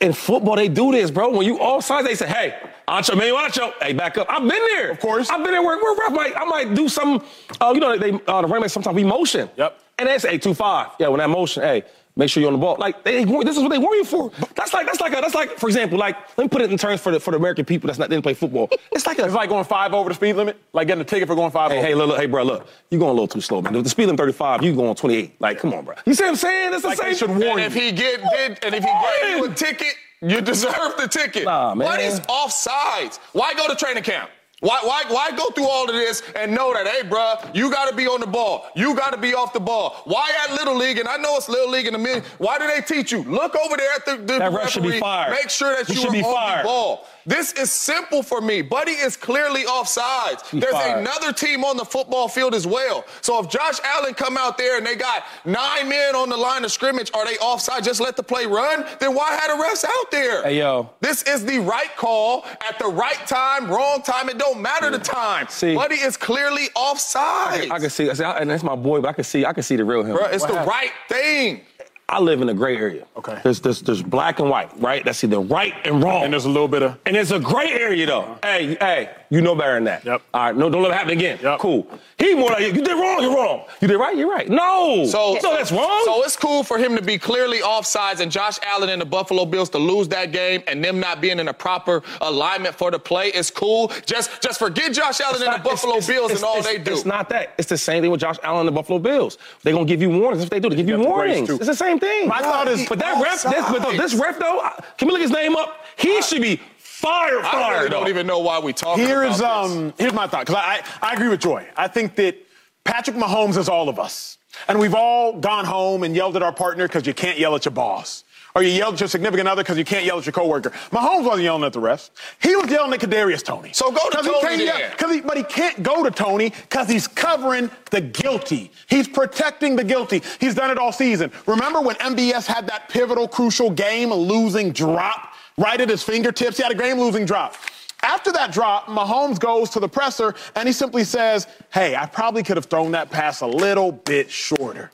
In 0.00 0.12
football, 0.12 0.56
they 0.56 0.68
do 0.68 0.92
this, 0.92 1.10
bro. 1.10 1.30
When 1.30 1.46
you 1.46 1.58
all 1.60 1.80
sides, 1.80 2.06
they 2.06 2.14
say, 2.14 2.26
"Hey, 2.26 2.58
Ancho, 2.86 3.16
man, 3.16 3.32
Ancho, 3.32 3.72
hey, 3.80 3.94
back 3.94 4.18
up." 4.18 4.26
I've 4.28 4.42
been 4.42 4.50
there. 4.50 4.90
Of 4.90 5.00
course. 5.00 5.30
I've 5.30 5.42
been 5.42 5.52
there 5.52 5.62
where, 5.62 5.78
where 5.78 5.96
ref 5.96 6.12
might, 6.12 6.36
I 6.36 6.44
might 6.44 6.74
do 6.74 6.88
some, 6.88 7.24
uh, 7.60 7.72
you 7.72 7.80
know, 7.80 7.96
they 7.96 8.12
uh, 8.26 8.42
the 8.42 8.48
running 8.48 8.68
sometimes 8.68 8.96
we 8.96 9.04
motion. 9.04 9.48
Yep. 9.56 9.80
And 9.98 10.08
they 10.08 10.18
say, 10.18 10.30
"Hey, 10.32 10.38
two 10.38 10.54
five, 10.54 10.88
yeah." 10.98 11.08
When 11.08 11.18
that 11.18 11.30
motion, 11.30 11.62
hey, 11.62 11.84
make 12.16 12.28
sure 12.28 12.40
you're 12.40 12.52
on 12.52 12.58
the 12.58 12.64
ball. 12.64 12.76
Like 12.78 13.04
they, 13.04 13.24
this 13.24 13.56
is 13.56 13.62
what 13.62 13.68
they 13.70 13.78
warn 13.78 13.96
you 13.96 14.04
for. 14.04 14.32
That's 14.56 14.74
like 14.74 14.86
that's 14.86 15.00
like 15.00 15.12
a, 15.12 15.20
that's 15.20 15.34
like 15.34 15.56
for 15.58 15.68
example, 15.68 15.98
like 15.98 16.16
let 16.36 16.44
me 16.44 16.48
put 16.48 16.62
it 16.62 16.70
in 16.72 16.76
terms 16.78 17.00
for 17.00 17.12
the 17.12 17.20
for 17.20 17.30
the 17.30 17.36
American 17.36 17.64
people 17.64 17.86
that's 17.86 17.98
not 17.98 18.10
didn't 18.10 18.24
play 18.24 18.34
football. 18.34 18.68
It's 18.90 19.06
like 19.06 19.18
a 19.20 19.24
It's 19.24 19.34
like 19.34 19.48
going 19.48 19.64
five 19.64 19.94
over 19.94 20.08
the 20.08 20.14
speed 20.16 20.32
limit, 20.34 20.56
like 20.72 20.88
getting 20.88 21.02
a 21.02 21.04
ticket 21.04 21.28
for 21.28 21.34
going 21.36 21.52
five 21.52 21.70
Hey, 21.70 21.78
over. 21.78 21.86
hey, 21.86 21.94
look, 21.94 22.08
look, 22.08 22.18
hey, 22.18 22.26
bro, 22.26 22.42
look, 22.42 22.66
you 22.90 22.98
going 22.98 23.10
a 23.10 23.12
little 23.12 23.28
too 23.28 23.40
slow, 23.40 23.62
man. 23.62 23.74
If 23.76 23.84
the 23.84 23.90
speed 23.90 24.06
limit 24.06 24.18
35, 24.18 24.62
you 24.64 24.74
going 24.74 24.94
28. 24.96 25.40
Like, 25.40 25.58
come 25.60 25.72
on, 25.74 25.84
bro. 25.84 25.94
You 26.06 26.14
see 26.14 26.24
what 26.24 26.30
I'm 26.30 26.36
saying? 26.36 26.70
That's 26.72 26.82
the 26.82 26.88
Like 26.88 26.98
same. 26.98 27.12
they 27.12 27.16
should 27.16 27.30
warn 27.30 27.42
And 27.42 27.58
you. 27.60 27.64
if 27.66 27.74
he 27.74 27.92
get 27.92 28.20
did, 28.36 28.64
and 28.64 28.74
if 28.74 28.82
he 28.82 28.90
gave 29.22 29.36
you 29.36 29.44
a 29.44 29.54
ticket, 29.54 29.94
you 30.22 30.40
deserve 30.52 30.96
the 30.98 31.06
ticket. 31.08 31.44
Nah, 31.44 31.74
man. 31.76 31.86
What 31.86 32.00
is 32.00 32.18
offsides? 32.20 33.18
Why 33.32 33.54
go 33.54 33.68
to 33.68 33.74
training 33.76 34.02
camp? 34.02 34.30
Why, 34.64 34.80
why, 34.82 35.02
why 35.08 35.30
go 35.36 35.50
through 35.50 35.68
all 35.68 35.84
of 35.86 35.94
this 35.94 36.22
and 36.34 36.54
know 36.54 36.72
that, 36.72 36.86
hey, 36.86 37.06
bruh, 37.06 37.54
you 37.54 37.70
got 37.70 37.90
to 37.90 37.94
be 37.94 38.06
on 38.06 38.18
the 38.20 38.26
ball. 38.26 38.64
You 38.74 38.96
got 38.96 39.10
to 39.10 39.18
be 39.18 39.34
off 39.34 39.52
the 39.52 39.60
ball. 39.60 40.00
Why 40.06 40.32
at 40.42 40.54
Little 40.54 40.74
League, 40.74 40.96
and 40.96 41.06
I 41.06 41.18
know 41.18 41.36
it's 41.36 41.50
Little 41.50 41.68
League 41.70 41.86
in 41.86 41.94
a 41.94 41.98
minute, 41.98 42.24
why 42.38 42.56
do 42.58 42.66
they 42.66 42.80
teach 42.80 43.12
you? 43.12 43.22
Look 43.24 43.54
over 43.56 43.76
there 43.76 43.92
at 43.94 44.06
the, 44.06 44.16
the 44.16 44.38
That 44.38 44.52
ref 44.52 44.70
should 44.70 44.82
be 44.82 44.88
referee. 44.88 45.00
fired. 45.00 45.30
Make 45.32 45.50
sure 45.50 45.76
that 45.76 45.94
you 45.94 46.02
are 46.08 46.10
be 46.10 46.22
on 46.22 46.34
fired. 46.34 46.60
the 46.60 46.68
ball. 46.68 47.06
This 47.26 47.52
is 47.52 47.72
simple 47.72 48.22
for 48.22 48.40
me. 48.40 48.62
Buddy 48.62 48.92
is 48.92 49.16
clearly 49.16 49.64
offsides. 49.64 50.50
There's 50.50 50.72
fired. 50.72 51.00
another 51.00 51.32
team 51.32 51.64
on 51.64 51.76
the 51.76 51.84
football 51.84 52.28
field 52.28 52.54
as 52.54 52.66
well. 52.66 53.04
So 53.22 53.38
if 53.42 53.48
Josh 53.48 53.78
Allen 53.84 54.14
come 54.14 54.36
out 54.36 54.58
there 54.58 54.76
and 54.76 54.86
they 54.86 54.96
got 54.96 55.24
nine 55.44 55.88
men 55.88 56.14
on 56.14 56.28
the 56.28 56.36
line 56.36 56.64
of 56.64 56.72
scrimmage, 56.72 57.10
are 57.14 57.24
they 57.24 57.36
offside? 57.38 57.84
Just 57.84 58.00
let 58.00 58.16
the 58.16 58.22
play 58.22 58.46
run? 58.46 58.84
Then 59.00 59.14
why 59.14 59.34
had 59.34 59.50
a 59.50 59.62
refs 59.62 59.84
out 59.84 60.10
there? 60.10 60.42
Hey, 60.42 60.58
yo. 60.58 60.90
This 61.00 61.22
is 61.22 61.44
the 61.44 61.58
right 61.58 61.94
call 61.96 62.44
at 62.68 62.78
the 62.78 62.86
right 62.86 63.26
time, 63.26 63.70
wrong 63.70 64.02
time. 64.02 64.28
It 64.28 64.38
don't 64.38 64.60
matter 64.60 64.90
the 64.90 64.98
time. 64.98 65.48
See. 65.48 65.74
Buddy 65.74 65.96
is 65.96 66.16
clearly 66.16 66.68
offside. 66.76 67.70
I 67.70 67.78
can 67.78 67.90
see, 67.90 68.10
I 68.10 68.38
and 68.38 68.50
that's 68.50 68.62
my 68.62 68.76
boy, 68.76 69.00
but 69.00 69.08
I 69.08 69.12
can 69.12 69.24
see, 69.24 69.46
I 69.46 69.52
can 69.52 69.62
see 69.62 69.76
the 69.76 69.84
real 69.84 70.02
him. 70.02 70.16
Bruh, 70.16 70.32
it's 70.32 70.44
the 70.44 70.52
right 70.52 70.92
thing. 71.08 71.62
I 72.06 72.20
live 72.20 72.42
in 72.42 72.48
a 72.50 72.54
gray 72.54 72.76
area. 72.76 73.06
Okay. 73.16 73.40
There's, 73.42 73.60
there's, 73.60 73.80
there's 73.80 74.02
black 74.02 74.38
and 74.38 74.50
white, 74.50 74.70
right? 74.78 75.02
That's 75.04 75.24
either 75.24 75.40
right 75.40 75.74
and 75.86 76.02
wrong. 76.02 76.22
And 76.24 76.32
there's 76.32 76.44
a 76.44 76.50
little 76.50 76.68
bit 76.68 76.82
of 76.82 76.98
And 77.06 77.16
it's 77.16 77.30
a 77.30 77.40
gray 77.40 77.70
area 77.72 78.06
though. 78.06 78.20
Uh-huh. 78.20 78.38
Hey, 78.42 78.74
hey, 78.78 79.10
you 79.30 79.40
know 79.40 79.54
better 79.54 79.74
than 79.74 79.84
that. 79.84 80.04
Yep. 80.04 80.22
All 80.34 80.44
right, 80.44 80.54
no, 80.56 80.68
don't 80.68 80.82
let 80.82 80.90
it 80.92 80.94
happen 80.94 81.12
again. 81.12 81.38
Yep. 81.42 81.58
Cool. 81.60 81.88
He 82.18 82.34
more 82.34 82.50
like 82.50 82.60
you 82.62 82.72
did 82.72 82.88
wrong, 82.92 83.22
you're 83.22 83.34
wrong. 83.34 83.64
You 83.80 83.88
did 83.88 83.96
right, 83.96 84.16
you're 84.16 84.30
right. 84.30 84.48
No. 84.48 85.06
So, 85.06 85.38
no, 85.42 85.56
that's 85.56 85.72
wrong. 85.72 86.02
So 86.04 86.22
it's 86.24 86.36
cool 86.36 86.62
for 86.62 86.78
him 86.78 86.94
to 86.94 87.02
be 87.02 87.18
clearly 87.18 87.58
offsides 87.60 88.20
and 88.20 88.30
Josh 88.30 88.58
Allen 88.62 88.90
and 88.90 89.00
the 89.00 89.06
Buffalo 89.06 89.46
Bills 89.46 89.70
to 89.70 89.78
lose 89.78 90.06
that 90.08 90.30
game 90.30 90.62
and 90.68 90.84
them 90.84 91.00
not 91.00 91.20
being 91.22 91.38
in 91.38 91.48
a 91.48 91.54
proper 91.54 92.02
alignment 92.20 92.74
for 92.74 92.90
the 92.90 92.98
play. 92.98 93.28
It's 93.28 93.50
cool. 93.50 93.90
Just 94.04 94.42
just 94.42 94.58
forget 94.58 94.92
Josh 94.92 95.20
Allen 95.20 95.42
and 95.42 95.54
the 95.54 95.58
Buffalo 95.68 95.94
it's- 95.96 96.06
Bills 96.06 96.30
it's- 96.30 96.42
and 96.42 96.44
all 96.44 96.62
they 96.62 96.78
do. 96.78 96.92
It's 96.92 97.06
not 97.06 97.30
that. 97.30 97.54
It's 97.58 97.68
the 97.68 97.78
same 97.78 98.02
thing 98.02 98.10
with 98.10 98.20
Josh 98.20 98.36
Allen 98.42 98.60
and 98.60 98.68
the 98.68 98.72
Buffalo 98.72 98.98
Bills. 98.98 99.38
They're 99.62 99.72
gonna 99.72 99.84
give 99.86 100.02
you 100.02 100.10
warnings. 100.10 100.42
If 100.44 100.50
they 100.50 100.60
do. 100.60 100.68
They 100.68 100.76
give 100.76 100.88
you 100.88 100.96
got 100.98 101.02
the 101.04 101.10
grades, 101.14 101.48
warnings. 101.48 101.50
It's 101.50 101.66
the 101.66 101.74
same 101.74 101.93
thing. 101.98 102.28
My 102.28 102.40
thought 102.40 102.68
is- 102.68 102.88
but 102.88 102.98
that 103.00 103.22
ref, 103.22 103.42
this, 103.42 103.64
but 103.70 103.82
though, 103.82 103.92
this 103.96 104.14
ref 104.14 104.38
though, 104.38 104.68
can 104.98 105.08
we 105.08 105.12
look 105.12 105.22
his 105.22 105.30
name 105.30 105.56
up? 105.56 105.84
He 105.96 106.20
should 106.22 106.42
be 106.42 106.60
fired. 106.78 107.44
I 107.44 107.50
Fired. 107.50 107.74
really 107.78 107.90
don't 107.90 108.04
though. 108.04 108.08
even 108.10 108.26
know 108.26 108.38
why 108.38 108.58
we 108.58 108.72
talking 108.72 109.04
Here 109.06 109.22
about 109.22 109.32
is 109.32 109.38
this. 109.38 109.46
um 109.46 109.94
here's 109.98 110.12
my 110.12 110.26
thought 110.26 110.46
because 110.46 110.56
I, 110.62 110.82
I 111.02 111.10
I 111.10 111.12
agree 111.14 111.28
with 111.28 111.40
Joy. 111.40 111.66
I 111.76 111.88
think 111.88 112.14
that 112.16 112.36
Patrick 112.84 113.16
Mahomes 113.16 113.56
is 113.56 113.68
all 113.68 113.88
of 113.88 113.98
us, 113.98 114.38
and 114.68 114.78
we've 114.78 114.94
all 114.94 115.32
gone 115.38 115.64
home 115.64 116.02
and 116.04 116.14
yelled 116.14 116.36
at 116.36 116.42
our 116.42 116.52
partner 116.52 116.86
because 116.86 117.06
you 117.06 117.14
can't 117.14 117.38
yell 117.38 117.54
at 117.54 117.64
your 117.64 117.72
boss, 117.72 118.24
or 118.56 118.62
you 118.62 118.70
yelled 118.70 118.94
at 118.94 119.00
your 119.00 119.08
significant 119.08 119.48
other 119.48 119.62
because 119.62 119.76
you 119.76 119.84
can't 119.84 120.04
yell 120.04 120.18
at 120.18 120.26
your 120.26 120.32
coworker. 120.32 120.70
Mahomes 120.92 121.24
wasn't 121.24 121.42
yelling 121.42 121.64
at 121.64 121.72
the 121.72 121.80
refs. 121.80 122.10
He 122.40 122.54
was 122.54 122.70
yelling 122.70 122.92
at 122.92 123.00
Kadarius 123.00 123.42
Toney. 123.42 123.72
So 123.72 123.90
go 123.90 124.08
to 124.10 124.16
'Cause 124.16 124.26
he 124.26 124.32
Toney 124.32 124.42
can't 124.42 125.00
yell- 125.00 125.10
he, 125.10 125.20
but 125.20 125.36
he 125.36 125.42
can't 125.42 125.82
go 125.82 126.04
to 126.04 126.10
Toney 126.10 126.50
because 126.50 126.88
he's 126.88 127.08
covering 127.08 127.68
the 127.90 128.00
guilty. 128.00 128.70
He's 128.88 129.08
protecting 129.08 129.74
the 129.76 129.82
guilty. 129.84 130.22
He's 130.38 130.54
done 130.54 130.70
it 130.70 130.78
all 130.78 130.92
season. 130.92 131.32
Remember 131.46 131.80
when 131.80 131.96
MVS 131.96 132.46
had 132.46 132.66
that 132.68 132.88
pivotal, 132.88 133.26
crucial 133.26 133.70
game 133.70 134.10
losing 134.12 134.70
drop 134.72 135.32
right 135.58 135.80
at 135.80 135.88
his 135.88 136.02
fingertips? 136.04 136.56
He 136.56 136.62
had 136.62 136.70
a 136.72 136.76
game 136.76 136.98
losing 137.00 137.24
drop. 137.26 137.56
After 138.02 138.30
that 138.32 138.52
drop, 138.52 138.86
Mahomes 138.86 139.38
goes 139.40 139.70
to 139.70 139.80
the 139.80 139.88
presser 139.88 140.34
and 140.54 140.68
he 140.68 140.72
simply 140.72 141.04
says, 141.04 141.46
Hey, 141.72 141.96
I 141.96 142.06
probably 142.06 142.42
could 142.44 142.56
have 142.56 142.66
thrown 142.66 142.92
that 142.92 143.10
pass 143.10 143.40
a 143.40 143.46
little 143.46 143.90
bit 143.90 144.30
shorter. 144.30 144.90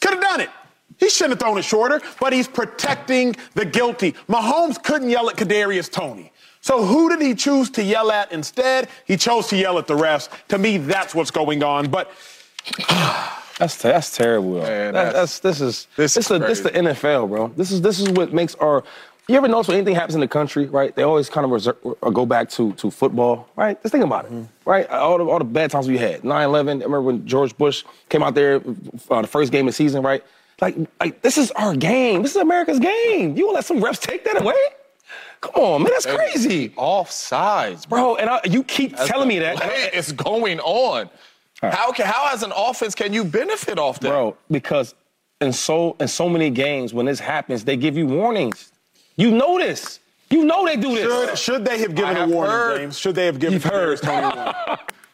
Could 0.00 0.14
have 0.14 0.22
done 0.22 0.40
it. 0.40 0.50
He 0.98 1.08
shouldn't 1.08 1.32
have 1.32 1.40
thrown 1.40 1.58
it 1.58 1.62
shorter, 1.64 2.00
but 2.20 2.32
he's 2.32 2.48
protecting 2.48 3.34
the 3.54 3.64
guilty. 3.64 4.12
Mahomes 4.28 4.82
couldn't 4.82 5.10
yell 5.10 5.28
at 5.30 5.36
Kadarius 5.36 5.90
Toney. 5.90 6.32
So 6.60 6.84
who 6.84 7.10
did 7.10 7.20
he 7.20 7.34
choose 7.34 7.68
to 7.70 7.82
yell 7.82 8.10
at 8.10 8.32
instead? 8.32 8.88
He 9.04 9.16
chose 9.18 9.48
to 9.48 9.56
yell 9.56 9.78
at 9.78 9.86
the 9.86 9.94
refs. 9.94 10.28
To 10.48 10.56
me, 10.58 10.78
that's 10.78 11.14
what's 11.14 11.30
going 11.30 11.62
on. 11.62 11.90
But 11.90 12.10
That's 13.58 13.76
te- 13.80 13.88
that's 13.88 14.16
terrible. 14.16 14.54
Man, 14.62 14.94
That- 14.94 15.12
that's- 15.12 15.38
that's, 15.38 15.38
this 15.40 15.60
is 15.60 15.86
this 15.96 16.14
this 16.14 16.16
is 16.16 16.18
is 16.24 16.28
the, 16.28 16.38
this 16.46 16.60
the 16.60 16.70
NFL, 16.70 17.28
bro. 17.28 17.48
This 17.56 17.70
is 17.70 17.80
this 17.82 18.00
is 18.00 18.08
what 18.10 18.32
makes 18.32 18.54
our. 18.56 18.82
You 19.28 19.36
ever 19.36 19.48
notice 19.48 19.68
when 19.68 19.76
anything 19.78 19.94
happens 19.94 20.14
in 20.16 20.20
the 20.20 20.28
country, 20.28 20.66
right? 20.66 20.94
They 20.94 21.02
always 21.02 21.30
kind 21.30 21.44
of 21.46 21.50
reserve, 21.50 21.76
or 21.82 22.10
go 22.10 22.26
back 22.26 22.50
to 22.50 22.72
to 22.72 22.90
football, 22.90 23.48
right? 23.56 23.80
Just 23.82 23.92
think 23.92 24.04
about 24.04 24.24
it, 24.26 24.32
right? 24.66 24.88
All 24.90 25.18
the 25.18 25.24
all 25.24 25.38
the 25.38 25.44
bad 25.44 25.70
times 25.70 25.86
we 25.88 25.96
had. 25.98 26.22
9/11. 26.22 26.68
I 26.68 26.72
remember 26.72 27.00
when 27.02 27.26
George 27.26 27.56
Bush 27.56 27.84
came 28.08 28.22
out 28.24 28.34
there, 28.34 28.60
uh, 29.10 29.22
the 29.22 29.28
first 29.28 29.52
game 29.52 29.66
of 29.68 29.72
the 29.72 29.76
season, 29.76 30.02
right? 30.02 30.22
Like 30.60 30.76
like 31.00 31.22
this 31.22 31.36
is 31.38 31.50
our 31.52 31.74
game. 31.74 32.22
This 32.22 32.32
is 32.32 32.36
America's 32.42 32.78
game. 32.78 33.36
You 33.36 33.44
gonna 33.44 33.56
let 33.56 33.64
some 33.64 33.80
refs 33.80 34.00
take 34.00 34.24
that 34.24 34.40
away? 34.40 34.54
Come 35.40 35.62
on, 35.62 35.82
man, 35.82 35.92
that's 35.92 36.06
crazy, 36.06 36.70
Offsides, 36.70 37.86
bro. 37.86 38.14
bro. 38.14 38.16
And 38.16 38.30
I, 38.30 38.40
you 38.48 38.64
keep 38.64 38.96
telling 38.96 39.28
me 39.28 39.38
that, 39.40 39.58
It's 39.92 40.10
going 40.12 40.58
on? 40.60 41.10
How 41.60 41.92
can 41.92 42.06
how 42.06 42.30
as 42.32 42.42
an 42.42 42.52
offense 42.56 42.94
can 42.94 43.12
you 43.12 43.24
benefit 43.24 43.78
off 43.78 44.00
that? 44.00 44.08
bro, 44.08 44.36
because 44.50 44.94
in 45.40 45.52
so 45.52 45.96
in 46.00 46.08
so 46.08 46.28
many 46.28 46.50
games 46.50 46.94
when 46.94 47.06
this 47.06 47.20
happens, 47.20 47.64
they 47.64 47.76
give 47.76 47.96
you 47.96 48.06
warnings. 48.06 48.72
You 49.16 49.30
know 49.30 49.58
this. 49.58 50.00
You 50.30 50.44
know 50.44 50.64
they 50.64 50.76
do 50.76 50.94
this. 50.94 51.04
should, 51.30 51.38
should 51.38 51.64
they 51.64 51.78
have 51.78 51.94
given 51.94 52.10
I 52.10 52.12
a 52.12 52.20
have 52.20 52.30
warning, 52.30 52.50
heard- 52.52 52.78
James? 52.78 52.98
Should 52.98 53.14
they 53.14 53.26
have 53.26 53.38
given 53.38 53.52
You've 53.54 53.64
heard. 53.64 54.00
Toney 54.00 54.22
a 54.26 54.34
warning? 54.34 54.54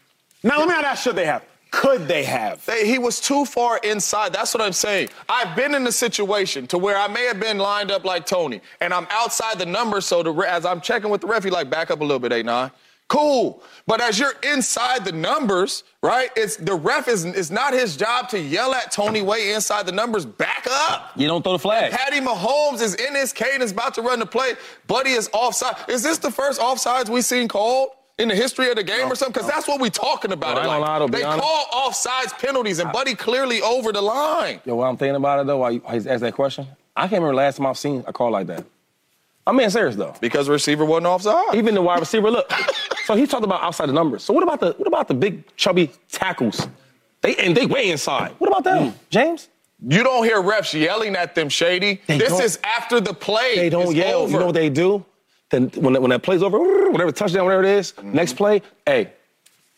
now, 0.45 0.59
let 0.59 0.69
me 0.69 0.75
not 0.75 0.85
ask, 0.85 1.03
should 1.03 1.17
they 1.17 1.27
have? 1.27 1.45
Could 1.71 2.09
they 2.09 2.25
have? 2.25 2.65
They- 2.67 2.87
he 2.87 2.99
was 2.99 3.21
too 3.21 3.45
far 3.45 3.79
inside. 3.79 4.33
That's 4.33 4.53
what 4.55 4.63
I'm 4.63 4.73
saying. 4.73 5.09
I've 5.29 5.55
been 5.57 5.75
in 5.75 5.87
a 5.87 5.93
situation 5.93 6.67
to 6.69 6.79
where 6.79 6.97
I 6.97 7.07
may 7.09 7.25
have 7.27 7.39
been 7.41 7.59
lined 7.59 7.91
up 7.91 8.05
like 8.05 8.27
Toney, 8.27 8.61
and 8.81 8.93
I'm 8.93 9.07
outside 9.11 9.59
the 9.59 9.67
number. 9.67 10.01
So 10.01 10.23
the, 10.23 10.33
re- 10.33 10.49
as 10.49 10.65
I'm 10.65 10.81
checking 10.81 11.11
with 11.11 11.21
the 11.21 11.27
ref, 11.29 11.45
he 11.45 11.51
like 11.51 11.71
back 11.71 11.91
up 11.91 12.01
a 12.01 12.05
little 12.05 12.19
bit, 12.19 12.33
eight 12.33 12.47
nine. 12.47 12.71
Cool. 13.09 13.61
But 13.89 14.01
as 14.01 14.21
you're 14.21 14.35
inside 14.45 15.05
the 15.05 15.11
numbers, 15.11 15.83
right? 16.01 16.31
It's 16.37 16.55
the 16.57 16.75
ref 16.75 17.09
is 17.09 17.25
it's 17.25 17.51
not 17.51 17.73
his 17.73 17.97
job 17.97 18.29
to 18.29 18.39
yell 18.39 18.73
at 18.73 18.93
Toney 18.93 19.21
way 19.21 19.53
inside 19.53 19.87
the 19.87 19.91
numbers. 19.93 20.25
Back 20.25 20.65
up. 20.71 21.11
You 21.17 21.27
don't 21.27 21.43
throw 21.43 21.53
the 21.55 21.59
flag. 21.59 21.91
Patty 21.91 22.21
Mahomes 22.21 22.81
is 22.81 22.95
in 22.95 23.17
his 23.17 23.33
cadence, 23.33 23.73
about 23.73 23.95
to 23.95 24.03
run 24.03 24.21
the 24.21 24.27
play. 24.27 24.53
Buddy 24.87 25.11
is 25.11 25.29
offside. 25.33 25.75
Is 25.89 26.05
this 26.05 26.19
the 26.19 26.31
first 26.31 26.61
offsides 26.61 27.09
we've 27.09 27.25
seen 27.25 27.49
called 27.49 27.91
in 28.21 28.29
the 28.29 28.35
history 28.35 28.69
of 28.71 28.77
the 28.77 28.83
game 28.83 29.11
or 29.11 29.15
something? 29.15 29.33
Because 29.33 29.49
that's 29.49 29.67
what 29.67 29.81
we're 29.81 29.91
talking 29.91 30.33
about. 30.33 30.63
No, 30.63 30.71
I 30.71 30.99
like. 30.99 31.11
they 31.11 31.23
call 31.23 31.67
offsides 31.73 32.39
penalties, 32.39 32.79
and 32.79 32.93
Buddy 32.93 33.15
clearly 33.15 33.61
over 33.63 33.93
the 33.93 34.03
line. 34.03 34.61
Yo, 34.65 34.75
what 34.77 34.87
I'm 34.87 34.97
thinking 34.97 35.17
about 35.17 35.41
it 35.41 35.47
though, 35.47 35.59
why 35.59 35.71
you 35.71 35.83
he's 35.91 36.07
asked 36.07 36.23
that 36.23 36.35
question, 36.35 36.67
I 36.97 37.03
can't 37.03 37.23
remember 37.23 37.35
last 37.35 37.57
time 37.57 37.67
I've 37.67 37.79
seen 37.79 38.05
a 38.07 38.13
call 38.13 38.31
like 38.31 38.47
that. 38.49 38.65
I'm 39.47 39.57
being 39.57 39.71
serious 39.71 39.97
though. 39.97 40.15
Because 40.21 40.47
the 40.47 40.53
receiver 40.53 40.85
wasn't 40.85 41.07
offside. 41.07 41.55
Even 41.55 41.75
the 41.75 41.83
wide 41.83 42.01
receiver, 42.01 42.31
look. 42.31 42.53
so 43.07 43.15
he 43.15 43.27
talked 43.27 43.45
about 43.45 43.63
outside 43.63 43.87
the 43.87 43.93
numbers. 43.93 44.23
So 44.23 44.33
what 44.33 44.43
about 44.43 44.61
the 44.61 44.73
what 44.73 44.87
about 44.87 45.09
the 45.09 45.15
big 45.15 45.45
chubby 45.57 45.91
tackles? 46.11 46.69
They 47.23 47.37
and 47.37 47.57
they 47.57 47.67
way 47.67 47.91
inside. 47.91 48.33
What 48.39 48.49
about 48.49 48.65
them, 48.65 48.93
mm. 48.93 48.95
James? 49.09 49.49
You 49.87 50.03
don't 50.03 50.25
hear 50.25 50.43
refs 50.43 50.79
yelling 50.79 51.17
at 51.17 51.35
them, 51.35 51.49
Shady. 51.49 52.03
They 52.07 52.19
this 52.19 52.39
is 52.39 52.59
after 52.63 53.01
the 53.01 53.15
play. 53.15 53.57
They 53.57 53.71
don't 53.71 53.95
yell. 53.95 54.23
Over. 54.23 54.33
You 54.33 54.39
know 54.39 54.47
what 54.47 54.55
they 54.55 54.69
do? 54.69 55.05
Then 55.51 55.69
when 55.77 55.93
that- 55.95 56.01
when 56.03 56.11
that 56.11 56.23
play's 56.23 56.43
over, 56.43 56.59
whatever 56.91 57.13
touchdown, 57.13 57.45
whatever 57.45 57.63
it 57.65 57.71
is, 57.71 57.93
mm-hmm. 57.93 58.13
next 58.13 58.35
play, 58.35 58.63
hey, 58.87 59.13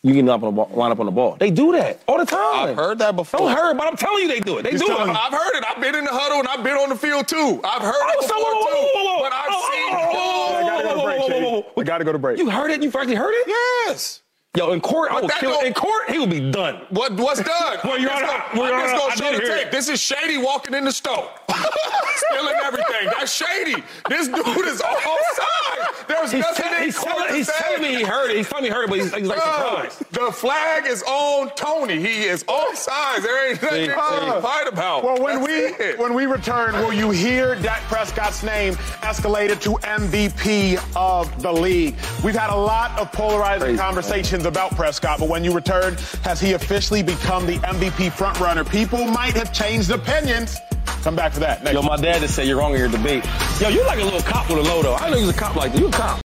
you 0.04 0.12
get 0.14 0.28
up 0.28 0.42
on 0.42 0.54
the 0.54 0.56
ball, 0.56 0.70
line 0.74 0.90
up 0.90 0.98
on 1.00 1.06
the 1.06 1.12
ball. 1.12 1.36
They 1.38 1.50
do 1.50 1.70
that 1.72 2.00
all 2.08 2.18
the 2.18 2.26
time. 2.26 2.70
I've 2.70 2.76
heard 2.76 2.98
that 2.98 3.14
before. 3.14 3.38
Don't 3.40 3.56
heard, 3.56 3.78
but 3.78 3.86
I'm 3.86 3.96
telling 3.96 4.22
you, 4.24 4.28
they 4.28 4.40
do 4.40 4.58
it. 4.58 4.64
They 4.64 4.72
do 4.72 4.84
it. 4.84 4.88
me. 5.06 5.12
I've 5.12 5.32
heard 5.32 5.54
it. 5.54 5.64
I've 5.68 5.80
been 5.80 5.94
in 5.94 6.04
the 6.04 6.10
huddle 6.10 6.40
and 6.40 6.48
I've 6.48 6.64
been 6.64 6.76
on 6.76 6.88
the 6.88 6.96
field 6.96 7.28
too. 7.28 7.60
I've 7.62 7.82
heard 7.82 7.94
Oh, 7.96 8.10
it 8.10 8.20
before 8.20 8.36
whoa, 8.38 8.52
whoa, 8.52 8.66
too. 8.66 8.74
whoa, 8.74 9.04
whoa, 9.04 9.16
whoa. 9.18 9.22
But 9.22 9.32
I've 9.32 9.46
Oh, 9.48 9.70
seen. 9.72 9.94
oh, 9.94 10.54
I 10.56 10.62
gotta 10.62 10.82
go 10.82 10.94
to 10.96 11.02
break, 11.04 11.20
whoa, 11.20 11.28
whoa, 11.28 11.40
whoa, 11.40 11.60
whoa. 11.60 11.72
We 11.76 11.84
gotta 11.84 12.04
go 12.04 12.12
to 12.12 12.18
break. 12.18 12.38
You 12.38 12.50
heard 12.50 12.70
it? 12.72 12.82
You 12.82 12.88
actually 12.88 13.14
heard 13.14 13.32
it? 13.32 13.46
Yes. 13.46 14.22
Yo, 14.56 14.72
in 14.72 14.80
court, 14.82 15.10
I 15.12 15.20
will 15.20 15.28
kill 15.30 15.60
In 15.60 15.72
court, 15.72 16.10
he 16.10 16.18
will 16.18 16.26
be 16.26 16.50
done. 16.50 16.82
What, 16.90 17.12
what's 17.14 17.40
done? 17.44 17.78
Well, 17.84 17.96
Your 17.98 18.10
I'm 18.10 18.20
just 18.20 18.54
gonna, 18.54 18.72
I'm 18.72 18.80
just 18.90 19.02
gonna 19.02 19.16
show 19.16 19.38
the 19.38 19.46
tape. 19.46 19.66
it. 19.68 19.72
This 19.72 19.88
is 19.88 19.98
Shady 20.00 20.36
walking 20.36 20.74
in 20.74 20.84
the 20.84 20.92
stove. 20.92 21.30
Stealing 21.48 22.54
everything. 22.62 22.81
That's 23.10 23.32
Shady. 23.32 23.82
This 24.08 24.28
dude 24.28 24.66
is 24.66 24.80
offside. 24.80 26.06
There's 26.08 26.32
He's, 26.32 26.40
nothing 26.40 26.64
tell- 26.68 26.82
he's, 26.82 26.96
in 26.96 27.02
telling, 27.02 27.18
court 27.26 27.34
he's 27.34 27.46
to 27.46 27.52
say. 27.52 27.58
telling 27.64 27.82
me 27.82 27.96
he 27.96 28.02
heard 28.04 28.30
it. 28.30 28.36
He's 28.36 28.48
telling 28.48 28.64
me 28.64 28.68
he 28.70 28.74
heard 28.74 28.84
it, 28.84 28.88
but 28.90 28.98
he's, 28.98 29.14
he's 29.14 29.26
like 29.26 29.38
Bro, 29.38 29.88
surprised. 29.88 30.12
the 30.12 30.32
flag 30.32 30.86
is 30.86 31.02
on 31.04 31.50
Toney. 31.54 32.00
He 32.00 32.24
is 32.24 32.44
offside. 32.48 33.22
There 33.22 33.50
ain't 33.50 33.62
nothing 33.62 33.86
to 34.32 34.40
fight 34.42 34.66
about. 34.68 35.04
Well, 35.04 35.20
when 35.22 35.36
That's 35.40 35.46
we 35.78 35.84
it. 35.84 35.98
when 35.98 36.14
we 36.14 36.26
return, 36.26 36.74
will 36.74 36.92
you 36.92 37.10
hear 37.10 37.54
Dak 37.56 37.80
Prescott's 37.82 38.42
name 38.42 38.74
escalated 39.02 39.60
to 39.62 39.70
MVP 39.86 40.78
of 40.96 41.42
the 41.42 41.52
league? 41.52 41.94
We've 42.24 42.34
had 42.34 42.50
a 42.50 42.56
lot 42.56 42.98
of 42.98 43.10
polarizing 43.12 43.68
Crazy, 43.68 43.78
conversations 43.78 44.44
about 44.46 44.74
Prescott, 44.76 45.18
but 45.20 45.28
when 45.28 45.44
you 45.44 45.52
return, 45.54 45.94
has 46.24 46.40
he 46.40 46.52
officially 46.52 47.02
become 47.02 47.46
the 47.46 47.58
MVP 47.58 48.10
frontrunner? 48.10 48.68
People 48.70 49.06
might 49.06 49.34
have 49.34 49.52
changed 49.52 49.90
opinions. 49.90 50.56
Come 51.02 51.16
back 51.16 51.32
for 51.32 51.40
that 51.40 51.64
next. 51.64 51.74
Yo, 51.74 51.82
my 51.82 51.96
dad 51.96 52.20
just 52.20 52.36
said 52.36 52.46
you're 52.46 52.56
wrong 52.56 52.74
in 52.74 52.78
your 52.78 52.88
debate. 52.88 53.24
Yo, 53.60 53.68
you're 53.68 53.86
like 53.86 53.98
a 53.98 54.04
little 54.04 54.20
cop 54.20 54.48
with 54.48 54.58
a 54.58 54.62
low, 54.62 54.82
though. 54.82 54.94
I 54.94 55.10
know 55.10 55.16
you 55.16 55.26
was 55.26 55.34
a 55.34 55.38
cop 55.38 55.56
like 55.56 55.72
that. 55.72 55.80
You 55.80 55.88
a 55.88 55.90
cop. 55.90 56.21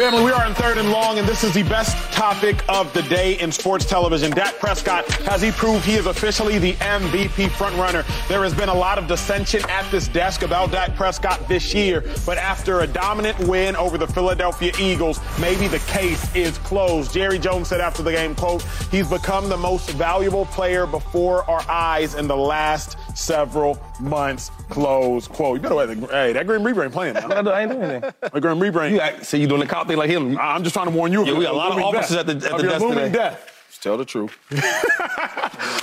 Family, 0.00 0.24
we 0.24 0.30
are 0.30 0.46
in 0.46 0.54
third 0.54 0.78
and 0.78 0.90
long, 0.90 1.18
and 1.18 1.28
this 1.28 1.44
is 1.44 1.52
the 1.52 1.62
best 1.64 1.94
topic 2.10 2.64
of 2.70 2.90
the 2.94 3.02
day 3.02 3.38
in 3.38 3.52
sports 3.52 3.84
television. 3.84 4.30
Dak 4.30 4.58
Prescott, 4.58 5.06
has 5.24 5.42
he 5.42 5.50
proved 5.50 5.84
he 5.84 5.96
is 5.96 6.06
officially 6.06 6.58
the 6.58 6.72
MVP 6.76 7.48
frontrunner? 7.48 8.02
There 8.26 8.42
has 8.42 8.54
been 8.54 8.70
a 8.70 8.74
lot 8.74 8.96
of 8.96 9.06
dissension 9.06 9.60
at 9.68 9.84
this 9.90 10.08
desk 10.08 10.40
about 10.40 10.72
Dak 10.72 10.96
Prescott 10.96 11.46
this 11.48 11.74
year, 11.74 12.02
but 12.24 12.38
after 12.38 12.80
a 12.80 12.86
dominant 12.86 13.38
win 13.40 13.76
over 13.76 13.98
the 13.98 14.06
Philadelphia 14.06 14.72
Eagles, 14.80 15.20
maybe 15.38 15.68
the 15.68 15.80
case 15.80 16.34
is 16.34 16.56
closed. 16.56 17.12
Jerry 17.12 17.38
Jones 17.38 17.68
said 17.68 17.82
after 17.82 18.02
the 18.02 18.12
game, 18.12 18.34
quote, 18.34 18.62
he's 18.90 19.10
become 19.10 19.50
the 19.50 19.58
most 19.58 19.90
valuable 19.90 20.46
player 20.46 20.86
before 20.86 21.44
our 21.44 21.62
eyes 21.68 22.14
in 22.14 22.26
the 22.26 22.36
last 22.36 22.96
several 23.20 23.78
months, 24.00 24.50
close 24.68 25.28
quote. 25.28 25.56
You 25.56 25.62
better 25.62 25.76
wait. 25.76 26.10
Hey, 26.10 26.32
that 26.32 26.46
Grim 26.46 26.62
Reaper 26.64 26.84
ain't 26.84 26.92
playing 26.92 27.14
now. 27.14 27.28
I, 27.38 27.42
do- 27.42 27.50
I 27.50 27.62
ain't 27.62 27.70
doing 27.72 27.82
anything. 27.84 28.12
That 28.20 28.40
Grim 28.40 28.58
Reaper 28.60 28.82
ain't. 28.82 28.94
You 28.94 29.00
act, 29.00 29.26
so 29.26 29.36
you 29.36 29.46
doing 29.46 29.60
the 29.60 29.66
cop 29.66 29.86
thing 29.88 29.96
like 29.96 30.10
him. 30.10 30.32
You- 30.32 30.38
I'm 30.38 30.62
just 30.62 30.74
trying 30.74 30.86
to 30.86 30.92
warn 30.92 31.12
you. 31.12 31.24
Yeah, 31.26 31.34
we 31.36 31.44
got 31.44 31.54
a 31.54 31.56
lot 31.56 31.68
of 31.70 31.76
looming 31.76 31.96
officers 31.96 32.16
death. 32.16 32.28
at 32.28 32.40
the- 32.40 32.50
at 32.52 32.56
the 32.56 32.62
desk 32.68 32.80
looming 32.80 32.98
today. 32.98 33.12
death. 33.12 33.46
Tell 33.80 33.96
the 33.96 34.04
truth. 34.04 34.36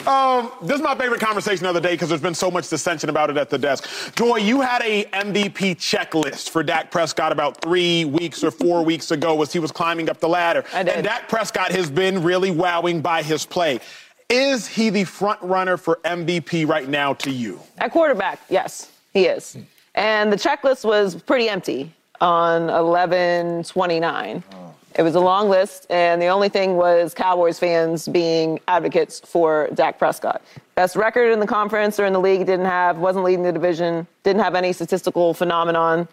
Um, 0.08 0.52
this 0.62 0.78
is 0.78 0.82
my 0.82 0.96
favorite 0.96 1.20
conversation 1.20 1.66
of 1.66 1.74
the 1.74 1.82
day 1.82 1.92
because 1.94 2.08
there's 2.08 2.22
been 2.22 2.34
so 2.34 2.50
much 2.50 2.70
dissension 2.70 3.10
about 3.10 3.30
it 3.30 3.36
at 3.36 3.50
the 3.50 3.58
desk. 3.58 4.16
Joy, 4.16 4.38
you 4.38 4.62
had 4.62 4.82
a 4.82 5.04
MVP 5.06 5.76
checklist 5.76 6.50
for 6.50 6.64
Dak 6.64 6.92
Prescott 6.92 7.34
about 7.34 7.60
three 7.62 8.06
weeks 8.06 8.42
or 8.42 8.50
four 8.50 8.86
weeks 8.86 9.12
ago 9.12 9.42
as 9.42 9.52
he 9.52 9.60
was 9.60 9.72
climbing 9.72 10.10
up 10.10 10.22
the 10.22 10.30
ladder. 10.30 10.64
I 10.74 10.84
did. 10.84 10.94
And 10.96 11.04
Dak 11.04 11.28
Prescott 11.28 11.72
has 11.72 11.90
been 11.92 12.24
really 12.24 12.52
wowing 12.52 13.02
by 13.02 13.22
his 13.22 13.46
play. 13.46 13.82
Is 14.30 14.68
he 14.68 14.90
the 14.90 15.06
front 15.06 15.42
runner 15.42 15.78
for 15.78 16.00
MVP 16.04 16.68
right 16.68 16.90
now 16.90 17.14
to 17.14 17.32
you? 17.32 17.62
At 17.78 17.92
quarterback, 17.92 18.42
yes, 18.50 18.92
he 19.14 19.26
is. 19.26 19.58
And 19.96 20.34
the 20.34 20.36
checklist 20.36 20.84
was 20.84 21.16
pretty 21.16 21.48
empty 21.48 21.94
on 22.20 22.70
11 22.70 23.64
29. 23.64 24.44
It 24.96 25.02
was 25.02 25.16
a 25.16 25.20
long 25.20 25.48
list, 25.48 25.86
and 25.90 26.22
the 26.22 26.28
only 26.28 26.50
thing 26.50 26.76
was 26.76 27.14
Cowboys 27.14 27.58
fans 27.58 28.08
being 28.08 28.60
advocates 28.68 29.22
for 29.22 29.70
Dak 29.76 29.98
Prescott. 29.98 30.42
Best 30.76 30.98
record 30.98 31.32
in 31.32 31.40
the 31.40 31.48
conference 31.48 31.98
or 31.98 32.06
in 32.06 32.12
the 32.12 32.20
league 32.20 32.46
didn't 32.46 32.66
have, 32.66 32.98
wasn't 32.98 33.24
leading 33.24 33.44
the 33.44 33.52
division, 33.54 34.08
didn't 34.24 34.42
have 34.42 34.56
any 34.56 34.74
statistical 34.74 35.34
phenomenon 35.36 36.08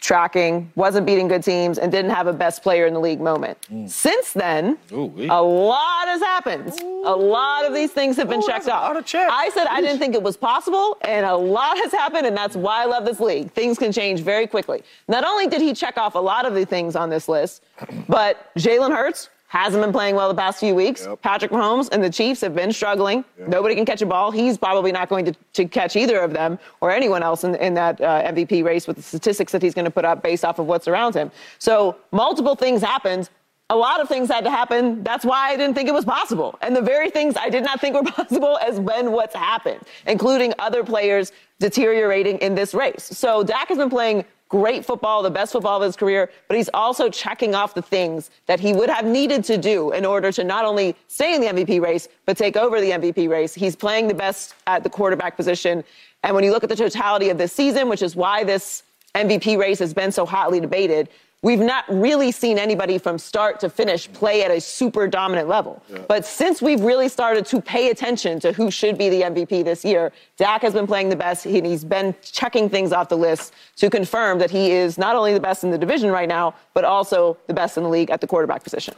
tracking, 0.00 0.70
wasn't 0.76 1.06
beating 1.06 1.26
good 1.26 1.42
teams, 1.42 1.78
and 1.78 1.90
didn't 1.90 2.10
have 2.10 2.26
a 2.26 2.32
best 2.32 2.62
player 2.62 2.86
in 2.86 2.94
the 2.94 3.00
league 3.00 3.20
moment. 3.20 3.58
Mm. 3.72 3.88
Since 3.88 4.32
then, 4.32 4.78
Ooh-wee. 4.92 5.28
a 5.28 5.42
lot 5.42 6.06
has 6.06 6.20
happened. 6.20 6.72
A 7.04 7.16
lot 7.16 7.66
of 7.66 7.74
these 7.74 7.92
things 7.92 8.16
have 8.16 8.28
been 8.28 8.42
Ooh, 8.42 8.46
checked 8.46 8.68
off. 8.68 8.88
lot 8.88 8.96
of 8.96 9.06
checks. 9.06 9.30
I 9.32 9.48
said 9.50 9.66
I 9.68 9.80
didn't 9.80 9.98
think 9.98 10.14
it 10.14 10.22
was 10.22 10.36
possible, 10.36 10.98
and 11.02 11.24
a 11.26 11.34
lot 11.36 11.76
has 11.78 11.92
happened, 11.92 12.26
and 12.26 12.36
that's 12.36 12.56
why 12.56 12.82
I 12.82 12.84
love 12.84 13.04
this 13.04 13.20
league. 13.20 13.50
Things 13.52 13.78
can 13.78 13.90
change 13.90 14.20
very 14.20 14.46
quickly. 14.46 14.82
Not 15.08 15.24
only 15.24 15.46
did 15.46 15.60
he 15.60 15.72
check 15.72 15.96
off 15.96 16.14
a 16.14 16.18
lot 16.20 16.46
of 16.46 16.54
the 16.54 16.64
things 16.66 16.94
on 16.94 17.10
this 17.10 17.28
list, 17.28 17.64
but 18.08 18.54
Jalen 18.56 18.94
Hurts 18.94 19.30
hasn't 19.56 19.82
been 19.82 19.92
playing 19.92 20.14
well 20.14 20.28
the 20.28 20.34
past 20.34 20.60
few 20.60 20.74
weeks. 20.74 21.06
Yep. 21.06 21.22
Patrick 21.22 21.50
Mahomes 21.50 21.88
and 21.90 22.04
the 22.04 22.10
Chiefs 22.10 22.42
have 22.42 22.54
been 22.54 22.72
struggling. 22.72 23.24
Nobody 23.38 23.74
can 23.74 23.86
catch 23.86 24.02
a 24.02 24.06
ball. 24.06 24.30
He's 24.30 24.58
probably 24.58 24.92
not 24.92 25.08
going 25.08 25.24
to, 25.24 25.34
to 25.54 25.64
catch 25.66 25.96
either 25.96 26.20
of 26.20 26.32
them 26.32 26.58
or 26.80 26.90
anyone 26.90 27.22
else 27.22 27.42
in, 27.42 27.54
in 27.56 27.72
that 27.74 28.00
uh, 28.00 28.30
MVP 28.30 28.62
race 28.62 28.86
with 28.86 28.96
the 28.96 29.02
statistics 29.02 29.52
that 29.52 29.62
he's 29.62 29.74
going 29.74 29.86
to 29.86 29.90
put 29.90 30.04
up 30.04 30.22
based 30.22 30.44
off 30.44 30.58
of 30.58 30.66
what's 30.66 30.86
around 30.86 31.14
him. 31.14 31.30
So 31.58 31.96
multiple 32.12 32.54
things 32.54 32.82
happened. 32.82 33.30
A 33.70 33.76
lot 33.76 34.00
of 34.00 34.08
things 34.08 34.28
had 34.28 34.44
to 34.44 34.50
happen. 34.50 35.02
That's 35.02 35.24
why 35.24 35.50
I 35.50 35.56
didn't 35.56 35.74
think 35.74 35.88
it 35.88 35.94
was 35.94 36.04
possible. 36.04 36.56
And 36.60 36.76
the 36.76 36.82
very 36.82 37.10
things 37.10 37.34
I 37.36 37.48
did 37.48 37.64
not 37.64 37.80
think 37.80 37.96
were 37.96 38.02
possible 38.12 38.58
has 38.60 38.78
been 38.78 39.10
what's 39.10 39.34
happened, 39.34 39.80
including 40.06 40.52
other 40.58 40.84
players 40.84 41.32
deteriorating 41.58 42.38
in 42.38 42.54
this 42.54 42.74
race. 42.74 43.04
So 43.04 43.42
Dak 43.42 43.68
has 43.68 43.78
been 43.78 43.90
playing 43.90 44.24
great 44.48 44.84
football, 44.84 45.22
the 45.22 45.30
best 45.30 45.52
football 45.52 45.78
of 45.78 45.82
his 45.82 45.96
career, 45.96 46.30
but 46.48 46.56
he's 46.56 46.70
also 46.72 47.08
checking 47.08 47.54
off 47.54 47.74
the 47.74 47.82
things 47.82 48.30
that 48.46 48.60
he 48.60 48.72
would 48.72 48.88
have 48.88 49.04
needed 49.04 49.42
to 49.44 49.58
do 49.58 49.92
in 49.92 50.04
order 50.04 50.30
to 50.30 50.44
not 50.44 50.64
only 50.64 50.94
stay 51.08 51.34
in 51.34 51.40
the 51.40 51.48
MVP 51.48 51.80
race, 51.80 52.08
but 52.26 52.36
take 52.36 52.56
over 52.56 52.80
the 52.80 52.90
MVP 52.90 53.28
race. 53.28 53.54
He's 53.54 53.74
playing 53.74 54.08
the 54.08 54.14
best 54.14 54.54
at 54.66 54.82
the 54.82 54.90
quarterback 54.90 55.36
position. 55.36 55.82
And 56.22 56.34
when 56.34 56.44
you 56.44 56.52
look 56.52 56.62
at 56.62 56.68
the 56.68 56.76
totality 56.76 57.28
of 57.28 57.38
this 57.38 57.52
season, 57.52 57.88
which 57.88 58.02
is 58.02 58.14
why 58.14 58.44
this 58.44 58.84
MVP 59.14 59.58
race 59.58 59.78
has 59.80 59.92
been 59.92 60.12
so 60.12 60.24
hotly 60.24 60.60
debated, 60.60 61.08
we've 61.42 61.60
not 61.60 61.84
really 61.88 62.32
seen 62.32 62.58
anybody 62.58 62.98
from 62.98 63.18
start 63.18 63.60
to 63.60 63.68
finish 63.68 64.10
play 64.12 64.42
at 64.42 64.50
a 64.50 64.60
super 64.60 65.06
dominant 65.06 65.48
level. 65.48 65.82
But 66.08 66.24
since 66.24 66.60
we've 66.60 66.80
really 66.80 67.08
started 67.08 67.46
to 67.46 67.60
pay 67.60 67.90
attention 67.90 68.40
to 68.40 68.52
who 68.52 68.70
should 68.70 68.98
be 68.98 69.08
the 69.08 69.22
MVP 69.22 69.64
this 69.64 69.84
year, 69.84 70.12
Dak 70.36 70.62
has 70.62 70.72
been 70.72 70.86
playing 70.86 71.08
the 71.08 71.16
best. 71.16 71.44
He- 71.44 71.60
He's 71.60 71.84
been 71.84 72.14
checking 72.22 72.68
things 72.68 72.92
off 72.92 73.08
the 73.08 73.16
list 73.18 73.52
to 73.76 73.90
confirm 73.90 74.38
that 74.38 74.50
he 74.50 74.70
is 74.72 74.98
not 74.98 75.14
only 75.16 75.34
the 75.34 75.40
best 75.40 75.62
in 75.64 75.70
the 75.70 75.78
division 75.78 76.10
right 76.10 76.28
now, 76.28 76.54
but 76.74 76.84
also 76.84 77.36
the 77.46 77.54
best 77.54 77.76
in 77.76 77.82
the 77.82 77.88
league 77.90 78.10
at 78.10 78.20
the 78.20 78.26
quarterback 78.26 78.62
position. 78.64 78.94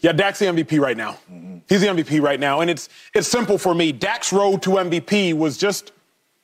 Yeah, 0.00 0.12
Dak's 0.12 0.38
the 0.38 0.46
MVP 0.46 0.78
right 0.80 0.96
now. 0.96 1.18
Mm-hmm. 1.32 1.58
He's 1.68 1.80
the 1.80 1.88
MVP 1.88 2.20
right 2.22 2.38
now. 2.38 2.60
And 2.60 2.70
it's 2.70 2.88
it's 3.14 3.26
simple 3.28 3.58
for 3.58 3.74
me. 3.74 3.90
Dak's 3.92 4.32
road 4.32 4.62
to 4.62 4.70
MVP 4.70 5.34
was 5.34 5.58
just 5.58 5.90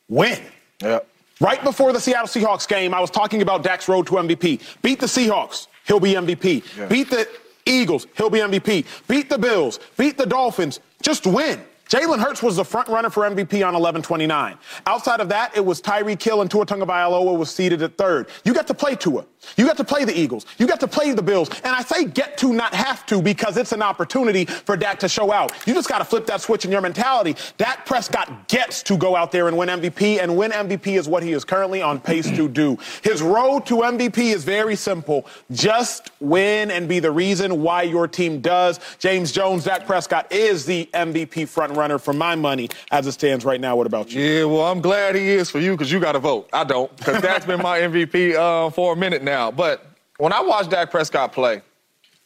win. 0.09 0.41
Yep. 0.83 1.07
Right 1.45 1.63
before 1.63 1.93
the 1.93 2.01
Seattle 2.01 2.27
Seahawks 2.27 2.67
game, 2.67 2.95
I 2.95 3.01
was 3.01 3.11
talking 3.11 3.43
about 3.43 3.63
Dak's 3.63 3.87
road 3.87 4.07
to 4.07 4.15
MVP. 4.15 4.81
Beat 4.81 4.99
the 4.99 5.05
Seahawks, 5.05 5.67
he'll 5.87 6.01
be 6.01 6.15
MVP. 6.15 6.89
Beat 6.89 7.11
the 7.11 7.29
Eagles, 7.67 8.07
he'll 8.17 8.31
be 8.31 8.39
MVP. 8.39 8.87
Beat 9.09 9.29
the 9.29 9.37
Bills, 9.37 9.79
beat 9.99 10.17
the 10.17 10.25
Dolphins, 10.25 10.81
just 11.03 11.27
win. 11.27 11.63
Jalen 11.89 12.19
Hurts 12.19 12.43
was 12.43 12.57
the 12.57 12.65
front 12.65 12.89
runner 12.89 13.11
for 13.11 13.23
MVP 13.25 13.67
on 13.67 13.75
11-29. 13.75 14.57
Outside 14.87 15.21
of 15.21 15.29
that, 15.29 15.57
it 15.57 15.65
was 15.65 15.81
Tyreek 15.83 16.23
Hill 16.23 16.41
and 16.41 16.51
Tua 16.51 16.65
Tagovailoa 16.65 17.37
was 17.37 17.55
seated 17.55 17.83
at 17.83 17.97
third. 17.97 18.29
You 18.45 18.55
got 18.55 18.67
to 18.69 18.75
play 18.75 18.95
Tua. 18.97 19.27
You 19.59 19.67
got 19.67 19.77
to 19.77 19.85
play 19.85 20.05
the 20.05 20.19
Eagles. 20.19 20.47
You 20.57 20.67
got 20.67 20.81
to 20.81 20.89
play 20.89 21.13
the 21.13 21.23
Bills. 21.23 21.51
And 21.63 21.67
I 21.75 21.83
say 21.83 22.07
get 22.07 22.39
to, 22.39 22.53
not 22.55 22.75
have 22.75 23.05
to, 23.07 23.21
because 23.21 23.59
it's 23.59 23.73
an 23.73 23.83
opportunity 23.83 24.47
for 24.47 24.77
Dak 24.77 24.99
to 25.01 25.09
show 25.09 25.31
out. 25.31 25.53
You 25.67 25.75
just 25.75 25.89
got 25.89 25.99
to 25.99 26.05
flip 26.05 26.25
that 26.27 26.41
switch 26.41 26.65
in 26.65 26.73
your 26.73 26.81
mentality. 26.81 27.37
Dak 27.59 27.85
Prescott 27.85 28.49
gets 28.49 28.83
to 28.85 28.97
go 28.97 29.15
out 29.15 29.31
there 29.31 29.47
and 29.49 29.57
win 29.57 29.69
MVP, 29.69 30.23
and 30.23 30.37
win 30.37 30.51
MVP 30.51 30.99
is 30.99 31.07
what 31.07 31.23
he 31.23 31.33
is 31.33 31.45
currently 31.45 31.83
on 31.83 32.01
pace 32.01 32.31
to 32.31 32.49
do. 32.49 32.79
His 33.03 33.21
road 33.21 33.67
to 33.67 33.77
MVP 33.77 34.35
is 34.35 34.43
very 34.45 34.77
simple. 34.77 35.27
Just 35.53 36.11
win 36.21 36.71
and 36.71 36.89
be 36.89 36.99
the 36.99 37.11
reason 37.11 37.61
why 37.63 37.83
your 37.83 38.09
team 38.09 38.41
does. 38.41 38.81
James 38.99 39.31
Jones, 39.31 39.65
Dak 39.65 39.87
Prescott 39.87 40.33
is 40.33 40.65
the 40.65 40.89
MVP 40.95 41.47
front 41.47 41.77
runner 41.77 41.84
for 41.99 42.13
my 42.13 42.35
money 42.35 42.69
as 42.91 43.07
it 43.07 43.13
stands 43.13 43.45
right 43.45 43.61
now. 43.61 43.77
What 43.77 43.87
about 43.87 44.13
you? 44.13 44.23
Yeah, 44.23 44.45
well, 44.45 44.63
I'm 44.63 44.81
glad 44.81 45.15
he 45.15 45.29
is 45.29 45.51
for 45.51 45.61
you 45.61 45.73
because 45.73 45.91
you 45.91 46.01
got 46.01 46.13
to 46.13 46.19
vote. 46.19 46.49
I 46.53 46.65
don't, 46.65 46.95
because 46.97 47.21
that's 47.23 47.47
been 47.47 47.63
my 47.63 47.79
MVP 47.81 48.35
uh, 48.35 48.71
for 48.71 48.93
a 48.93 48.97
minute 48.97 49.23
now. 49.23 49.51
But 49.51 49.87
when 50.19 50.33
I 50.33 50.41
watch 50.41 50.69
Dak 50.69 50.91
Prescott 50.91 51.33
play, 51.33 51.63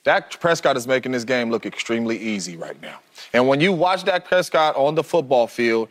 Dak 0.05 0.39
Prescott 0.41 0.77
is 0.77 0.87
making 0.87 1.13
this 1.13 1.25
game 1.25 1.51
look 1.51 1.67
extremely 1.67 2.19
easy 2.19 2.57
right 2.57 2.81
now. 2.81 3.01
And 3.33 3.47
when 3.47 3.61
you 3.61 3.73
watch 3.73 4.05
Dak 4.05 4.25
Prescott 4.25 4.77
on 4.77 4.95
the 4.95 5.05
football 5.05 5.47
field, 5.47 5.89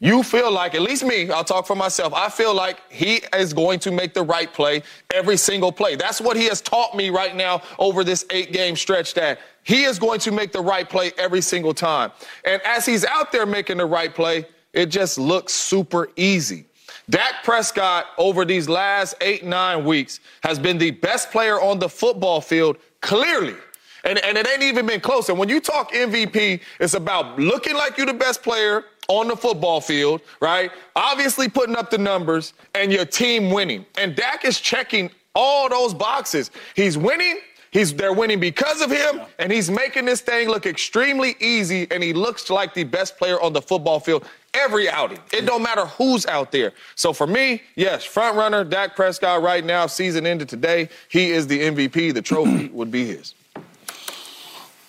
you 0.00 0.22
feel 0.22 0.52
like, 0.52 0.74
at 0.74 0.82
least 0.82 1.04
me, 1.04 1.30
I'll 1.30 1.44
talk 1.44 1.66
for 1.66 1.76
myself, 1.76 2.12
I 2.12 2.28
feel 2.28 2.54
like 2.54 2.80
he 2.90 3.22
is 3.34 3.54
going 3.54 3.78
to 3.80 3.90
make 3.90 4.12
the 4.12 4.22
right 4.22 4.52
play 4.52 4.82
every 5.14 5.36
single 5.36 5.72
play. 5.72 5.96
That's 5.96 6.20
what 6.20 6.36
he 6.36 6.44
has 6.46 6.60
taught 6.60 6.94
me 6.94 7.08
right 7.10 7.34
now 7.34 7.62
over 7.78 8.04
this 8.04 8.26
eight 8.30 8.52
game 8.52 8.76
stretch 8.76 9.14
that 9.14 9.38
he 9.64 9.84
is 9.84 9.98
going 9.98 10.20
to 10.20 10.30
make 10.30 10.52
the 10.52 10.60
right 10.60 10.88
play 10.88 11.12
every 11.18 11.40
single 11.40 11.74
time. 11.74 12.12
And 12.44 12.62
as 12.62 12.86
he's 12.86 13.04
out 13.04 13.32
there 13.32 13.46
making 13.46 13.78
the 13.78 13.86
right 13.86 14.14
play, 14.14 14.46
it 14.72 14.86
just 14.86 15.18
looks 15.18 15.52
super 15.52 16.10
easy. 16.16 16.66
Dak 17.10 17.42
Prescott, 17.42 18.06
over 18.16 18.44
these 18.44 18.68
last 18.68 19.14
eight, 19.20 19.44
nine 19.44 19.84
weeks, 19.84 20.20
has 20.42 20.58
been 20.58 20.78
the 20.78 20.90
best 20.90 21.30
player 21.30 21.60
on 21.60 21.78
the 21.78 21.88
football 21.88 22.40
field, 22.40 22.78
clearly. 23.00 23.56
And, 24.04 24.18
and 24.18 24.36
it 24.36 24.46
ain't 24.48 24.62
even 24.62 24.86
been 24.86 25.00
close. 25.00 25.28
And 25.28 25.38
when 25.38 25.48
you 25.48 25.60
talk 25.60 25.92
MVP, 25.92 26.60
it's 26.78 26.94
about 26.94 27.38
looking 27.38 27.74
like 27.74 27.96
you're 27.96 28.06
the 28.06 28.14
best 28.14 28.42
player 28.42 28.84
on 29.08 29.28
the 29.28 29.36
football 29.36 29.80
field, 29.80 30.20
right? 30.40 30.70
Obviously 30.96 31.48
putting 31.48 31.76
up 31.76 31.90
the 31.90 31.98
numbers 31.98 32.54
and 32.74 32.92
your 32.92 33.04
team 33.04 33.50
winning. 33.50 33.84
And 33.98 34.14
Dak 34.14 34.44
is 34.44 34.60
checking 34.60 35.10
all 35.34 35.68
those 35.68 35.94
boxes. 35.94 36.50
He's 36.74 36.96
winning. 36.96 37.38
He's, 37.74 37.92
they're 37.92 38.12
winning 38.12 38.38
because 38.38 38.80
of 38.80 38.90
him, 38.90 39.20
and 39.40 39.50
he's 39.50 39.68
making 39.68 40.04
this 40.04 40.20
thing 40.20 40.48
look 40.48 40.64
extremely 40.64 41.34
easy, 41.40 41.88
and 41.90 42.04
he 42.04 42.12
looks 42.12 42.48
like 42.48 42.72
the 42.72 42.84
best 42.84 43.18
player 43.18 43.42
on 43.42 43.52
the 43.52 43.60
football 43.60 43.98
field 43.98 44.24
every 44.54 44.88
outing. 44.88 45.18
It 45.32 45.44
don't 45.44 45.60
matter 45.60 45.84
who's 45.86 46.24
out 46.26 46.52
there. 46.52 46.70
So 46.94 47.12
for 47.12 47.26
me, 47.26 47.62
yes, 47.74 48.04
front 48.04 48.36
runner, 48.36 48.62
Dak 48.62 48.94
Prescott 48.94 49.42
right 49.42 49.64
now, 49.64 49.88
season 49.88 50.24
ended 50.24 50.48
today. 50.48 50.88
He 51.08 51.32
is 51.32 51.48
the 51.48 51.58
MVP. 51.58 52.14
The 52.14 52.22
trophy 52.22 52.68
would 52.72 52.92
be 52.92 53.06
his. 53.06 53.34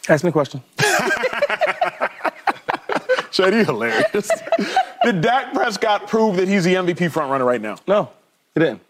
Ask 0.08 0.24
me 0.24 0.30
a 0.30 0.32
question. 0.32 0.62
Shady, 3.32 3.64
hilarious. 3.64 4.30
Did 5.04 5.22
Dak 5.22 5.54
Prescott 5.56 6.08
prove 6.08 6.36
that 6.36 6.48
he's 6.48 6.64
the 6.64 6.76
MVP 6.76 7.12
front 7.12 7.32
runner 7.32 7.46
right 7.46 7.60
now? 7.60 7.78
No, 7.88 8.12
he 8.54 8.60
didn't. 8.60 8.82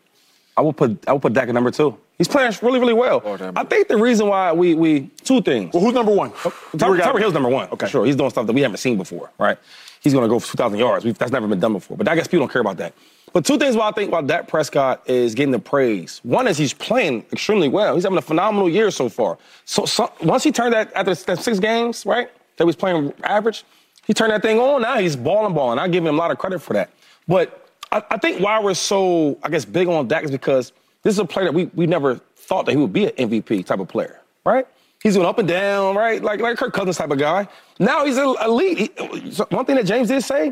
I 0.58 0.62
will 0.62 0.74
put 0.74 1.02
I 1.08 1.14
will 1.14 1.22
put 1.22 1.32
Dak 1.32 1.48
at 1.48 1.54
number 1.54 1.72
two. 1.72 1.98
He's 2.18 2.28
playing 2.28 2.54
really, 2.62 2.80
really 2.80 2.94
well. 2.94 3.22
Lord 3.24 3.42
have 3.42 3.58
I 3.58 3.64
think 3.64 3.88
the 3.88 3.98
reason 3.98 4.28
why 4.28 4.54
we 4.54 4.74
we 4.74 5.08
two 5.24 5.42
things. 5.42 5.74
Well, 5.74 5.84
who's 5.84 5.94
number 5.94 6.14
one? 6.14 6.32
Tyreek 6.32 7.02
Tyreek 7.02 7.20
Hill's 7.20 7.34
number 7.34 7.50
one. 7.50 7.68
Okay. 7.72 7.88
Sure. 7.88 8.06
He's 8.06 8.16
doing 8.16 8.30
stuff 8.30 8.48
that 8.48 8.54
we 8.54 8.62
haven't 8.62 8.78
seen 8.78 8.98
before, 8.98 9.32
right? 9.38 9.58
He's 10.02 10.14
going 10.14 10.24
to 10.24 10.30
go 10.30 10.40
for 10.40 10.52
2,000 10.52 10.78
yards. 10.78 11.04
We've, 11.04 11.18
that's 11.18 11.32
never 11.32 11.48
been 11.48 11.60
done 11.60 11.74
before. 11.74 11.98
But 11.98 12.08
I 12.08 12.16
guess 12.16 12.28
people 12.28 12.46
don't 12.46 12.52
care 12.52 12.62
about 12.62 12.78
that. 12.78 12.94
But 13.34 13.44
two 13.44 13.58
things 13.58 13.76
why 13.76 13.90
I 13.90 13.92
think 13.92 14.08
about 14.08 14.28
Dak 14.28 14.48
Prescott 14.48 15.02
is 15.10 15.36
getting 15.36 15.52
the 15.52 15.60
praise. 15.60 16.22
One 16.24 16.48
is 16.48 16.58
he's 16.58 16.74
playing 16.74 17.26
extremely 17.34 17.68
well. 17.68 17.96
He's 17.96 18.04
having 18.04 18.18
a 18.18 18.22
phenomenal 18.22 18.70
year 18.70 18.92
so 18.92 19.10
far. 19.10 19.38
So, 19.66 19.86
so 19.86 20.14
once 20.24 20.44
he 20.44 20.52
turned 20.52 20.74
that 20.74 20.94
after 20.96 21.14
that 21.14 21.40
six 21.40 21.60
games, 21.60 22.06
right, 22.06 22.30
that 22.56 22.64
he 22.64 22.66
was 22.66 22.76
playing 22.78 23.12
average, 23.24 23.66
he 24.06 24.14
turned 24.14 24.32
that 24.32 24.42
thing 24.42 24.60
on. 24.60 24.84
Now 24.84 25.00
he's 25.00 25.16
balling, 25.16 25.54
balling. 25.54 25.80
I 25.80 25.88
give 25.88 26.06
him 26.06 26.14
a 26.14 26.18
lot 26.18 26.32
of 26.32 26.38
credit 26.38 26.60
for 26.60 26.74
that. 26.74 26.92
But 27.28 27.68
I, 27.92 28.04
I 28.12 28.18
think 28.18 28.40
why 28.40 28.62
we're 28.62 28.74
so, 28.76 29.38
I 29.44 29.50
guess, 29.50 29.66
big 29.66 29.88
on 29.88 30.08
Dak 30.08 30.24
is 30.24 30.32
because 30.32 30.72
this 31.06 31.14
is 31.14 31.20
a 31.20 31.26
player 31.26 31.46
that 31.46 31.54
we, 31.54 31.66
we 31.76 31.86
never 31.86 32.16
thought 32.36 32.66
that 32.66 32.72
he 32.72 32.78
would 32.78 32.92
be 32.92 33.06
an 33.06 33.12
MVP 33.30 33.64
type 33.66 33.80
of 33.80 33.88
player, 33.88 34.20
right? 34.44 34.68
He's 35.04 35.16
going 35.16 35.28
up 35.28 35.38
and 35.38 35.48
down, 35.48 35.96
right? 35.96 36.22
Like 36.22 36.40
like 36.42 36.58
Kirk 36.58 36.74
Cousins 36.74 36.98
type 36.98 37.12
of 37.12 37.20
guy. 37.20 37.48
Now 37.80 38.06
he's 38.06 38.18
an 38.18 38.36
elite. 38.44 38.78
He, 38.98 39.32
so 39.32 39.46
one 39.52 39.64
thing 39.66 39.76
that 39.76 39.86
James 39.86 40.08
did 40.08 40.24
say, 40.24 40.52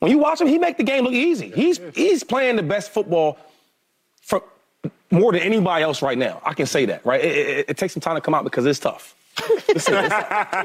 when 0.00 0.10
you 0.10 0.18
watch 0.18 0.38
him, 0.40 0.48
he 0.48 0.58
make 0.58 0.76
the 0.76 0.84
game 0.84 1.02
look 1.04 1.14
easy. 1.14 1.50
He's 1.50 1.80
he's 1.94 2.22
playing 2.22 2.56
the 2.56 2.62
best 2.62 2.90
football 2.92 3.38
for 4.20 4.42
more 5.10 5.32
than 5.32 5.40
anybody 5.40 5.82
else 5.82 6.02
right 6.02 6.18
now. 6.18 6.42
I 6.44 6.52
can 6.52 6.66
say 6.66 6.84
that, 6.86 7.06
right? 7.06 7.24
It, 7.24 7.36
it- 7.48 7.66
it 7.70 7.76
takes 7.78 7.94
some 7.94 8.02
time 8.02 8.16
to 8.16 8.20
come 8.20 8.34
out 8.34 8.44
because 8.44 8.66
it's 8.66 8.78
tough. 8.78 9.14
Listen, 9.74 9.94
it's- 10.04 10.10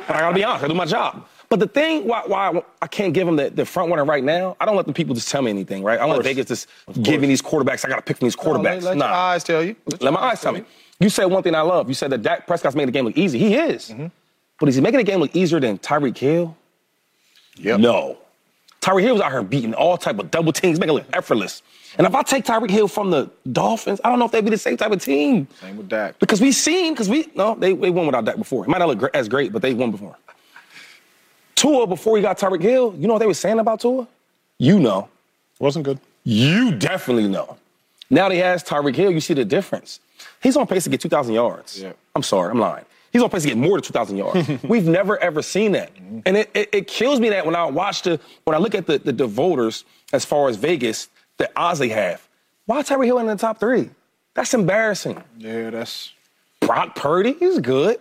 but 0.08 0.16
I 0.16 0.20
gotta 0.20 0.36
be 0.36 0.44
honest, 0.44 0.66
I 0.66 0.68
do 0.68 0.74
my 0.74 0.86
job. 0.86 1.26
But 1.52 1.60
the 1.60 1.68
thing 1.68 2.08
why, 2.08 2.24
why 2.28 2.64
I 2.82 2.88
can't 2.88 3.14
give 3.14 3.28
him 3.28 3.36
the, 3.36 3.50
the 3.50 3.66
front 3.66 3.90
runner 3.90 4.06
right 4.06 4.24
now, 4.24 4.56
I 4.62 4.66
don't 4.66 4.78
let 4.78 4.88
the 4.88 4.94
people 4.94 5.14
just 5.14 5.28
tell 5.28 5.42
me 5.42 5.50
anything, 5.50 5.84
right? 5.84 6.00
I 6.00 6.08
don't 6.08 6.16
let 6.16 6.24
Vegas 6.24 6.46
just 6.46 6.68
give 7.02 7.20
me 7.20 7.28
these 7.28 7.42
quarterbacks. 7.42 7.84
I 7.84 7.90
gotta 7.90 8.02
pick 8.02 8.20
from 8.20 8.28
these 8.28 8.38
quarterbacks. 8.38 8.84
let, 8.84 8.84
let 8.84 8.98
nah. 8.98 9.08
your 9.08 9.16
eyes 9.16 9.44
tell 9.44 9.62
you. 9.62 9.76
Let 10.00 10.14
my 10.14 10.22
eyes 10.22 10.40
tell 10.40 10.54
me. 10.54 10.64
You 11.02 11.10
said 11.10 11.26
one 11.26 11.44
thing 11.44 11.54
I 11.54 11.60
love. 11.60 11.90
You 11.90 11.94
said 11.94 12.10
that 12.12 12.22
Dak 12.22 12.48
Prescott's 12.48 12.74
making 12.74 12.86
the 12.86 12.92
game 12.94 13.04
look 13.04 13.18
easy. 13.18 13.38
He 13.38 13.56
is. 13.56 13.90
Mm-hmm. 13.90 14.06
But 14.62 14.70
is 14.70 14.76
he 14.76 14.82
making 14.82 15.00
the 15.00 15.04
game 15.04 15.20
look 15.20 15.36
easier 15.36 15.60
than 15.60 15.78
Tyreek 15.78 16.18
Hill? 16.18 16.56
Yep. 17.58 17.82
No. 17.82 18.18
Tyreek 18.80 19.02
Hill 19.02 19.16
was 19.16 19.22
out 19.22 19.34
here 19.34 19.44
beating 19.44 19.74
all 19.74 19.98
type 19.98 20.20
of 20.20 20.32
double 20.32 20.54
teams, 20.54 20.80
making 20.80 20.96
it 20.96 21.00
look 21.00 21.08
effortless. 21.12 21.64
And 21.98 22.08
if 22.08 22.16
I 22.16 22.24
take 22.24 22.46
Tyreek 22.46 22.70
Hill 22.70 22.88
from 22.88 23.12
the 23.12 23.30
Dolphins, 23.52 24.00
I 24.06 24.10
don't 24.10 24.20
know 24.20 24.26
if 24.26 24.32
they'd 24.32 24.40
be 24.40 24.52
the 24.52 24.58
same 24.58 24.78
type 24.78 24.94
of 24.94 25.04
team. 25.04 25.50
Same 25.60 25.76
with 25.76 25.90
Dak. 25.90 26.18
Because 26.20 26.40
we've 26.40 26.56
seen, 26.56 26.94
because 26.94 27.10
we, 27.10 27.30
no, 27.36 27.56
they, 27.56 27.74
they 27.74 27.90
won 27.90 28.06
without 28.06 28.24
Dak 28.24 28.38
before. 28.38 28.64
It 28.64 28.70
might 28.70 28.78
not 28.78 28.88
look 28.88 29.14
as 29.14 29.28
great, 29.28 29.52
but 29.52 29.62
they 29.62 29.74
won 29.74 29.92
before. 29.92 30.16
Tua, 31.56 31.88
before 31.88 32.18
he 32.18 32.22
got 32.22 32.38
Tyreek 32.40 32.62
Hill, 32.62 32.96
you 32.98 33.08
know 33.08 33.14
what 33.14 33.20
they 33.20 33.28
were 33.28 33.34
saying 33.34 33.60
about 33.60 33.82
Tua? 33.82 34.08
You 34.58 34.80
know. 34.80 35.10
Wasn't 35.60 35.86
good. 35.86 36.00
You 36.24 36.72
definitely 36.76 37.28
know. 37.28 37.58
Now 38.10 38.30
that 38.30 38.36
he 38.36 38.42
has 38.42 38.64
Tyreek 38.64 38.96
Hill, 38.96 39.12
you 39.12 39.20
see 39.20 39.34
the 39.34 39.46
difference. 39.46 40.00
He's 40.42 40.58
on 40.58 40.68
pace 40.68 40.84
to 40.84 40.90
get 40.90 41.02
2,000 41.02 41.34
yards. 41.34 41.82
Yeah. 41.82 41.94
I'm 42.16 42.24
sorry, 42.24 42.52
I'm 42.52 42.60
lying. 42.60 42.86
He's 43.14 43.22
on 43.22 43.30
pace 43.30 43.44
to 43.44 43.50
get 43.50 43.58
more 43.58 43.78
than 43.78 43.84
2,000 43.84 44.18
yards. 44.18 44.64
We've 44.64 44.88
never 44.88 45.18
ever 45.20 45.42
seen 45.42 45.74
that, 45.74 45.94
mm-hmm. 45.94 46.20
and 46.26 46.38
it, 46.38 46.50
it, 46.54 46.70
it 46.72 46.88
kills 46.88 47.20
me 47.20 47.30
that 47.30 47.46
when 47.46 47.56
I 47.56 47.66
watch 47.66 48.04
the 48.04 48.20
when 48.46 48.56
I 48.56 48.60
look 48.60 48.74
at 48.74 48.88
the, 48.88 49.00
the 49.00 49.12
the 49.12 49.28
voters 49.28 49.84
as 50.14 50.24
far 50.24 50.50
as 50.50 50.56
Vegas, 50.56 51.10
the 51.38 51.50
odds 51.56 51.80
they 51.80 51.90
have. 51.90 52.26
Why 52.66 52.82
Tyreek 52.84 53.06
Hill 53.06 53.20
in 53.20 53.28
the 53.28 53.36
top 53.36 53.60
three? 53.60 53.90
That's 54.34 54.54
embarrassing. 54.54 55.22
Yeah, 55.38 55.72
that's. 55.72 56.14
Brock 56.62 56.96
Purdy, 56.96 57.34
he's 57.34 57.60
good. 57.60 58.00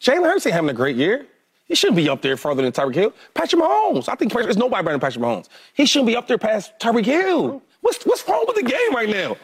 Jalen 0.00 0.24
Hurts 0.24 0.46
ain't 0.46 0.54
having 0.54 0.70
a 0.70 0.74
great 0.74 0.96
year. 0.96 1.26
He 1.68 1.74
shouldn't 1.74 1.96
be 1.96 2.08
up 2.08 2.22
there 2.22 2.36
further 2.36 2.62
than 2.62 2.72
Tyreek 2.72 2.94
Hill. 2.94 3.12
Patrick 3.34 3.62
Mahomes, 3.62 4.08
I 4.08 4.14
think 4.14 4.32
there's 4.32 4.56
nobody 4.56 4.82
better 4.82 4.94
than 4.94 5.00
Patrick 5.00 5.22
Mahomes. 5.22 5.48
He 5.74 5.84
shouldn't 5.86 6.06
be 6.06 6.16
up 6.16 6.26
there 6.26 6.38
past 6.38 6.72
Tyreek 6.80 7.04
Hill. 7.04 7.62
What's, 7.82 8.04
what's 8.04 8.26
wrong 8.26 8.44
with 8.46 8.56
the 8.56 8.62
game 8.62 8.94
right 8.94 9.08
now? 9.08 9.36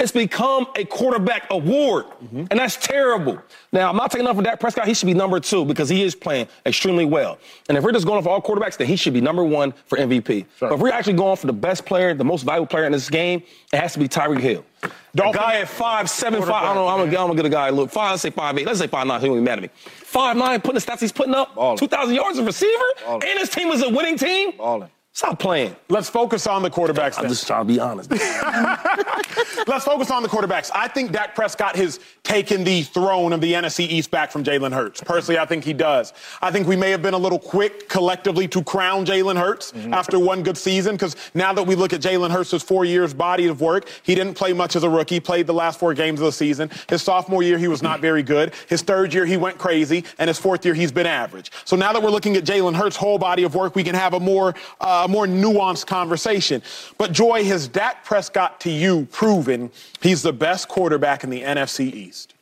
It's 0.00 0.10
become 0.10 0.66
a 0.74 0.84
quarterback 0.84 1.46
award, 1.50 2.06
Mm-hmm. 2.24 2.44
and 2.50 2.58
that's 2.58 2.76
terrible. 2.76 3.38
Now, 3.72 3.88
I'm 3.88 3.96
not 3.96 4.10
taking 4.10 4.26
off 4.26 4.34
for 4.34 4.42
Dak 4.42 4.58
Prescott. 4.58 4.88
He 4.88 4.94
should 4.94 5.06
be 5.06 5.14
number 5.14 5.38
two 5.38 5.64
because 5.64 5.88
he 5.88 6.02
is 6.02 6.16
playing 6.16 6.48
extremely 6.66 7.04
well. 7.04 7.38
And 7.68 7.78
if 7.78 7.84
we're 7.84 7.92
just 7.92 8.04
going 8.06 8.20
for 8.24 8.30
all 8.30 8.42
quarterbacks, 8.42 8.76
then 8.76 8.88
he 8.88 8.96
should 8.96 9.12
be 9.12 9.20
number 9.20 9.44
one 9.44 9.72
for 9.86 9.98
MVP. 9.98 10.46
But 10.58 10.72
if 10.72 10.80
we're 10.80 10.90
actually 10.90 11.12
going 11.12 11.36
for 11.36 11.46
the 11.46 11.52
best 11.52 11.84
player, 11.86 12.14
the 12.14 12.24
most 12.24 12.42
valuable 12.42 12.66
player 12.66 12.84
in 12.84 12.90
this 12.92 13.08
game, 13.08 13.44
it 13.72 13.78
has 13.78 13.92
to 13.92 14.00
be 14.00 14.08
Tyreek 14.08 14.40
Hill. 14.40 14.64
A 14.82 14.90
Dolphins- 15.14 15.36
guy 15.36 15.60
at 15.60 15.68
five 15.68 16.10
seven 16.10 16.40
five. 16.42 16.50
I 16.50 16.74
don't 16.74 16.74
know. 16.74 16.88
I'm 16.88 16.98
gonna, 17.08 17.20
I'm 17.20 17.26
gonna 17.28 17.34
get 17.36 17.46
a 17.46 17.50
guy. 17.50 17.70
Look, 17.70 17.90
five. 17.90 18.10
Let's 18.12 18.22
say 18.22 18.30
five 18.30 18.58
eight. 18.58 18.66
Let's 18.66 18.80
say 18.80 18.88
five 18.88 19.06
nine. 19.06 19.20
He 19.20 19.28
won't 19.28 19.40
be 19.40 19.44
mad 19.44 19.58
at 19.58 19.62
me. 19.62 19.70
Five 19.84 20.36
nine. 20.36 20.60
Putting 20.60 20.80
the 20.80 20.84
stats 20.84 20.98
he's 21.00 21.12
putting 21.12 21.34
up. 21.34 21.54
Two 21.78 21.86
thousand 21.86 22.14
yards 22.16 22.38
of 22.38 22.46
receiver, 22.46 22.82
and 23.06 23.22
his 23.38 23.50
team 23.50 23.68
is 23.68 23.82
a 23.82 23.88
winning 23.90 24.18
team. 24.18 24.52
Ballin'. 24.58 24.88
Stop 25.14 25.38
playing. 25.38 25.76
Let's 25.90 26.08
focus 26.08 26.46
on 26.46 26.62
the 26.62 26.70
quarterbacks. 26.70 27.18
I'm 27.18 27.24
then. 27.24 27.32
just 27.32 27.46
trying 27.46 27.66
to 27.66 27.72
be 27.74 27.78
honest. 27.78 28.10
Let's 29.66 29.84
focus 29.84 30.10
on 30.10 30.22
the 30.22 30.28
quarterbacks. 30.28 30.70
I 30.74 30.88
think 30.88 31.12
Dak 31.12 31.34
Prescott 31.34 31.76
has 31.76 32.00
taken 32.22 32.64
the 32.64 32.82
throne 32.82 33.34
of 33.34 33.42
the 33.42 33.52
NFC 33.52 33.86
East 33.86 34.10
back 34.10 34.30
from 34.30 34.42
Jalen 34.42 34.72
Hurts. 34.72 35.02
Personally, 35.02 35.38
I 35.38 35.44
think 35.44 35.64
he 35.64 35.74
does. 35.74 36.14
I 36.40 36.50
think 36.50 36.66
we 36.66 36.76
may 36.76 36.90
have 36.90 37.02
been 37.02 37.12
a 37.12 37.18
little 37.18 37.38
quick 37.38 37.90
collectively 37.90 38.48
to 38.48 38.64
crown 38.64 39.04
Jalen 39.04 39.38
Hurts 39.38 39.74
after 39.92 40.18
one 40.18 40.42
good 40.42 40.56
season 40.56 40.94
because 40.94 41.14
now 41.34 41.52
that 41.52 41.64
we 41.64 41.74
look 41.74 41.92
at 41.92 42.00
Jalen 42.00 42.30
Hurts' 42.30 42.62
four 42.62 42.86
years 42.86 43.12
body 43.12 43.48
of 43.48 43.60
work, 43.60 43.90
he 44.04 44.14
didn't 44.14 44.34
play 44.34 44.54
much 44.54 44.76
as 44.76 44.82
a 44.82 44.88
rookie, 44.88 45.20
played 45.20 45.46
the 45.46 45.54
last 45.54 45.78
four 45.78 45.92
games 45.92 46.20
of 46.20 46.26
the 46.26 46.32
season. 46.32 46.70
His 46.88 47.02
sophomore 47.02 47.42
year, 47.42 47.58
he 47.58 47.68
was 47.68 47.82
not 47.82 48.00
very 48.00 48.22
good. 48.22 48.54
His 48.66 48.80
third 48.80 49.12
year, 49.12 49.26
he 49.26 49.36
went 49.36 49.58
crazy. 49.58 50.04
And 50.18 50.28
his 50.28 50.38
fourth 50.38 50.64
year, 50.64 50.74
he's 50.74 50.90
been 50.90 51.06
average. 51.06 51.52
So 51.66 51.76
now 51.76 51.92
that 51.92 52.02
we're 52.02 52.10
looking 52.10 52.36
at 52.36 52.44
Jalen 52.44 52.74
Hurts' 52.74 52.96
whole 52.96 53.18
body 53.18 53.42
of 53.42 53.54
work, 53.54 53.76
we 53.76 53.84
can 53.84 53.94
have 53.94 54.14
a 54.14 54.20
more, 54.20 54.54
uh, 54.80 55.01
more 55.08 55.26
nuanced 55.26 55.86
conversation. 55.86 56.62
But 56.98 57.12
Joy, 57.12 57.44
has 57.44 57.68
Dak 57.68 58.04
Prescott 58.04 58.60
to 58.60 58.70
you 58.70 59.06
proven 59.10 59.70
he's 60.00 60.22
the 60.22 60.32
best 60.32 60.68
quarterback 60.68 61.24
in 61.24 61.30
the 61.30 61.42
NFC 61.42 61.92
East? 61.92 62.34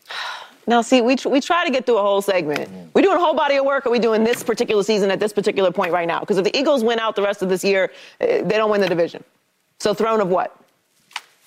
Now, 0.66 0.82
see, 0.82 1.00
we, 1.00 1.16
tr- 1.16 1.28
we 1.30 1.40
try 1.40 1.64
to 1.64 1.70
get 1.70 1.86
through 1.86 1.98
a 1.98 2.02
whole 2.02 2.22
segment. 2.22 2.70
We're 2.94 3.02
doing 3.02 3.16
a 3.16 3.20
whole 3.20 3.34
body 3.34 3.56
of 3.56 3.64
work, 3.64 3.86
or 3.86 3.88
are 3.88 3.92
we 3.92 3.98
doing 3.98 4.22
this 4.22 4.44
particular 4.44 4.82
season 4.82 5.10
at 5.10 5.18
this 5.18 5.32
particular 5.32 5.72
point 5.72 5.92
right 5.92 6.06
now? 6.06 6.20
Because 6.20 6.38
if 6.38 6.44
the 6.44 6.56
Eagles 6.56 6.84
win 6.84 7.00
out 7.00 7.16
the 7.16 7.22
rest 7.22 7.42
of 7.42 7.48
this 7.48 7.64
year, 7.64 7.90
eh, 8.20 8.42
they 8.42 8.56
don't 8.56 8.70
win 8.70 8.80
the 8.80 8.88
division. 8.88 9.24
So, 9.80 9.94
throne 9.94 10.20
of 10.20 10.28
what? 10.28 10.56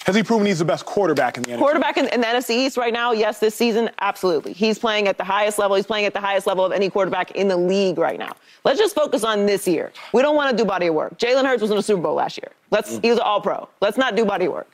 Has 0.05 0.15
he 0.15 0.23
proven 0.23 0.45
he's 0.45 0.59
the 0.59 0.65
best 0.65 0.85
quarterback 0.85 1.37
in 1.37 1.43
the 1.43 1.51
NFC? 1.51 1.59
Quarterback 1.59 1.97
in, 1.97 2.07
in 2.09 2.19
the 2.19 2.27
NFC 2.27 2.49
East 2.51 2.75
right 2.75 2.91
now, 2.91 3.13
yes, 3.13 3.39
this 3.39 3.55
season, 3.55 3.89
absolutely. 3.99 4.51
He's 4.51 4.77
playing 4.77 5.07
at 5.07 5.17
the 5.17 5.23
highest 5.23 5.57
level. 5.57 5.77
He's 5.77 5.85
playing 5.85 6.05
at 6.05 6.13
the 6.13 6.19
highest 6.19 6.45
level 6.45 6.65
of 6.65 6.73
any 6.73 6.89
quarterback 6.89 7.31
in 7.31 7.47
the 7.47 7.55
league 7.55 7.97
right 7.97 8.19
now. 8.19 8.35
Let's 8.65 8.79
just 8.79 8.95
focus 8.95 9.23
on 9.23 9.45
this 9.45 9.65
year. 9.65 9.93
We 10.13 10.21
don't 10.21 10.35
want 10.35 10.51
to 10.51 10.61
do 10.61 10.65
body 10.65 10.87
of 10.87 10.95
work. 10.95 11.17
Jalen 11.17 11.45
Hurts 11.45 11.61
was 11.61 11.71
in 11.71 11.77
the 11.77 11.83
Super 11.83 12.01
Bowl 12.01 12.15
last 12.15 12.37
year. 12.37 12.51
Let's, 12.69 12.97
mm. 12.97 13.03
He 13.03 13.09
was 13.09 13.19
an 13.19 13.23
all 13.23 13.39
pro. 13.39 13.69
Let's 13.81 13.97
not 13.97 14.15
do 14.17 14.25
body 14.25 14.49
work 14.49 14.69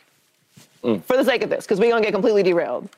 mm. 0.83 1.03
for 1.03 1.15
the 1.15 1.23
sake 1.23 1.43
of 1.43 1.49
this, 1.51 1.65
because 1.65 1.79
we're 1.79 1.91
going 1.91 2.01
to 2.01 2.07
get 2.07 2.13
completely 2.13 2.41
derailed, 2.41 2.89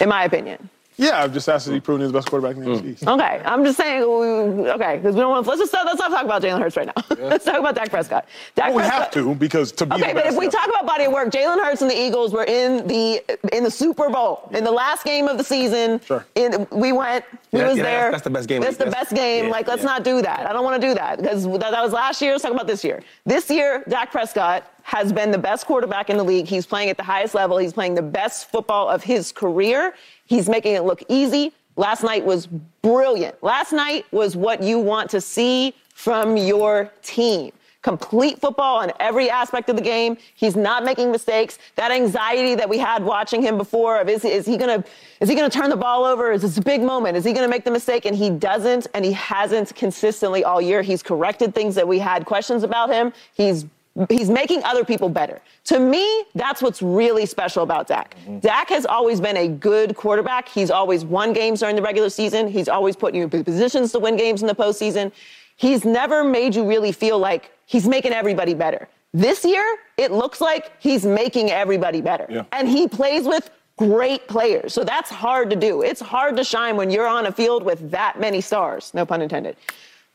in 0.00 0.08
my 0.08 0.24
opinion. 0.24 0.68
Yeah, 1.00 1.22
I've 1.22 1.32
just 1.32 1.48
asked 1.48 1.66
if 1.66 1.72
he 1.72 1.80
proven 1.80 2.02
he's 2.02 2.12
the 2.12 2.18
best 2.18 2.28
quarterback 2.28 2.56
in 2.56 2.64
the 2.64 2.70
mm. 2.70 2.80
NFC 2.80 2.92
East. 2.92 3.06
Okay, 3.08 3.42
I'm 3.44 3.64
just 3.64 3.78
saying. 3.78 4.02
Mm, 4.02 4.74
okay, 4.74 4.96
because 4.98 5.14
we 5.14 5.20
don't 5.22 5.30
want. 5.30 5.44
to 5.44 5.50
Let's 5.50 5.62
just 5.62 5.72
let's 5.72 5.98
not 5.98 6.10
talk 6.10 6.24
about 6.24 6.42
Jalen 6.42 6.60
Hurts 6.60 6.76
right 6.76 6.86
now. 6.86 7.02
let's 7.28 7.44
talk 7.44 7.58
about 7.58 7.74
Dak 7.74 7.90
Prescott. 7.90 8.26
Dak 8.54 8.66
Well, 8.66 8.76
we 8.76 8.82
Prescott- 8.82 9.00
have 9.02 9.10
to 9.12 9.34
because 9.34 9.72
to 9.72 9.86
be 9.86 9.94
Okay, 9.94 10.08
the 10.08 10.14
but 10.14 10.26
if 10.26 10.36
we 10.36 10.48
talk 10.48 10.68
about 10.68 10.86
body 10.86 11.04
of 11.04 11.12
work, 11.12 11.30
Jalen 11.30 11.56
Hurts 11.64 11.80
and 11.80 11.90
the 11.90 11.98
Eagles 11.98 12.32
were 12.32 12.44
in 12.44 12.86
the 12.86 13.22
in 13.56 13.64
the 13.64 13.70
Super 13.70 14.10
Bowl 14.10 14.48
in 14.52 14.62
the 14.62 14.70
last 14.70 15.04
game 15.04 15.26
of 15.26 15.38
the 15.38 15.44
season. 15.44 16.00
Sure. 16.04 16.26
In, 16.34 16.66
we 16.70 16.92
went. 16.92 17.24
We 17.52 17.60
Yeah, 17.60 17.68
was 17.68 17.76
yeah, 17.78 17.82
there. 17.82 18.10
that's 18.10 18.22
the 18.22 18.30
best 18.30 18.48
game. 18.48 18.60
That's 18.60 18.76
the 18.76 18.86
best 18.86 19.12
game. 19.14 19.46
yeah, 19.46 19.50
like, 19.50 19.66
let's 19.66 19.82
yeah. 19.82 19.88
not 19.88 20.04
do 20.04 20.20
that. 20.22 20.46
I 20.48 20.52
don't 20.52 20.64
want 20.64 20.80
to 20.80 20.86
do 20.86 20.94
that 20.94 21.18
because 21.18 21.44
that, 21.44 21.70
that 21.70 21.82
was 21.82 21.92
last 21.92 22.20
year. 22.20 22.32
Let's 22.32 22.42
talk 22.42 22.52
about 22.52 22.66
this 22.66 22.84
year. 22.84 23.02
This 23.24 23.50
year, 23.50 23.84
Dak 23.88 24.10
Prescott 24.12 24.70
has 24.90 25.12
been 25.12 25.30
the 25.30 25.38
best 25.38 25.66
quarterback 25.66 26.10
in 26.10 26.16
the 26.16 26.24
league. 26.24 26.48
He's 26.48 26.66
playing 26.66 26.90
at 26.90 26.96
the 26.96 27.04
highest 27.04 27.32
level. 27.32 27.58
He's 27.58 27.72
playing 27.72 27.94
the 27.94 28.02
best 28.02 28.50
football 28.50 28.88
of 28.88 29.04
his 29.04 29.30
career. 29.30 29.94
He's 30.26 30.48
making 30.48 30.74
it 30.74 30.82
look 30.82 31.04
easy. 31.08 31.52
Last 31.76 32.02
night 32.02 32.24
was 32.24 32.48
brilliant. 32.82 33.40
Last 33.40 33.72
night 33.72 34.04
was 34.10 34.34
what 34.34 34.64
you 34.64 34.80
want 34.80 35.08
to 35.10 35.20
see 35.20 35.74
from 35.94 36.36
your 36.36 36.90
team. 37.02 37.52
Complete 37.82 38.40
football 38.40 38.78
on 38.78 38.90
every 38.98 39.30
aspect 39.30 39.68
of 39.70 39.76
the 39.76 39.82
game. 39.82 40.16
He's 40.34 40.56
not 40.56 40.84
making 40.84 41.12
mistakes. 41.12 41.60
That 41.76 41.92
anxiety 41.92 42.56
that 42.56 42.68
we 42.68 42.78
had 42.78 43.04
watching 43.04 43.42
him 43.42 43.58
before 43.58 44.00
of 44.00 44.08
is, 44.08 44.24
is 44.24 44.44
he 44.44 44.56
gonna 44.56 44.82
is 45.20 45.28
he 45.28 45.36
gonna 45.36 45.48
turn 45.48 45.70
the 45.70 45.76
ball 45.76 46.04
over? 46.04 46.32
Is 46.32 46.42
this 46.42 46.58
a 46.58 46.62
big 46.62 46.82
moment? 46.82 47.16
Is 47.16 47.24
he 47.24 47.32
gonna 47.32 47.46
make 47.46 47.62
the 47.62 47.70
mistake? 47.70 48.06
And 48.06 48.16
he 48.16 48.28
doesn't, 48.28 48.88
and 48.92 49.04
he 49.04 49.12
hasn't 49.12 49.72
consistently 49.76 50.42
all 50.42 50.60
year. 50.60 50.82
He's 50.82 51.00
corrected 51.00 51.54
things 51.54 51.76
that 51.76 51.86
we 51.86 52.00
had 52.00 52.26
questions 52.26 52.64
about 52.64 52.90
him. 52.90 53.12
He's 53.34 53.66
he's 54.08 54.30
making 54.30 54.62
other 54.64 54.84
people 54.84 55.08
better. 55.08 55.40
To 55.64 55.78
me, 55.78 56.24
that's 56.34 56.62
what's 56.62 56.80
really 56.80 57.26
special 57.26 57.62
about 57.62 57.86
Dak. 57.86 58.14
Mm-hmm. 58.20 58.38
Dak 58.40 58.68
has 58.68 58.86
always 58.86 59.20
been 59.20 59.36
a 59.36 59.48
good 59.48 59.96
quarterback. 59.96 60.48
He's 60.48 60.70
always 60.70 61.04
won 61.04 61.32
games 61.32 61.60
during 61.60 61.76
the 61.76 61.82
regular 61.82 62.08
season. 62.08 62.48
He's 62.48 62.68
always 62.68 62.96
put 62.96 63.14
you 63.14 63.22
in 63.22 63.44
positions 63.44 63.92
to 63.92 63.98
win 63.98 64.16
games 64.16 64.42
in 64.42 64.48
the 64.48 64.54
postseason. 64.54 65.12
He's 65.56 65.84
never 65.84 66.24
made 66.24 66.54
you 66.54 66.66
really 66.66 66.92
feel 66.92 67.18
like 67.18 67.50
he's 67.66 67.86
making 67.86 68.12
everybody 68.12 68.54
better. 68.54 68.88
This 69.12 69.44
year, 69.44 69.64
it 69.96 70.12
looks 70.12 70.40
like 70.40 70.72
he's 70.78 71.04
making 71.04 71.50
everybody 71.50 72.00
better. 72.00 72.26
Yeah. 72.30 72.44
And 72.52 72.68
he 72.68 72.88
plays 72.88 73.26
with 73.26 73.50
great 73.76 74.28
players. 74.28 74.72
So 74.72 74.84
that's 74.84 75.10
hard 75.10 75.50
to 75.50 75.56
do. 75.56 75.82
It's 75.82 76.00
hard 76.00 76.36
to 76.36 76.44
shine 76.44 76.76
when 76.76 76.90
you're 76.90 77.08
on 77.08 77.26
a 77.26 77.32
field 77.32 77.64
with 77.64 77.90
that 77.90 78.20
many 78.20 78.40
stars, 78.40 78.92
no 78.94 79.04
pun 79.04 79.20
intended 79.22 79.56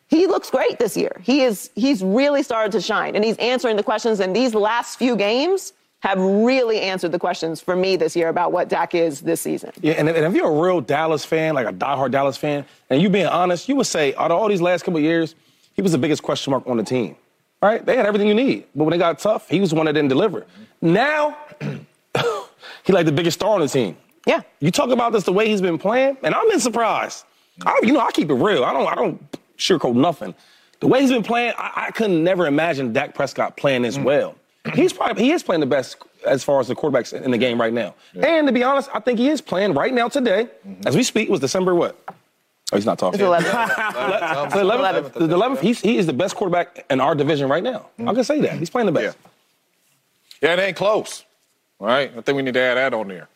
he 0.08 0.28
looks 0.28 0.50
great 0.50 0.78
this 0.80 0.96
year. 0.96 1.22
He 1.24 1.42
is 1.42 1.70
he's 1.76 2.04
really 2.04 2.44
started 2.44 2.72
to 2.74 2.82
shine 2.82 3.16
and 3.16 3.24
he's 3.24 3.38
answering 3.38 3.76
the 3.76 3.84
questions 3.84 4.20
and 4.20 4.36
these 4.36 4.54
last 4.54 4.98
few 4.98 5.16
games 5.16 5.74
have 6.02 6.20
really 6.20 6.82
answered 6.82 7.12
the 7.12 7.18
questions 7.18 7.60
for 7.60 7.76
me 7.76 7.96
this 7.96 8.16
year 8.16 8.30
about 8.30 8.52
what 8.52 8.70
Dak 8.70 8.94
is 8.94 9.22
this 9.22 9.42
season. 9.42 9.72
Yeah, 9.82 9.94
and 9.94 10.08
if, 10.08 10.16
and 10.16 10.26
if 10.26 10.36
you're 10.36 10.50
a 10.50 10.62
real 10.62 10.80
Dallas 10.80 11.26
fan, 11.26 11.56
like 11.56 11.68
a 11.68 11.74
diehard 11.74 12.12
Dallas 12.12 12.38
fan, 12.38 12.64
and 12.92 13.02
you 13.02 13.10
being 13.10 13.26
honest, 13.26 13.68
you 13.68 13.76
would 13.76 13.88
say 13.88 14.14
out 14.16 14.30
of 14.30 14.40
all 14.40 14.48
these 14.48 14.62
last 14.62 14.84
couple 14.84 15.00
of 15.00 15.04
years, 15.04 15.34
he 15.74 15.82
was 15.82 15.94
the 15.94 15.98
biggest 15.98 16.22
question 16.22 16.52
mark 16.52 16.68
on 16.68 16.78
the 16.78 16.84
team. 16.84 17.16
All 17.62 17.70
right, 17.70 17.84
they 17.84 17.98
had 17.98 18.06
everything 18.06 18.28
you 18.28 18.36
need, 18.36 18.66
but 18.76 18.84
when 18.84 18.92
they 18.92 19.00
got 19.00 19.18
tough, 19.18 19.50
he 19.50 19.60
was 19.60 19.72
the 19.72 19.76
one 19.76 19.88
that 19.88 19.94
didn't 19.94 20.10
deliver. 20.10 20.46
Now, 20.80 21.36
he 22.84 22.94
like 22.94 23.08
the 23.08 23.12
biggest 23.12 23.40
star 23.40 23.56
on 23.56 23.62
the 23.62 23.68
team. 23.68 23.98
Yeah. 24.28 24.42
You 24.60 24.70
talk 24.70 24.90
about 24.92 25.12
this 25.12 25.24
the 25.24 25.34
way 25.34 25.48
he's 25.48 25.62
been 25.62 25.80
playing, 25.80 26.18
and 26.24 26.36
I'm 26.36 26.50
in 26.52 26.60
surprise. 26.60 27.26
I, 27.66 27.80
you 27.82 27.94
know, 27.94 28.02
I 28.02 28.12
keep 28.12 28.30
it 28.30 28.36
real. 28.36 28.64
I 28.64 28.74
don't, 28.74 28.88
I 28.88 28.96
don't 28.96 29.38
sugarcoat 29.58 29.96
nothing. 29.96 30.34
The 30.80 30.88
way 30.88 31.02
he's 31.02 31.12
been 31.12 31.24
playing, 31.24 31.54
I, 31.58 31.86
I 31.88 31.92
couldn't 31.92 32.24
never 32.24 32.48
imagine 32.48 32.94
Dak 32.94 33.16
Prescott 33.16 33.58
playing 33.58 33.84
this 33.84 33.98
mm. 33.98 34.04
well. 34.04 34.36
He's 34.74 34.94
probably 34.94 35.24
he 35.24 35.32
is 35.32 35.44
playing 35.44 35.60
the 35.60 35.68
best 35.68 35.98
as 36.26 36.44
far 36.44 36.60
as 36.60 36.68
the 36.68 36.76
quarterbacks 36.76 37.14
in 37.14 37.30
the 37.32 37.38
game 37.38 37.62
right 37.62 37.74
now. 37.74 37.94
And 38.20 38.48
to 38.48 38.54
be 38.54 38.64
honest, 38.64 38.90
I 38.94 39.00
think 39.00 39.20
he 39.20 39.30
is 39.30 39.40
playing 39.40 39.74
right 39.74 39.94
now 39.94 40.08
today, 40.08 40.50
mm-hmm. 40.68 40.88
as 40.88 40.96
we 40.96 41.04
speak. 41.04 41.28
It 41.28 41.32
was 41.32 41.40
December 41.40 41.76
what? 41.76 42.00
Oh, 42.72 42.78
he's 42.78 42.86
not 42.86 42.98
talking. 42.98 43.20
It's 43.20 43.26
11. 43.26 43.52
The 43.52 43.52
11th, 43.52 45.14
the 45.14 45.28
11th, 45.28 45.60
he's, 45.60 45.80
he 45.82 45.98
is 45.98 46.08
the 46.08 46.14
best 46.14 46.36
quarterback 46.36 46.84
in 46.90 47.00
our 47.00 47.14
division 47.14 47.48
right 47.48 47.62
now. 47.62 47.90
I 48.00 48.02
mm-hmm. 48.02 48.16
can 48.16 48.24
say 48.24 48.42
that. 48.42 48.58
He's 48.58 48.72
playing 48.72 48.88
the 48.88 48.92
best. 48.92 49.18
Yeah, 50.42 50.54
it 50.54 50.60
ain't 50.60 50.76
close. 50.76 51.26
Right? 51.80 52.12
I 52.18 52.22
think 52.22 52.36
we 52.36 52.42
need 52.42 52.56
to 52.56 52.62
add 52.62 52.76
that 52.76 52.94
on 52.94 53.08
there. 53.08 53.28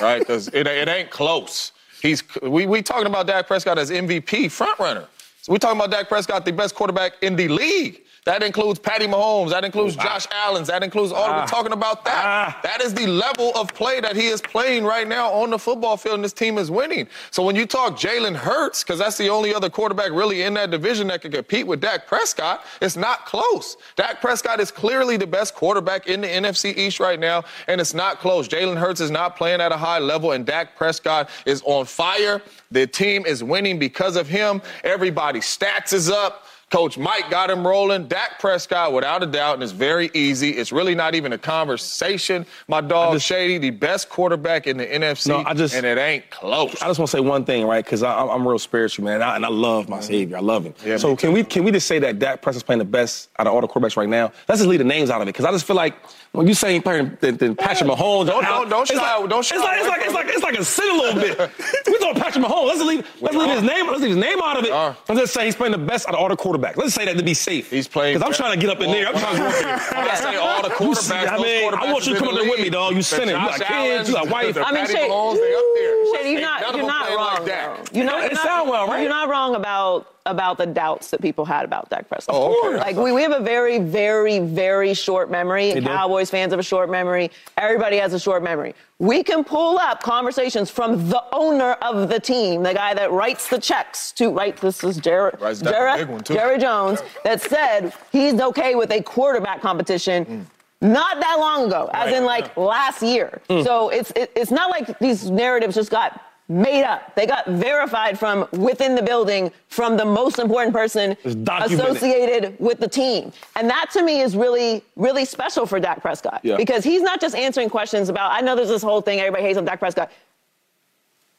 Right? 0.00 0.20
Because 0.20 0.48
it, 0.48 0.66
it 0.66 0.88
ain't 0.88 1.10
close. 1.10 1.72
He's 2.00 2.22
we 2.42 2.66
we 2.66 2.82
talking 2.82 3.06
about 3.06 3.26
Dak 3.26 3.46
Prescott 3.46 3.78
as 3.78 3.90
MVP 3.90 4.50
front 4.50 4.78
runner. 4.78 5.06
So 5.46 5.52
we 5.52 5.60
talking 5.60 5.78
about 5.78 5.92
Dak 5.92 6.08
Prescott, 6.08 6.44
the 6.44 6.50
best 6.50 6.74
quarterback 6.74 7.22
in 7.22 7.36
the 7.36 7.46
league. 7.46 8.02
That 8.26 8.42
includes 8.42 8.80
Patty 8.80 9.06
Mahomes. 9.06 9.50
That 9.50 9.64
includes 9.64 9.94
Josh 9.94 10.26
Allen. 10.32 10.64
That 10.64 10.82
includes 10.82 11.12
all. 11.12 11.28
We're 11.28 11.46
talking 11.46 11.72
about 11.72 12.04
that. 12.06 12.24
Ah. 12.24 12.60
That 12.64 12.82
is 12.82 12.92
the 12.92 13.06
level 13.06 13.52
of 13.54 13.72
play 13.72 14.00
that 14.00 14.16
he 14.16 14.26
is 14.26 14.40
playing 14.40 14.84
right 14.84 15.06
now 15.06 15.32
on 15.32 15.50
the 15.50 15.58
football 15.58 15.96
field, 15.96 16.16
and 16.16 16.24
this 16.24 16.32
team 16.32 16.58
is 16.58 16.68
winning. 16.68 17.06
So 17.30 17.44
when 17.44 17.54
you 17.54 17.66
talk 17.66 17.96
Jalen 17.96 18.34
Hurts, 18.34 18.82
because 18.82 18.98
that's 18.98 19.16
the 19.16 19.28
only 19.28 19.54
other 19.54 19.70
quarterback 19.70 20.10
really 20.10 20.42
in 20.42 20.54
that 20.54 20.72
division 20.72 21.06
that 21.06 21.22
can 21.22 21.30
compete 21.30 21.68
with 21.68 21.80
Dak 21.80 22.08
Prescott, 22.08 22.64
it's 22.82 22.96
not 22.96 23.26
close. 23.26 23.76
Dak 23.94 24.20
Prescott 24.20 24.58
is 24.58 24.72
clearly 24.72 25.16
the 25.16 25.26
best 25.26 25.54
quarterback 25.54 26.08
in 26.08 26.20
the 26.20 26.26
NFC 26.26 26.76
East 26.76 26.98
right 26.98 27.20
now, 27.20 27.44
and 27.68 27.80
it's 27.80 27.94
not 27.94 28.18
close. 28.18 28.48
Jalen 28.48 28.76
Hurts 28.76 29.00
is 29.00 29.12
not 29.12 29.36
playing 29.36 29.60
at 29.60 29.70
a 29.70 29.76
high 29.76 30.00
level, 30.00 30.32
and 30.32 30.44
Dak 30.44 30.74
Prescott 30.74 31.30
is 31.46 31.62
on 31.64 31.84
fire. 31.84 32.42
The 32.72 32.88
team 32.88 33.24
is 33.24 33.44
winning 33.44 33.78
because 33.78 34.16
of 34.16 34.26
him. 34.26 34.60
Everybody's 34.82 35.44
stats 35.44 35.92
is 35.92 36.10
up. 36.10 36.42
Coach 36.70 36.98
Mike 36.98 37.30
got 37.30 37.48
him 37.48 37.64
rolling. 37.64 38.08
Dak 38.08 38.40
Prescott, 38.40 38.92
without 38.92 39.22
a 39.22 39.26
doubt, 39.26 39.54
and 39.54 39.62
it's 39.62 39.70
very 39.70 40.10
easy. 40.14 40.50
It's 40.50 40.72
really 40.72 40.96
not 40.96 41.14
even 41.14 41.32
a 41.32 41.38
conversation. 41.38 42.44
My 42.66 42.80
dog 42.80 43.12
just- 43.14 43.26
Shady, 43.26 43.58
the 43.58 43.70
best 43.70 44.08
quarterback 44.08 44.66
in 44.66 44.76
the 44.76 44.84
NFC, 44.84 45.28
No, 45.28 45.44
I 45.46 45.54
just- 45.54 45.76
and 45.76 45.86
it 45.86 45.96
ain't 45.96 46.28
close. 46.30 46.74
I 46.82 46.88
just 46.88 46.98
want 46.98 47.08
to 47.08 47.16
say 47.16 47.20
one 47.20 47.44
thing, 47.44 47.68
right? 47.68 47.84
Because 47.84 48.02
I'm, 48.02 48.28
I'm 48.28 48.48
real 48.48 48.58
spiritual, 48.58 49.04
man, 49.04 49.14
and 49.14 49.24
I, 49.24 49.36
and 49.36 49.46
I 49.46 49.48
love 49.48 49.88
my 49.88 49.98
mm-hmm. 49.98 50.06
Savior. 50.06 50.36
I 50.38 50.40
love 50.40 50.64
him. 50.64 50.74
Yeah, 50.84 50.96
so 50.96 51.14
can 51.14 51.32
we 51.32 51.44
can 51.44 51.62
we 51.62 51.70
just 51.70 51.86
say 51.86 52.00
that 52.00 52.18
Dak 52.18 52.42
Prescott's 52.42 52.64
playing 52.64 52.80
the 52.80 52.84
best 52.84 53.28
out 53.38 53.46
of 53.46 53.52
all 53.54 53.60
the 53.60 53.68
quarterbacks 53.68 53.96
right 53.96 54.08
now? 54.08 54.32
Let's 54.48 54.60
just 54.60 54.68
leave 54.68 54.80
the 54.80 54.84
names 54.84 55.08
out 55.08 55.22
of 55.22 55.28
it, 55.28 55.32
because 55.32 55.44
I 55.44 55.52
just 55.52 55.66
feel 55.66 55.76
like 55.76 55.94
when 56.32 56.46
you 56.46 56.54
say 56.54 56.78
playing 56.80 57.16
than, 57.20 57.36
than 57.36 57.56
Patrick 57.56 57.88
Mahomes, 57.90 58.26
Don't- 58.26 58.44
don't- 58.44 58.68
don't 58.68 58.82
it's 58.82 58.90
shy- 58.92 59.16
like, 59.18 59.28
don't 59.30 59.38
it's 59.40 59.48
shy 59.48 59.56
like 59.56 59.78
it's 59.78 59.88
like 59.88 60.00
it's 60.04 60.14
like 60.14 60.26
it's 60.28 60.42
like 60.42 60.58
a 60.58 60.64
sin 60.64 60.90
a 60.90 60.94
little 60.94 61.20
bit. 61.20 61.38
we 61.86 61.98
talking 61.98 62.00
talking 62.00 62.22
Patrick 62.22 62.44
Mahomes. 62.44 62.66
Let's 62.66 62.82
leave, 62.82 63.06
let's 63.20 63.36
leave 63.36 63.50
his 63.50 63.62
name. 63.62 63.86
Let's 63.86 64.00
leave 64.00 64.10
his 64.10 64.16
name 64.18 64.38
out 64.42 64.58
of 64.58 64.64
it. 64.64 64.70
are. 64.72 64.96
I'm 65.08 65.16
just 65.16 65.32
saying 65.32 65.46
he's 65.46 65.56
playing 65.56 65.72
the 65.72 65.78
best 65.78 66.06
out 66.08 66.14
of 66.14 66.20
all 66.20 66.28
the 66.28 66.36
quarterbacks. 66.36 66.76
Let's 66.76 66.94
say 66.94 67.04
that 67.06 67.16
to 67.16 67.22
be 67.24 67.34
safe. 67.34 67.70
He's 67.70 67.88
playing. 67.88 68.16
Because 68.18 68.26
I'm 68.28 68.34
trying 68.34 68.58
to 68.58 68.66
get 68.66 68.70
up 68.74 68.80
in 68.82 68.90
there. 68.90 69.06
I'm 69.08 69.14
trying 69.18 69.34
to 69.36 69.40
go 69.40 69.46
up 69.48 69.52
there. 69.52 69.78
When 70.02 70.08
I 70.10 70.14
say 70.14 70.36
all 70.36 70.62
the 70.62 70.68
You 70.68 70.94
see, 70.94 71.12
quarterbacks, 71.14 71.28
I 71.28 71.36
those 71.36 71.42
mean, 71.44 71.74
I 71.74 71.92
want 71.92 72.06
you 72.06 72.12
to 72.14 72.18
come 72.18 72.28
up 72.28 72.34
the 72.34 72.40
there 72.42 72.50
with 72.50 72.60
me, 72.60 72.70
dog. 72.70 72.92
You 72.92 72.98
the 72.98 73.02
sinning. 73.02 73.28
You 73.28 73.34
Josh 73.48 73.58
got 73.58 73.68
kids. 73.68 74.08
You 74.08 74.14
got 74.14 74.26
Allens, 74.26 74.32
wife. 74.32 74.54
the 74.54 74.66
I 74.66 74.72
mean, 74.72 74.80
Patty 74.82 74.92
Shane- 74.94 75.10
Mahomes, 75.10 75.36
they 75.36 75.54
up 75.54 75.64
there. 75.74 76.14
Shady, 76.16 76.30
you're 76.32 76.40
not, 76.40 76.76
you're 76.76 76.86
not 76.86 77.08
wrong. 77.10 77.34
like 77.34 77.44
that. 77.46 77.86
though. 77.92 77.96
You're 77.98 78.06
not, 78.06 78.32
It 78.32 78.36
sound 78.38 78.68
well, 78.70 78.86
right? 78.88 79.00
You're 79.00 79.10
not 79.10 79.28
wrong 79.28 79.54
about 79.54 80.12
about 80.26 80.58
the 80.58 80.66
doubts 80.66 81.12
that 81.12 81.22
people 81.22 81.44
had 81.44 81.64
about 81.64 81.88
Dak 81.88 82.08
Prescott. 82.08 82.34
Oh, 82.36 82.68
okay. 82.70 82.78
Like 82.78 82.96
we, 82.96 83.12
we 83.12 83.22
have 83.22 83.30
a 83.30 83.38
very, 83.38 83.78
very, 83.78 84.40
very 84.40 84.92
short 84.92 85.30
memory. 85.30 85.72
do. 85.74 85.80
Cowboys 86.16 86.30
fans 86.30 86.52
have 86.54 86.60
a 86.60 86.62
short 86.62 86.88
memory. 86.88 87.30
Everybody 87.58 87.98
has 87.98 88.14
a 88.14 88.18
short 88.18 88.42
memory. 88.42 88.74
We 88.98 89.22
can 89.22 89.44
pull 89.44 89.78
up 89.78 90.02
conversations 90.02 90.70
from 90.70 91.10
the 91.10 91.22
owner 91.30 91.72
of 91.82 92.08
the 92.08 92.18
team, 92.18 92.62
the 92.62 92.72
guy 92.72 92.94
that 92.94 93.12
writes 93.12 93.50
the 93.50 93.58
checks 93.58 94.12
to 94.12 94.30
right. 94.30 94.56
This 94.56 94.82
is 94.82 94.96
Jared, 94.96 95.38
Writes 95.38 95.60
down 95.60 95.72
the 95.72 95.78
Jared, 95.78 95.98
big 95.98 96.08
one, 96.08 96.24
too. 96.24 96.32
Jerry 96.32 96.58
Jones 96.58 97.02
that 97.22 97.42
said 97.42 97.92
he's 98.12 98.40
okay 98.40 98.74
with 98.76 98.90
a 98.92 99.02
quarterback 99.02 99.60
competition. 99.60 100.24
Mm. 100.24 100.44
Not 100.80 101.20
that 101.20 101.36
long 101.38 101.66
ago, 101.66 101.90
as 101.92 102.14
in 102.14 102.24
like 102.24 102.56
last 102.56 103.02
year. 103.02 103.42
Mm. 103.50 103.62
So 103.62 103.90
it's 103.90 104.10
it, 104.16 104.32
it's 104.34 104.50
not 104.50 104.70
like 104.70 104.98
these 104.98 105.30
narratives 105.30 105.74
just 105.74 105.90
got 105.90 106.18
made 106.48 106.84
up. 106.84 107.14
They 107.16 107.26
got 107.26 107.46
verified 107.46 108.18
from 108.18 108.46
within 108.52 108.94
the 108.94 109.02
building 109.02 109.50
from 109.68 109.96
the 109.96 110.04
most 110.04 110.38
important 110.38 110.74
person 110.74 111.16
associated 111.24 112.58
with 112.60 112.78
the 112.78 112.88
team. 112.88 113.32
And 113.56 113.68
that 113.68 113.90
to 113.92 114.02
me 114.02 114.20
is 114.20 114.36
really, 114.36 114.84
really 114.94 115.24
special 115.24 115.66
for 115.66 115.80
Dak 115.80 116.00
Prescott. 116.00 116.40
Yeah. 116.42 116.56
Because 116.56 116.84
he's 116.84 117.02
not 117.02 117.20
just 117.20 117.34
answering 117.34 117.68
questions 117.68 118.08
about, 118.08 118.30
I 118.32 118.40
know 118.40 118.54
there's 118.54 118.68
this 118.68 118.82
whole 118.82 119.00
thing, 119.00 119.18
everybody 119.18 119.42
hates 119.42 119.58
on 119.58 119.64
Dak 119.64 119.80
Prescott. 119.80 120.12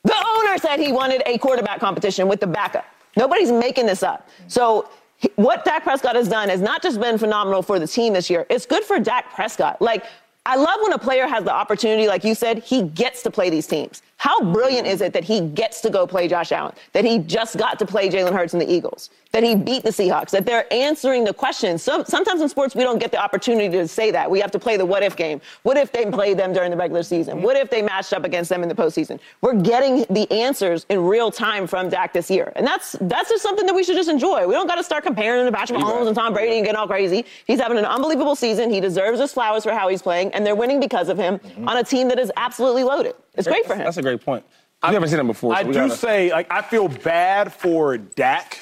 The 0.04 0.16
owner 0.38 0.58
said 0.58 0.80
he 0.80 0.92
wanted 0.92 1.24
a 1.26 1.38
quarterback 1.38 1.80
competition 1.80 2.28
with 2.28 2.40
the 2.40 2.48
backup. 2.48 2.86
Nobody's 3.16 3.52
making 3.52 3.86
this 3.86 4.04
up. 4.04 4.30
So 4.48 4.90
what 5.36 5.66
Dak 5.66 5.84
Prescott 5.84 6.16
has 6.16 6.28
done 6.28 6.50
has 6.50 6.62
not 6.62 6.84
just 6.84 7.00
been 7.00 7.18
phenomenal 7.18 7.62
for 7.62 7.80
the 7.80 7.88
team 7.88 8.14
this 8.14 8.30
year. 8.30 8.46
It's 8.50 8.66
good 8.66 8.84
for 8.84 9.00
Dak 9.00 9.34
Prescott. 9.34 9.82
Like 9.82 10.06
I 10.48 10.56
love 10.56 10.80
when 10.82 10.94
a 10.94 10.98
player 10.98 11.28
has 11.28 11.44
the 11.44 11.54
opportunity, 11.54 12.08
like 12.08 12.24
you 12.24 12.34
said, 12.34 12.60
he 12.60 12.84
gets 12.84 13.22
to 13.24 13.30
play 13.30 13.50
these 13.50 13.68
teams. 13.68 14.02
How 14.18 14.42
brilliant 14.52 14.88
is 14.88 15.02
it 15.02 15.14
that 15.14 15.24
he 15.24 15.42
gets 15.42 15.80
to 15.82 15.92
go 15.92 16.08
play 16.08 16.28
Josh 16.28 16.52
Allen? 16.52 16.74
That 16.94 17.06
he 17.06 17.20
just 17.20 17.58
got 17.58 17.78
to 17.80 17.86
play 17.86 18.10
Jalen 18.10 18.34
Hurts 18.34 18.54
and 18.54 18.62
the 18.62 18.70
Eagles? 18.72 19.12
That 19.32 19.44
he 19.44 19.56
beat 19.56 19.84
the 19.84 19.92
Seahawks? 19.92 20.32
That 20.32 20.46
they're 20.46 20.72
answering 20.74 21.24
the 21.24 21.34
questions? 21.34 21.84
Some, 21.84 22.04
sometimes 22.06 22.42
in 22.42 22.50
sports 22.50 22.74
we 22.74 22.82
don't 22.82 22.98
get 22.98 23.12
the 23.12 23.22
opportunity 23.22 23.70
to 23.70 23.88
say 23.88 24.10
that. 24.10 24.30
We 24.30 24.40
have 24.40 24.50
to 24.52 24.60
play 24.60 24.76
the 24.76 24.86
what 24.86 25.04
if 25.04 25.16
game. 25.16 25.40
What 25.62 25.78
if 25.78 25.92
they 25.92 26.06
played 26.08 26.38
them 26.38 26.52
during 26.52 26.72
the 26.72 26.78
regular 26.78 27.04
season? 27.04 27.36
Mm-hmm. 27.36 27.44
What 27.44 27.58
if 27.58 27.70
they 27.70 27.84
matched 27.84 28.12
up 28.12 28.24
against 28.24 28.50
them 28.50 28.64
in 28.64 28.70
the 28.70 28.76
postseason? 28.76 29.20
We're 29.42 29.62
getting 29.62 30.06
the 30.10 30.32
answers 30.32 30.88
in 30.90 31.06
real 31.06 31.30
time 31.30 31.68
from 31.68 31.90
Dak 31.90 32.14
this 32.14 32.32
year, 32.32 32.52
and 32.56 32.66
that's 32.66 32.96
that's 33.02 33.30
just 33.30 33.44
something 33.44 33.68
that 33.68 33.76
we 33.76 33.84
should 33.84 33.98
just 33.98 34.10
enjoy. 34.10 34.48
We 34.48 34.54
don't 34.54 34.68
got 34.68 34.76
to 34.76 34.84
start 34.84 35.04
comparing 35.04 35.42
him 35.42 35.54
to 35.54 35.56
Patrick 35.56 35.80
Mahomes 35.80 36.08
and 36.08 36.16
Tom 36.16 36.34
Brady 36.34 36.58
and 36.58 36.66
getting 36.66 36.80
all 36.80 36.88
crazy. 36.88 37.26
He's 37.46 37.60
having 37.60 37.78
an 37.78 37.86
unbelievable 37.86 38.36
season. 38.36 38.72
He 38.72 38.80
deserves 38.80 39.20
his 39.20 39.32
flowers 39.32 39.64
for 39.64 39.74
how 39.74 39.88
he's 39.90 40.02
playing, 40.02 40.34
and 40.38 40.46
they're 40.46 40.56
winning 40.56 40.80
because 40.80 41.10
of 41.10 41.18
him 41.18 41.40
mm-hmm. 41.40 41.68
on 41.68 41.78
a 41.78 41.84
team 41.84 42.10
that 42.10 42.20
is 42.20 42.32
absolutely 42.38 42.84
loaded. 42.84 43.16
It's 43.34 43.48
great 43.48 43.66
for 43.66 43.74
him. 43.74 43.84
That's 43.84 43.98
a 43.98 44.04
great 44.04 44.24
point. 44.24 44.46
I've 44.84 44.94
never 44.94 45.08
seen 45.08 45.20
him 45.20 45.26
before. 45.26 45.56
I 45.56 45.64
so 45.64 45.68
we 45.68 45.74
do 45.74 45.80
gotta- 45.80 45.98
say, 45.98 46.32
like, 46.32 46.52
I 46.52 46.62
feel 46.62 46.88
bad 46.88 47.52
for 47.52 47.98
Dak 47.98 48.60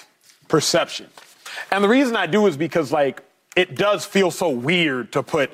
perception. 0.47 1.07
And 1.71 1.83
the 1.83 1.89
reason 1.89 2.15
I 2.15 2.27
do 2.27 2.47
is 2.47 2.55
because, 2.55 2.93
like, 2.93 3.21
it 3.57 3.75
does 3.75 4.05
feel 4.05 4.31
so 4.31 4.49
weird 4.49 5.11
to 5.11 5.21
put 5.21 5.51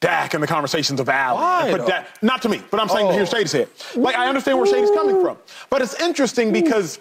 Dak 0.00 0.34
in 0.34 0.40
the 0.40 0.46
conversations 0.46 1.00
of 1.00 1.08
Allen. 1.08 1.40
Why, 1.40 1.76
put? 1.76 1.86
Dak, 1.88 2.22
not 2.22 2.42
to 2.42 2.48
me, 2.48 2.62
but 2.70 2.78
I'm 2.78 2.88
saying 2.88 3.08
to 3.08 3.12
hear 3.12 3.22
oh. 3.22 3.24
Shady 3.24 3.46
say 3.48 3.62
it. 3.62 3.96
Like, 3.96 4.14
I 4.14 4.28
understand 4.28 4.58
where 4.58 4.66
Shady's 4.66 4.90
coming 4.90 5.20
from. 5.20 5.36
But 5.68 5.82
it's 5.82 6.00
interesting 6.00 6.52
because 6.52 7.00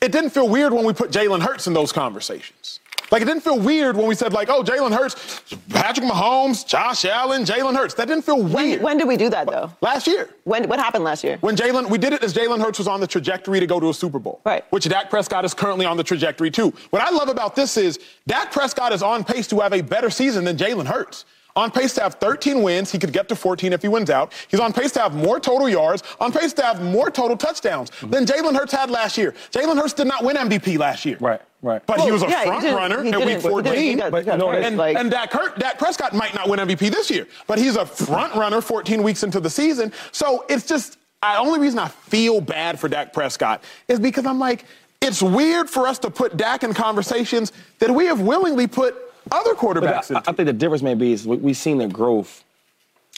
it 0.00 0.12
didn't 0.12 0.30
feel 0.30 0.48
weird 0.48 0.72
when 0.72 0.84
we 0.84 0.92
put 0.92 1.10
Jalen 1.10 1.42
Hurts 1.42 1.66
in 1.66 1.72
those 1.72 1.90
conversations. 1.90 2.78
Like, 3.10 3.22
it 3.22 3.26
didn't 3.26 3.42
feel 3.42 3.58
weird 3.58 3.96
when 3.96 4.06
we 4.06 4.14
said, 4.14 4.32
like, 4.32 4.48
oh, 4.48 4.62
Jalen 4.62 4.96
Hurts, 4.96 5.40
Patrick 5.70 6.06
Mahomes, 6.06 6.66
Josh 6.66 7.04
Allen, 7.04 7.44
Jalen 7.44 7.76
Hurts. 7.76 7.94
That 7.94 8.08
didn't 8.08 8.24
feel 8.24 8.42
weird. 8.42 8.82
When 8.82 8.98
did 8.98 9.06
we 9.06 9.16
do 9.16 9.28
that 9.30 9.46
though? 9.46 9.70
Last 9.80 10.06
year. 10.06 10.30
When 10.44 10.68
what 10.68 10.78
happened 10.78 11.04
last 11.04 11.24
year? 11.24 11.38
When 11.40 11.56
Jalen, 11.56 11.90
we 11.90 11.98
did 11.98 12.12
it 12.12 12.22
as 12.22 12.34
Jalen 12.34 12.60
Hurts 12.60 12.78
was 12.78 12.88
on 12.88 13.00
the 13.00 13.06
trajectory 13.06 13.60
to 13.60 13.66
go 13.66 13.80
to 13.80 13.90
a 13.90 13.94
Super 13.94 14.18
Bowl. 14.18 14.40
Right. 14.44 14.64
Which 14.70 14.84
Dak 14.88 15.10
Prescott 15.10 15.44
is 15.44 15.54
currently 15.54 15.86
on 15.86 15.96
the 15.96 16.04
trajectory 16.04 16.50
too. 16.50 16.72
What 16.90 17.02
I 17.02 17.10
love 17.10 17.28
about 17.28 17.54
this 17.56 17.76
is 17.76 17.98
Dak 18.26 18.50
Prescott 18.52 18.92
is 18.92 19.02
on 19.02 19.24
pace 19.24 19.46
to 19.48 19.60
have 19.60 19.72
a 19.72 19.80
better 19.82 20.10
season 20.10 20.44
than 20.44 20.56
Jalen 20.56 20.86
Hurts. 20.86 21.24
On 21.56 21.70
pace 21.70 21.94
to 21.94 22.02
have 22.02 22.14
13 22.14 22.62
wins. 22.62 22.90
He 22.90 22.98
could 22.98 23.12
get 23.12 23.28
to 23.28 23.36
14 23.36 23.72
if 23.72 23.82
he 23.82 23.86
wins 23.88 24.10
out. 24.10 24.32
He's 24.48 24.58
on 24.58 24.72
pace 24.72 24.90
to 24.92 25.00
have 25.00 25.14
more 25.14 25.38
total 25.38 25.68
yards, 25.68 26.02
on 26.18 26.32
pace 26.32 26.52
to 26.54 26.62
have 26.64 26.82
more 26.82 27.10
total 27.10 27.36
touchdowns 27.36 27.90
than 28.02 28.26
Jalen 28.26 28.56
Hurts 28.56 28.72
had 28.72 28.90
last 28.90 29.16
year. 29.16 29.34
Jalen 29.52 29.76
Hurts 29.76 29.92
did 29.92 30.08
not 30.08 30.24
win 30.24 30.36
MVP 30.36 30.78
last 30.78 31.04
year. 31.04 31.16
Right, 31.20 31.40
right. 31.62 31.80
But 31.86 32.00
he 32.00 32.10
was 32.10 32.24
a 32.24 32.28
Yeah, 32.28 32.42
front 32.42 32.64
runner 32.64 32.98
at 33.06 33.24
week 33.24 33.40
14. 33.40 33.72
didn't- 33.72 33.78
he 33.88 33.94
got- 33.94 34.10
But 34.10 34.18
he 34.18 34.24
got 34.26 34.32
you 34.32 34.38
know, 34.38 34.48
hurt, 34.50 34.64
And, 34.64 34.76
like- 34.76 34.96
and 34.96 35.10
Dak, 35.12 35.32
Hurt, 35.32 35.56
Dak 35.60 35.78
Prescott 35.78 36.12
might 36.12 36.34
not 36.34 36.48
win 36.48 36.58
MVP 36.58 36.88
this 36.88 37.08
year, 37.08 37.28
but 37.46 37.58
he's 37.58 37.76
a 37.76 37.86
front 37.86 38.34
runner 38.34 38.60
14 38.60 39.04
weeks 39.04 39.22
into 39.22 39.38
the 39.38 39.50
season. 39.50 39.92
So 40.10 40.44
it's 40.48 40.66
just, 40.66 40.98
the 41.22 41.38
only 41.38 41.60
reason 41.60 41.78
I 41.78 41.86
feel 41.86 42.40
bad 42.40 42.80
for 42.80 42.88
Dak 42.88 43.12
Prescott 43.12 43.62
is 43.86 44.00
because 44.00 44.26
I'm 44.26 44.40
like, 44.40 44.64
it's 45.00 45.22
weird 45.22 45.70
for 45.70 45.86
us 45.86 46.00
to 46.00 46.10
put 46.10 46.36
Dak 46.36 46.64
in 46.64 46.74
conversations 46.74 47.52
that 47.78 47.90
we 47.90 48.06
have 48.06 48.20
willingly 48.20 48.66
put 48.66 48.96
other 49.34 49.54
quarterbacks 49.54 50.14
I, 50.14 50.18
I 50.20 50.32
think 50.32 50.46
the 50.46 50.52
difference 50.52 50.82
may 50.82 50.94
be 50.94 51.12
is 51.12 51.26
we, 51.26 51.36
we've 51.36 51.56
seen 51.56 51.78
the 51.78 51.86
growth 51.88 52.44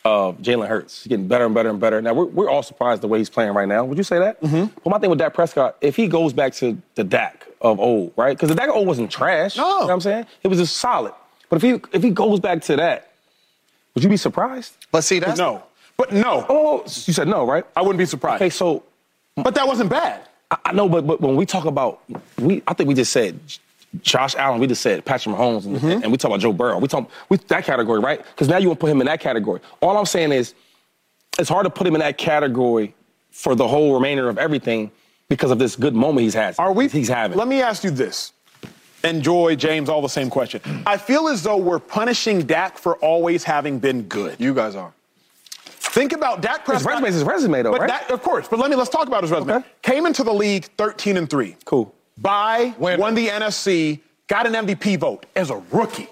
of 0.04 0.38
Jalen 0.38 0.68
Hurts. 0.68 1.02
He's 1.02 1.08
getting 1.10 1.26
better 1.26 1.46
and 1.46 1.54
better 1.54 1.68
and 1.70 1.80
better. 1.80 2.00
Now, 2.00 2.14
we're, 2.14 2.26
we're 2.26 2.48
all 2.48 2.62
surprised 2.62 3.02
the 3.02 3.08
way 3.08 3.18
he's 3.18 3.30
playing 3.30 3.52
right 3.54 3.66
now. 3.66 3.84
Would 3.84 3.98
you 3.98 4.04
say 4.04 4.18
that? 4.20 4.40
Mm-hmm. 4.40 4.72
But 4.84 4.90
my 4.90 4.98
thing 4.98 5.10
with 5.10 5.18
Dak 5.18 5.34
Prescott, 5.34 5.76
if 5.80 5.96
he 5.96 6.06
goes 6.06 6.32
back 6.32 6.52
to 6.54 6.80
the 6.94 7.02
Dak 7.04 7.46
of 7.60 7.80
old, 7.80 8.12
right? 8.16 8.36
Because 8.36 8.48
the 8.50 8.54
Dak 8.54 8.68
of 8.68 8.76
old 8.76 8.86
wasn't 8.86 9.10
trash. 9.10 9.56
No. 9.56 9.64
You 9.64 9.70
know 9.80 9.86
what 9.86 9.92
I'm 9.94 10.00
saying? 10.00 10.26
It 10.44 10.48
was 10.48 10.58
just 10.58 10.76
solid. 10.76 11.12
But 11.48 11.56
if 11.56 11.62
he, 11.62 11.80
if 11.96 12.02
he 12.02 12.10
goes 12.10 12.38
back 12.40 12.62
to 12.62 12.76
that, 12.76 13.10
would 13.94 14.04
you 14.04 14.10
be 14.10 14.16
surprised? 14.16 14.74
But 14.92 15.02
see, 15.02 15.18
that's 15.18 15.38
no. 15.38 15.64
But 15.96 16.12
no, 16.12 16.44
Oh, 16.48 16.82
you 16.84 17.12
said 17.14 17.26
no, 17.26 17.46
right? 17.46 17.64
I 17.74 17.80
wouldn't 17.80 17.98
be 17.98 18.04
surprised. 18.04 18.42
Okay, 18.42 18.50
so 18.50 18.82
But 19.34 19.54
that 19.54 19.66
wasn't 19.66 19.90
bad. 19.90 20.20
I, 20.50 20.58
I 20.66 20.72
know, 20.72 20.88
but, 20.88 21.06
but 21.06 21.20
when 21.20 21.34
we 21.36 21.46
talk 21.46 21.64
about, 21.64 22.02
we 22.38 22.62
I 22.68 22.74
think 22.74 22.86
we 22.88 22.94
just 22.94 23.12
said 23.12 23.40
Josh 24.02 24.34
Allen, 24.36 24.60
we 24.60 24.66
just 24.66 24.82
said 24.82 25.04
Patrick 25.04 25.34
Mahomes, 25.34 25.64
and, 25.66 25.76
Mm-hmm. 25.76 26.02
and 26.02 26.10
we 26.12 26.18
talk 26.18 26.30
about 26.30 26.40
Joe 26.40 26.52
Burrow. 26.52 26.78
We 26.78 26.88
talk 26.88 27.10
we 27.28 27.36
that 27.36 27.64
category, 27.64 28.00
right? 28.00 28.18
Because 28.22 28.48
now 28.48 28.58
you 28.58 28.68
want 28.68 28.80
to 28.80 28.84
put 28.84 28.90
him 28.90 29.00
in 29.00 29.06
that 29.06 29.20
category. 29.20 29.60
All 29.80 29.96
I'm 29.96 30.06
saying 30.06 30.32
is, 30.32 30.54
it's 31.38 31.48
hard 31.48 31.64
to 31.64 31.70
put 31.70 31.86
him 31.86 31.94
in 31.94 32.00
that 32.00 32.16
category 32.18 32.94
for 33.30 33.54
the 33.54 33.66
whole 33.68 33.94
remainder 33.94 34.28
of 34.28 34.38
everything 34.38 34.90
because 35.28 35.50
of 35.50 35.58
this 35.58 35.76
good 35.76 35.94
moment 35.94 36.22
he's 36.22 36.34
had. 36.34 36.54
Are 36.58 36.72
we? 36.72 36.88
He's 36.88 37.08
having. 37.08 37.36
Let 37.36 37.48
me 37.48 37.60
ask 37.60 37.84
you 37.84 37.90
this. 37.90 38.32
Enjoy, 39.04 39.54
James, 39.54 39.88
all 39.88 40.00
the 40.02 40.08
same 40.08 40.30
question. 40.30 40.60
I 40.86 40.96
feel 40.96 41.28
as 41.28 41.42
though 41.42 41.56
we're 41.58 41.78
punishing 41.78 42.42
Dak 42.42 42.78
for 42.78 42.96
always 42.96 43.44
having 43.44 43.78
been 43.78 44.02
good. 44.02 44.36
you 44.40 44.54
guys 44.54 44.74
are. 44.74 44.92
Think 45.64 46.12
about 46.12 46.40
Dak 46.42 46.66
his 46.66 46.84
resume 46.84 47.08
is 47.08 47.14
his 47.14 47.24
resume, 47.24 47.62
though, 47.62 47.72
but 47.72 47.82
right? 47.82 47.88
Dak- 47.88 48.10
of 48.10 48.22
course. 48.22 48.48
But 48.48 48.58
let 48.58 48.68
me 48.70 48.76
let's 48.76 48.90
talk 48.90 49.06
about 49.06 49.22
his 49.22 49.30
resume. 49.30 49.54
Okay. 49.54 49.68
Came 49.82 50.06
into 50.06 50.22
the 50.24 50.32
league 50.32 50.64
13 50.76 51.16
and 51.16 51.28
three. 51.30 51.56
Cool. 51.64 51.94
By 52.18 52.74
Winner. 52.78 52.98
won 53.00 53.14
the 53.14 53.28
NFC, 53.28 54.00
got 54.28 54.46
an 54.46 54.54
MVP 54.66 54.98
vote 54.98 55.26
as 55.36 55.50
a 55.50 55.62
rookie. 55.70 56.08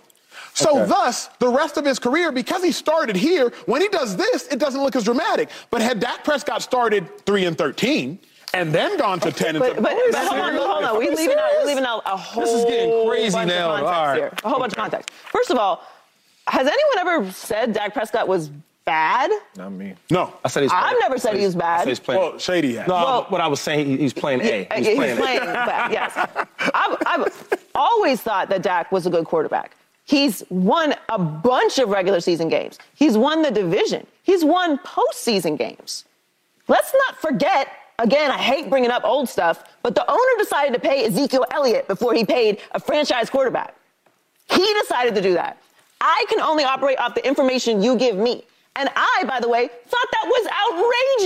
So 0.53 0.71
Okay. 0.79 0.89
thus, 0.89 1.29
the 1.41 1.49
rest 1.49 1.77
of 1.79 1.85
his 1.85 1.99
career, 1.99 2.31
because 2.31 2.63
he 2.63 2.71
started 2.71 3.17
here, 3.17 3.51
when 3.67 3.81
he 3.83 3.89
does 3.89 4.17
this, 4.17 4.47
it 4.49 4.59
doesn't 4.59 4.81
look 4.83 4.95
as 4.95 5.05
dramatic. 5.05 5.49
But 5.71 5.83
had 5.83 5.99
Dak 5.99 6.23
Prescott 6.23 6.63
started 6.63 7.09
three 7.27 7.45
and 7.47 7.59
13 7.59 8.19
and 8.53 8.73
then 8.73 8.97
gone 8.97 9.19
to 9.21 9.33
10 9.33 9.57
and 9.57 9.59
But, 9.59 9.83
but, 9.83 9.91
13, 9.93 10.13
but 10.13 10.27
hold 10.29 10.41
on, 10.41 10.55
hold 10.55 10.85
on. 10.85 10.99
We're 10.99 11.11
leaving 11.13 11.37
out, 11.39 11.51
we're 11.59 11.65
leaving 11.67 11.85
out 11.85 12.03
a 12.07 12.17
whole 12.17 12.45
This 12.45 12.53
is 12.55 12.65
getting 12.67 13.09
crazy 13.09 13.33
bunch 13.33 13.49
now. 13.49 13.71
of 13.73 13.81
context 13.81 13.93
All 13.99 14.07
right. 14.07 14.17
here. 14.17 14.33
A 14.45 14.49
whole 14.49 14.59
bunch 14.61 14.73
of 14.75 14.79
context. 14.79 15.11
First 15.11 15.51
of 15.51 15.59
all, 15.59 15.83
has 16.47 16.67
anyone 16.69 16.99
ever 16.99 17.33
said 17.33 17.73
Dak 17.73 17.93
Prescott 17.95 18.29
was 18.29 18.51
bad? 18.85 19.31
Not 19.57 19.73
me. 19.73 19.95
no. 20.11 20.33
I 20.45 20.49
said 20.49 20.63
he's. 20.63 20.73
Bad. 20.73 20.85
I've 20.95 21.01
never 21.01 21.19
said 21.19 21.37
he 21.37 21.45
was 21.45 21.57
I 21.57 21.59
bad. 21.59 21.79
said 21.81 21.89
he's 21.89 22.01
playing. 22.01 22.21
Well, 22.21 22.39
Shady 22.39 22.77
has. 22.77 22.89
no, 22.89 22.95
Well- 22.95 23.27
what 23.29 23.41
I 23.41 23.47
was 23.49 23.61
saying, 23.61 23.87
he- 23.87 23.97
he's 23.97 24.13
playing 24.13 24.41
A. 24.43 24.67
He's 24.77 24.87
yeah, 24.89 24.95
playing 24.95 25.17
he's 25.17 25.25
playing 25.25 25.41
bad, 25.41 25.93
yes. 25.93 26.13
I've, 26.75 26.97
I've 27.07 27.59
always 27.75 28.21
thought 28.21 28.49
that 28.51 28.63
Dak 28.63 28.93
was 28.93 29.07
a 29.07 29.11
good 29.11 29.25
quarterback. 29.25 29.77
He's 30.07 30.43
won 30.51 30.95
a 31.09 31.19
bunch 31.19 31.79
of 31.79 31.89
regular 31.89 32.21
season 32.21 32.49
games. 32.49 32.79
He's 32.95 33.17
won 33.17 33.41
the 33.43 33.51
division. 33.51 34.07
He's 34.23 34.45
won 34.45 34.79
postseason 34.79 35.57
games. 35.57 36.05
Let's 36.69 36.93
not 37.07 37.17
forget, 37.21 37.69
again, 37.99 38.31
I 38.31 38.37
hate 38.39 38.69
bringing 38.69 38.91
up 38.91 39.03
old 39.05 39.29
stuff, 39.31 39.65
but 39.83 39.95
the 39.95 40.09
owner 40.11 40.21
decided 40.39 40.75
to 40.75 40.81
pay 40.81 41.07
Ezekiel 41.07 41.47
Elliott 41.51 41.89
before 41.89 42.13
he 42.13 42.25
paid 42.25 42.61
a 42.73 42.81
franchise 42.81 43.31
quarterback. 43.31 43.75
He 44.51 44.75
decided 44.81 45.15
to 45.15 45.23
do 45.23 45.33
that. 45.35 45.57
I 46.03 46.27
can 46.29 46.41
only 46.41 46.65
operate 46.65 46.99
off 46.99 47.15
the 47.15 47.27
information 47.27 47.83
you 47.83 47.97
give 47.97 48.17
me. 48.17 48.45
And 48.77 48.89
I, 48.97 49.25
by 49.27 49.41
the 49.41 49.49
way, 49.49 49.69
thought 49.69 50.07
that 50.13 50.27
was 50.27 50.49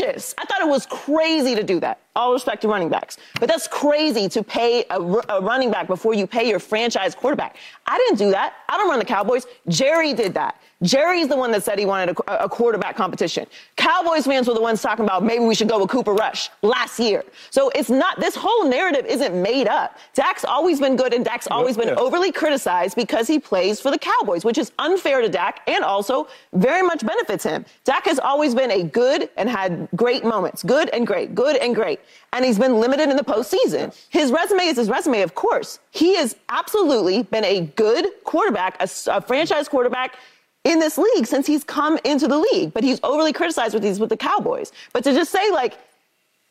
outrageous. 0.03 0.34
I 0.36 0.44
thought 0.44 0.61
it 0.61 0.68
was 0.68 0.86
crazy 0.86 1.55
to 1.55 1.62
do 1.62 1.80
that. 1.80 1.99
All 2.18 2.32
respect 2.32 2.62
to 2.62 2.68
running 2.68 2.88
backs. 2.88 3.16
But 3.38 3.48
that's 3.48 3.68
crazy 3.68 4.28
to 4.30 4.42
pay 4.42 4.84
a, 4.90 5.00
a 5.00 5.40
running 5.40 5.70
back 5.70 5.86
before 5.86 6.14
you 6.14 6.26
pay 6.26 6.48
your 6.48 6.58
franchise 6.58 7.14
quarterback. 7.14 7.56
I 7.86 7.96
didn't 7.96 8.18
do 8.18 8.30
that. 8.32 8.54
I 8.68 8.76
don't 8.76 8.88
run 8.88 8.98
the 8.98 9.04
Cowboys. 9.04 9.46
Jerry 9.68 10.12
did 10.12 10.34
that. 10.34 10.60
Jerry's 10.82 11.26
the 11.26 11.36
one 11.36 11.50
that 11.52 11.64
said 11.64 11.78
he 11.78 11.86
wanted 11.86 12.16
a, 12.28 12.44
a, 12.44 12.48
quarterback 12.48 12.94
competition. 12.94 13.46
Cowboys 13.76 14.26
fans 14.26 14.46
were 14.46 14.54
the 14.54 14.60
ones 14.60 14.80
talking 14.80 15.04
about 15.04 15.24
maybe 15.24 15.44
we 15.44 15.54
should 15.54 15.68
go 15.68 15.80
with 15.80 15.90
Cooper 15.90 16.12
Rush 16.12 16.50
last 16.62 17.00
year. 17.00 17.24
So 17.50 17.68
it's 17.70 17.90
not, 17.90 18.20
this 18.20 18.36
whole 18.36 18.68
narrative 18.68 19.04
isn't 19.04 19.34
made 19.42 19.66
up. 19.66 19.98
Dak's 20.14 20.44
always 20.44 20.78
been 20.78 20.94
good 20.94 21.12
and 21.12 21.24
Dak's 21.24 21.48
always 21.50 21.76
been 21.76 21.90
overly 21.90 22.30
criticized 22.30 22.94
because 22.94 23.26
he 23.26 23.40
plays 23.40 23.80
for 23.80 23.90
the 23.90 23.98
Cowboys, 23.98 24.44
which 24.44 24.56
is 24.56 24.70
unfair 24.78 25.20
to 25.20 25.28
Dak 25.28 25.62
and 25.66 25.82
also 25.82 26.28
very 26.52 26.82
much 26.82 27.04
benefits 27.04 27.42
him. 27.42 27.64
Dak 27.82 28.04
has 28.04 28.20
always 28.20 28.54
been 28.54 28.70
a 28.70 28.84
good 28.84 29.30
and 29.36 29.48
had 29.48 29.88
great 29.96 30.24
moments. 30.24 30.62
Good 30.62 30.90
and 30.90 31.04
great. 31.04 31.34
Good 31.34 31.56
and 31.56 31.74
great. 31.74 31.98
And 32.32 32.44
he's 32.44 32.59
been 32.59 32.80
limited 32.80 33.09
in 33.09 33.16
the 33.16 33.24
postseason. 33.24 33.94
His 34.11 34.30
resume 34.30 34.64
is 34.64 34.76
his 34.76 34.88
resume, 34.88 35.22
of 35.22 35.34
course. 35.34 35.78
He 35.90 36.16
has 36.16 36.36
absolutely 36.48 37.22
been 37.22 37.44
a 37.44 37.62
good 37.76 38.06
quarterback, 38.24 38.76
a, 38.80 38.88
a 39.11 39.20
franchise 39.20 39.68
quarterback 39.68 40.16
in 40.64 40.78
this 40.78 40.98
league 40.98 41.26
since 41.26 41.46
he's 41.46 41.64
come 41.64 41.98
into 42.04 42.28
the 42.28 42.38
league, 42.38 42.74
but 42.74 42.84
he's 42.84 43.00
overly 43.02 43.32
criticized 43.32 43.74
with 43.74 43.82
these 43.82 43.98
with 43.98 44.11
the 44.11 44.16
Cowboys. 44.16 44.72
But 44.92 45.04
to 45.04 45.12
just 45.12 45.32
say 45.32 45.50
like 45.50 45.78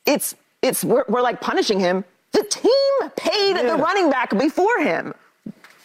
it's 0.06 0.36
it's 0.62 0.84
we're, 0.84 1.04
we're 1.08 1.22
like 1.22 1.42
punishing 1.42 1.80
him. 1.80 2.04
The 2.32 2.44
team 2.44 3.10
paid 3.16 3.56
yeah. 3.56 3.64
the 3.64 3.76
running 3.82 4.10
back 4.10 4.38
before 4.38 4.80
him. 4.80 5.14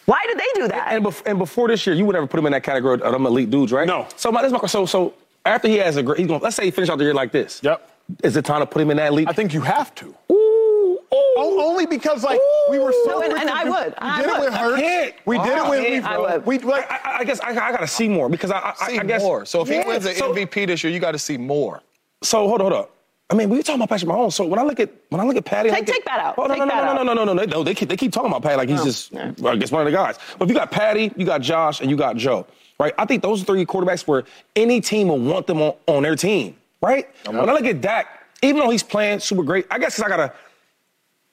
Why 0.07 0.25
did 0.27 0.39
they 0.39 0.61
do 0.61 0.68
that? 0.68 0.93
And, 0.93 1.07
and, 1.07 1.23
and, 1.27 1.39
before 1.39 1.68
this 1.68 1.87
year, 1.87 1.95
you 1.95 2.05
would 2.05 2.14
never 2.14 2.27
put 2.27 2.41
him 2.41 2.47
in 2.47 2.53
that 2.53 2.64
category 2.64 3.01
of 3.01 3.12
them 3.12 3.25
elite 3.25 3.51
dudes, 3.51 3.70
right? 3.70 3.87
No. 3.87 4.09
So 4.16 4.33
my, 4.33 4.43
this 4.43 4.51
my 4.51 4.66
so 4.66 4.85
so 4.85 5.14
after 5.45 5.68
he 5.68 5.77
has 5.77 5.97
a 5.97 6.03
great, 6.03 6.18
he's 6.18 6.27
going. 6.27 6.41
Let's 6.41 6.57
say 6.57 6.64
he 6.64 6.70
finish 6.70 6.91
out 6.91 6.99
the 6.99 7.05
year 7.05 7.14
like 7.14 7.33
this. 7.33 7.61
Yep. 7.62 7.89
Is 8.23 8.37
it 8.37 8.45
time 8.45 8.61
to 8.61 8.67
put 8.67 8.83
him 8.83 8.91
in 8.91 8.97
that 8.97 9.13
league? 9.13 9.29
I 9.29 9.33
think 9.33 9.55
you 9.55 9.61
have 9.61 9.95
to. 9.97 10.15
Ooh, 10.31 10.35
ooh. 10.35 11.35
only 11.39 11.87
because 11.87 12.25
like 12.25 12.39
ooh. 12.39 12.71
we 12.71 12.79
were 12.79 12.93
so. 13.05 13.11
No, 13.11 13.23
and, 13.23 13.33
and 13.33 13.51
I 13.51 13.65
would. 13.65 13.95
We, 14.01 14.23
did 14.23 14.37
it 14.37 14.41
with 14.41 14.55
Hurts. 14.55 15.19
We 15.27 15.39
did 15.39 15.59
it 15.59 15.71
with. 15.71 16.05
I 16.05 16.19
would. 16.19 16.47
We 16.47 16.59
like. 16.59 16.91
I, 16.91 17.19
I 17.19 17.25
guess 17.25 17.41
I, 17.41 17.51
I 17.51 17.73
got 17.73 17.81
to 17.81 17.87
see 17.87 18.09
more 18.09 18.29
because 18.29 18.51
I. 18.51 18.75
I, 18.81 18.87
see 18.87 18.99
I 18.99 19.05
guess, 19.05 19.23
more. 19.23 19.45
So 19.45 19.63
if 19.63 19.69
yeah, 19.69 19.83
he 19.83 19.89
wins 19.89 20.05
the 20.05 20.15
so, 20.15 20.33
MVP 20.33 20.67
this 20.67 20.83
year, 20.83 20.93
you 20.93 21.01
got 21.01 21.13
to 21.13 21.19
see 21.19 21.37
more. 21.37 21.83
So 22.23 22.49
hold 22.49 22.61
on, 22.61 22.73
hold 22.73 22.85
on. 22.85 22.89
I 23.33 23.35
mean, 23.35 23.49
we 23.49 23.63
talking 23.63 23.77
about 23.77 23.89
Patrick 23.89 24.11
Mahomes. 24.11 24.35
So 24.35 24.45
when 24.45 24.59
I 24.59 24.63
look 24.63 24.79
at 24.79 24.93
when 25.09 25.19
I 25.19 25.25
look 25.25 25.37
at 25.37 25.45
Patty, 25.47 25.71
take, 25.71 25.81
at, 25.81 25.87
take 25.87 26.05
that 26.05 26.21
out. 26.21 26.35
Oh 26.37 26.47
no 26.47 26.55
no 26.55 26.67
no, 26.67 26.75
no 26.75 26.93
no 26.93 27.03
no 27.03 27.15
no 27.15 27.25
no 27.25 27.33
no 27.33 27.45
no 27.45 27.65
They 27.65 27.75
keep 27.75 27.89
they 27.89 27.97
keep 27.97 28.13
talking 28.13 28.29
about 28.29 28.43
Patty 28.43 28.57
like 28.57 28.69
he's 28.69 28.81
no. 28.81 28.85
just 28.85 29.13
yeah. 29.13 29.33
I 29.47 29.57
guess 29.57 29.73
one 29.73 29.81
of 29.81 29.91
the 29.91 29.97
guys. 29.97 30.19
But 30.39 30.45
if 30.45 30.51
you 30.51 30.55
got 30.55 30.71
Patty, 30.71 31.13
you 31.17 31.25
got 31.25 31.41
Josh, 31.41 31.81
and 31.81 31.89
you 31.91 31.97
got 31.97 32.17
Joe, 32.17 32.47
right? 32.79 32.93
I 32.99 33.07
think 33.07 33.23
those 33.23 33.43
three 33.43 33.65
quarterbacks 33.65 34.07
where 34.07 34.25
any 34.55 34.83
team 34.83 35.09
will 35.09 35.19
want 35.19 35.47
them 35.47 35.63
on, 35.63 35.75
on 35.87 36.03
their 36.03 36.15
team 36.15 36.57
right? 36.83 37.09
When 37.24 37.49
I 37.49 37.53
look 37.53 37.64
at 37.64 37.80
Dak, 37.80 38.26
even 38.43 38.61
though 38.61 38.70
he's 38.70 38.83
playing 38.83 39.20
super 39.20 39.43
great, 39.43 39.66
I 39.70 39.78
guess 39.78 40.01
I 40.01 40.09
gotta 40.09 40.33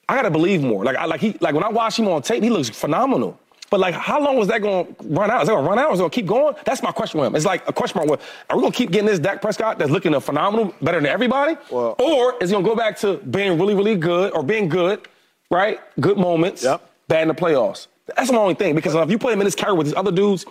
I 0.08 0.16
gotta 0.16 0.30
believe 0.30 0.62
more. 0.62 0.84
Like 0.84 0.96
I 0.96 1.04
like 1.04 1.20
he 1.20 1.36
like 1.40 1.54
when 1.54 1.64
I 1.64 1.68
watch 1.68 1.98
him 1.98 2.08
on 2.08 2.22
tape, 2.22 2.42
he 2.42 2.50
looks 2.50 2.70
phenomenal. 2.70 3.38
But 3.70 3.78
like, 3.78 3.94
how 3.94 4.20
long 4.20 4.36
was 4.36 4.48
that 4.48 4.60
going 4.62 4.84
to 4.84 5.04
run 5.04 5.30
out? 5.30 5.42
Is 5.42 5.48
it 5.48 5.52
going 5.52 5.62
to 5.62 5.70
run 5.70 5.78
out? 5.78 5.90
Or 5.90 5.92
is 5.92 6.00
it 6.00 6.02
going 6.02 6.10
to 6.10 6.14
keep 6.14 6.26
going? 6.26 6.56
That's 6.64 6.82
my 6.82 6.90
question 6.90 7.20
with 7.20 7.28
him. 7.28 7.36
It's 7.36 7.44
like 7.44 7.66
a 7.68 7.72
question 7.72 8.04
mark. 8.04 8.20
Are 8.50 8.56
we 8.56 8.62
going 8.62 8.72
to 8.72 8.76
keep 8.76 8.90
getting 8.90 9.06
this 9.06 9.20
Dak 9.20 9.40
Prescott 9.40 9.78
that's 9.78 9.92
looking 9.92 10.18
phenomenal, 10.18 10.74
better 10.82 10.98
than 10.98 11.06
everybody? 11.06 11.56
Well, 11.70 11.94
or 12.00 12.34
is 12.42 12.50
he 12.50 12.54
going 12.54 12.64
to 12.64 12.68
go 12.68 12.74
back 12.74 12.98
to 12.98 13.18
being 13.18 13.60
really, 13.60 13.74
really 13.74 13.94
good 13.94 14.32
or 14.32 14.42
being 14.42 14.68
good, 14.68 15.06
right? 15.52 15.78
Good 16.00 16.18
moments, 16.18 16.64
yep. 16.64 16.82
bad 17.06 17.22
in 17.22 17.28
the 17.28 17.34
playoffs. 17.34 17.86
That's 18.16 18.28
the 18.28 18.36
only 18.36 18.54
thing. 18.54 18.74
Because 18.74 18.96
if 18.96 19.08
you 19.08 19.18
put 19.18 19.32
him 19.32 19.40
in 19.40 19.44
this 19.44 19.54
category 19.54 19.78
with 19.78 19.86
these 19.86 19.96
other 19.96 20.10
dudes, 20.10 20.44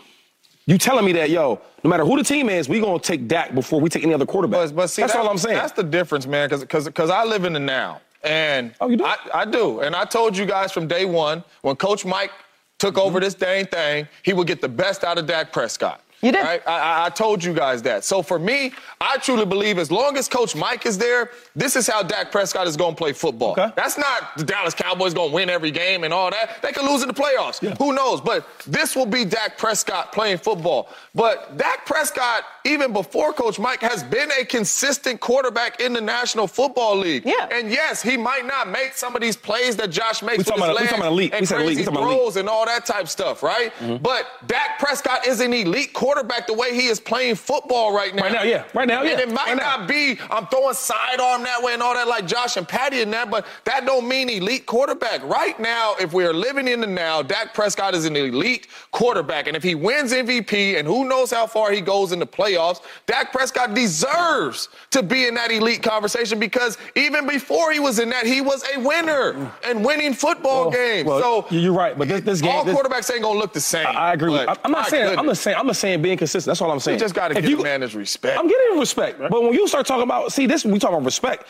you 0.70 0.78
telling 0.78 1.04
me 1.04 1.14
that, 1.14 1.32
yo, 1.32 1.60
no 1.84 1.90
matter 1.90 2.06
who 2.06 2.16
the 2.16 2.24
team 2.24 2.48
is, 2.48 2.70
we 2.70 2.80
gonna 2.80 3.00
take 3.00 3.28
Dak 3.28 3.56
before 3.56 3.82
we 3.82 3.90
take 3.90 4.04
any 4.04 4.14
other 4.14 4.26
quarterback. 4.28 4.68
But, 4.70 4.76
but 4.76 4.88
see, 4.90 5.02
that's 5.02 5.14
that, 5.14 5.20
all 5.20 5.28
I'm 5.28 5.40
saying. 5.40 5.58
That's 5.58 5.72
the 5.72 5.84
difference, 5.84 6.28
man. 6.28 6.48
Because 6.48 6.62
because 6.62 6.86
because 6.86 7.10
I 7.10 7.24
live 7.24 7.44
in 7.44 7.54
the 7.54 7.60
now. 7.60 8.02
And 8.24 8.74
oh, 8.80 8.88
you 8.90 8.98
do? 8.98 9.06
I, 9.06 9.18
I, 9.34 9.46
do. 9.46 9.80
And 9.80 9.96
I 9.96 10.04
told 10.04 10.38
you 10.38 10.46
guys 10.46 10.72
from 10.72 10.88
day 10.88 11.06
one, 11.06 11.44
when 11.62 11.76
Coach 11.78 12.06
Mike 12.06 12.32
took 12.78 12.96
mm-hmm. 12.96 13.08
over 13.08 13.20
this 13.20 13.34
dang 13.34 13.66
thing, 13.66 14.08
he 14.24 14.34
would 14.34 14.46
get 14.46 14.62
the 14.62 14.70
best 14.70 15.04
out 15.04 15.18
of 15.18 15.26
Dak 15.26 15.52
Prescott. 15.52 16.04
You 16.22 16.34
did. 16.34 16.44
Right? 16.44 16.62
I, 16.68 17.06
I, 17.06 17.10
told 17.10 17.44
you 17.44 17.54
guys 17.54 17.82
that. 17.84 18.04
So 18.04 18.22
for 18.22 18.38
me, 18.38 18.74
I 19.00 19.18
truly 19.18 19.46
believe 19.46 19.78
as 19.78 19.90
long 19.90 20.18
as 20.18 20.28
Coach 20.28 20.54
Mike 20.54 20.86
is 20.86 20.98
there, 20.98 21.32
this 21.56 21.78
is 21.78 21.88
how 21.88 22.04
Dak 22.04 22.32
Prescott 22.32 22.68
is 22.68 22.76
going 22.76 22.94
to 22.94 22.98
play 22.98 23.14
football. 23.14 23.52
Okay. 23.52 23.72
That's 23.76 23.98
not 23.98 24.36
the 24.36 24.44
Dallas 24.44 24.74
Cowboys 24.74 25.14
going 25.14 25.30
to 25.30 25.36
win 25.36 25.50
every 25.50 25.72
game 25.72 26.04
and 26.04 26.14
all 26.14 26.30
that. 26.32 26.62
They 26.62 26.74
could 26.74 26.84
lose 26.84 27.02
in 27.04 27.08
the 27.08 27.14
playoffs. 27.14 27.62
Yeah. 27.62 27.76
Who 27.76 27.94
knows? 27.94 28.20
But 28.20 28.46
this 28.68 28.98
will 28.98 29.06
be 29.06 29.24
Dak 29.24 29.58
Prescott 29.58 30.12
playing 30.12 30.40
football. 30.40 30.90
But 31.16 31.58
Dak 31.58 31.86
Prescott, 31.86 32.44
even 32.66 32.92
before 32.92 33.32
Coach 33.32 33.58
Mike, 33.58 33.80
has 33.82 34.04
been 34.04 34.30
a 34.40 34.44
consistent 34.44 35.22
quarterback 35.22 35.80
in 35.80 35.94
the 35.94 36.02
National 36.02 36.48
Football 36.48 36.98
League. 36.98 37.24
Yeah. 37.26 37.48
And 37.50 37.72
yes, 37.72 38.02
he 38.02 38.18
might 38.18 38.46
not 38.46 38.70
make 38.70 38.94
some 38.94 39.16
of 39.16 39.22
these 39.22 39.38
plays 39.38 39.78
that 39.78 39.90
Josh 39.90 40.22
makes 40.22 40.40
we 40.40 40.44
his 40.44 40.48
about, 40.50 40.80
we 40.80 40.88
about 40.88 41.12
elite. 41.12 41.32
and 41.32 41.42
we 41.42 41.46
said 41.46 41.56
crazy 41.56 41.84
elite. 41.84 42.36
and 42.36 42.50
all 42.50 42.66
that 42.66 42.86
type 42.86 43.08
stuff, 43.08 43.42
right? 43.42 43.74
Mm-hmm. 43.76 44.04
But 44.04 44.28
Dak 44.48 44.80
Prescott 44.80 45.26
is 45.26 45.40
an 45.40 45.54
elite 45.54 45.94
quarterback 45.94 46.09
the 46.16 46.54
way 46.54 46.74
he 46.74 46.88
is 46.88 47.00
playing 47.00 47.36
football 47.36 47.94
right 47.94 48.14
now. 48.14 48.24
Right 48.24 48.32
now, 48.32 48.44
yeah. 48.44 48.64
Right 48.74 48.88
now, 48.88 49.04
yeah. 49.04 49.12
And 49.12 49.22
it 49.22 49.32
might 49.32 49.48
right 49.48 49.58
not 49.58 49.88
be 49.88 50.18
I'm 50.30 50.48
throwing 50.48 50.74
sidearm 50.74 51.44
that 51.44 51.62
way 51.62 51.74
and 51.74 51.82
all 51.82 51.94
that 51.94 52.08
like 52.08 52.26
Josh 52.26 52.58
and 52.58 52.68
Patty 52.68 53.02
and 53.02 53.14
that, 53.14 53.30
but 53.30 53.46
that 53.66 53.86
don't 53.86 54.08
mean 54.08 54.30
elite 54.30 54.66
quarterback. 54.66 55.24
Right 55.24 55.60
now, 55.60 55.96
if 56.00 56.14
we're 56.14 56.34
living 56.34 56.68
in 56.68 56.82
the 56.82 56.88
now, 56.88 57.22
Dak 57.22 57.54
Prescott 57.54 57.94
is 57.94 58.06
an 58.06 58.16
elite 58.16 58.68
quarterback. 58.92 59.48
And 59.48 59.56
if 59.56 59.64
he 59.64 59.76
wins 59.76 60.12
MVP 60.12 60.78
and 60.78 60.88
who 60.88 61.08
knows 61.08 61.32
how 61.32 61.48
far 61.48 61.72
he 61.72 61.82
goes 61.82 62.12
in 62.12 62.20
the 62.20 62.28
playoffs, 62.28 62.82
Dak 63.06 63.32
Prescott 63.32 63.74
deserves 63.74 64.70
to 64.92 65.04
be 65.04 65.28
in 65.28 65.36
that 65.36 65.52
elite 65.52 65.84
conversation 65.84 66.40
because 66.40 66.78
even 66.96 67.28
before 67.28 67.72
he 67.72 67.80
was 67.80 68.00
in 68.00 68.10
that, 68.10 68.26
he 68.26 68.42
was 68.42 68.64
a 68.76 68.80
winner 68.80 69.52
and 69.64 69.86
winning 69.86 70.14
football 70.14 70.64
well, 70.64 70.72
games. 70.72 71.08
Well, 71.08 71.48
so 71.48 71.56
you're 71.56 71.74
right, 71.74 71.98
but 71.98 72.08
this, 72.08 72.22
this 72.22 72.42
game, 72.42 72.52
all 72.52 72.64
this, 72.64 72.76
quarterbacks 72.76 73.12
ain't 73.14 73.24
gonna 73.24 73.40
look 73.40 73.54
the 73.54 73.62
same. 73.62 73.88
I, 73.88 73.92
I 73.92 74.14
agree. 74.14 74.32
With, 74.32 74.60
I'm 74.64 74.72
not 74.72 74.88
saying. 74.88 75.04
Goodness. 75.06 75.20
I'm 75.20 75.28
just 75.28 75.42
saying. 75.42 75.58
I'm 75.58 75.68
just 75.68 75.82
saying 75.82 75.99
being 76.02 76.18
consistent. 76.18 76.50
That's 76.50 76.62
all 76.62 76.72
I'm 76.72 76.80
saying. 76.80 76.98
You 76.98 77.06
just 77.06 77.16
got 77.16 77.30
to 77.30 77.36
give 77.36 77.50
you, 77.50 77.58
the 77.58 77.64
man 77.64 77.82
his 77.82 77.96
respect. 77.96 78.38
I'm 78.38 78.48
getting 78.48 78.80
respect, 78.80 79.20
right. 79.20 79.30
but 79.30 79.44
when 79.44 79.54
you 79.54 79.68
start 79.68 79.86
talking 79.86 80.04
about, 80.04 80.32
see, 80.32 80.46
this 80.46 80.66
we 80.66 80.80
talking 80.80 80.98
about 80.98 81.06
respect. 81.06 81.46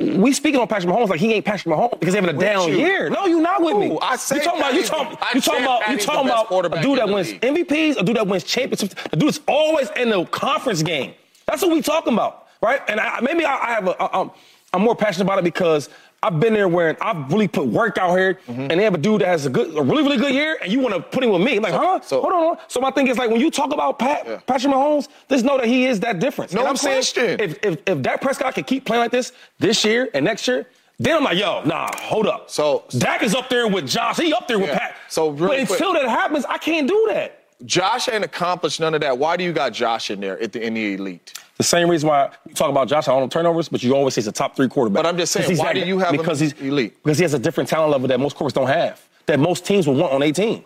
We 0.00 0.32
speaking 0.32 0.60
on 0.60 0.68
Patrick 0.68 0.92
Mahomes 0.92 1.08
like 1.08 1.20
he 1.20 1.32
ain't 1.32 1.44
Patrick 1.44 1.74
Mahomes 1.74 1.98
because 1.98 2.14
he's 2.14 2.14
having 2.14 2.30
a 2.30 2.32
With 2.32 2.46
down 2.46 2.68
you. 2.68 2.78
year. 2.78 3.10
No, 3.10 3.26
you 3.26 3.40
not 3.40 3.62
with 3.62 3.76
me. 3.76 3.90
Ooh, 3.90 3.98
I 4.00 4.16
say 4.16 4.36
you 4.36 4.42
talking 4.42 4.60
about 4.60 4.74
you 4.74 4.84
talking 4.84 5.18
you 5.34 5.40
talking 5.40 5.62
about 5.64 5.80
you 5.80 5.86
Patty's 5.86 6.04
talking 6.04 6.28
about 6.28 6.78
a 6.78 6.82
dude 6.82 6.98
that 6.98 7.08
wins 7.08 7.32
league. 7.32 7.40
MVPs, 7.40 7.96
a 7.96 8.02
dude 8.02 8.16
that 8.16 8.26
wins 8.26 8.44
championships, 8.44 8.94
a 9.12 9.16
dude 9.16 9.28
that's 9.28 9.40
always 9.48 9.90
in 9.96 10.10
the 10.10 10.24
conference 10.26 10.82
game. 10.82 11.14
That's 11.46 11.62
what 11.62 11.72
we 11.72 11.82
talking 11.82 12.12
about, 12.12 12.46
right? 12.62 12.80
And 12.88 13.00
I, 13.00 13.20
maybe 13.20 13.44
I, 13.44 13.56
I 13.56 13.70
have 13.72 13.88
a, 13.88 14.02
I, 14.02 14.20
I'm, 14.20 14.30
I'm 14.72 14.82
more 14.82 14.94
passionate 14.94 15.24
about 15.24 15.38
it 15.38 15.44
because 15.44 15.88
I've 16.22 16.38
been 16.38 16.52
there 16.52 16.68
where 16.68 16.98
I've 17.02 17.32
really 17.32 17.48
put 17.48 17.66
work 17.66 17.96
out 17.96 18.16
here, 18.18 18.34
Mm-hmm. 18.46 18.60
and 18.70 18.72
they 18.78 18.84
have 18.84 18.94
a 18.94 18.98
dude 18.98 19.22
that 19.22 19.28
has 19.28 19.46
a 19.46 19.50
good, 19.50 19.74
a 19.76 19.82
really, 19.82 20.02
really 20.02 20.18
good 20.18 20.34
year, 20.34 20.58
and 20.62 20.70
you 20.70 20.78
want 20.80 20.94
to 20.94 21.00
put 21.00 21.24
him 21.24 21.30
with 21.30 21.40
me. 21.40 21.56
I'm 21.56 21.62
like, 21.62 21.72
huh? 21.72 22.00
so- 22.02 22.20
hold 22.20 22.32
on, 22.34 22.38
hold 22.42 22.56
on. 22.58 22.64
So 22.68 22.78
my 22.80 22.90
thing 22.90 23.06
is 23.08 23.16
like 23.16 23.30
when 23.30 23.40
you 23.40 23.50
talk 23.50 23.72
about 23.72 23.98
Pat, 23.98 24.24
Yeah. 24.26 24.40
Patrick 24.46 24.72
Mahomes, 24.72 25.08
just 25.30 25.44
know 25.46 25.56
that 25.56 25.66
he 25.66 25.86
is 25.86 26.00
that 26.00 26.18
difference. 26.18 26.52
No 26.52 26.60
and 26.60 26.68
I'm 26.68 26.76
question. 26.76 27.38
saying 27.38 27.40
if, 27.40 27.58
if 27.64 27.78
if 27.86 28.02
Dak 28.02 28.20
Prescott 28.20 28.54
can 28.54 28.64
keep 28.64 28.84
playing 28.84 29.00
like 29.02 29.10
this 29.12 29.32
this 29.58 29.82
year 29.84 30.10
and 30.12 30.24
next 30.24 30.46
year, 30.46 30.66
then 30.98 31.16
I'm 31.16 31.24
like, 31.24 31.38
yo, 31.38 31.62
nah, 31.64 31.88
hold 31.96 32.26
up. 32.26 32.50
So- 32.50 32.84
Dak 32.98 33.22
is 33.22 33.34
up 33.34 33.48
there 33.48 33.66
with 33.66 33.88
Josh. 33.88 34.18
He 34.18 34.32
up 34.34 34.46
there 34.46 34.58
with 34.58 34.68
Yeah. 34.68 34.78
Pat. 34.78 34.96
So 35.08 35.30
but 35.30 35.40
really 35.42 35.64
quick- 35.66 35.80
until 35.80 35.94
that 35.94 36.06
happens, 36.06 36.44
I 36.44 36.58
can't 36.58 36.86
do 36.86 37.08
that. 37.14 37.38
Josh 37.64 38.08
ain't 38.10 38.24
accomplished 38.24 38.80
none 38.80 38.94
of 38.94 39.00
that. 39.02 39.16
Why 39.18 39.36
do 39.36 39.44
you 39.44 39.52
got 39.52 39.72
Josh 39.72 40.10
in 40.10 40.20
there 40.20 40.38
at 40.42 40.52
the 40.52 40.62
in 40.62 40.74
the 40.74 40.94
elite? 40.94 41.32
The 41.60 41.64
same 41.64 41.90
reason 41.90 42.08
why 42.08 42.30
you 42.48 42.54
talk 42.54 42.70
about 42.70 42.88
Josh 42.88 43.06
on 43.06 43.28
turnovers, 43.28 43.68
but 43.68 43.82
you 43.82 43.94
always 43.94 44.14
say 44.14 44.22
he's 44.22 44.28
a 44.28 44.32
top 44.32 44.56
three 44.56 44.66
quarterback. 44.66 45.02
But 45.02 45.06
I'm 45.06 45.18
just 45.18 45.30
saying, 45.30 45.58
why 45.58 45.74
do 45.74 45.80
you 45.80 45.98
have 45.98 46.14
him 46.14 46.16
because 46.16 46.40
he's 46.40 46.54
elite? 46.54 46.96
Because 47.04 47.18
he 47.18 47.22
has 47.22 47.34
a 47.34 47.38
different 47.38 47.68
talent 47.68 47.92
level 47.92 48.08
that 48.08 48.18
most 48.18 48.34
quarterbacks 48.34 48.54
don't 48.54 48.68
have. 48.68 49.06
That 49.26 49.38
most 49.38 49.66
teams 49.66 49.86
will 49.86 49.96
want 49.96 50.14
on 50.14 50.22
18. 50.22 50.64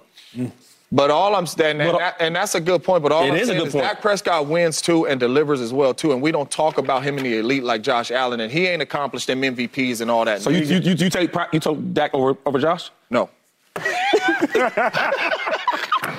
But 0.92 1.10
all 1.10 1.34
I'm 1.34 1.48
saying, 1.48 1.80
and, 1.80 1.98
that, 1.98 2.14
and 2.20 2.36
that's 2.36 2.54
a 2.54 2.60
good 2.60 2.84
point. 2.84 3.02
But 3.02 3.10
all 3.10 3.24
It 3.24 3.30
I'm 3.30 3.34
is 3.34 3.42
a 3.42 3.46
saying 3.46 3.58
good 3.58 3.66
is 3.66 3.72
point. 3.72 3.84
Dak 3.86 4.02
Prescott 4.02 4.46
wins 4.46 4.80
too 4.80 5.08
and 5.08 5.18
delivers 5.18 5.60
as 5.60 5.72
well 5.72 5.92
too. 5.92 6.12
And 6.12 6.22
we 6.22 6.30
don't 6.30 6.48
talk 6.48 6.78
about 6.78 7.02
him 7.02 7.18
in 7.18 7.24
the 7.24 7.38
elite 7.38 7.64
like 7.64 7.82
Josh 7.82 8.12
Allen, 8.12 8.38
and 8.38 8.52
he 8.52 8.68
ain't 8.68 8.80
accomplished 8.80 9.26
them 9.26 9.42
MVPs 9.42 10.00
and 10.00 10.08
all 10.08 10.24
that. 10.26 10.42
So 10.42 10.50
you 10.50 10.60
you, 10.60 10.76
you, 10.76 10.92
you 10.92 11.10
take 11.10 11.34
you 11.52 11.58
took 11.58 11.92
Dak 11.92 12.14
over 12.14 12.38
over 12.46 12.60
Josh? 12.60 12.92
no. 13.10 13.28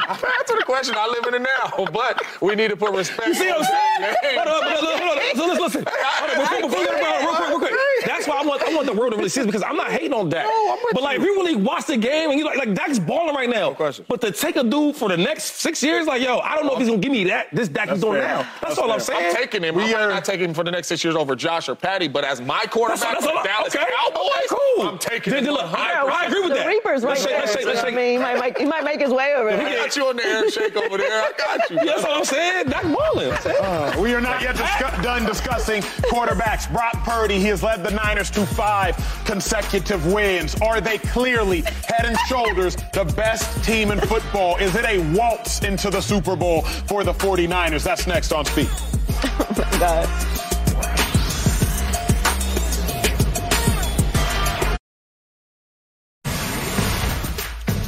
Answer 0.09 0.55
the 0.57 0.63
question. 0.65 0.95
I 0.97 1.07
live 1.07 1.25
in 1.27 1.33
it 1.35 1.41
now, 1.45 1.85
but 1.91 2.21
we 2.41 2.55
need 2.55 2.69
to 2.69 2.77
put 2.77 2.93
respect. 2.93 3.27
You 3.27 3.33
see 3.33 3.47
what 3.49 3.59
I'm 3.59 3.65
saying? 3.65 4.37
Hold 4.37 4.47
on, 4.47 4.63
hold 4.63 4.85
on, 4.85 4.99
hold 4.99 5.17
on. 5.17 5.35
So 5.35 5.45
listen, 5.47 5.63
listen. 5.63 5.83
Hold 5.87 6.29
on, 6.31 6.37
before, 6.41 6.61
before 6.69 6.79
we 6.79 6.85
get 6.85 7.21
real 7.21 7.35
quick, 7.35 7.49
real 7.49 7.59
quick 7.59 7.73
that's 8.25 8.35
why 8.35 8.43
I 8.43 8.45
want 8.45 8.61
I 8.63 8.73
want 8.73 8.87
the 8.87 8.93
world 8.93 9.11
to 9.11 9.17
really 9.17 9.29
see 9.29 9.41
this 9.41 9.47
because 9.47 9.63
I'm 9.63 9.75
not 9.75 9.91
hating 9.91 10.13
on 10.13 10.29
Dak. 10.29 10.45
No, 10.45 10.77
but 10.93 11.03
like, 11.03 11.17
you. 11.17 11.23
if 11.23 11.29
you 11.29 11.35
really 11.35 11.55
watch 11.55 11.85
the 11.85 11.97
game 11.97 12.31
and 12.31 12.39
you 12.39 12.45
like, 12.45 12.57
like 12.57 12.73
Dak's 12.73 12.99
balling 12.99 13.35
right 13.35 13.49
now. 13.49 13.75
No. 13.77 13.91
But 14.07 14.21
to 14.21 14.31
take 14.31 14.55
a 14.55 14.63
dude 14.63 14.95
for 14.95 15.09
the 15.09 15.17
next 15.17 15.55
six 15.55 15.83
years, 15.83 16.07
like, 16.07 16.21
yo, 16.21 16.39
I 16.39 16.55
don't 16.55 16.65
know 16.65 16.73
if 16.73 16.79
he's 16.79 16.87
gonna 16.87 16.99
give 16.99 17.11
me 17.11 17.25
that. 17.25 17.53
This 17.53 17.67
Dak 17.67 17.87
that's 17.87 17.97
he's 17.97 18.03
doing 18.03 18.21
fair. 18.21 18.27
now. 18.27 18.37
That's, 18.61 18.61
that's 18.61 18.77
all 18.77 18.85
fair. 18.87 18.93
I'm 18.95 18.99
saying. 18.99 19.25
I'm 19.29 19.35
taking 19.35 19.63
him. 19.63 19.75
We 19.75 19.93
I 19.93 20.03
are 20.03 20.09
not 20.09 20.25
taking 20.25 20.49
him 20.49 20.53
for 20.53 20.63
the 20.63 20.71
next 20.71 20.87
six 20.87 21.03
years 21.03 21.15
over 21.15 21.35
Josh 21.35 21.69
or 21.69 21.75
Patty, 21.75 22.07
but 22.07 22.23
as 22.23 22.41
my 22.41 22.65
quarterback 22.65 22.99
that's, 22.99 23.25
that's 23.25 23.37
for 23.37 23.47
Dallas 23.47 23.75
okay. 23.75 23.85
Cowboys, 23.85 24.49
cool. 24.49 24.87
I'm 24.87 24.97
taking 24.97 25.33
then, 25.33 25.45
him. 25.45 25.53
Look, 25.53 25.65
I, 25.65 26.05
I 26.05 26.25
agree 26.27 26.41
with 26.41 26.49
the 26.49 26.55
that. 26.55 26.67
Reapers 26.67 27.03
right 27.03 27.11
let's 27.11 27.25
there. 27.25 27.39
Let's 27.39 27.53
shake, 27.53 27.65
let's 27.65 27.81
shake. 27.81 27.93
I 27.93 27.95
mean, 27.95 28.11
he 28.13 28.17
might, 28.17 28.39
make, 28.39 28.57
he 28.57 28.65
might 28.65 28.83
make 28.83 29.01
his 29.01 29.11
way 29.11 29.35
over. 29.35 29.49
I 29.49 29.75
got 29.75 29.95
you 29.95 30.07
on 30.07 30.15
the 30.15 30.25
air 30.25 30.49
shake 30.49 30.75
over 30.75 30.97
there. 30.97 31.21
I 31.21 31.31
got 31.37 31.69
you. 31.69 31.77
That's 31.77 32.03
what 32.03 32.17
I'm 32.17 32.25
saying. 32.25 32.69
Dak 32.69 32.83
balling. 32.83 33.31
Uh, 33.31 33.95
we 33.99 34.13
are 34.13 34.21
not 34.21 34.41
yet 34.41 34.55
done 35.03 35.25
discussing 35.25 35.81
quarterbacks. 35.81 36.71
Brock 36.71 36.93
Purdy, 37.03 37.39
he 37.39 37.45
has 37.47 37.61
led 37.61 37.83
the 37.83 37.91
ninth. 37.91 38.14
49ers 38.15 38.31
to 38.31 38.45
five 38.45 39.23
consecutive 39.25 40.11
wins? 40.11 40.55
Are 40.61 40.81
they 40.81 40.97
clearly, 40.97 41.61
head 41.61 42.05
and 42.05 42.17
shoulders, 42.27 42.75
the 42.93 43.03
best 43.15 43.63
team 43.63 43.91
in 43.91 43.99
football? 43.99 44.57
Is 44.57 44.75
it 44.75 44.85
a 44.85 44.99
waltz 45.15 45.63
into 45.63 45.89
the 45.89 46.01
Super 46.01 46.35
Bowl 46.35 46.61
for 46.61 47.03
the 47.03 47.13
49ers? 47.13 47.83
That's 47.83 48.07
next 48.07 48.31
on 48.31 48.45
Speed. 48.45 48.69
oh, 48.71 49.55
my 49.57 49.79
God. 49.79 50.44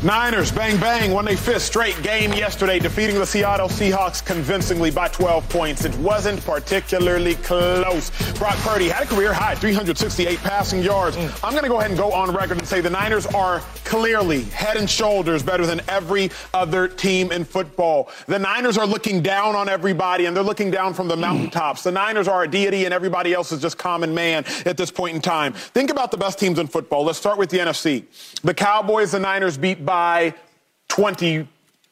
Niners, 0.04 0.52
bang 0.52 0.80
bang, 0.80 1.12
won 1.12 1.28
a 1.28 1.36
fifth 1.36 1.64
straight 1.64 2.00
game 2.04 2.32
yesterday, 2.32 2.78
defeating 2.78 3.16
the 3.16 3.26
Seattle 3.26 3.68
Seahawks 3.68 4.24
convincingly 4.24 4.92
by 4.92 5.08
12 5.08 5.50
points. 5.50 5.86
It 5.86 5.96
wasn't 5.98 6.40
particularly 6.46 7.34
close. 7.36 8.12
Brock 8.38 8.56
Purdy 8.58 8.90
had 8.90 9.04
a 9.04 9.06
career 9.08 9.34
high, 9.34 9.56
368 9.56 10.38
passing 10.40 10.84
yards. 10.84 11.18
Mm. 11.18 11.44
I'm 11.44 11.52
going 11.54 11.64
to 11.64 11.70
go 11.70 11.80
ahead 11.80 11.90
and 11.90 12.00
go 12.00 12.12
on 12.12 12.32
record 12.32 12.60
and 12.60 12.68
say 12.68 12.80
the 12.80 12.92
Niners 12.92 13.26
are 13.28 13.60
clearly 13.86 14.44
head 14.44 14.78
and 14.78 14.88
shoulders 14.88 15.42
better 15.42 15.66
than 15.66 15.82
every 15.88 16.30
other 16.54 16.88
team 16.88 17.32
in 17.32 17.44
football. 17.44 18.12
The 18.28 18.38
Niners 18.38 18.78
are 18.78 18.86
looking 18.86 19.24
down 19.24 19.56
on 19.56 19.68
everybody, 19.68 20.26
and 20.26 20.38
they're 20.38 20.44
looking 20.44 20.70
down 20.70 20.94
from 20.94 21.08
the 21.08 21.16
mm. 21.16 21.22
mountaintops. 21.22 21.82
The 21.82 21.92
Niners 21.92 22.28
are 22.28 22.44
a 22.44 22.48
deity, 22.48 22.86
and 22.86 22.94
everybody 22.94 23.34
else 23.34 23.52
is 23.52 23.64
just 23.64 23.80
common 23.80 24.14
man 24.14 24.46
at 24.68 24.78
this 24.78 24.92
point 24.92 25.16
in 25.16 25.22
time. 25.24 25.54
Think 25.54 25.90
about 25.90 26.12
the 26.12 26.18
best 26.18 26.38
teams 26.38 26.60
in 26.60 26.68
football. 26.68 27.04
Let's 27.04 27.18
start 27.18 27.40
with 27.40 27.50
the 27.50 27.58
NFC. 27.58 28.04
The 28.44 28.54
Cowboys, 28.54 29.12
the 29.12 29.20
Niners 29.20 29.58
beat 29.58 29.87
by 29.88 30.36
20, 30.90 31.48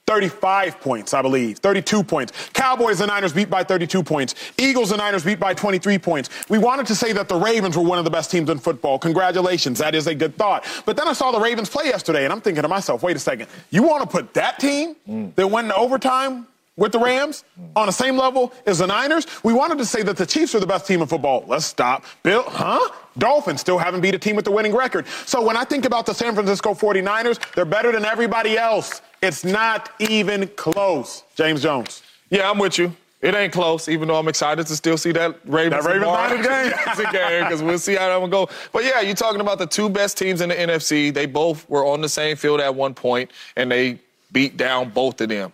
35 0.05 0.79
points, 0.81 1.13
I 1.15 1.21
believe. 1.23 1.57
32 1.57 2.03
points. 2.03 2.31
Cowboys 2.53 3.01
and 3.01 3.07
Niners 3.07 3.33
beat 3.33 3.49
by 3.49 3.63
32 3.63 4.03
points. 4.03 4.35
Eagles 4.59 4.91
and 4.91 4.99
Niners 4.99 5.23
beat 5.23 5.39
by 5.39 5.55
23 5.55 5.97
points. 5.97 6.29
We 6.47 6.59
wanted 6.59 6.85
to 6.87 6.95
say 6.95 7.11
that 7.13 7.27
the 7.27 7.35
Ravens 7.35 7.75
were 7.75 7.83
one 7.83 7.97
of 7.97 8.05
the 8.05 8.11
best 8.11 8.29
teams 8.29 8.49
in 8.51 8.59
football. 8.59 8.99
Congratulations. 8.99 9.79
That 9.79 9.95
is 9.95 10.05
a 10.05 10.13
good 10.13 10.37
thought. 10.37 10.63
But 10.85 10.97
then 10.97 11.07
I 11.07 11.13
saw 11.13 11.31
the 11.31 11.39
Ravens 11.39 11.69
play 11.69 11.85
yesterday, 11.85 12.25
and 12.25 12.31
I'm 12.31 12.41
thinking 12.41 12.61
to 12.61 12.67
myself, 12.67 13.01
wait 13.01 13.15
a 13.15 13.19
second. 13.19 13.47
You 13.71 13.81
want 13.81 14.03
to 14.03 14.07
put 14.07 14.33
that 14.35 14.59
team 14.59 14.95
that 15.35 15.47
went 15.47 15.65
in 15.65 15.71
overtime 15.71 16.45
with 16.77 16.91
the 16.91 16.99
Rams 16.99 17.43
on 17.75 17.85
the 17.87 17.91
same 17.91 18.17
level 18.17 18.53
as 18.65 18.79
the 18.79 18.87
Niners? 18.87 19.25
We 19.43 19.53
wanted 19.53 19.77
to 19.77 19.85
say 19.85 20.03
that 20.03 20.17
the 20.17 20.25
Chiefs 20.25 20.55
are 20.55 20.59
the 20.59 20.67
best 20.67 20.87
team 20.87 21.01
in 21.01 21.07
football. 21.07 21.45
Let's 21.47 21.65
stop. 21.65 22.03
Bill, 22.23 22.43
huh? 22.47 22.91
Dolphins 23.17 23.61
still 23.61 23.77
haven't 23.77 24.01
beat 24.01 24.13
a 24.13 24.19
team 24.19 24.35
with 24.35 24.47
a 24.47 24.51
winning 24.51 24.75
record. 24.75 25.07
So 25.25 25.45
when 25.45 25.55
I 25.55 25.63
think 25.63 25.85
about 25.85 26.05
the 26.05 26.13
San 26.13 26.33
Francisco 26.33 26.73
49ers, 26.73 27.39
they're 27.53 27.65
better 27.65 27.91
than 27.91 28.05
everybody 28.05 28.57
else. 28.57 29.01
It's 29.21 29.45
not 29.45 29.91
even 29.99 30.47
close. 30.55 31.23
James 31.35 31.61
Jones. 31.61 32.03
Yeah, 32.29 32.49
I'm 32.49 32.57
with 32.59 32.77
you. 32.77 32.93
It 33.21 33.33
ain't 33.33 33.53
close, 33.53 33.89
even 33.89 34.07
though 34.07 34.17
I'm 34.17 34.27
excited 34.27 34.67
to 34.67 34.75
still 34.75 34.97
see 34.97 35.11
that 35.13 35.39
Ravens, 35.45 35.83
That 35.83 35.91
Ravens 35.91 36.11
Niners 36.11 37.11
game 37.11 37.43
because 37.43 37.63
we'll 37.63 37.79
see 37.79 37.95
how 37.95 38.07
that 38.09 38.21
one 38.21 38.29
go. 38.29 38.47
But 38.71 38.83
yeah, 38.83 39.01
you're 39.01 39.15
talking 39.15 39.41
about 39.41 39.57
the 39.57 39.65
two 39.65 39.89
best 39.89 40.17
teams 40.17 40.41
in 40.41 40.49
the 40.49 40.55
NFC. 40.55 41.11
They 41.11 41.25
both 41.25 41.67
were 41.67 41.85
on 41.85 42.01
the 42.01 42.09
same 42.09 42.35
field 42.35 42.59
at 42.61 42.75
one 42.75 42.93
point, 42.93 43.31
and 43.55 43.71
they 43.71 43.99
beat 44.31 44.57
down 44.57 44.89
both 44.89 45.21
of 45.21 45.29
them. 45.29 45.51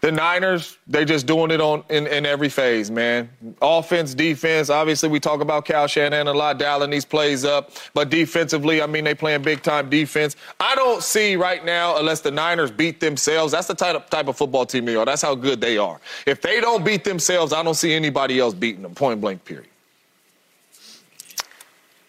The 0.00 0.10
Niners, 0.10 0.78
they 0.86 1.04
just 1.04 1.26
doing 1.26 1.50
it 1.50 1.60
on 1.60 1.84
in, 1.90 2.06
in 2.06 2.24
every 2.24 2.48
phase, 2.48 2.90
man. 2.90 3.28
Offense, 3.60 4.14
defense. 4.14 4.70
Obviously, 4.70 5.10
we 5.10 5.20
talk 5.20 5.42
about 5.42 5.66
Kyle 5.66 5.86
Shanahan 5.86 6.26
a 6.26 6.32
lot, 6.32 6.58
dialing 6.58 6.88
these 6.88 7.04
plays 7.04 7.44
up. 7.44 7.72
But 7.92 8.08
defensively, 8.08 8.80
I 8.80 8.86
mean, 8.86 9.04
they 9.04 9.14
playing 9.14 9.42
big 9.42 9.62
time 9.62 9.90
defense. 9.90 10.36
I 10.58 10.74
don't 10.74 11.02
see 11.02 11.36
right 11.36 11.62
now, 11.64 11.98
unless 11.98 12.20
the 12.22 12.30
Niners 12.30 12.70
beat 12.70 13.00
themselves. 13.00 13.52
That's 13.52 13.66
the 13.66 13.74
type 13.74 13.94
of, 13.94 14.08
type 14.08 14.28
of 14.28 14.36
football 14.38 14.64
team 14.64 14.86
they 14.86 14.96
are. 14.96 15.04
That's 15.04 15.22
how 15.22 15.34
good 15.34 15.60
they 15.60 15.76
are. 15.76 16.00
If 16.26 16.40
they 16.40 16.60
don't 16.60 16.82
beat 16.82 17.04
themselves, 17.04 17.52
I 17.52 17.62
don't 17.62 17.74
see 17.74 17.92
anybody 17.92 18.38
else 18.38 18.54
beating 18.54 18.82
them. 18.82 18.94
Point 18.94 19.20
blank. 19.20 19.44
Period. 19.44 19.66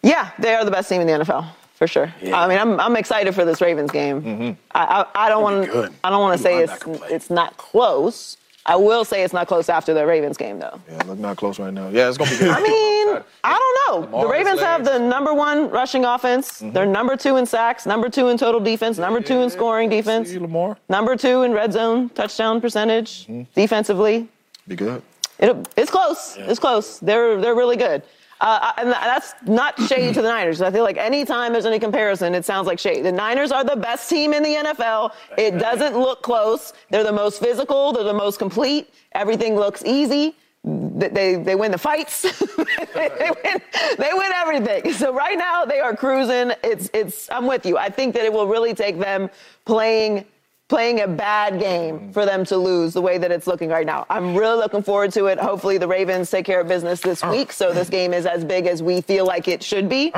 Yeah, 0.02 0.30
they 0.38 0.54
are 0.54 0.64
the 0.64 0.70
best 0.70 0.88
team 0.88 1.02
in 1.02 1.06
the 1.06 1.24
NFL 1.24 1.46
for 1.82 1.88
sure. 1.88 2.14
I 2.32 2.46
mean, 2.46 2.58
I'm, 2.60 2.78
I'm 2.78 2.94
excited 2.94 3.34
for 3.34 3.44
this 3.44 3.60
Ravens 3.60 3.90
game. 3.90 4.56
I, 4.72 5.04
I, 5.14 5.24
I 5.26 5.28
don't 5.28 5.42
want 5.42 5.64
to 5.66 5.92
I 6.04 6.10
don't 6.10 6.20
want 6.20 6.36
to 6.36 6.40
say 6.42 6.62
it's 6.62 6.78
it's 7.10 7.28
not 7.28 7.56
close. 7.56 8.36
I 8.64 8.76
will 8.76 9.04
say 9.04 9.24
it's 9.24 9.32
not 9.34 9.48
close 9.48 9.68
after 9.68 9.92
the 9.92 10.06
Ravens 10.06 10.36
game 10.36 10.60
though. 10.60 10.80
Yeah, 10.88 11.02
look 11.08 11.18
not 11.18 11.36
close 11.36 11.58
right 11.58 11.74
now. 11.74 11.88
Yeah, 11.88 12.08
it's 12.08 12.16
gonna 12.18 12.30
be 12.30 12.36
good. 12.38 12.50
I 12.50 12.60
mean, 12.62 13.20
I 13.42 13.58
don't 13.88 14.12
know. 14.12 14.20
The 14.22 14.28
Ravens 14.28 14.60
have 14.60 14.84
the 14.84 14.96
number 15.00 15.34
one 15.34 15.68
rushing 15.70 16.04
offense. 16.04 16.46
Mm-hmm. 16.60 16.70
They're 16.70 16.86
number 16.86 17.16
two 17.16 17.36
in 17.38 17.46
sacks, 17.46 17.84
number 17.84 18.08
two 18.08 18.28
in 18.28 18.38
total 18.38 18.60
defense, 18.60 18.96
number 18.98 19.20
two 19.20 19.40
in 19.40 19.50
scoring 19.50 19.88
defense, 19.90 20.28
See 20.30 20.38
Lamar. 20.38 20.76
number 20.88 21.16
two 21.16 21.42
in 21.42 21.50
red 21.52 21.72
zone 21.72 22.10
touchdown 22.10 22.60
percentage 22.60 23.26
Mm-hmm. 23.26 23.42
defensively. 23.60 24.28
Be 24.68 24.76
good. 24.76 25.02
It, 25.40 25.56
it's 25.76 25.90
close. 25.90 26.36
It's 26.38 26.60
close. 26.60 27.00
They're 27.00 27.40
they're 27.40 27.56
really 27.56 27.76
good. 27.76 28.04
Uh, 28.42 28.72
and 28.76 28.90
that's 28.90 29.34
not 29.46 29.78
shade 29.82 30.14
to 30.14 30.20
the 30.20 30.28
Niners. 30.28 30.60
I 30.60 30.70
feel 30.72 30.82
like 30.82 30.96
anytime 30.96 31.52
there's 31.52 31.64
any 31.64 31.78
comparison, 31.78 32.34
it 32.34 32.44
sounds 32.44 32.66
like 32.66 32.80
shade. 32.80 33.04
The 33.04 33.12
Niners 33.12 33.52
are 33.52 33.62
the 33.62 33.76
best 33.76 34.10
team 34.10 34.34
in 34.34 34.42
the 34.42 34.54
NFL. 34.56 35.12
It 35.38 35.58
doesn't 35.58 35.96
look 35.96 36.22
close. 36.22 36.72
They're 36.90 37.04
the 37.04 37.12
most 37.12 37.38
physical. 37.38 37.92
They're 37.92 38.02
the 38.02 38.12
most 38.12 38.40
complete. 38.40 38.92
Everything 39.12 39.54
looks 39.54 39.84
easy. 39.84 40.34
They, 40.64 41.08
they, 41.08 41.34
they 41.36 41.54
win 41.54 41.70
the 41.70 41.78
fights. 41.78 42.22
they, 42.94 43.30
win, 43.44 43.62
they 43.98 44.10
win 44.12 44.32
everything. 44.34 44.92
So 44.92 45.14
right 45.14 45.38
now 45.38 45.64
they 45.64 45.78
are 45.78 45.94
cruising. 45.94 46.52
It's, 46.64 46.90
it's, 46.92 47.30
I'm 47.30 47.46
with 47.46 47.64
you. 47.64 47.78
I 47.78 47.90
think 47.90 48.12
that 48.14 48.24
it 48.24 48.32
will 48.32 48.48
really 48.48 48.74
take 48.74 48.98
them 48.98 49.30
playing 49.66 50.24
playing 50.72 51.02
a 51.02 51.06
bad 51.06 51.60
game 51.60 52.10
for 52.14 52.24
them 52.24 52.46
to 52.46 52.56
lose 52.56 52.94
the 52.94 53.02
way 53.02 53.18
that 53.18 53.30
it's 53.30 53.46
looking 53.46 53.68
right 53.68 53.84
now. 53.84 54.06
I'm 54.08 54.34
really 54.34 54.56
looking 54.56 54.82
forward 54.82 55.12
to 55.12 55.26
it. 55.26 55.38
Hopefully 55.38 55.76
the 55.76 55.86
Ravens 55.86 56.30
take 56.30 56.46
care 56.46 56.62
of 56.62 56.66
business 56.66 57.02
this 57.02 57.22
week, 57.22 57.52
so 57.52 57.74
this 57.74 57.90
game 57.90 58.14
is 58.14 58.24
as 58.24 58.42
big 58.42 58.66
as 58.66 58.82
we 58.82 59.02
feel 59.02 59.26
like 59.26 59.48
it 59.48 59.62
should 59.62 59.86
be. 59.90 60.10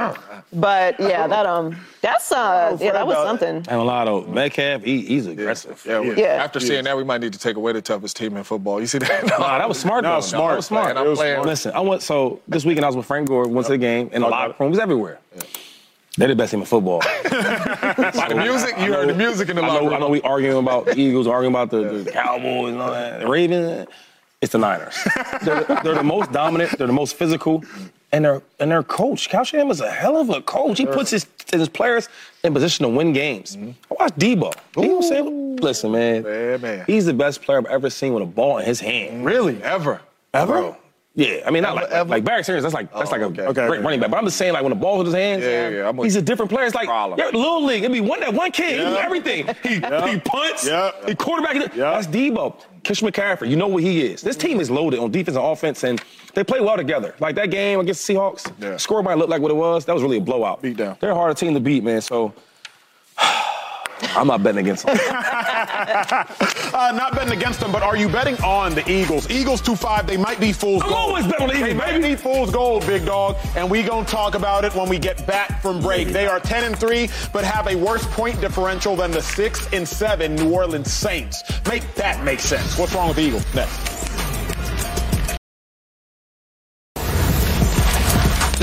But 0.53 1.01
yeah, 1.01 1.27
that 1.27 1.45
um, 1.45 1.77
that's 2.03 2.31
uh, 2.31 2.79
yeah, 2.81 2.93
that 2.93 3.05
was 3.05 3.17
something. 3.17 3.57
And 3.57 3.69
a 3.69 3.83
lot 3.83 4.07
of 4.07 4.29
Metcalf, 4.29 4.85
he, 4.85 5.01
he's 5.01 5.27
aggressive. 5.27 5.83
Yeah, 5.85 5.99
we, 5.99 6.15
Yeah. 6.15 6.45
After 6.45 6.61
seeing 6.61 6.85
that, 6.85 6.97
we 6.97 7.03
might 7.03 7.21
need 7.21 7.33
to 7.33 7.39
take 7.41 7.57
away 7.57 7.73
the 7.73 7.83
toughest 7.83 8.17
team 8.17 8.37
in 8.37 8.45
football. 8.45 8.79
You 8.81 8.87
see 8.87 8.99
that? 8.99 9.27
No, 9.27 9.39
Nah, 9.39 9.59
that 9.59 9.69
was 9.69 9.81
smart. 9.81 10.05
No, 10.05 10.11
though. 10.11 10.15
it 10.15 10.17
was 10.19 10.29
smart. 10.29 10.51
That 10.53 10.57
was 10.57 10.67
smart. 10.67 10.91
And 10.91 10.99
I'm 11.01 11.07
It 11.07 11.11
was 11.11 11.19
playing. 11.19 11.35
smart. 11.35 11.49
Listen, 11.49 11.73
I 11.75 11.81
went 11.81 12.01
so 12.03 12.41
this 12.47 12.65
weekend 12.65 12.85
I 12.85 12.89
was 12.89 12.97
with 12.97 13.07
Frank 13.07 13.27
Gore, 13.27 13.49
went 13.49 13.67
to 13.67 13.73
the 13.73 13.79
game, 13.79 14.09
and 14.13 14.23
the 14.23 14.29
locker 14.29 14.55
room 14.61 14.71
was 14.71 14.79
everywhere. 14.79 15.19
They're 16.17 16.29
the 16.29 16.37
best 16.37 16.53
team 16.53 16.61
in 16.61 16.67
football. 16.67 17.01
By 17.25 18.27
the 18.29 18.37
music, 18.37 18.79
you 18.79 18.93
heard 18.93 19.09
the 19.09 19.15
music 19.15 19.49
in 19.49 19.57
the 19.57 19.63
locker 19.63 19.85
room. 19.85 19.95
I 19.95 19.99
know 19.99 20.09
we 20.09 20.21
arguing 20.23 20.59
about 20.59 20.87
the 20.87 20.97
Eagles, 20.99 21.27
arguing 21.27 21.53
about 21.53 21.71
the, 21.71 22.03
the 22.05 22.11
Cowboys 22.11 22.73
and 22.73 22.81
all 22.83 22.91
that. 22.93 23.21
The 23.21 23.27
Ravens, 23.27 23.89
it's 24.41 24.53
the 24.53 24.59
Niners. 24.59 24.97
they're, 25.43 25.65
they're 25.83 25.95
the 25.95 26.03
most 26.05 26.31
dominant, 26.31 26.77
they're 26.79 26.87
the 26.87 26.93
most 26.93 27.17
physical, 27.17 27.65
and 28.13 28.25
their 28.25 28.43
and 28.61 28.71
their 28.71 28.85
coach, 28.85 29.29
Kyle 29.29 29.43
Shanahan 29.45 29.71
is 29.73 29.81
a 29.81 29.91
hell 29.91 30.17
of 30.17 30.31
a 30.31 30.41
coach. 30.43 30.79
He 30.79 30.87
puts 30.87 31.11
his 31.11 31.27
his 31.53 31.69
players 31.69 32.09
in 32.45 32.53
position 32.55 32.85
to 32.85 32.89
win 32.91 33.13
games. 33.13 33.57
Mm-hmm. 33.57 33.71
I 33.93 33.97
watched 34.01 34.19
Deebo. 34.19 34.55
Deebo 34.75 35.03
said, 35.03 35.25
listen, 35.63 35.93
man, 35.93 36.25
Yeah, 36.25 36.57
man. 36.59 36.85
he's 36.87 37.07
the 37.07 37.13
best 37.15 37.43
player 37.43 37.59
I've 37.59 37.67
ever 37.67 37.91
seen 37.91 38.13
with 38.15 38.23
a 38.23 38.27
ball 38.27 38.59
in 38.59 38.67
his 38.67 38.81
hand. 38.81 39.25
Really? 39.25 39.61
Ever? 39.63 40.01
Ever? 40.33 40.77
Yeah, 41.17 41.45
I 41.47 41.51
mean, 41.53 41.63
not 41.63 41.77
like, 41.77 41.91
ever? 41.91 42.11
like 42.11 42.25
Barry 42.25 42.43
Sanders. 42.43 42.65
That's 42.65 42.75
like 42.75 42.93
that's 42.93 43.13
like 43.13 43.21
a 43.21 43.27
okay. 43.27 43.43
Okay, 43.43 43.67
great 43.67 43.79
okay. 43.79 43.85
running 43.85 44.01
back. 44.01 44.11
But 44.11 44.17
I'm 44.17 44.25
just 44.25 44.37
saying, 44.37 44.53
like 44.53 44.63
when 44.63 44.71
the 44.71 44.77
ball 44.77 44.99
in 44.99 45.07
his 45.07 45.15
hands, 45.15 45.45
Yeah, 45.45 45.69
yeah, 45.69 45.89
I'm 45.89 45.97
he's 45.99 46.17
a 46.17 46.23
different 46.23 46.51
player. 46.51 46.67
It's 46.67 46.75
like 46.75 46.89
yeah, 46.89 47.27
little 47.27 47.65
league. 47.65 47.85
It'd 47.85 47.93
be 47.93 48.01
one 48.01 48.19
that 48.21 48.35
one 48.35 48.51
kid. 48.51 48.81
He 48.81 48.85
do 48.85 48.97
everything. 48.97 49.47
He 49.63 49.75
he 49.75 50.21
punts. 50.21 50.67
Yeah. 50.67 50.91
He 51.07 51.15
quarterback. 51.15 51.55
Yeah. 51.55 51.93
That's 51.93 52.09
Deebo. 52.09 52.61
Kish 52.83 53.01
McCaffrey. 53.01 53.49
You 53.49 53.57
know 53.57 53.69
what 53.69 53.83
he 53.83 54.03
is. 54.03 54.23
This 54.23 54.37
team 54.37 54.61
is 54.61 54.71
loaded 54.71 54.99
on 54.99 55.13
defense 55.13 55.37
and 55.37 55.47
offense, 55.47 55.85
and 55.85 56.03
they 56.35 56.43
play 56.43 56.61
well 56.61 56.77
together. 56.77 57.15
Like 57.21 57.37
that 57.37 57.51
game 57.51 57.79
against 57.79 58.07
the 58.07 58.15
Seahawks, 58.15 58.53
Yeah. 58.61 58.77
score 58.77 59.03
might 59.03 59.17
look 59.17 59.29
like 59.29 59.41
what 59.41 59.53
it 59.53 59.57
was. 59.57 59.85
That 59.85 59.95
was 59.95 60.03
really 60.03 60.17
a 60.19 60.21
blowout. 60.21 60.63
Beat 60.63 60.77
down. 60.79 60.97
They're 61.01 61.13
a 61.13 61.15
harder 61.15 61.35
team 61.35 61.55
to 61.55 61.61
beat, 61.61 61.85
man. 61.85 62.01
So. 62.01 62.35
I'm 64.03 64.27
not 64.27 64.43
betting 64.43 64.61
against 64.61 64.87
them. 64.87 64.99
Uh, 66.75 66.91
not 66.91 67.15
betting 67.15 67.33
against 67.39 67.61
them, 67.61 67.71
but 67.71 67.85
are 67.85 67.97
you 67.97 68.09
betting 68.09 68.35
on 68.43 68.75
the 68.75 68.83
Eagles? 68.91 69.31
Eagles 69.31 69.63
2-5, 69.63 70.09
they 70.09 70.17
might 70.17 70.41
be 70.41 70.53
fool's 70.53 70.83
I'm 70.83 70.89
gold. 70.89 70.99
always 71.01 71.25
betting 71.27 71.43
on 71.43 71.49
the 71.49 71.55
Eagles, 71.55 71.63
They 71.69 71.71
Eagles, 71.71 71.93
might 71.93 72.03
be 72.03 72.17
fool's 72.17 72.51
gold, 72.51 72.85
big 72.85 73.07
dog, 73.07 73.37
and 73.55 73.71
we 73.71 73.85
gonna 73.85 74.05
talk 74.05 74.35
about 74.35 74.65
it 74.65 74.75
when 74.75 74.89
we 74.89 74.99
get 74.99 75.25
back 75.25 75.63
from 75.63 75.81
break. 75.81 76.09
They 76.09 76.27
are 76.27 76.41
10 76.41 76.65
and 76.65 76.77
3, 76.77 77.09
but 77.33 77.45
have 77.45 77.69
a 77.69 77.77
worse 77.77 78.05
point 78.09 78.41
differential 78.41 78.97
than 78.97 79.13
the 79.13 79.23
6 79.23 79.73
and 79.73 79.87
7 79.87 80.35
New 80.35 80.51
Orleans 80.53 80.93
Saints. 80.93 81.45
Make 81.69 81.95
that 81.95 82.25
make 82.25 82.41
sense. 82.41 82.77
What's 82.77 82.93
wrong 82.93 83.07
with 83.07 83.19
the 83.19 83.23
Eagles? 83.23 83.55
Next. 83.55 83.94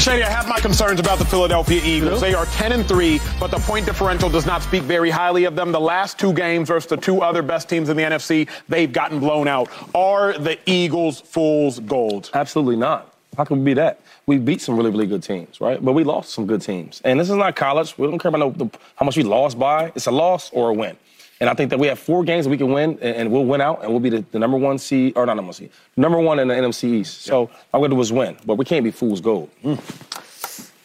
Shady, 0.01 0.23
I 0.23 0.29
have 0.31 0.47
my 0.47 0.59
concerns 0.59 0.99
about 0.99 1.19
the 1.19 1.25
Philadelphia 1.25 1.79
Eagles. 1.83 2.21
They 2.21 2.33
are 2.33 2.47
10 2.47 2.71
and 2.71 2.87
3, 2.87 3.21
but 3.39 3.51
the 3.51 3.59
point 3.59 3.85
differential 3.85 4.31
does 4.31 4.47
not 4.47 4.63
speak 4.63 4.81
very 4.81 5.11
highly 5.11 5.43
of 5.43 5.55
them. 5.55 5.71
The 5.71 5.79
last 5.79 6.17
two 6.17 6.33
games 6.33 6.69
versus 6.69 6.89
the 6.89 6.97
two 6.97 7.21
other 7.21 7.43
best 7.43 7.69
teams 7.69 7.87
in 7.87 7.95
the 7.95 8.01
NFC, 8.01 8.49
they've 8.67 8.91
gotten 8.91 9.19
blown 9.19 9.47
out. 9.47 9.69
Are 9.93 10.35
the 10.35 10.57
Eagles 10.65 11.21
fool's 11.21 11.79
gold? 11.81 12.31
Absolutely 12.33 12.77
not. 12.77 13.13
How 13.37 13.43
can 13.43 13.59
we 13.59 13.63
be 13.65 13.73
that? 13.75 14.01
We 14.25 14.39
beat 14.39 14.61
some 14.61 14.75
really, 14.75 14.89
really 14.89 15.05
good 15.05 15.21
teams, 15.21 15.61
right? 15.61 15.83
But 15.83 15.93
we 15.93 16.03
lost 16.03 16.31
some 16.31 16.47
good 16.47 16.63
teams. 16.63 16.99
And 17.05 17.19
this 17.19 17.29
is 17.29 17.35
not 17.35 17.55
college. 17.55 17.95
We 17.95 18.07
don't 18.07 18.17
care 18.17 18.29
about 18.29 18.39
no, 18.39 18.49
the, 18.49 18.77
how 18.95 19.05
much 19.05 19.17
we 19.17 19.23
lost 19.23 19.59
by. 19.59 19.91
It's 19.95 20.07
a 20.07 20.11
loss 20.11 20.49
or 20.51 20.71
a 20.71 20.73
win. 20.73 20.97
And 21.41 21.49
I 21.49 21.55
think 21.55 21.71
that 21.71 21.79
we 21.79 21.87
have 21.87 21.97
four 21.97 22.23
games 22.23 22.47
we 22.47 22.55
can 22.55 22.71
win, 22.71 22.91
and, 23.01 23.15
and 23.15 23.31
we'll 23.31 23.45
win 23.45 23.61
out, 23.61 23.81
and 23.81 23.89
we'll 23.89 23.99
be 23.99 24.11
the, 24.11 24.23
the 24.31 24.37
number 24.37 24.57
one 24.57 24.77
seed, 24.77 25.13
or 25.15 25.25
not 25.25 25.35
number 25.35 25.47
one 25.47 25.53
seed, 25.53 25.71
number 25.97 26.19
one 26.19 26.37
in 26.37 26.47
the 26.47 26.53
NFC 26.53 26.83
East. 26.93 27.23
So 27.23 27.49
all 27.73 27.81
we 27.81 27.87
got 27.87 27.89
to 27.89 27.95
do 27.95 28.01
is 28.01 28.13
win. 28.13 28.37
But 28.45 28.55
we 28.55 28.63
can't 28.63 28.83
be 28.83 28.91
fool's 28.91 29.21
gold. 29.21 29.49
Hmm. 29.63 29.73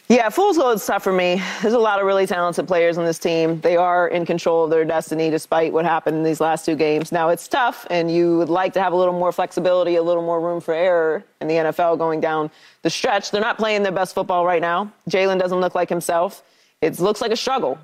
Yeah, 0.09 0.29
fool's 0.29 0.57
gold 0.57 0.77
is 0.77 0.85
tough 0.85 1.03
for 1.03 1.11
me. 1.13 1.43
There's 1.61 1.75
a 1.75 1.79
lot 1.79 1.99
of 1.99 2.07
really 2.07 2.25
talented 2.25 2.65
players 2.65 2.97
on 2.97 3.05
this 3.05 3.19
team. 3.19 3.59
They 3.59 3.75
are 3.77 4.07
in 4.07 4.25
control 4.25 4.63
of 4.63 4.71
their 4.71 4.83
destiny 4.83 5.29
despite 5.29 5.73
what 5.73 5.85
happened 5.85 6.17
in 6.17 6.23
these 6.23 6.41
last 6.41 6.65
two 6.65 6.75
games. 6.75 7.11
Now, 7.11 7.29
it's 7.29 7.47
tough, 7.47 7.85
and 7.91 8.09
you 8.09 8.37
would 8.39 8.49
like 8.49 8.73
to 8.73 8.81
have 8.81 8.93
a 8.93 8.95
little 8.95 9.13
more 9.13 9.31
flexibility, 9.31 9.97
a 9.97 10.01
little 10.01 10.23
more 10.23 10.41
room 10.41 10.59
for 10.59 10.73
error 10.73 11.23
in 11.39 11.47
the 11.47 11.55
NFL 11.55 11.99
going 11.99 12.19
down 12.19 12.49
the 12.81 12.89
stretch. 12.89 13.29
They're 13.29 13.41
not 13.41 13.59
playing 13.59 13.83
their 13.83 13.91
best 13.91 14.15
football 14.15 14.43
right 14.43 14.61
now. 14.61 14.91
Jalen 15.07 15.37
doesn't 15.39 15.59
look 15.59 15.75
like 15.75 15.89
himself. 15.89 16.41
It 16.81 16.99
looks 16.99 17.21
like 17.21 17.31
a 17.31 17.37
struggle. 17.37 17.77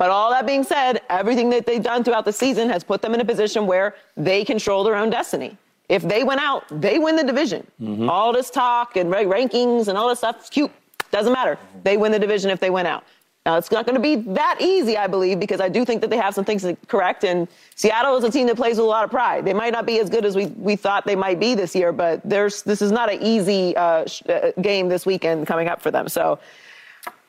But 0.00 0.08
all 0.08 0.30
that 0.30 0.46
being 0.46 0.64
said, 0.64 1.02
everything 1.10 1.50
that 1.50 1.66
they've 1.66 1.82
done 1.82 2.02
throughout 2.04 2.24
the 2.24 2.32
season 2.32 2.70
has 2.70 2.82
put 2.82 3.02
them 3.02 3.12
in 3.12 3.20
a 3.20 3.24
position 3.24 3.66
where 3.66 3.96
they 4.16 4.46
control 4.46 4.82
their 4.82 4.96
own 4.96 5.10
destiny. 5.10 5.58
If 5.90 6.00
they 6.00 6.24
win 6.24 6.38
out, 6.38 6.64
they 6.70 6.98
win 6.98 7.16
the 7.16 7.22
division. 7.22 7.66
All 8.08 8.32
this 8.32 8.48
talk 8.48 8.96
and 8.96 9.12
rankings 9.12 9.88
and 9.88 9.98
all 9.98 10.08
this 10.08 10.20
stuff 10.20 10.42
is 10.42 10.48
cute. 10.48 10.70
Doesn't 11.10 11.34
matter. 11.34 11.58
They 11.84 11.98
win 11.98 12.12
the 12.12 12.18
division 12.18 12.50
if 12.50 12.60
they 12.60 12.70
win 12.70 12.86
out. 12.86 13.04
Now, 13.44 13.58
it's 13.58 13.70
not 13.70 13.84
going 13.84 13.94
to 13.94 14.00
be 14.00 14.16
that 14.32 14.56
easy, 14.58 14.96
I 14.96 15.06
believe, 15.06 15.38
because 15.38 15.60
I 15.60 15.68
do 15.68 15.84
think 15.84 16.00
that 16.00 16.08
they 16.08 16.16
have 16.16 16.34
some 16.34 16.46
things 16.46 16.62
to 16.62 16.78
correct. 16.88 17.24
And 17.24 17.46
Seattle 17.74 18.16
is 18.16 18.24
a 18.24 18.30
team 18.30 18.46
that 18.46 18.56
plays 18.56 18.76
with 18.76 18.86
a 18.86 18.88
lot 18.88 19.04
of 19.04 19.10
pride. 19.10 19.44
They 19.44 19.52
might 19.52 19.74
not 19.74 19.84
be 19.84 19.98
as 19.98 20.08
good 20.08 20.24
as 20.24 20.34
we, 20.34 20.46
we 20.46 20.76
thought 20.76 21.04
they 21.04 21.16
might 21.16 21.38
be 21.38 21.54
this 21.54 21.76
year, 21.76 21.92
but 21.92 22.22
there's, 22.24 22.62
this 22.62 22.80
is 22.80 22.90
not 22.90 23.12
an 23.12 23.22
easy 23.22 23.76
uh, 23.76 24.06
sh- 24.06 24.22
uh, 24.30 24.52
game 24.62 24.88
this 24.88 25.04
weekend 25.04 25.46
coming 25.46 25.68
up 25.68 25.82
for 25.82 25.90
them. 25.90 26.08
So 26.08 26.38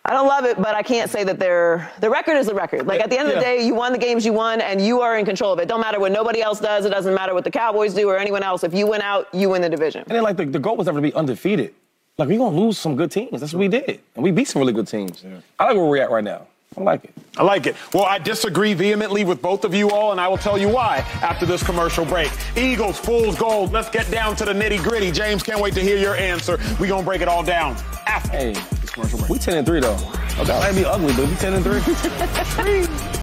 I 0.03 0.13
don't 0.13 0.27
love 0.27 0.45
it, 0.45 0.57
but 0.57 0.73
I 0.75 0.81
can't 0.81 1.11
say 1.11 1.23
that 1.23 1.37
they're 1.37 1.91
the 1.99 2.09
record 2.09 2.35
is 2.37 2.47
the 2.47 2.55
record. 2.55 2.87
Like 2.87 3.01
at 3.01 3.09
the 3.11 3.19
end 3.19 3.27
of 3.29 3.35
the 3.35 3.41
Yeah. 3.41 3.57
day, 3.57 3.65
you 3.65 3.75
won 3.75 3.91
the 3.91 3.99
games 3.99 4.25
you 4.25 4.33
won, 4.33 4.59
and 4.59 4.81
you 4.81 4.99
are 5.01 5.17
in 5.17 5.25
control 5.25 5.53
of 5.53 5.59
it. 5.59 5.67
Don't 5.67 5.79
matter 5.81 5.99
what 5.99 6.11
nobody 6.11 6.41
else 6.41 6.59
does. 6.59 6.85
It 6.85 6.89
doesn't 6.89 7.13
matter 7.13 7.33
what 7.35 7.43
the 7.43 7.51
Cowboys 7.51 7.93
do 7.93 8.09
or 8.09 8.17
anyone 8.17 8.41
else. 8.41 8.63
If 8.63 8.73
you 8.73 8.87
win 8.87 9.01
out, 9.01 9.27
you 9.33 9.49
win 9.49 9.61
the 9.61 9.69
division. 9.69 10.01
And 10.07 10.11
then 10.15 10.23
like 10.23 10.37
the, 10.37 10.45
the 10.45 10.59
goal 10.59 10.75
was 10.75 10.87
never 10.87 10.97
to 10.97 11.01
be 11.03 11.13
undefeated. 11.13 11.75
Like 12.17 12.29
we're 12.29 12.39
gonna 12.39 12.55
lose 12.57 12.77
some 12.79 12.95
good 12.95 13.11
teams. 13.11 13.39
That's 13.39 13.53
what 13.53 13.59
we 13.59 13.67
did, 13.67 13.99
and 14.15 14.23
we 14.23 14.31
beat 14.31 14.47
some 14.47 14.59
really 14.59 14.73
good 14.73 14.87
teams. 14.87 15.23
I 15.59 15.65
like 15.65 15.75
where 15.75 15.85
we're 15.85 16.01
at 16.01 16.09
right 16.11 16.23
now. 16.23 16.47
I 16.77 16.81
like 16.83 17.03
it. 17.03 17.13
I 17.37 17.43
like 17.43 17.67
it. 17.67 17.75
Well, 17.93 18.05
I 18.05 18.17
disagree 18.17 18.73
vehemently 18.73 19.25
with 19.25 19.41
both 19.41 19.65
of 19.65 19.73
you 19.75 19.89
all, 19.91 20.13
and 20.13 20.21
I 20.21 20.29
will 20.29 20.37
tell 20.37 20.57
you 20.57 20.69
why 20.69 20.99
after 21.21 21.45
this 21.45 21.61
commercial 21.61 22.05
break. 22.05 22.31
Eagles, 22.55 22.97
fool's 22.97 23.37
gold. 23.37 23.73
Let's 23.73 23.89
get 23.89 24.09
down 24.09 24.37
to 24.37 24.45
the 24.45 24.53
nitty 24.53 24.81
gritty. 24.81 25.11
James, 25.11 25.43
can't 25.43 25.59
wait 25.59 25.73
to 25.73 25.81
hear 25.81 25.97
your 25.97 26.15
answer. 26.15 26.57
We 26.79 26.87
going 26.87 27.01
to 27.01 27.05
break 27.05 27.21
it 27.21 27.27
all 27.27 27.43
down 27.43 27.75
after 28.07 28.31
hey, 28.31 28.53
this 28.53 28.89
commercial 28.89 29.19
break. 29.19 29.29
We 29.29 29.37
10 29.37 29.57
and 29.57 29.67
3, 29.67 29.79
though. 29.81 29.95
Okay, 29.95 30.45
that 30.45 30.73
might 30.73 30.75
be 30.75 30.85
ugly, 30.85 31.13
but 31.13 31.27
we 31.27 31.35
10 31.35 31.53
and 31.55 33.05
3. 33.05 33.17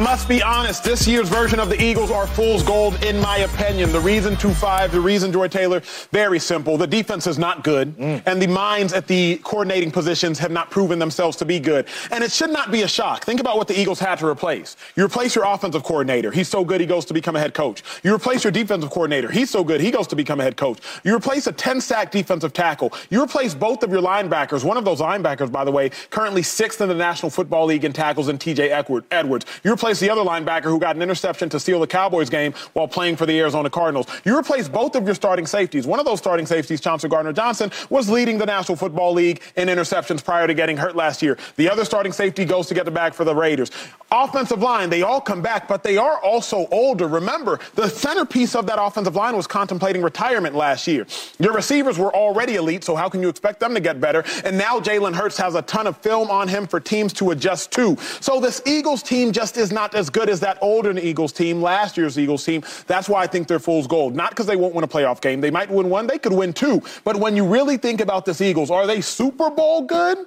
must 0.00 0.28
be 0.28 0.42
honest, 0.42 0.82
this 0.82 1.06
year's 1.06 1.28
version 1.28 1.60
of 1.60 1.68
the 1.68 1.80
Eagles 1.80 2.10
are 2.10 2.26
fool's 2.26 2.62
gold, 2.62 3.02
in 3.04 3.20
my 3.20 3.38
opinion. 3.38 3.92
The 3.92 4.00
reason 4.00 4.34
2 4.36 4.50
5, 4.50 4.92
the 4.92 5.00
reason 5.00 5.30
Joy 5.30 5.48
Taylor, 5.48 5.80
very 6.10 6.38
simple. 6.38 6.78
The 6.78 6.86
defense 6.86 7.26
is 7.26 7.38
not 7.38 7.62
good, 7.62 7.96
mm. 7.96 8.22
and 8.24 8.40
the 8.40 8.46
minds 8.46 8.94
at 8.94 9.06
the 9.06 9.36
coordinating 9.44 9.90
positions 9.90 10.38
have 10.38 10.50
not 10.50 10.70
proven 10.70 10.98
themselves 10.98 11.36
to 11.38 11.44
be 11.44 11.60
good. 11.60 11.86
And 12.10 12.24
it 12.24 12.32
should 12.32 12.50
not 12.50 12.72
be 12.72 12.82
a 12.82 12.88
shock. 12.88 13.24
Think 13.24 13.40
about 13.40 13.58
what 13.58 13.68
the 13.68 13.78
Eagles 13.78 14.00
had 14.00 14.18
to 14.20 14.26
replace. 14.26 14.76
You 14.96 15.04
replace 15.04 15.34
your 15.34 15.44
offensive 15.44 15.84
coordinator. 15.84 16.30
He's 16.30 16.48
so 16.48 16.64
good, 16.64 16.80
he 16.80 16.86
goes 16.86 17.04
to 17.04 17.14
become 17.14 17.36
a 17.36 17.40
head 17.40 17.52
coach. 17.52 17.82
You 18.02 18.14
replace 18.14 18.42
your 18.42 18.52
defensive 18.52 18.90
coordinator. 18.90 19.30
He's 19.30 19.50
so 19.50 19.62
good, 19.62 19.80
he 19.80 19.90
goes 19.90 20.06
to 20.06 20.16
become 20.16 20.40
a 20.40 20.42
head 20.42 20.56
coach. 20.56 20.78
You 21.04 21.14
replace 21.14 21.46
a 21.46 21.52
10 21.52 21.80
sack 21.80 22.10
defensive 22.10 22.54
tackle. 22.54 22.92
You 23.10 23.22
replace 23.22 23.54
both 23.54 23.82
of 23.82 23.90
your 23.90 24.02
linebackers. 24.02 24.64
One 24.64 24.78
of 24.78 24.84
those 24.86 25.00
linebackers, 25.00 25.52
by 25.52 25.64
the 25.64 25.72
way, 25.72 25.90
currently 26.08 26.42
sixth 26.42 26.80
in 26.80 26.88
the 26.88 26.94
National 26.94 27.28
Football 27.28 27.66
League 27.66 27.84
in 27.84 27.92
tackles 27.92 28.28
in 28.28 28.38
TJ 28.38 28.70
Edward- 28.70 29.04
Edwards. 29.10 29.44
You 29.62 29.72
replace 29.72 29.89
the 29.98 30.10
other 30.10 30.22
linebacker 30.22 30.64
who 30.64 30.78
got 30.78 30.94
an 30.94 31.02
interception 31.02 31.48
to 31.48 31.58
steal 31.58 31.80
the 31.80 31.86
Cowboys 31.86 32.30
game 32.30 32.52
while 32.74 32.86
playing 32.86 33.16
for 33.16 33.26
the 33.26 33.38
Arizona 33.40 33.68
Cardinals. 33.68 34.06
You 34.24 34.38
replace 34.38 34.68
both 34.68 34.94
of 34.94 35.06
your 35.06 35.14
starting 35.14 35.46
safeties. 35.46 35.86
One 35.86 35.98
of 35.98 36.06
those 36.06 36.18
starting 36.18 36.46
safeties, 36.46 36.80
Chauncey 36.80 37.08
Gardner 37.08 37.32
Johnson, 37.32 37.72
was 37.88 38.08
leading 38.08 38.38
the 38.38 38.46
National 38.46 38.76
Football 38.76 39.14
League 39.14 39.42
in 39.56 39.68
interceptions 39.68 40.24
prior 40.24 40.46
to 40.46 40.54
getting 40.54 40.76
hurt 40.76 40.94
last 40.94 41.22
year. 41.22 41.38
The 41.56 41.68
other 41.68 41.84
starting 41.84 42.12
safety 42.12 42.44
goes 42.44 42.68
to 42.68 42.74
get 42.74 42.84
the 42.84 42.90
bag 42.90 43.14
for 43.14 43.24
the 43.24 43.34
Raiders. 43.34 43.70
Offensive 44.12 44.60
line, 44.60 44.90
they 44.90 45.02
all 45.02 45.20
come 45.20 45.40
back, 45.40 45.66
but 45.66 45.82
they 45.82 45.96
are 45.96 46.20
also 46.20 46.66
older. 46.70 47.08
Remember, 47.08 47.58
the 47.74 47.88
centerpiece 47.88 48.54
of 48.54 48.66
that 48.66 48.80
offensive 48.80 49.16
line 49.16 49.36
was 49.36 49.46
contemplating 49.46 50.02
retirement 50.02 50.54
last 50.54 50.86
year. 50.86 51.06
Your 51.38 51.52
receivers 51.52 51.98
were 51.98 52.14
already 52.14 52.56
elite, 52.56 52.84
so 52.84 52.94
how 52.94 53.08
can 53.08 53.22
you 53.22 53.28
expect 53.28 53.60
them 53.60 53.74
to 53.74 53.80
get 53.80 54.00
better? 54.00 54.22
And 54.44 54.58
now 54.58 54.80
Jalen 54.80 55.14
Hurts 55.14 55.38
has 55.38 55.54
a 55.54 55.62
ton 55.62 55.86
of 55.86 55.96
film 55.96 56.30
on 56.30 56.48
him 56.48 56.66
for 56.66 56.80
teams 56.80 57.12
to 57.14 57.30
adjust 57.30 57.70
to. 57.72 57.96
So 58.20 58.40
this 58.40 58.60
Eagles 58.66 59.02
team 59.02 59.32
just 59.32 59.56
is 59.56 59.72
not 59.72 59.79
as 59.94 60.10
good 60.10 60.28
as 60.28 60.40
that 60.40 60.58
older 60.60 60.96
Eagles 60.98 61.32
team, 61.32 61.62
last 61.62 61.96
year's 61.96 62.18
Eagles 62.18 62.44
team. 62.44 62.62
That's 62.86 63.08
why 63.08 63.22
I 63.22 63.26
think 63.26 63.48
they're 63.48 63.58
fool's 63.58 63.86
gold. 63.86 64.14
Not 64.14 64.30
because 64.30 64.46
they 64.46 64.56
won't 64.56 64.74
win 64.74 64.84
a 64.84 64.88
playoff 64.88 65.20
game. 65.20 65.40
They 65.40 65.50
might 65.50 65.70
win 65.70 65.88
one, 65.88 66.06
they 66.06 66.18
could 66.18 66.32
win 66.32 66.52
two. 66.52 66.82
But 67.04 67.16
when 67.16 67.36
you 67.36 67.46
really 67.46 67.76
think 67.76 68.00
about 68.00 68.24
this 68.24 68.40
Eagles, 68.40 68.70
are 68.70 68.86
they 68.86 69.00
Super 69.00 69.50
Bowl 69.50 69.82
good? 69.82 70.18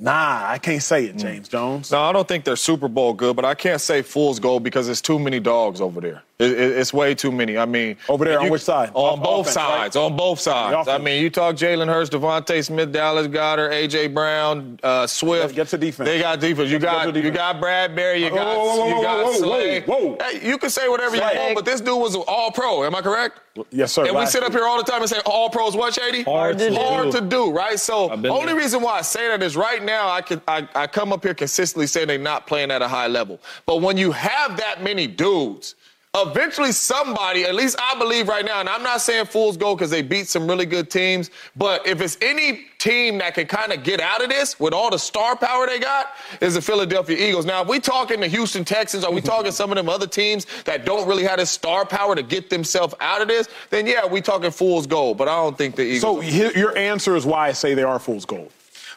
Nah, 0.00 0.48
I 0.48 0.58
can't 0.58 0.82
say 0.82 1.06
it, 1.06 1.12
hmm. 1.12 1.18
James 1.18 1.48
Jones. 1.48 1.90
No, 1.90 2.00
I 2.00 2.12
don't 2.12 2.28
think 2.28 2.44
they're 2.44 2.56
Super 2.56 2.88
Bowl 2.88 3.14
good, 3.14 3.36
but 3.36 3.44
I 3.44 3.54
can't 3.54 3.80
say 3.80 4.02
fool's 4.02 4.38
gold 4.38 4.62
because 4.62 4.86
there's 4.86 5.02
too 5.02 5.18
many 5.18 5.40
dogs 5.40 5.80
over 5.80 6.00
there. 6.00 6.22
It, 6.38 6.52
it, 6.52 6.76
it's 6.78 6.92
way 6.92 7.16
too 7.16 7.32
many. 7.32 7.58
I 7.58 7.64
mean, 7.64 7.96
Over 8.08 8.24
there 8.24 8.34
you- 8.34 8.46
on 8.46 8.50
which 8.50 8.62
side? 8.62 8.90
On 8.94 9.18
Off- 9.18 9.22
both 9.24 9.40
offense, 9.48 9.54
sides. 9.54 9.96
right? 9.96 10.02
On 10.04 10.16
both 10.16 10.38
sides. 10.38 10.86
I 10.86 10.96
mean, 10.98 11.20
you 11.20 11.30
talk 11.30 11.56
Jalen 11.56 11.88
Hurts, 11.88 12.10
DeVonta 12.10 12.64
Smith, 12.64 12.92
Dallas 12.92 13.26
Goedert, 13.26 13.72
AJ 13.72 14.14
Brown, 14.14 14.78
uh, 14.84 15.08
Swift. 15.08 15.56
Get 15.56 15.66
to 15.68 15.78
defense. 15.78 16.08
They 16.08 16.20
got 16.20 16.38
defense. 16.38 16.70
You 16.70 16.78
got 16.78 17.06
to 17.06 17.12
defense. 17.12 17.24
you 17.24 17.30
got 17.32 17.60
Bradberry. 17.60 18.20
You 18.20 18.26
Whoa, 18.30 18.36
got 18.36 18.56
whoa, 18.56 18.66
whoa, 18.66 18.76
whoa, 18.78 18.96
you 18.98 19.02
got 19.02 19.16
whoa, 19.24 19.32
whoa, 19.32 19.38
Slay. 19.38 19.80
whoa. 19.80 20.16
Hey, 20.20 20.48
you 20.48 20.58
can 20.58 20.70
say 20.70 20.88
whatever 20.88 21.16
Slay. 21.16 21.32
you 21.34 21.40
want, 21.40 21.54
but 21.56 21.64
this 21.64 21.80
dude 21.80 21.98
was 22.00 22.14
an 22.14 22.22
all 22.28 22.52
pro. 22.52 22.84
Am 22.84 22.94
I 22.94 23.02
correct? 23.02 23.40
Yes, 23.72 23.90
sir. 23.92 24.06
And 24.06 24.14
we 24.16 24.24
sit 24.26 24.44
up 24.44 24.52
here 24.52 24.62
all 24.64 24.76
the 24.78 24.88
time 24.88 25.00
and 25.00 25.10
say 25.10 25.18
all 25.26 25.50
pros 25.50 25.74
what, 25.74 25.92
Shady? 25.92 26.22
Hard 26.22 26.58
to 26.58 26.68
do. 26.70 26.76
Hard 26.76 27.10
to 27.10 27.20
do, 27.20 27.50
right? 27.50 27.80
So 27.80 28.10
I've 28.10 28.24
only 28.26 28.46
there. 28.46 28.54
reason 28.54 28.80
why 28.80 28.98
I 28.98 29.02
say 29.02 29.26
that 29.26 29.42
is 29.42 29.56
right 29.56 29.82
now 29.82 30.08
I 30.08 30.20
can 30.22 30.40
I, 30.46 30.68
I 30.76 30.86
come 30.86 31.12
up 31.12 31.24
here 31.24 31.34
consistently 31.34 31.88
saying 31.88 32.06
they're 32.06 32.16
not 32.18 32.46
playing 32.46 32.70
at 32.70 32.80
a 32.80 32.86
high 32.86 33.08
level. 33.08 33.40
But 33.66 33.78
when 33.82 33.96
you 33.96 34.12
have 34.12 34.56
that 34.58 34.84
many 34.84 35.08
dudes, 35.08 35.74
eventually 36.14 36.72
somebody, 36.72 37.44
at 37.44 37.54
least 37.54 37.76
I 37.80 37.98
believe 37.98 38.28
right 38.28 38.44
now, 38.44 38.60
and 38.60 38.68
I'm 38.68 38.82
not 38.82 39.00
saying 39.00 39.26
fools 39.26 39.56
go 39.56 39.74
because 39.74 39.90
they 39.90 40.02
beat 40.02 40.26
some 40.26 40.46
really 40.46 40.66
good 40.66 40.90
teams, 40.90 41.30
but 41.56 41.86
if 41.86 42.00
it's 42.00 42.16
any 42.22 42.66
team 42.78 43.18
that 43.18 43.34
can 43.34 43.46
kind 43.46 43.72
of 43.72 43.82
get 43.82 44.00
out 44.00 44.22
of 44.22 44.30
this 44.30 44.58
with 44.58 44.72
all 44.72 44.90
the 44.90 44.98
star 44.98 45.36
power 45.36 45.66
they 45.66 45.78
got, 45.78 46.12
is 46.40 46.54
the 46.54 46.62
Philadelphia 46.62 47.16
Eagles. 47.16 47.44
Now, 47.44 47.62
if 47.62 47.68
we 47.68 47.80
talking 47.80 48.20
the 48.20 48.28
Houston 48.28 48.64
Texans, 48.64 49.04
are 49.04 49.12
we 49.12 49.20
talking 49.20 49.52
some 49.52 49.70
of 49.70 49.76
them 49.76 49.88
other 49.88 50.06
teams 50.06 50.46
that 50.64 50.84
don't 50.84 51.06
really 51.08 51.24
have 51.24 51.38
the 51.38 51.46
star 51.46 51.84
power 51.84 52.14
to 52.14 52.22
get 52.22 52.50
themselves 52.50 52.94
out 53.00 53.20
of 53.20 53.28
this, 53.28 53.48
then 53.70 53.86
yeah, 53.86 54.06
we 54.06 54.20
talking 54.20 54.50
fools 54.50 54.86
gold. 54.86 55.18
But 55.18 55.28
I 55.28 55.36
don't 55.36 55.58
think 55.58 55.76
the 55.76 55.82
Eagles. 55.82 56.00
So 56.00 56.20
your 56.20 56.76
answer 56.76 57.16
is 57.16 57.26
why 57.26 57.48
I 57.48 57.52
say 57.52 57.74
they 57.74 57.82
are 57.82 57.98
fool's 57.98 58.24
gold. 58.24 58.52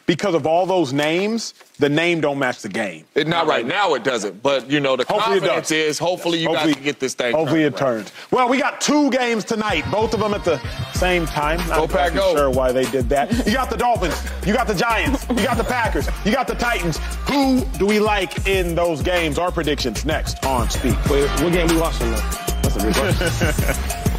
Because 0.06 0.34
of 0.34 0.46
all 0.46 0.66
those 0.66 0.92
names, 0.92 1.54
the 1.78 1.88
name 1.88 2.20
don't 2.20 2.38
match 2.38 2.60
the 2.62 2.68
game. 2.68 3.04
It, 3.14 3.28
not 3.28 3.46
right 3.46 3.64
now, 3.66 3.94
it 3.94 4.02
doesn't. 4.04 4.42
But 4.42 4.68
you 4.70 4.80
know, 4.80 4.96
the 4.96 5.04
Hopefully 5.04 5.38
it 5.38 5.40
confidence 5.40 5.68
does. 5.68 5.78
is 5.78 5.98
hopefully 5.98 6.38
you 6.40 6.48
guys 6.52 6.74
can 6.74 6.82
get 6.82 6.98
this 7.00 7.14
thing. 7.14 7.34
Hopefully 7.34 7.62
turned 7.62 7.74
it 7.74 7.80
around. 7.80 7.94
turns. 7.98 8.12
Well, 8.30 8.48
we 8.48 8.58
got 8.58 8.80
two 8.80 9.10
games 9.10 9.44
tonight, 9.44 9.84
both 9.90 10.12
of 10.14 10.20
them 10.20 10.34
at 10.34 10.44
the 10.44 10.58
same 10.94 11.24
time. 11.26 11.58
Not 11.68 11.78
Go 11.78 11.88
Pack, 11.88 12.14
go. 12.14 12.34
Sure, 12.34 12.50
why 12.50 12.72
they 12.72 12.84
did 12.90 13.08
that? 13.10 13.30
You 13.46 13.52
got 13.54 13.70
the 13.70 13.76
Dolphins, 13.76 14.20
you 14.46 14.52
got 14.52 14.66
the 14.66 14.74
Giants, 14.74 15.26
you 15.28 15.36
got 15.44 15.56
the 15.56 15.64
Packers, 15.64 16.08
you 16.24 16.32
got 16.32 16.46
the 16.46 16.54
Titans. 16.54 16.98
Who 17.30 17.64
do 17.78 17.86
we 17.86 18.00
like 18.00 18.46
in 18.46 18.74
those 18.74 19.02
games? 19.02 19.38
Our 19.38 19.52
predictions 19.52 20.04
next 20.04 20.44
on 20.44 20.68
Speak. 20.70 20.96
Wait, 21.08 21.28
what 21.42 21.52
game 21.52 21.68
we 21.68 21.76
watching 21.78 22.10
though? 22.10 22.16
That's 22.62 22.76
a 22.76 22.80
good 22.80 22.94
question. 22.94 24.08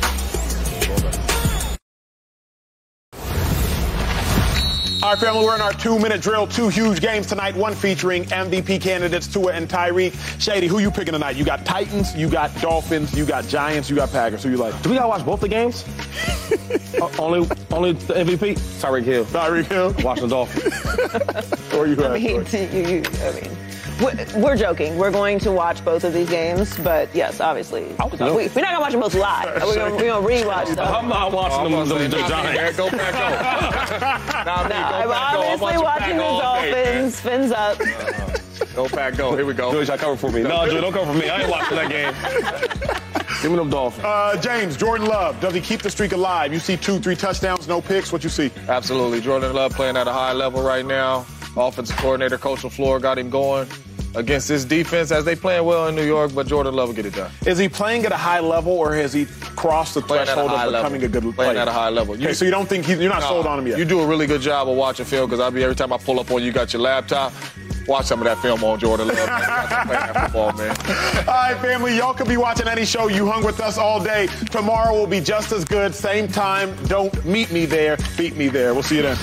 All 5.04 5.10
right, 5.10 5.20
family, 5.20 5.44
we're 5.44 5.56
in 5.56 5.60
our 5.60 5.74
two-minute 5.74 6.22
drill. 6.22 6.48
Two 6.48 6.70
huge 6.70 7.02
games 7.02 7.28
tonight. 7.28 7.58
One 7.58 7.76
featuring 7.76 8.24
MVP 8.24 8.80
candidates 8.80 9.28
Tua 9.28 9.52
and 9.52 9.68
Tyreek. 9.68 10.14
Shady, 10.42 10.68
who 10.68 10.80
you 10.80 10.90
picking 10.90 11.12
tonight? 11.12 11.36
You 11.36 11.44
got 11.44 11.66
Titans, 11.66 12.16
you 12.16 12.30
got 12.30 12.56
Dolphins, 12.62 13.14
you 13.14 13.26
got 13.26 13.46
Giants, 13.50 13.90
you 13.90 13.98
got 13.98 14.14
Packers. 14.14 14.44
Who 14.44 14.52
you 14.52 14.56
like? 14.56 14.82
Do 14.82 14.90
we 14.90 14.96
gotta 14.96 15.10
watch 15.10 15.26
both 15.26 15.42
the 15.42 15.50
games? 15.50 15.84
Uh, 17.02 17.10
only, 17.18 17.50
only 17.72 17.94
the 17.94 18.14
MVP. 18.14 18.54
Tyreek 18.80 19.04
Hill. 19.04 19.26
Tyreek 19.26 19.66
Hill. 19.66 19.94
Watching 20.04 20.28
the 20.28 20.36
Dolphins. 20.36 21.74
Or 21.74 21.88
you 21.88 22.02
I 22.06 22.18
mean, 22.18 22.46
have? 22.46 22.54
you, 22.74 22.80
you, 22.80 23.04
I 23.24 23.32
mean, 23.32 23.58
we're, 24.04 24.26
we're 24.42 24.58
joking. 24.58 24.98
We're 24.98 25.12
going 25.12 25.40
to 25.40 25.52
watch 25.52 25.84
both 25.84 26.04
of 26.04 26.14
these 26.14 26.30
games, 26.30 26.78
but 26.80 27.14
yes, 27.16 27.40
obviously, 27.40 27.84
We, 27.84 27.96
we're 27.96 28.48
not 28.48 28.54
gonna 28.56 28.80
watch 28.82 28.92
them 28.92 29.02
both 29.02 29.16
live. 29.16 29.64
We're 29.64 29.76
gonna, 29.76 29.96
we're 29.96 30.08
gonna 30.08 30.28
rewatch 30.28 30.76
them. 30.76 30.88
I'm 30.88 31.08
not 31.10 31.32
watching 31.32 31.60
I'm 31.60 31.72
them, 31.72 31.88
gonna 31.88 32.00
say, 32.00 32.08
them, 32.08 32.22
the 32.22 32.28
Giants. 32.28 32.78
Go 32.78 32.90
Pack, 32.90 33.14
go. 33.14 34.04
Nah, 34.44 34.64
me, 34.64 34.70
No, 34.70 34.76
go 34.76 34.82
I'm 34.82 34.92
Pack, 34.92 35.06
go. 35.06 35.12
I'm 35.14 35.54
obviously 35.54 35.84
watching 35.84 36.18
the 36.18 36.24
Pack 36.24 36.62
day. 36.64 36.84
Dolphins. 36.84 37.20
Fins 37.20 37.52
up. 37.52 37.80
Go 38.76 38.88
Pack, 38.88 39.18
go. 39.18 39.36
Here 39.36 39.46
we 39.46 39.54
go. 39.54 39.72
Joey, 39.72 39.86
y'all 39.86 39.98
cover 39.98 40.16
for 40.16 40.32
me. 40.32 40.42
No, 40.42 40.68
Joey, 40.68 40.82
don't 40.82 40.94
cover 40.94 41.12
for 41.12 41.18
me. 41.20 41.30
I 41.30 41.42
ain't 41.42 41.50
watching 41.50 41.76
that 41.78 41.90
game. 41.90 42.14
Give 43.42 43.52
me 43.52 43.58
them 43.58 43.70
Dolphins. 43.70 44.04
Uh, 44.06 44.40
James, 44.42 44.78
Jordan 44.78 45.06
Love, 45.08 45.40
does 45.42 45.54
he 45.54 45.62
keep 45.62 45.82
the 45.82 45.90
streak 45.92 46.12
alive? 46.12 46.54
You 46.54 46.60
see 46.60 46.78
two, 46.78 46.98
three 47.00 47.16
touchdowns, 47.16 47.68
no 47.68 47.82
picks. 47.82 48.12
What 48.12 48.24
you 48.24 48.30
see? 48.30 48.52
Absolutely. 48.68 49.22
Jordan 49.22 49.54
Love 49.54 49.74
playing 49.74 49.98
at 49.98 50.08
a 50.08 50.14
high 50.14 50.34
level 50.34 50.64
right 50.64 50.86
now. 50.86 51.26
Offensive 51.58 51.98
coordinator, 51.98 52.38
Coach 52.38 52.62
LaFleur 52.62 53.02
got 53.02 53.18
him 53.20 53.30
going. 53.30 53.68
Against 54.16 54.48
this 54.48 54.64
defense 54.66 55.12
as 55.12 55.26
they 55.26 55.36
playing 55.36 55.66
well 55.66 55.88
in 55.88 55.96
New 55.96 56.06
York, 56.06 56.34
but 56.36 56.48
Jordan 56.48 56.74
Love 56.76 56.90
will 56.90 56.96
get 56.96 57.06
it 57.06 57.16
done. 57.16 57.32
Is 57.46 57.58
he 57.58 57.68
playing 57.70 58.06
at 58.06 58.12
a 58.12 58.18
high 58.18 58.40
level, 58.40 58.74
or 58.74 58.94
has 58.94 59.12
he 59.14 59.26
crossed 59.56 59.96
the 59.96 60.02
Playing 60.02 60.26
threshold 60.26 60.52
of 60.52 60.58
level. 60.58 60.72
becoming 60.72 61.04
a 61.04 61.08
good 61.08 61.22
Playing 61.22 61.34
player? 61.36 61.58
at 61.58 61.68
a 61.68 61.72
high 61.72 61.90
level. 61.90 62.14
Okay, 62.16 62.34
so 62.34 62.46
you 62.46 62.52
don't 62.52 62.68
think 62.68 62.86
he's, 62.86 63.00
you're 63.00 63.10
not 63.10 63.24
sold 63.24 63.46
on 63.48 63.60
him 63.60 63.68
yet? 63.68 63.78
You 63.80 63.86
do 63.86 64.02
a 64.02 64.08
really 64.08 64.28
good 64.28 64.42
job 64.42 64.70
of 64.70 64.76
watching 64.76 65.06
film 65.06 65.30
because 65.30 65.40
I 65.40 65.50
be 65.50 65.64
every 65.64 65.76
time 65.76 65.92
I 65.94 65.98
pull 65.98 66.20
up 66.20 66.30
on 66.32 66.44
you, 66.44 66.52
got 66.52 66.74
your 66.74 66.82
laptop. 66.82 67.34
Watch 67.86 68.06
some 68.06 68.20
of 68.20 68.26
that 68.26 68.38
film 68.38 68.64
on 68.64 68.80
Jordan 68.80 69.10
Love. 69.10 69.18
Man. 69.18 69.28
Watch 69.30 69.70
him 69.72 69.88
play 69.88 69.96
that 69.96 70.22
football, 70.32 70.54
man. 70.54 70.70
All 71.28 71.34
right, 71.34 71.58
family, 71.62 71.98
y'all 71.98 72.14
could 72.14 72.30
be 72.30 72.38
watching 72.38 72.68
any 72.70 72.86
show. 72.86 73.08
You 73.10 73.30
hung 73.30 73.44
with 73.44 73.60
us 73.60 73.78
all 73.78 74.02
day. 74.02 74.28
Tomorrow 74.52 74.94
will 74.98 75.08
be 75.08 75.20
just 75.20 75.52
as 75.52 75.66
good, 75.66 75.94
same 75.94 76.30
time. 76.30 76.74
Don't 76.86 77.26
meet 77.26 77.52
me 77.52 77.66
there, 77.66 77.98
beat 78.18 78.38
me 78.38 78.48
there. 78.48 78.74
We'll 78.74 78.84
see 78.84 78.96
you 78.98 79.02
then. 79.02 79.18